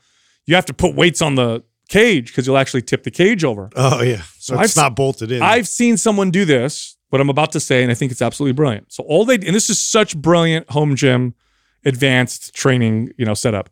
you 0.47 0.55
have 0.55 0.65
to 0.65 0.73
put 0.73 0.95
weights 0.95 1.21
on 1.21 1.35
the 1.35 1.63
cage 1.89 2.27
because 2.27 2.47
you'll 2.47 2.57
actually 2.57 2.81
tip 2.81 3.03
the 3.03 3.11
cage 3.11 3.43
over. 3.43 3.69
Oh 3.75 4.01
yeah, 4.01 4.23
so 4.39 4.57
I've 4.57 4.65
it's 4.65 4.75
not 4.75 4.95
bolted 4.95 5.31
in. 5.31 5.41
I've 5.43 5.67
seen 5.67 5.95
someone 5.97 6.31
do 6.31 6.43
this, 6.45 6.97
what 7.09 7.21
I'm 7.21 7.29
about 7.29 7.51
to 7.51 7.59
say, 7.59 7.83
and 7.83 7.91
I 7.91 7.95
think 7.95 8.11
it's 8.11 8.21
absolutely 8.21 8.53
brilliant. 8.53 8.91
So 8.91 9.03
all 9.03 9.23
they 9.25 9.35
and 9.35 9.53
this 9.55 9.69
is 9.69 9.77
such 9.79 10.17
brilliant 10.17 10.69
home 10.71 10.95
gym, 10.95 11.35
advanced 11.85 12.53
training, 12.55 13.11
you 13.17 13.25
know, 13.25 13.33
setup. 13.33 13.69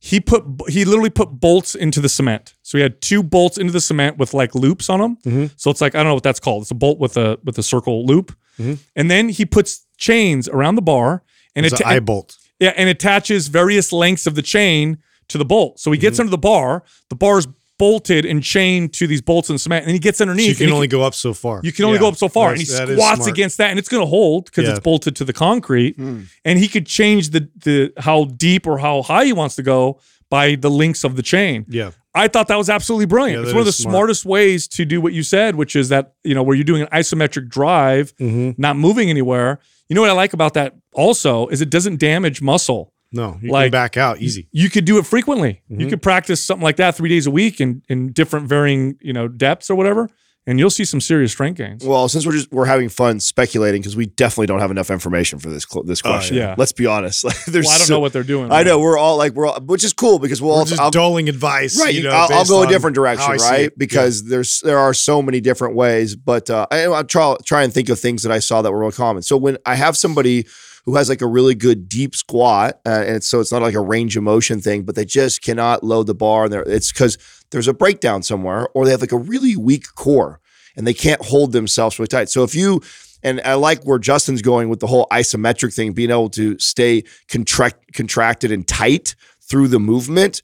He 0.00 0.20
put 0.20 0.44
he 0.68 0.84
literally 0.84 1.10
put 1.10 1.40
bolts 1.40 1.74
into 1.74 2.00
the 2.00 2.08
cement. 2.08 2.54
So 2.62 2.78
he 2.78 2.82
had 2.82 3.00
two 3.02 3.22
bolts 3.22 3.58
into 3.58 3.72
the 3.72 3.80
cement 3.80 4.16
with 4.16 4.32
like 4.32 4.54
loops 4.54 4.88
on 4.88 5.00
them. 5.00 5.16
Mhm. 5.26 5.50
So 5.56 5.70
it's 5.70 5.80
like 5.80 5.94
I 5.94 5.98
don't 5.98 6.06
know 6.08 6.14
what 6.14 6.22
that's 6.22 6.38
called. 6.40 6.62
It's 6.62 6.70
a 6.70 6.74
bolt 6.76 7.00
with 7.00 7.16
a 7.16 7.38
with 7.44 7.58
a 7.58 7.62
circle 7.64 8.06
loop. 8.06 8.32
Mhm. 8.60 8.78
And 8.94 9.10
then 9.10 9.28
he 9.28 9.44
puts 9.44 9.84
chains 9.96 10.48
around 10.48 10.76
the 10.76 10.82
bar 10.82 11.24
and 11.56 11.66
it's 11.66 11.80
it 11.80 11.80
an 11.80 11.92
eye 11.92 11.98
bolt. 12.00 12.36
yeah, 12.60 12.72
and 12.76 12.88
attaches 12.88 13.48
various 13.48 13.92
lengths 13.92 14.26
of 14.28 14.36
the 14.36 14.42
chain 14.42 14.98
to 15.28 15.38
the 15.38 15.44
bolt. 15.44 15.78
So 15.80 15.90
he 15.92 15.98
gets 15.98 16.18
under 16.20 16.30
the 16.30 16.38
bar. 16.38 16.82
The 17.10 17.16
bar's 17.16 17.46
bolted 17.78 18.24
and 18.26 18.42
chained 18.42 18.92
to 18.94 19.06
these 19.06 19.20
bolts 19.22 19.50
and 19.50 19.60
cement, 19.60 19.84
and 19.84 19.92
he 19.92 20.00
gets 20.00 20.18
So 20.18 20.22
underneath. 20.22 20.48
you 20.48 20.54
can 20.56 20.66
he 20.66 20.72
only 20.72 20.88
go 20.88 21.02
up 21.02 21.14
so 21.14 21.32
far. 21.32 21.60
You 21.62 21.70
can 21.70 21.84
only 21.84 21.96
Yeah. 21.96 22.00
go 22.00 22.08
up 22.08 22.16
so 22.16 22.28
far, 22.28 22.50
and 22.50 22.58
he 22.58 22.64
That's- 22.64 22.88
that 22.88 22.92
is 22.92 22.98
squats 22.98 23.26
against 23.28 23.58
that, 23.58 23.70
and 23.70 23.78
it's 23.78 23.88
going 23.88 24.02
to 24.02 24.06
hold 24.08 24.46
because 24.46 24.64
Yeah. 24.64 24.70
it's 24.70 24.80
bolted 24.80 25.14
to 25.16 25.24
the 25.24 25.32
concrete. 25.32 25.94
Hmm. 25.96 26.22
And 26.44 26.58
he 26.58 26.66
could 26.66 26.86
change 26.86 27.30
the 27.30 27.48
the 27.62 27.92
how 27.98 28.24
deep 28.24 28.66
or 28.66 28.78
how 28.78 29.02
high 29.02 29.26
he 29.26 29.32
wants 29.32 29.54
to 29.56 29.62
go 29.62 30.00
by 30.28 30.56
the 30.56 30.68
links 30.70 31.04
of 31.04 31.14
the 31.14 31.22
chain. 31.22 31.66
Yeah. 31.68 31.90
I 32.14 32.26
thought 32.26 32.48
that 32.48 32.58
was 32.58 32.68
absolutely 32.68 33.06
brilliant. 33.06 33.42
Yeah, 33.42 33.46
it's 33.46 33.52
one 33.54 33.60
of 33.60 33.66
the 33.66 33.72
smart. 33.72 33.92
smartest 33.92 34.24
ways 34.24 34.66
to 34.68 34.84
do 34.84 35.00
what 35.00 35.12
you 35.12 35.22
said, 35.22 35.54
which 35.54 35.76
is 35.76 35.88
that 35.90 36.14
you 36.24 36.34
know 36.34 36.42
where 36.42 36.56
you're 36.56 36.64
doing 36.64 36.82
an 36.82 36.88
isometric 36.92 37.48
drive, 37.48 38.12
hmm 38.18 38.50
not 38.58 38.76
moving 38.76 39.08
anywhere. 39.08 39.60
You 39.88 39.94
know 39.94 40.00
what 40.00 40.10
I 40.10 40.14
like 40.14 40.32
about 40.32 40.54
that 40.54 40.74
also 40.94 41.46
is 41.46 41.60
it 41.60 41.70
doesn't 41.70 42.00
damage 42.00 42.42
muscle. 42.42 42.92
No, 43.12 43.38
you 43.42 43.50
Like- 43.50 43.66
can 43.66 43.70
back 43.72 43.96
out 43.96 44.20
easy. 44.20 44.48
You 44.52 44.68
could 44.68 44.84
do 44.84 44.98
it 44.98 45.06
frequently. 45.06 45.62
You 45.68 45.86
Mhm. 45.86 45.90
could 45.90 46.02
practice 46.02 46.44
something 46.44 46.62
like 46.64 46.76
that 46.76 46.94
three 46.96 47.08
days 47.08 47.26
a 47.26 47.30
week 47.30 47.60
in 47.60 47.82
in 47.88 48.12
different 48.12 48.48
varying 48.48 48.96
you 49.00 49.12
know 49.14 49.28
depths 49.28 49.70
or 49.70 49.76
whatever, 49.76 50.10
and 50.46 50.58
you'll 50.58 50.68
see 50.68 50.84
some 50.84 51.00
serious 51.00 51.32
strength 51.32 51.56
gains. 51.56 51.82
Well, 51.84 52.06
since 52.10 52.26
we're 52.26 52.32
just 52.32 52.52
we're 52.52 52.66
having 52.66 52.90
fun 52.90 53.18
speculating 53.20 53.80
because 53.80 53.96
we 53.96 54.04
definitely 54.06 54.48
don't 54.48 54.60
have 54.60 54.70
enough 54.70 54.90
information 54.90 55.38
for 55.38 55.48
this 55.48 55.64
cl- 55.66 55.84
this 55.84 56.02
Oh, 56.04 56.10
question. 56.10 56.36
yeah. 56.36 56.54
Let's 56.58 56.72
be 56.72 56.84
honest. 56.84 57.24
Like, 57.28 57.42
there's 57.46 57.64
Well, 57.64 57.74
I 57.74 57.78
don't 57.78 57.86
so- 57.86 57.94
know 57.94 58.00
what 58.00 58.12
they're 58.12 58.22
doing. 58.24 58.52
I 58.52 58.62
know 58.62 58.78
we're 58.78 58.98
all 58.98 59.16
like 59.16 59.32
we're 59.32 59.46
all, 59.46 59.58
which 59.62 59.84
is 59.84 59.94
cool 59.94 60.18
because 60.18 60.42
we'll 60.42 60.52
We're 60.52 60.58
all 60.58 60.64
just 60.66 60.78
I'll, 60.80 60.90
doling 60.90 61.30
advice. 61.30 61.80
right. 61.80 61.94
You 61.94 62.02
know, 62.02 62.10
I'll, 62.10 62.30
I'll 62.30 62.44
go 62.44 62.62
a 62.62 62.66
different 62.66 62.94
direction, 62.94 63.30
right? 63.40 63.60
it. 63.66 63.78
Because 63.78 64.24
there's 64.24 64.60
there 64.60 64.78
are 64.78 64.92
so 64.92 65.22
many 65.22 65.40
different 65.40 65.74
ways. 65.76 66.14
But 66.14 66.50
uh, 66.50 66.66
I, 66.70 66.82
I'll 66.84 67.04
try 67.04 67.36
try 67.42 67.62
and 67.62 67.72
think 67.72 67.88
of 67.88 67.98
things 67.98 68.22
that 68.24 68.32
I 68.32 68.38
saw 68.40 68.60
that 68.60 68.70
were 68.70 68.80
real 68.80 68.92
common. 68.92 69.22
So 69.22 69.38
when 69.38 69.56
I 69.64 69.76
have 69.76 69.96
somebody 69.96 70.46
who 70.88 70.96
has 70.96 71.10
like 71.10 71.20
a 71.20 71.26
really 71.26 71.54
good 71.54 71.86
deep 71.86 72.14
squat, 72.16 72.80
uh, 72.86 73.04
and 73.06 73.22
so 73.22 73.40
it's 73.40 73.52
not 73.52 73.60
like 73.60 73.74
a 73.74 73.80
range 73.80 74.16
of 74.16 74.22
motion 74.22 74.58
thing, 74.58 74.84
but 74.84 74.94
they 74.94 75.04
just 75.04 75.42
cannot 75.42 75.84
load 75.84 76.06
the 76.06 76.14
bar, 76.14 76.46
and 76.46 76.54
it's 76.54 76.90
because 76.90 77.18
there's 77.50 77.68
a 77.68 77.74
breakdown 77.74 78.22
somewhere, 78.22 78.68
or 78.74 78.86
they 78.86 78.90
have 78.92 79.02
like 79.02 79.12
a 79.12 79.18
really 79.18 79.54
weak 79.54 79.84
core, 79.96 80.40
and 80.76 80.86
they 80.86 80.94
can't 80.94 81.22
hold 81.22 81.52
themselves 81.52 81.98
really 81.98 82.08
tight. 82.08 82.30
So 82.30 82.42
if 82.42 82.54
you 82.54 82.80
and 83.22 83.38
I 83.44 83.52
like 83.54 83.84
where 83.84 83.98
Justin's 83.98 84.40
going 84.40 84.70
with 84.70 84.80
the 84.80 84.86
whole 84.86 85.06
isometric 85.12 85.74
thing, 85.74 85.92
being 85.92 86.10
able 86.10 86.30
to 86.30 86.58
stay 86.58 87.04
contract, 87.28 87.92
contracted 87.92 88.50
and 88.50 88.66
tight 88.66 89.14
through 89.42 89.68
the 89.68 89.80
movement. 89.80 90.40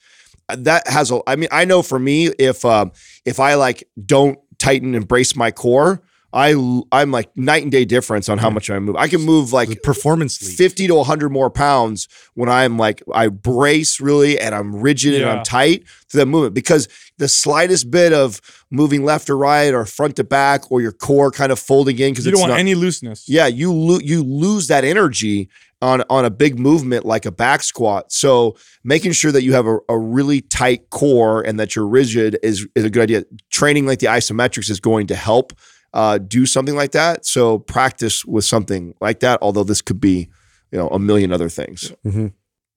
That 0.49 0.87
has 0.89 1.11
a. 1.11 1.21
I 1.27 1.37
mean, 1.37 1.49
I 1.53 1.65
know 1.65 1.81
for 1.81 1.99
me, 1.99 2.27
if 2.39 2.67
um, 2.67 2.93
if 3.25 3.41
I 3.41 3.55
like 3.55 3.89
don't 4.05 4.39
tighten 4.59 4.95
and 4.95 5.09
brace 5.09 5.35
my 5.35 5.51
core, 5.51 6.03
I 6.35 6.83
I'm 6.91 7.13
like 7.13 7.35
night 7.37 7.63
and 7.63 7.71
day 7.71 7.85
difference 7.85 8.29
on 8.29 8.39
how 8.39 8.51
much 8.51 8.69
I 8.69 8.81
move. 8.81 8.97
I 8.97 9.07
can 9.07 9.21
move 9.21 9.53
like 9.53 9.69
The 9.69 9.77
performance 9.77 10.43
league. 10.43 10.57
50 10.57 10.89
to 10.89 10.95
100 10.97 11.31
more 11.31 11.49
pounds 11.49 12.09
when 12.35 12.49
I'm 12.49 12.77
like, 12.77 13.03
I 13.15 13.29
brace 13.29 14.01
really 14.01 14.39
and 14.41 14.53
I'm 14.53 14.75
rigid 14.75 15.15
and 15.15 15.31
I'm 15.31 15.45
tight 15.45 15.85
to 16.09 16.17
that 16.17 16.27
movement 16.27 16.55
because 16.55 16.89
the 17.19 17.29
slightest 17.29 17.89
bit 17.89 18.13
of 18.13 18.41
moving 18.69 19.05
left 19.05 19.31
or 19.31 19.37
right 19.37 19.73
or 19.73 19.85
front 19.85 20.17
to 20.17 20.25
back 20.25 20.73
or 20.73 20.81
your 20.81 20.91
core 20.91 21.31
kind 21.31 21.53
of 21.53 21.61
folding 21.61 22.01
in 22.01 22.13
because 22.13 22.27
you 22.27 22.33
don't 22.33 22.41
want 22.41 22.51
not, 22.51 22.59
any 22.59 22.75
looseness. 22.75 23.29
yeah, 23.29 23.47
you 23.47 23.73
lo- 23.73 24.01
you 24.03 24.25
lose 24.25 24.67
that 24.67 24.85
energy 24.85 25.49
on 25.81 26.03
on 26.11 26.25
a 26.25 26.31
big 26.31 26.59
movement 26.59 27.05
like 27.05 27.27
a 27.27 27.31
back 27.33 27.63
squat. 27.63 28.11
So 28.11 28.57
making 28.83 29.13
sure 29.13 29.31
that 29.31 29.45
you 29.45 29.53
have 29.53 29.67
a, 29.69 29.79
a 29.89 29.97
really 29.97 30.41
tight 30.41 30.91
core 30.91 31.43
and 31.43 31.61
that 31.61 31.77
you're 31.77 31.87
rigid 31.87 32.39
is 32.43 32.67
is 32.75 32.85
a 32.85 32.91
good 32.91 33.05
idea. 33.05 33.25
Training 33.51 33.87
like 33.87 34.01
the 34.01 34.07
isometrics 34.07 34.69
is 34.69 34.81
going 34.81 35.07
to 35.07 35.15
help 35.15 35.53
uh, 35.95 36.19
do 36.19 36.45
something 36.45 36.75
like 36.77 36.93
that. 36.93 37.25
So 37.25 37.59
practice 37.59 38.25
with 38.27 38.45
something 38.45 38.95
like 39.01 39.21
that. 39.21 39.39
Although 39.41 39.65
this 39.65 39.81
could 39.81 40.01
be 40.01 40.29
you 40.71 40.79
know 40.79 40.89
a 40.89 40.99
million 40.99 41.33
other 41.33 41.49
things. 41.49 41.93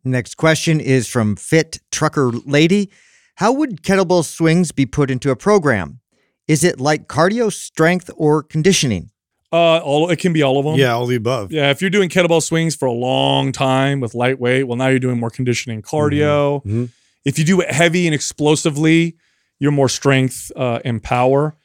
Next 0.04 0.36
question 0.36 0.80
is 0.80 1.08
from 1.08 1.36
Fit 1.36 1.80
Trucker 1.92 2.32
Lady. 2.46 2.90
How 3.36 3.52
would 3.52 3.84
kettlebell 3.84 4.24
swings 4.24 4.72
be 4.72 4.86
put 4.86 5.12
into 5.12 5.32
a 5.32 5.36
program? 5.36 6.00
Is 6.48 6.64
it 6.64 6.80
like 6.80 7.08
cardio, 7.08 7.52
strength, 7.52 8.10
or 8.16 8.42
conditioning? 8.42 9.12
Uh, 9.52 9.78
all 9.80 10.10
it 10.10 10.20
can 10.20 10.34
be 10.34 10.42
all 10.44 10.60
of 10.60 10.66
them. 10.66 10.76
Yeah, 10.76 10.94
all 10.94 11.06
the 11.06 11.16
above. 11.16 11.52
Yeah, 11.52 11.70
if 11.72 11.82
you're 11.82 11.90
doing 11.90 12.10
kettlebell 12.10 12.42
swings 12.42 12.76
for 12.76 12.86
a 12.86 12.92
long 12.94 13.52
time 13.52 14.00
with 14.00 14.14
lightweight, 14.14 14.68
well, 14.68 14.78
now 14.78 14.88
you're 14.88 15.00
doing 15.00 15.20
more 15.20 15.30
conditioning, 15.30 15.82
cardio. 15.82 16.64
Mhm. 16.66 16.90
If 17.26 17.38
you 17.38 17.46
do 17.46 17.60
it 17.62 17.72
heavy 17.72 18.08
and 18.08 18.16
explosively, 18.16 19.18
you're 19.60 19.72
more 19.72 19.90
strength 19.90 20.52
uh, 20.56 20.80
and 20.86 21.02
power. 21.04 21.56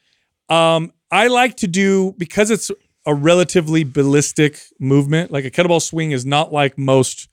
Um, 0.48 0.92
I 1.12 1.26
like 1.26 1.56
to 1.58 1.68
do 1.68 2.14
because 2.16 2.50
it's 2.50 2.70
a 3.04 3.14
relatively 3.14 3.84
ballistic 3.84 4.58
movement. 4.80 5.30
Like 5.30 5.44
a 5.44 5.50
kettlebell 5.50 5.82
swing 5.82 6.12
is 6.12 6.24
not 6.24 6.52
like 6.52 6.78
most 6.78 7.28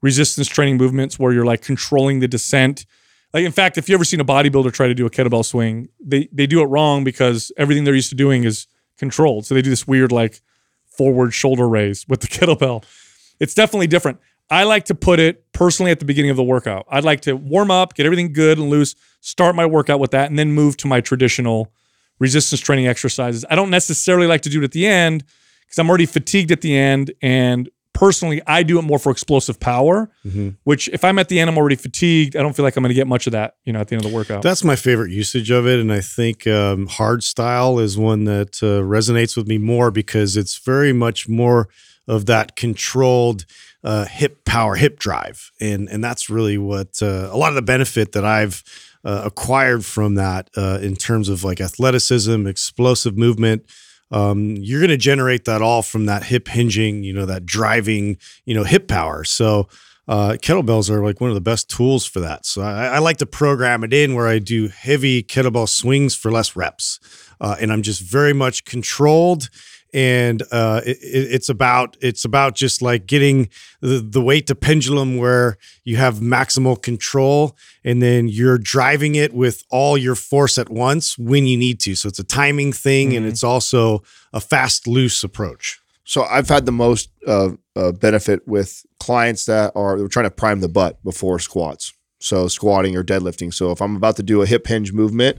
resistance 0.00 0.46
training 0.46 0.76
movements 0.76 1.18
where 1.18 1.32
you're 1.32 1.44
like 1.44 1.60
controlling 1.60 2.20
the 2.20 2.28
descent. 2.28 2.86
Like 3.34 3.44
in 3.44 3.50
fact, 3.50 3.78
if 3.78 3.88
you 3.88 3.96
ever 3.96 4.04
seen 4.04 4.20
a 4.20 4.24
bodybuilder 4.24 4.72
try 4.72 4.86
to 4.86 4.94
do 4.94 5.06
a 5.06 5.10
kettlebell 5.10 5.44
swing, 5.44 5.88
they 5.98 6.28
they 6.32 6.46
do 6.46 6.60
it 6.62 6.66
wrong 6.66 7.02
because 7.02 7.50
everything 7.56 7.82
they're 7.82 7.96
used 7.96 8.10
to 8.10 8.14
doing 8.14 8.44
is 8.44 8.68
controlled. 8.96 9.44
So 9.44 9.56
they 9.56 9.62
do 9.62 9.70
this 9.70 9.88
weird 9.88 10.12
like 10.12 10.40
forward 10.86 11.34
shoulder 11.34 11.68
raise 11.68 12.06
with 12.06 12.20
the 12.20 12.28
kettlebell. 12.28 12.84
It's 13.40 13.54
definitely 13.54 13.88
different. 13.88 14.20
I 14.48 14.62
like 14.62 14.84
to 14.84 14.94
put 14.94 15.18
it 15.18 15.50
personally 15.52 15.90
at 15.90 15.98
the 15.98 16.04
beginning 16.04 16.30
of 16.30 16.36
the 16.36 16.44
workout. 16.44 16.86
I'd 16.88 17.02
like 17.02 17.22
to 17.22 17.34
warm 17.34 17.72
up, 17.72 17.94
get 17.94 18.06
everything 18.06 18.32
good 18.32 18.58
and 18.58 18.70
loose, 18.70 18.94
start 19.20 19.56
my 19.56 19.66
workout 19.66 19.98
with 19.98 20.12
that, 20.12 20.30
and 20.30 20.38
then 20.38 20.52
move 20.52 20.76
to 20.78 20.86
my 20.86 21.00
traditional 21.00 21.72
resistance 22.18 22.60
training 22.60 22.86
exercises. 22.86 23.44
I 23.50 23.54
don't 23.56 23.70
necessarily 23.70 24.26
like 24.26 24.42
to 24.42 24.48
do 24.50 24.60
it 24.60 24.64
at 24.64 24.72
the 24.72 24.86
end 24.86 25.24
because 25.60 25.78
I'm 25.78 25.88
already 25.88 26.06
fatigued 26.06 26.50
at 26.52 26.60
the 26.60 26.76
end. 26.76 27.12
And 27.22 27.68
personally, 27.92 28.42
I 28.46 28.62
do 28.62 28.78
it 28.78 28.82
more 28.82 28.98
for 28.98 29.10
explosive 29.10 29.58
power, 29.58 30.10
Mhm. 30.26 30.56
which 30.64 30.88
if 30.92 31.02
I'm 31.02 31.18
at 31.18 31.28
the 31.28 31.40
end, 31.40 31.48
I'm 31.48 31.56
already 31.56 31.76
fatigued. 31.76 32.36
I 32.36 32.40
don't 32.42 32.54
feel 32.54 32.62
like 32.64 32.76
I'm 32.76 32.82
going 32.82 32.90
to 32.90 32.94
get 32.94 33.06
much 33.06 33.26
of 33.26 33.32
that, 33.32 33.54
you 33.64 33.72
know, 33.72 33.80
at 33.80 33.88
the 33.88 33.94
end 33.96 34.04
of 34.04 34.10
the 34.10 34.14
workout. 34.14 34.42
That's 34.42 34.62
my 34.62 34.76
favorite 34.76 35.10
usage 35.12 35.50
of 35.50 35.66
it, 35.66 35.80
and 35.80 35.90
I 35.92 36.00
think 36.02 36.46
um, 36.46 36.86
hard 36.88 37.24
style 37.24 37.78
is 37.78 37.96
one 37.96 38.24
that 38.24 38.62
uh, 38.62 38.82
resonates 38.84 39.34
with 39.36 39.46
me 39.48 39.56
more 39.58 39.90
because 39.90 40.36
it's 40.36 40.58
very 40.58 40.92
much 40.92 41.26
more 41.28 41.68
of 42.06 42.26
that 42.26 42.54
controlled 42.54 43.46
uh, 43.82 44.04
hip 44.04 44.44
power, 44.44 44.74
hip 44.76 44.98
drive, 44.98 45.50
and 45.60 45.88
and 45.88 46.02
that's 46.04 46.28
really 46.28 46.58
what 46.58 47.00
uh, 47.02 47.28
a 47.32 47.36
lot 47.36 47.48
of 47.50 47.54
the 47.54 47.62
benefit 47.62 48.12
that 48.12 48.24
I've 48.26 48.62
uh, 49.06 49.22
acquired 49.24 49.84
from 49.84 50.16
that 50.16 50.50
uh, 50.56 50.80
in 50.82 50.96
terms 50.96 51.28
of 51.28 51.44
like 51.44 51.60
athleticism, 51.60 52.46
explosive 52.46 53.16
movement. 53.16 53.64
Um, 54.10 54.56
you're 54.56 54.80
going 54.80 54.90
to 54.90 54.96
generate 54.96 55.44
that 55.44 55.62
all 55.62 55.82
from 55.82 56.06
that 56.06 56.24
hip 56.24 56.48
hinging, 56.48 57.04
you 57.04 57.12
know, 57.12 57.24
that 57.26 57.46
driving, 57.46 58.18
you 58.44 58.54
know, 58.54 58.64
hip 58.64 58.88
power. 58.88 59.24
So 59.24 59.68
uh, 60.08 60.36
kettlebells 60.40 60.90
are 60.90 61.04
like 61.04 61.20
one 61.20 61.30
of 61.30 61.34
the 61.34 61.40
best 61.40 61.70
tools 61.70 62.04
for 62.04 62.20
that. 62.20 62.46
So 62.46 62.62
I, 62.62 62.86
I 62.86 62.98
like 62.98 63.16
to 63.18 63.26
program 63.26 63.84
it 63.84 63.92
in 63.92 64.14
where 64.14 64.26
I 64.26 64.40
do 64.40 64.68
heavy 64.68 65.22
kettlebell 65.22 65.68
swings 65.68 66.14
for 66.14 66.30
less 66.30 66.56
reps, 66.56 67.00
uh, 67.40 67.56
and 67.60 67.72
I'm 67.72 67.82
just 67.82 68.00
very 68.02 68.32
much 68.32 68.64
controlled. 68.64 69.48
And 69.96 70.42
uh, 70.52 70.82
it, 70.84 70.98
it- 71.00 71.32
it's 71.36 71.48
about 71.48 71.96
it's 72.02 72.24
about 72.26 72.54
just 72.54 72.82
like 72.82 73.06
getting 73.06 73.48
the, 73.80 73.98
the 74.00 74.20
weight 74.20 74.46
to 74.48 74.54
pendulum 74.54 75.16
where 75.16 75.56
you 75.84 75.96
have 75.96 76.16
maximal 76.16 76.80
control, 76.80 77.56
and 77.82 78.02
then 78.02 78.28
you're 78.28 78.58
driving 78.58 79.14
it 79.14 79.32
with 79.32 79.64
all 79.70 79.96
your 79.96 80.14
force 80.14 80.58
at 80.58 80.68
once 80.68 81.16
when 81.16 81.46
you 81.46 81.56
need 81.56 81.80
to. 81.80 81.94
So 81.94 82.08
it's 82.10 82.18
a 82.18 82.24
timing 82.24 82.72
thing, 82.74 83.16
and 83.16 83.24
Mhm. 83.24 83.30
it's 83.30 83.42
also 83.42 84.02
a 84.34 84.40
fast 84.40 84.86
loose 84.86 85.24
approach. 85.24 85.80
So 86.04 86.24
I've 86.24 86.48
had 86.50 86.66
the 86.66 86.72
most 86.72 87.08
uh, 87.26 87.50
uh, 87.74 87.92
benefit 87.92 88.46
with 88.46 88.84
clients 89.00 89.46
that 89.46 89.72
are 89.74 89.96
they're 89.98 90.08
trying 90.08 90.26
to 90.26 90.30
prime 90.30 90.60
the 90.60 90.68
butt 90.68 91.02
before 91.02 91.38
squats. 91.38 91.94
So 92.20 92.48
squatting 92.48 92.96
or 92.96 93.02
deadlifting. 93.02 93.52
So 93.52 93.70
if 93.72 93.80
I'm 93.80 93.96
about 93.96 94.16
to 94.16 94.22
do 94.22 94.42
a 94.42 94.46
hip 94.46 94.66
hinge 94.66 94.92
movement, 94.92 95.38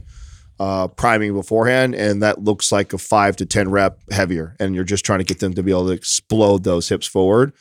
uh, 0.60 0.88
priming 0.88 1.32
beforehand, 1.34 1.94
and 1.94 2.22
that 2.22 2.42
looks 2.42 2.72
like 2.72 2.92
a 2.92 2.98
five 2.98 3.36
to 3.36 3.46
ten 3.46 3.70
rep 3.70 3.98
heavier, 4.10 4.56
and 4.58 4.74
you're 4.74 4.84
just 4.84 5.04
trying 5.04 5.20
to 5.20 5.24
get 5.24 5.38
them 5.40 5.54
to 5.54 5.62
be 5.62 5.70
able 5.70 5.86
to 5.86 5.92
explode 5.92 6.64
those 6.64 6.88
hips 6.88 7.06
forward. 7.06 7.52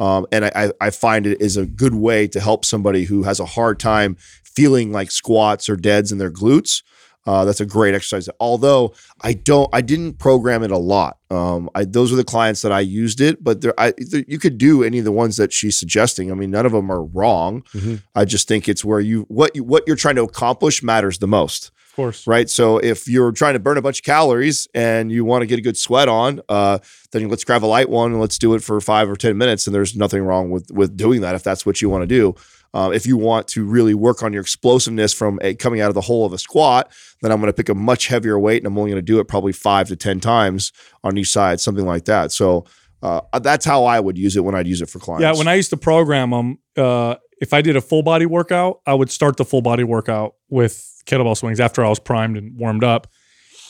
Um, 0.00 0.26
and 0.32 0.44
I, 0.46 0.72
I 0.80 0.90
find 0.90 1.26
it 1.26 1.40
is 1.40 1.56
a 1.56 1.66
good 1.66 1.94
way 1.94 2.26
to 2.28 2.40
help 2.40 2.64
somebody 2.64 3.04
who 3.04 3.22
has 3.22 3.38
a 3.38 3.46
hard 3.46 3.78
time 3.78 4.16
feeling 4.44 4.90
like 4.92 5.10
squats 5.10 5.68
or 5.68 5.76
deads 5.76 6.10
in 6.12 6.18
their 6.18 6.32
glutes. 6.32 6.82
Uh, 7.26 7.44
that's 7.44 7.60
a 7.60 7.64
great 7.64 7.94
exercise. 7.94 8.28
Although 8.38 8.92
I 9.22 9.32
don't, 9.32 9.70
I 9.72 9.80
didn't 9.80 10.18
program 10.18 10.62
it 10.62 10.70
a 10.70 10.76
lot. 10.76 11.16
Um, 11.30 11.70
I, 11.74 11.84
those 11.84 12.12
are 12.12 12.16
the 12.16 12.24
clients 12.24 12.60
that 12.62 12.70
I 12.72 12.80
used 12.80 13.20
it, 13.20 13.42
but 13.42 13.62
there, 13.62 13.72
I, 13.80 13.94
there, 13.96 14.24
you 14.28 14.38
could 14.38 14.58
do 14.58 14.82
any 14.84 14.98
of 14.98 15.06
the 15.06 15.12
ones 15.12 15.38
that 15.38 15.50
she's 15.52 15.78
suggesting. 15.78 16.30
I 16.30 16.34
mean, 16.34 16.50
none 16.50 16.66
of 16.66 16.72
them 16.72 16.90
are 16.92 17.02
wrong. 17.02 17.62
Mhm. 17.72 18.02
I 18.14 18.26
just 18.26 18.46
think 18.46 18.68
it's 18.68 18.84
where 18.84 19.00
you 19.00 19.22
what 19.28 19.56
you 19.56 19.64
what 19.64 19.84
you're 19.86 19.96
trying 19.96 20.16
to 20.16 20.22
accomplish 20.22 20.82
matters 20.82 21.18
the 21.18 21.26
most, 21.26 21.70
of 21.94 21.96
course. 21.96 22.26
right? 22.26 22.50
So 22.50 22.78
if 22.78 23.06
you're 23.06 23.30
trying 23.30 23.52
to 23.52 23.60
burn 23.60 23.78
a 23.78 23.82
bunch 23.82 24.00
of 24.00 24.04
calories 24.04 24.66
and 24.74 25.12
you 25.12 25.24
want 25.24 25.42
to 25.42 25.46
get 25.46 25.60
a 25.60 25.62
good 25.62 25.76
sweat 25.76 26.08
on, 26.08 26.40
uh, 26.48 26.78
then 27.12 27.28
let's 27.28 27.44
grab 27.44 27.62
a 27.62 27.66
light 27.66 27.88
one 27.88 28.10
and 28.10 28.20
let's 28.20 28.36
do 28.36 28.54
it 28.54 28.64
for 28.64 28.80
five 28.80 29.08
or 29.08 29.14
ten 29.14 29.38
minutes. 29.38 29.66
And 29.66 29.74
there's 29.74 29.94
nothing 29.94 30.22
wrong 30.22 30.50
with 30.50 30.70
with 30.72 30.96
doing 30.96 31.20
that 31.20 31.36
if 31.36 31.44
that's 31.44 31.64
what 31.64 31.80
you 31.80 31.88
want 31.88 32.02
to 32.02 32.06
do. 32.06 32.34
Uh, 32.74 32.90
if 32.90 33.06
you 33.06 33.16
want 33.16 33.46
to 33.46 33.64
really 33.64 33.94
work 33.94 34.24
on 34.24 34.32
your 34.32 34.42
explosiveness 34.42 35.14
from 35.14 35.38
a, 35.42 35.54
coming 35.54 35.80
out 35.80 35.88
of 35.88 35.94
the 35.94 36.00
hole 36.00 36.26
of 36.26 36.32
a 36.32 36.38
squat, 36.38 36.90
then 37.22 37.30
I'm 37.30 37.38
going 37.38 37.48
to 37.48 37.56
pick 37.56 37.68
a 37.68 37.74
much 37.74 38.08
heavier 38.08 38.36
weight 38.36 38.56
and 38.56 38.66
I'm 38.66 38.76
only 38.76 38.90
going 38.90 38.98
to 39.00 39.12
do 39.12 39.20
it 39.20 39.28
probably 39.28 39.52
five 39.52 39.86
to 39.88 39.96
10 39.96 40.18
times 40.18 40.72
on 41.04 41.16
each 41.16 41.30
side, 41.30 41.60
something 41.60 41.86
like 41.86 42.06
that. 42.06 42.32
So 42.32 42.64
uh, 43.00 43.20
that's 43.38 43.64
how 43.64 43.84
I 43.84 44.00
would 44.00 44.18
use 44.18 44.36
it 44.36 44.40
when 44.40 44.56
I'd 44.56 44.66
use 44.66 44.82
it 44.82 44.90
for 44.90 44.98
clients. 44.98 45.22
Yeah, 45.22 45.38
when 45.38 45.46
I 45.46 45.54
used 45.54 45.70
to 45.70 45.76
program 45.76 46.30
them, 46.30 46.58
uh, 46.76 47.14
if 47.40 47.52
I 47.52 47.62
did 47.62 47.76
a 47.76 47.80
full 47.80 48.02
body 48.02 48.26
workout, 48.26 48.80
I 48.86 48.94
would 48.94 49.10
start 49.10 49.36
the 49.36 49.44
full 49.44 49.62
body 49.62 49.84
workout 49.84 50.34
with 50.48 50.93
kettlebell 51.06 51.36
swings 51.36 51.60
after 51.60 51.84
I 51.84 51.88
was 51.88 51.98
primed 51.98 52.36
and 52.36 52.56
warmed 52.58 52.84
up. 52.84 53.06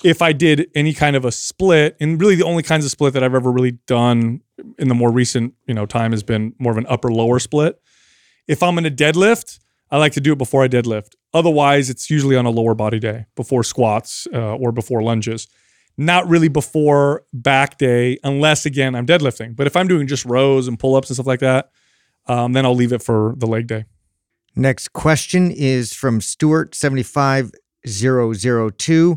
If 0.03 0.21
I 0.21 0.33
did 0.33 0.69
any 0.75 0.93
kind 0.93 1.17
of 1.17 1.25
a 1.25 1.33
split, 1.33 1.97
and 1.99 2.21
really 2.21 2.35
the 2.35 2.45
only 2.45 2.63
kinds 2.63 2.85
of 2.85 2.91
split 2.91 3.15
that 3.15 3.25
I've 3.25 3.35
ever 3.35 3.51
really 3.51 3.73
done 3.87 4.41
in 4.79 4.89
the 4.89 4.95
more 4.95 5.11
recent, 5.11 5.55
you 5.67 5.75
know, 5.75 5.87
time 5.87 6.13
has 6.13 6.23
been 6.23 6.55
more 6.59 6.73
of 6.73 6.79
an 6.79 6.87
upper 6.89 7.11
lower 7.11 7.39
split. 7.39 7.81
If 8.47 8.63
I'm 8.63 8.77
in 8.77 8.85
a 8.85 8.91
deadlift, 8.91 9.59
I 9.91 9.99
like 9.99 10.13
to 10.13 10.21
do 10.21 10.33
it 10.33 10.39
before 10.39 10.63
I 10.63 10.69
deadlift. 10.69 11.15
Otherwise, 11.33 11.89
it's 11.89 12.11
usually 12.11 12.37
on 12.37 12.47
a 12.47 12.51
lower 12.51 12.75
body 12.75 12.99
day, 12.99 13.27
before 13.35 13.65
squats 13.65 14.27
uh, 14.33 14.57
or 14.57 14.73
before 14.73 15.03
lunges. 15.03 15.49
Not 15.97 16.29
really 16.29 16.49
before 16.49 17.23
back 17.33 17.79
day, 17.79 18.19
unless 18.25 18.67
again 18.67 18.95
I'm 18.95 19.07
deadlifting. 19.07 19.55
But 19.55 19.67
if 19.67 19.77
I'm 19.77 19.89
doing 19.89 20.07
just 20.07 20.25
rows 20.25 20.69
and 20.69 20.79
pull 20.79 20.97
ups 20.97 21.09
and 21.09 21.17
stuff 21.17 21.27
like 21.27 21.41
that, 21.41 21.71
um, 22.27 22.53
then 22.53 22.65
I'll 22.65 22.75
leave 22.75 22.93
it 22.93 23.03
for 23.03 23.35
the 23.37 23.47
leg 23.47 23.67
day. 23.67 23.85
Next 24.57 24.93
question 24.93 25.51
is 25.51 25.93
from 25.93 26.21
Stuart75002. 26.21 29.17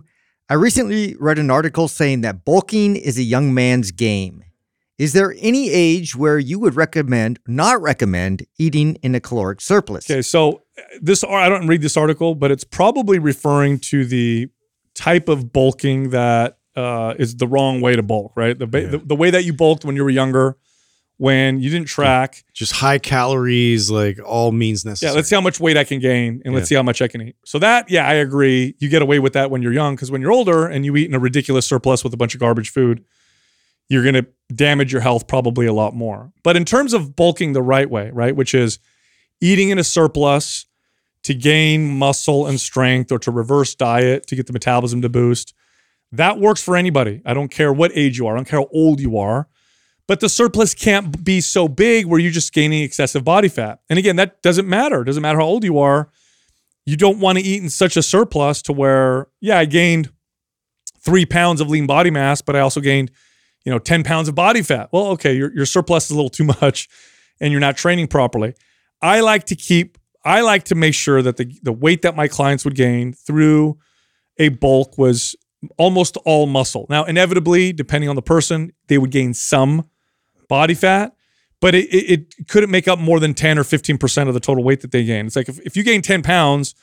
I 0.49 0.53
recently 0.53 1.15
read 1.19 1.39
an 1.39 1.51
article 1.51 1.87
saying 1.87 2.21
that 2.21 2.43
bulking 2.45 2.95
is 2.95 3.17
a 3.17 3.23
young 3.23 3.53
man's 3.53 3.91
game. 3.91 4.43
Is 4.97 5.13
there 5.13 5.35
any 5.39 5.69
age 5.69 6.15
where 6.15 6.39
you 6.39 6.57
would 6.59 6.75
recommend, 6.75 7.39
not 7.47 7.79
recommend, 7.81 8.45
eating 8.57 8.95
in 9.03 9.13
a 9.13 9.19
caloric 9.19 9.61
surplus? 9.61 10.09
Okay, 10.09 10.23
so 10.23 10.63
this 11.01 11.23
I 11.23 11.49
don't 11.49 11.67
read 11.67 11.81
this 11.83 11.95
article, 11.97 12.33
but 12.33 12.49
it's 12.49 12.63
probably 12.63 13.19
referring 13.19 13.77
to 13.79 14.05
the 14.05 14.47
type 14.95 15.29
of 15.29 15.53
bulking 15.53 16.09
that 16.11 16.57
uh, 16.75 17.13
is 17.19 17.35
the 17.35 17.45
wrong 17.47 17.79
way 17.81 17.95
to 17.95 18.01
bulk, 18.01 18.31
right? 18.35 18.57
The, 18.57 18.67
Yeah. 18.73 18.87
the 18.87 18.97
the 18.99 19.15
way 19.15 19.29
that 19.29 19.43
you 19.45 19.53
bulked 19.53 19.85
when 19.85 19.95
you 19.95 20.03
were 20.03 20.09
younger, 20.09 20.57
when 21.17 21.59
you 21.59 21.69
didn't 21.69 21.87
track. 21.87 22.43
Just 22.53 22.73
high 22.73 22.99
calories, 22.99 23.89
like 23.89 24.19
all 24.23 24.51
means 24.51 24.85
necessary. 24.85 25.11
Yeah, 25.11 25.15
let's 25.15 25.29
see 25.29 25.35
how 25.35 25.41
much 25.41 25.59
weight 25.59 25.77
I 25.77 25.83
can 25.83 25.99
gain 25.99 26.41
and 26.45 26.53
let's 26.53 26.69
see 26.69 26.75
how 26.75 26.83
much 26.83 27.01
I 27.01 27.07
can 27.07 27.21
eat. 27.21 27.35
So 27.45 27.59
that, 27.59 27.89
yeah, 27.89 28.07
I 28.07 28.13
agree. 28.13 28.75
You 28.79 28.89
get 28.89 29.01
away 29.01 29.19
with 29.19 29.33
that 29.33 29.51
when 29.51 29.61
you're 29.61 29.73
young 29.73 29.95
because 29.95 30.11
when 30.11 30.21
you're 30.21 30.31
older 30.31 30.67
and 30.67 30.85
you 30.85 30.95
eat 30.95 31.09
in 31.09 31.15
a 31.15 31.19
ridiculous 31.19 31.65
surplus 31.65 32.03
with 32.03 32.13
a 32.13 32.17
bunch 32.17 32.33
of 32.33 32.39
garbage 32.39 32.71
food, 32.71 33.03
you're 33.89 34.03
going 34.03 34.15
to 34.15 34.27
damage 34.53 34.91
your 34.91 35.01
health 35.01 35.27
probably 35.27 35.65
a 35.65 35.73
lot 35.73 35.95
more. 35.95 36.31
But 36.43 36.55
in 36.55 36.65
terms 36.65 36.93
of 36.93 37.15
bulking 37.15 37.53
the 37.53 37.61
right 37.61 37.89
way, 37.89 38.11
right, 38.11 38.35
which 38.35 38.53
is 38.53 38.79
eating 39.41 39.69
in 39.69 39.79
a 39.79 39.83
surplus 39.83 40.65
to 41.23 41.33
gain 41.33 41.87
muscle 41.97 42.47
and 42.47 42.59
strength 42.59 43.11
or 43.11 43.19
to 43.19 43.31
reverse 43.31 43.75
diet 43.75 44.27
to 44.27 44.35
get 44.35 44.45
the 44.45 44.53
metabolism 44.53 45.01
to 45.01 45.09
boost, 45.09 45.53
that 46.11 46.39
works 46.39 46.61
for 46.61 46.75
anybody. 46.75 47.21
I 47.25 47.33
don't 47.33 47.49
care 47.49 47.73
what 47.73 47.91
age 47.95 48.17
you 48.17 48.27
are, 48.27 48.33
I 48.33 48.37
don't 48.37 48.47
care 48.47 48.59
how 48.59 48.69
old 48.71 48.99
you 48.99 49.17
are. 49.17 49.47
But 50.07 50.21
the 50.21 50.29
surplus 50.29 50.73
can't 50.73 51.23
be 51.23 51.41
so 51.41 51.67
big 51.67 52.05
where 52.05 52.19
you're 52.19 52.31
just 52.31 52.53
gaining 52.53 52.81
excessive 52.81 53.23
body 53.23 53.49
fat. 53.49 53.79
And 53.89 53.99
again, 53.99 54.15
that 54.15 54.41
doesn't 54.41 54.67
matter. 54.67 55.01
It 55.01 55.05
doesn't 55.05 55.21
matter 55.21 55.39
how 55.39 55.45
old 55.45 55.63
you 55.65 55.79
are. 55.79 56.09
You 56.85 56.95
don't 56.95 57.19
want 57.19 57.37
to 57.37 57.43
eat 57.43 57.61
in 57.61 57.69
such 57.69 57.97
a 57.97 58.01
surplus 58.01 58.61
to 58.63 58.73
where, 58.73 59.27
yeah, 59.41 59.59
I 59.59 59.65
gained 59.65 60.09
three 61.01 61.25
pounds 61.25 61.59
of 61.59 61.69
lean 61.69 61.87
body 61.87 62.09
mass, 62.09 62.41
but 62.41 62.55
I 62.55 62.61
also 62.61 62.79
gained, 62.79 63.11
you 63.65 63.71
know, 63.71 63.79
10 63.79 64.05
pounds 64.05 64.29
of 64.29 64.35
body 64.35 64.61
fat. 64.61 64.87
Well, 64.93 65.07
okay, 65.07 65.33
your, 65.35 65.53
your 65.53 65.65
surplus 65.65 66.05
is 66.05 66.11
a 66.11 66.15
little 66.15 66.29
too 66.29 66.45
much 66.61 66.87
and 67.41 67.51
you're 67.51 67.59
not 67.59 67.75
training 67.75 68.07
properly. 68.07 68.53
I 69.01 69.19
like 69.19 69.43
to 69.45 69.55
keep, 69.55 69.97
I 70.23 70.39
like 70.41 70.63
to 70.65 70.75
make 70.75 70.93
sure 70.93 71.21
that 71.21 71.35
the, 71.35 71.53
the 71.63 71.73
weight 71.73 72.01
that 72.03 72.15
my 72.15 72.29
clients 72.29 72.63
would 72.63 72.75
gain 72.75 73.11
through 73.11 73.77
a 74.37 74.49
bulk 74.49 74.97
was 74.97 75.35
almost 75.77 76.15
all 76.25 76.45
muscle. 76.47 76.85
Now, 76.89 77.03
inevitably, 77.03 77.73
depending 77.73 78.09
on 78.09 78.15
the 78.15 78.21
person, 78.21 78.71
they 78.87 78.97
would 78.97 79.11
gain 79.11 79.33
some 79.33 79.89
body 80.47 80.73
fat, 80.73 81.13
but 81.61 81.75
it, 81.75 81.85
it, 81.93 82.33
it 82.39 82.47
couldn't 82.47 82.69
make 82.71 82.87
up 82.87 82.99
more 82.99 83.19
than 83.19 83.33
10 83.33 83.57
or 83.59 83.63
15% 83.63 84.27
of 84.27 84.33
the 84.33 84.39
total 84.39 84.63
weight 84.63 84.81
that 84.81 84.91
they 84.91 85.03
gain. 85.03 85.25
It's 85.27 85.35
like 85.35 85.49
if, 85.49 85.59
if 85.61 85.75
you 85.77 85.83
gain 85.83 86.01
10 86.01 86.21
pounds 86.23 86.75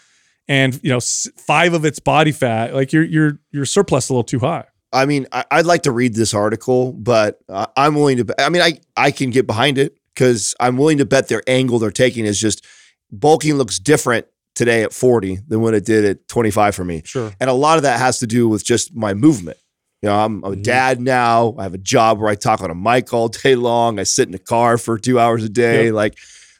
and, 0.49 0.78
you 0.82 0.91
know, 0.91 1.01
five 1.01 1.73
of 1.74 1.85
it's 1.85 1.99
body 2.01 2.32
fat, 2.32 2.74
like 2.74 2.93
your, 2.93 3.05
your, 3.05 3.39
your 3.51 3.65
surplus 3.65 4.09
a 4.09 4.12
little 4.12 4.24
too 4.24 4.41
high. 4.41 4.65
I 4.93 5.07
mean, 5.07 5.27
I, 5.32 5.45
I'd 5.51 5.66
like 5.66 5.82
to 5.85 5.91
read 5.93 6.15
this 6.15 6.35
article, 6.35 6.93
but 6.93 7.41
uh, 7.49 7.66
I'm 7.77 7.97
willing 7.97 8.24
to. 8.24 8.35
I 8.41 8.49
mean, 8.49 8.62
I 8.62 8.78
I 8.97 9.11
can 9.11 9.31
get 9.31 9.45
behind 9.45 9.77
it 9.77 9.99
because 10.15 10.55
I'm 10.61 10.77
willing 10.77 10.99
to 10.99 11.05
bet 11.05 11.27
their 11.27 11.43
angle 11.49 11.81
they're 11.81 11.91
taking 11.91 12.24
is 12.27 12.39
just 12.39 12.65
bulking 13.11 13.55
looks 13.55 13.81
different 13.81 14.27
today 14.55 14.85
at 14.85 14.93
40 14.93 15.41
than 15.49 15.62
when 15.62 15.74
it 15.74 15.85
did 15.85 16.05
at 16.05 16.28
25 16.28 16.77
for 16.77 16.85
me, 16.85 17.03
Sure. 17.05 17.32
and 17.41 17.51
a 17.51 17.53
lot 17.53 17.77
of 17.77 17.82
that 17.82 17.99
has 17.99 18.20
to 18.20 18.27
do 18.28 18.49
with 18.49 18.65
just 18.65 18.95
my 18.95 19.15
movement. 19.15 19.57
You 20.05 20.11
know, 20.11 20.19
I'm, 20.19 20.45
I'm 20.45 20.53
a 20.53 20.57
Mhm. 20.57 20.63
dad 20.63 21.01
now. 21.01 21.55
I 21.59 21.63
have 21.63 21.73
a 21.73 21.79
job 21.79 22.19
where 22.19 22.29
I 22.29 22.35
talk 22.35 22.61
on 22.61 22.71
a 22.71 22.75
mic 22.75 23.15
all 23.15 23.29
day 23.29 23.55
long. 23.57 23.99
I 23.99 24.03
sit 24.03 24.29
in 24.29 24.35
a 24.35 24.39
car 24.39 24.77
for 24.77 24.99
two 24.99 25.19
hours 25.19 25.43
a 25.43 25.49
day. 25.49 25.87
Yep. 25.87 25.95
Like, 25.95 26.19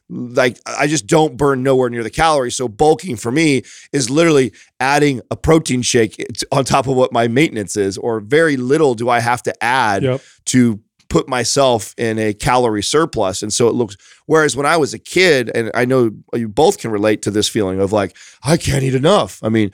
like 0.09 0.59
I 0.66 0.87
just 0.87 1.07
don't 1.07 1.37
burn 1.37 1.62
nowhere 1.62 1.91
near 1.91 2.03
the 2.03 2.09
calories. 2.09 2.57
So 2.57 2.69
bulking 2.69 3.16
for 3.16 3.31
me 3.31 3.62
is 3.93 4.09
literally 4.09 4.55
adding 4.81 5.21
a 5.31 5.37
protein 5.37 5.83
shake 5.83 6.16
on 6.53 6.65
top 6.65 6.87
of 6.87 6.97
what 6.97 7.12
my 7.12 7.29
maintenance 7.29 7.77
is, 7.77 7.99
or 7.99 8.21
very 8.21 8.57
little 8.57 8.95
do 8.95 9.11
I 9.11 9.21
have 9.21 9.43
to 9.43 9.53
add 9.62 10.05
Yep. 10.05 10.21
to 10.47 10.81
put 11.15 11.28
myself 11.28 11.95
in 11.97 12.19
a 12.19 12.35
calorie 12.35 12.82
surplus. 12.82 13.41
And 13.41 13.53
so 13.53 13.69
it 13.69 13.74
looks, 13.77 13.97
whereas 14.27 14.57
when 14.57 14.66
I 14.66 14.77
was 14.77 14.93
a 14.95 14.99
kid, 14.99 15.49
and 15.55 15.70
I 15.73 15.85
know 15.85 16.11
you 16.32 16.49
both 16.49 16.78
can 16.78 16.91
relate 16.91 17.23
to 17.23 17.31
this 17.31 17.49
feeling 17.49 17.78
of 17.78 17.93
like, 17.93 18.16
I 18.43 18.57
can't 18.57 18.82
eat 18.82 18.97
enough. 18.97 19.39
I 19.41 19.49
mean, 19.49 19.70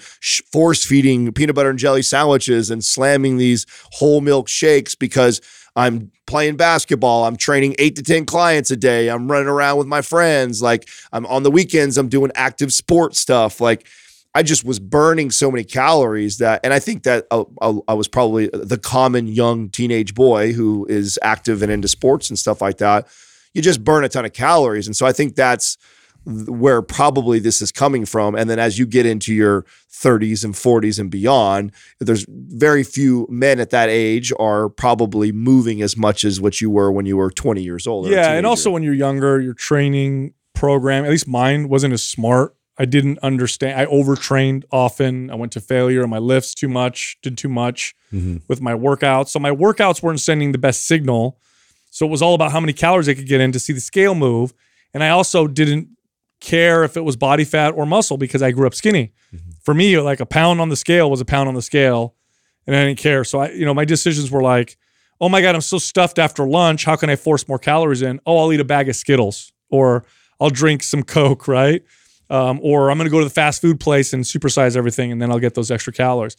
force 0.53 0.85
feeding 0.85 1.33
peanut 1.33 1.55
butter 1.55 1.71
and 1.71 1.79
jelly 1.79 2.03
sandwiches 2.03 2.71
and 2.71 2.85
slamming 2.85 3.39
these 3.39 3.65
whole 3.93 4.21
milk 4.21 4.51
shakes 4.51 4.95
because 4.95 5.41
I'm 5.75 6.13
playing 6.27 6.59
basketball. 6.59 7.25
I'm 7.25 7.37
training 7.37 7.75
eight 7.79 7.97
to 7.97 8.03
10 8.03 8.27
clients 8.27 8.71
a 8.71 8.77
day. 8.77 9.09
I'm 9.09 9.31
running 9.31 9.49
around 9.49 9.79
with 9.79 9.87
my 9.87 10.03
friends. 10.03 10.61
Like 10.61 10.91
I'm 11.11 11.25
on 11.25 11.43
the 11.43 11.51
weekends, 11.51 11.97
I'm 11.97 12.11
doing 12.11 12.33
active 12.35 12.71
sport 12.71 13.17
stuff. 13.17 13.63
Like 13.63 13.87
I 14.35 14.43
just 14.43 14.65
was 14.65 14.79
burning 14.79 15.31
so 15.31 15.51
many 15.51 15.65
calories 15.65 16.39
that, 16.39 16.61
and 16.63 16.73
I 16.73 16.79
think 16.79 17.03
that 17.03 17.27
uh, 17.31 17.45
uh, 17.61 17.81
I 17.89 17.95
was 17.95 18.07
probably 18.07 18.49
the 18.53 18.79
common 18.79 19.27
young 19.27 19.69
teenage 19.69 20.15
boy 20.15 20.53
who 20.53 20.87
is 20.89 21.19
active 21.23 21.63
and 21.63 21.73
into 21.73 21.89
sports 21.89 22.31
and 22.31 22.39
stuff 22.39 22.61
like 22.61 22.79
that. 22.79 23.09
You 23.55 23.63
just 23.63 23.83
burn 23.83 24.05
a 24.05 24.09
ton 24.09 24.25
of 24.25 24.33
calories. 24.33 24.87
And 24.87 24.95
so 24.97 25.05
I 25.05 25.13
think 25.13 25.35
that's 25.35 25.77
where 26.25 26.83
probably 26.83 27.39
this 27.39 27.61
is 27.63 27.73
coming 27.73 28.05
from. 28.05 28.35
And 28.35 28.49
then 28.49 28.59
as 28.59 28.79
you 28.79 28.87
get 28.87 29.07
into 29.07 29.35
your 29.35 29.65
30s 29.91 30.45
and 30.45 30.55
40s 30.55 30.99
and 30.99 31.11
beyond, 31.11 31.73
there's 31.99 32.25
very 32.29 32.85
few 32.85 33.27
men 33.31 33.59
at 33.59 33.71
that 33.71 33.89
age 33.89 34.33
are 34.39 34.69
probably 34.69 35.33
moving 35.33 35.83
as 35.83 35.97
much 35.97 36.25
as 36.25 36.41
what 36.41 36.61
you 36.61 36.71
were 36.71 36.93
when 36.93 37.07
you 37.07 37.17
were 37.17 37.31
20 37.31 37.63
years 37.63 37.87
old. 37.87 38.07
Yeah, 38.09 38.33
and 38.33 38.47
also 38.47 38.71
when 38.71 38.83
you're 38.83 38.95
younger, 38.95 39.41
your 39.41 39.55
training 39.55 40.35
program, 40.55 41.05
at 41.05 41.11
least 41.11 41.27
mine, 41.27 41.69
wasn't 41.69 41.95
as 41.95 42.05
smart. 42.05 42.55
I 42.81 42.87
didn't 42.87 43.19
understand. 43.23 43.79
I 43.79 43.85
overtrained 43.85 44.65
often. 44.73 45.31
I 45.31 45.35
went 45.35 45.53
to 45.53 45.61
failure 45.61 46.03
on 46.03 46.09
my 46.11 46.19
lifts 46.19 46.55
too 46.55 46.69
much, 46.69 47.19
did 47.23 47.37
too 47.37 47.49
much 47.51 47.95
Mhm. 48.13 48.41
with 48.49 48.61
my 48.63 48.73
workouts. 48.73 49.29
So 49.29 49.39
my 49.39 49.51
workouts 49.51 50.03
weren't 50.03 50.21
sending 50.21 50.53
the 50.53 50.59
best 50.59 50.87
signal. 50.87 51.39
So 51.91 52.07
it 52.07 52.11
was 52.11 52.23
all 52.23 52.35
about 52.35 52.53
how 52.53 52.61
many 52.61 52.73
calories 52.73 53.09
I 53.09 53.15
could 53.15 53.27
get 53.29 53.41
in 53.41 53.53
to 53.53 53.61
see 53.61 53.73
the 53.75 53.81
scale 53.81 54.15
move. 54.15 54.55
And 54.95 55.05
I 55.05 55.11
also 55.11 55.47
didn't 55.47 55.89
care 56.41 56.83
if 56.85 56.97
it 56.97 57.05
was 57.05 57.17
body 57.17 57.45
fat 57.45 57.71
or 57.77 57.85
muscle 57.85 58.17
because 58.17 58.41
I 58.43 58.51
grew 58.51 58.67
up 58.67 58.75
skinny. 58.75 59.13
For 59.63 59.75
me, 59.75 59.99
like 60.01 60.21
a 60.21 60.27
pound 60.27 60.61
on 60.61 60.71
the 60.71 60.77
scale 60.77 61.11
was 61.11 61.21
a 61.21 61.25
pound 61.27 61.49
on 61.49 61.55
the 61.55 61.63
scale, 61.63 62.15
and 62.67 62.75
I 62.75 62.87
didn't 62.87 62.99
care. 62.99 63.25
So 63.25 63.41
I, 63.41 63.51
you 63.51 63.67
know, 63.67 63.75
my 63.75 63.85
decisions 63.85 64.31
were 64.31 64.43
like, 64.43 64.79
oh 65.21 65.29
my 65.29 65.43
god, 65.43 65.55
I'm 65.55 65.61
so 65.61 65.77
stuffed 65.79 66.19
after 66.19 66.47
lunch. 66.47 66.87
How 66.87 66.97
can 66.97 67.11
I 67.11 67.17
force 67.17 67.47
more 67.47 67.59
calories 67.59 68.01
in? 68.01 68.21
Oh, 68.25 68.39
I'll 68.39 68.53
eat 68.55 68.61
a 68.61 68.65
bag 68.65 68.89
of 68.89 68.97
Skittles, 68.97 69.53
or 69.69 70.07
I'll 70.41 70.49
drink 70.49 70.83
some 70.83 71.03
Coke, 71.03 71.47
right? 71.47 71.83
Um, 72.31 72.61
or 72.63 72.91
I'm 72.91 72.97
going 72.97 73.07
to 73.07 73.11
go 73.11 73.19
to 73.19 73.25
the 73.25 73.31
fast 73.31 73.61
food 73.61 73.81
place 73.81 74.13
and 74.13 74.25
supersize 74.25 74.77
everything, 74.77 75.11
and 75.11 75.21
then 75.21 75.31
I'll 75.31 75.41
get 75.41 75.55
those 75.55 75.71
extra 75.71 75.93
calories. 75.93 76.37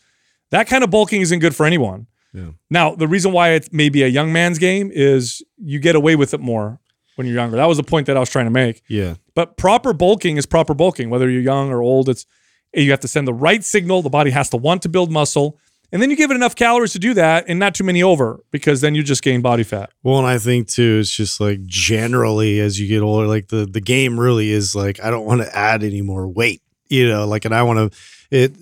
That 0.51 0.68
kind 0.68 0.84
of 0.84 0.89
bulking 0.89 1.22
isn't 1.22 1.39
good 1.39 1.55
for 1.55 1.65
anyone. 1.65 2.07
Yeah. 2.34 2.51
Now, 2.69 2.95
the 2.95 3.07
reason 3.07 3.34
why 3.34 3.51
it 3.51 3.73
may 3.73 3.89
be 3.89 4.03
a 4.03 4.07
young 4.07 4.31
man's 4.31 4.57
game 4.57 4.89
is 4.93 5.43
you 5.57 5.80
get 5.80 5.95
away 5.95 6.15
with 6.15 6.34
it 6.34 6.39
more 6.39 6.80
when 7.15 7.27
you're 7.27 7.35
younger. 7.35 7.57
That 7.57 7.68
was 7.68 7.77
the 7.77 7.84
point 7.84 8.07
that 8.07 8.15
I 8.15 8.22
was 8.22 8.30
trying 8.30 8.45
to 8.45 8.51
make. 8.51 8.81
Yeah. 8.88 9.15
But 9.35 9.57
proper 9.57 9.91
bulking 9.93 10.38
is 10.38 10.45
proper 10.45 10.73
bulking, 10.73 11.09
whether 11.09 11.30
you're 11.30 11.41
young 11.41 11.69
or 11.69 11.81
old. 11.81 12.07
It's 12.09 12.26
you 12.73 12.89
have 12.91 13.01
to 13.01 13.07
send 13.07 13.27
the 13.27 13.34
right 13.34 13.63
signal. 13.63 14.01
The 14.01 14.09
body 14.09 14.31
has 14.31 14.49
to 14.51 14.57
want 14.57 14.81
to 14.84 14.89
build 14.89 15.11
muscle, 15.11 15.59
and 15.91 16.01
then 16.01 16.09
you 16.09 16.15
give 16.15 16.31
it 16.31 16.35
enough 16.35 16.55
calories 16.55 16.93
to 16.93 16.99
do 16.99 17.13
that, 17.13 17.45
and 17.47 17.59
not 17.59 17.76
too 17.76 17.84
many 17.84 18.01
over, 18.03 18.43
because 18.51 18.81
then 18.81 18.95
you 18.95 19.03
just 19.03 19.23
gain 19.23 19.41
body 19.41 19.63
fat. 19.63 19.91
Well, 20.03 20.18
and 20.19 20.27
I 20.27 20.38
think 20.38 20.68
too, 20.68 20.99
it's 20.99 21.15
just 21.15 21.39
like 21.39 21.65
generally 21.65 22.59
as 22.59 22.80
you 22.80 22.88
get 22.88 23.01
older, 23.01 23.27
like 23.27 23.47
the 23.49 23.65
the 23.65 23.81
game 23.81 24.19
really 24.19 24.51
is 24.51 24.76
like 24.76 25.03
I 25.03 25.09
don't 25.09 25.26
want 25.26 25.41
to 25.41 25.55
add 25.55 25.84
any 25.84 26.01
more 26.01 26.27
weight, 26.27 26.61
you 26.89 27.07
know, 27.07 27.26
like 27.27 27.45
and 27.45 27.53
I 27.53 27.63
want 27.63 27.91
to 27.91 27.99
it. 28.30 28.53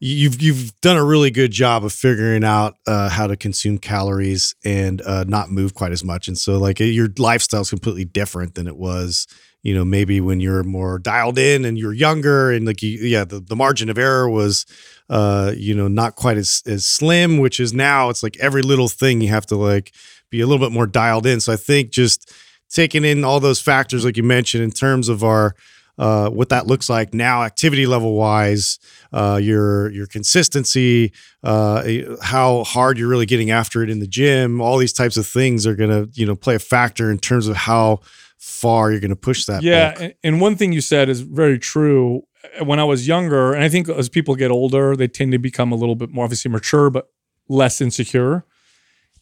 You've 0.00 0.42
you've 0.42 0.78
done 0.82 0.98
a 0.98 1.04
really 1.04 1.30
good 1.30 1.50
job 1.50 1.82
of 1.82 1.90
figuring 1.90 2.44
out 2.44 2.76
uh, 2.86 3.08
how 3.08 3.26
to 3.26 3.36
consume 3.36 3.78
calories 3.78 4.54
and 4.62 5.00
uh, 5.00 5.24
not 5.26 5.50
move 5.50 5.72
quite 5.72 5.92
as 5.92 6.04
much, 6.04 6.28
and 6.28 6.36
so 6.36 6.58
like 6.58 6.78
your 6.78 7.08
lifestyle 7.16 7.62
is 7.62 7.70
completely 7.70 8.04
different 8.04 8.54
than 8.54 8.66
it 8.66 8.76
was, 8.76 9.26
you 9.62 9.74
know, 9.74 9.82
maybe 9.82 10.20
when 10.20 10.40
you're 10.40 10.62
more 10.62 10.98
dialed 10.98 11.38
in 11.38 11.64
and 11.64 11.78
you're 11.78 11.94
younger, 11.94 12.50
and 12.50 12.66
like 12.66 12.82
you, 12.82 12.98
yeah, 12.98 13.24
the, 13.24 13.40
the 13.40 13.56
margin 13.56 13.88
of 13.88 13.96
error 13.96 14.28
was, 14.28 14.66
uh, 15.10 15.52
you 15.56 15.74
know, 15.74 15.88
not 15.88 16.16
quite 16.16 16.36
as 16.36 16.62
as 16.66 16.84
slim, 16.86 17.38
which 17.38 17.60
is 17.60 17.72
now 17.72 18.08
it's 18.10 18.22
like 18.22 18.36
every 18.38 18.62
little 18.62 18.88
thing 18.88 19.20
you 19.20 19.28
have 19.28 19.46
to 19.46 19.56
like 19.56 19.92
be 20.30 20.40
a 20.40 20.46
little 20.46 20.64
bit 20.64 20.72
more 20.72 20.86
dialed 20.86 21.26
in. 21.26 21.40
So 21.40 21.52
I 21.52 21.56
think 21.56 21.90
just 21.90 22.32
taking 22.70 23.04
in 23.04 23.22
all 23.24 23.38
those 23.40 23.60
factors, 23.60 24.04
like 24.04 24.16
you 24.16 24.22
mentioned, 24.22 24.64
in 24.64 24.70
terms 24.70 25.08
of 25.08 25.22
our 25.22 25.54
uh, 25.96 26.28
what 26.28 26.48
that 26.48 26.66
looks 26.66 26.88
like 26.88 27.14
now, 27.14 27.44
activity 27.44 27.86
level 27.86 28.14
wise, 28.16 28.80
uh, 29.12 29.38
your 29.40 29.92
your 29.92 30.06
consistency, 30.08 31.12
uh, 31.44 31.84
how 32.22 32.64
hard 32.64 32.98
you're 32.98 33.06
really 33.08 33.26
getting 33.26 33.50
after 33.50 33.82
it 33.82 33.90
in 33.90 34.00
the 34.00 34.06
gym. 34.06 34.60
All 34.60 34.76
these 34.78 34.92
types 34.92 35.16
of 35.16 35.26
things 35.26 35.66
are 35.66 35.76
gonna 35.76 36.08
you 36.14 36.26
know 36.26 36.34
play 36.34 36.54
a 36.56 36.58
factor 36.58 37.10
in 37.10 37.18
terms 37.18 37.46
of 37.46 37.54
how 37.56 38.00
far 38.38 38.90
you're 38.90 39.00
gonna 39.00 39.14
push 39.16 39.44
that. 39.46 39.62
Yeah, 39.62 39.94
and- 40.00 40.14
and 40.24 40.40
one 40.40 40.56
thing 40.56 40.72
you 40.72 40.80
said 40.80 41.08
is 41.08 41.20
very 41.20 41.58
true. 41.58 42.24
When 42.62 42.78
I 42.78 42.84
was 42.84 43.06
younger, 43.08 43.52
and 43.52 43.64
I 43.64 43.68
think 43.68 43.88
as 43.88 44.08
people 44.08 44.34
get 44.36 44.50
older, 44.50 44.96
they 44.96 45.08
tend 45.08 45.32
to 45.32 45.38
become 45.38 45.72
a 45.72 45.74
little 45.76 45.94
bit 45.94 46.10
more 46.10 46.24
obviously 46.24 46.50
mature, 46.50 46.90
but 46.90 47.08
less 47.48 47.80
insecure. 47.80 48.44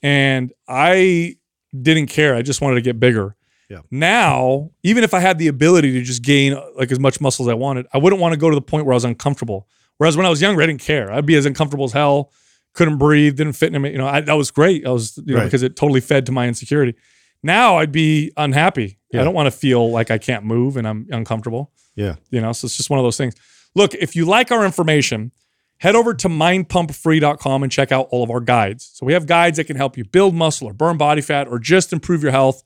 And 0.03 0.53
I 0.69 1.37
didn't 1.81 2.07
care. 2.09 2.35
I 2.35 2.43
just 2.43 2.61
wanted 2.61 2.75
to 2.77 2.81
get 2.83 2.99
bigger. 3.01 3.37
Yeah. 3.71 3.79
Now, 3.91 4.71
even 4.83 5.05
if 5.05 5.15
I 5.15 5.21
had 5.21 5.39
the 5.39 5.49
ability 5.49 5.93
to 5.93 6.03
just 6.03 6.23
gain 6.23 6.57
like 6.77 6.93
as 6.93 6.99
much 7.01 7.21
muscle 7.21 7.47
as 7.47 7.49
I 7.51 7.55
wanted, 7.55 7.87
I 7.95 7.99
wouldn't 7.99 8.21
want 8.21 8.33
to 8.35 8.37
go 8.39 8.51
to 8.51 8.55
the 8.55 8.61
point 8.63 8.85
where 8.85 8.93
I 8.93 8.97
was 8.97 9.05
uncomfortable. 9.05 9.67
Whereas 9.99 10.17
when 10.17 10.27
I 10.27 10.29
was 10.29 10.43
younger, 10.43 10.61
I 10.63 10.67
didn't 10.67 10.83
care. 10.83 11.11
I'd 11.13 11.25
be 11.27 11.37
as 11.37 11.47
uncomfortable 11.47 11.85
as 11.87 11.93
hell, 11.93 12.33
couldn't 12.75 12.99
breathe, 12.99 13.37
didn't 13.37 13.55
fit 13.55 13.75
in. 13.75 13.83
You 13.85 13.99
know, 13.99 14.07
I, 14.09 14.21
that 14.21 14.35
was 14.35 14.51
great. 14.51 14.87
I 14.87 14.91
was, 14.91 15.17
you 15.25 15.35
know, 15.35 15.37
Right. 15.41 15.45
because 15.45 15.63
it 15.63 15.77
totally 15.77 16.01
fed 16.01 16.27
to 16.27 16.33
my 16.33 16.49
insecurity. 16.49 16.95
Now 17.43 17.79
I'd 17.79 17.93
be 17.93 18.33
unhappy. 18.37 18.99
Yeah. 19.11 19.21
I 19.21 19.25
don't 19.25 19.35
want 19.35 19.47
to 19.47 19.51
feel 19.57 19.91
like 19.91 20.11
I 20.11 20.19
can't 20.19 20.45
move 20.45 20.77
and 20.77 20.87
I'm 20.87 21.07
uncomfortable. 21.11 21.73
Yeah, 21.95 22.17
You 22.31 22.41
know, 22.41 22.53
so 22.53 22.67
it's 22.67 22.77
just 22.77 22.91
one 22.91 22.99
of 22.99 23.05
those 23.05 23.17
things. 23.17 23.35
Look, 23.75 23.95
if 23.95 24.17
you 24.17 24.25
like 24.25 24.51
our 24.51 24.65
information, 24.65 25.33
head 25.79 25.97
over 25.97 26.15
to 26.15 26.29
mindpumpfree.com 26.29 27.63
and 27.63 27.73
check 27.73 27.93
out 27.93 28.09
all 28.11 28.23
of 28.23 28.31
our 28.31 28.41
guides. 28.41 28.91
So 28.95 29.05
we 29.05 29.13
have 29.15 29.27
guides 29.27 29.57
that 29.57 29.65
can 29.65 29.77
help 29.77 29.97
you 29.97 30.05
build 30.05 30.35
muscle 30.35 30.69
or 30.69 30.73
burn 30.73 30.97
body 30.97 31.23
fat 31.23 31.49
or 31.49 31.59
just 31.59 31.93
improve 31.93 32.23
your 32.23 32.33
health 32.33 32.63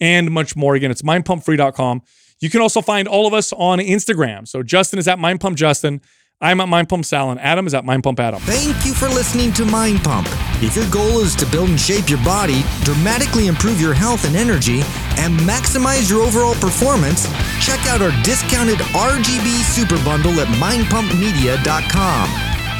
and 0.00 0.30
much 0.30 0.56
more. 0.56 0.74
Again, 0.74 0.90
it's 0.90 1.02
mindpumpfree.com. 1.02 2.02
You 2.40 2.50
can 2.50 2.60
also 2.60 2.82
find 2.82 3.08
all 3.08 3.26
of 3.26 3.32
us 3.32 3.52
on 3.52 3.78
Instagram. 3.78 4.46
So 4.46 4.62
Justin 4.62 4.98
is 4.98 5.08
at 5.08 5.18
mindpumpjustin. 5.18 6.02
I'm 6.38 6.60
at 6.60 6.68
mindpumpsal 6.68 7.30
and 7.30 7.40
Adam 7.40 7.66
is 7.66 7.72
at 7.72 7.86
Mind 7.86 8.04
Pump 8.04 8.20
Adam. 8.20 8.40
Thank 8.42 8.84
you 8.84 8.92
for 8.92 9.08
listening 9.08 9.54
to 9.54 9.64
Mind 9.64 10.04
Pump. 10.04 10.28
If 10.62 10.76
your 10.76 10.88
goal 10.90 11.20
is 11.20 11.34
to 11.36 11.46
build 11.46 11.70
and 11.70 11.80
shape 11.80 12.10
your 12.10 12.22
body, 12.24 12.62
dramatically 12.84 13.46
improve 13.46 13.80
your 13.80 13.94
health 13.94 14.26
and 14.26 14.36
energy, 14.36 14.80
and 15.16 15.32
maximize 15.48 16.10
your 16.10 16.20
overall 16.22 16.54
performance, 16.56 17.24
check 17.64 17.80
out 17.86 18.02
our 18.02 18.12
discounted 18.22 18.76
RGB 18.92 19.64
Super 19.64 19.96
Bundle 20.04 20.38
at 20.38 20.48
mindpumpmedia.com. 20.60 22.28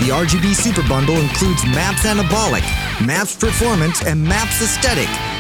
The 0.05 0.13
RGB 0.13 0.55
Super 0.55 0.87
Bundle 0.87 1.17
includes 1.17 1.65
MAPS 1.65 2.05
Anabolic, 2.05 2.61
MAPS 3.07 3.37
Performance, 3.37 4.05
and 4.05 4.23
MAPS 4.23 4.61
Aesthetic. 4.61 5.09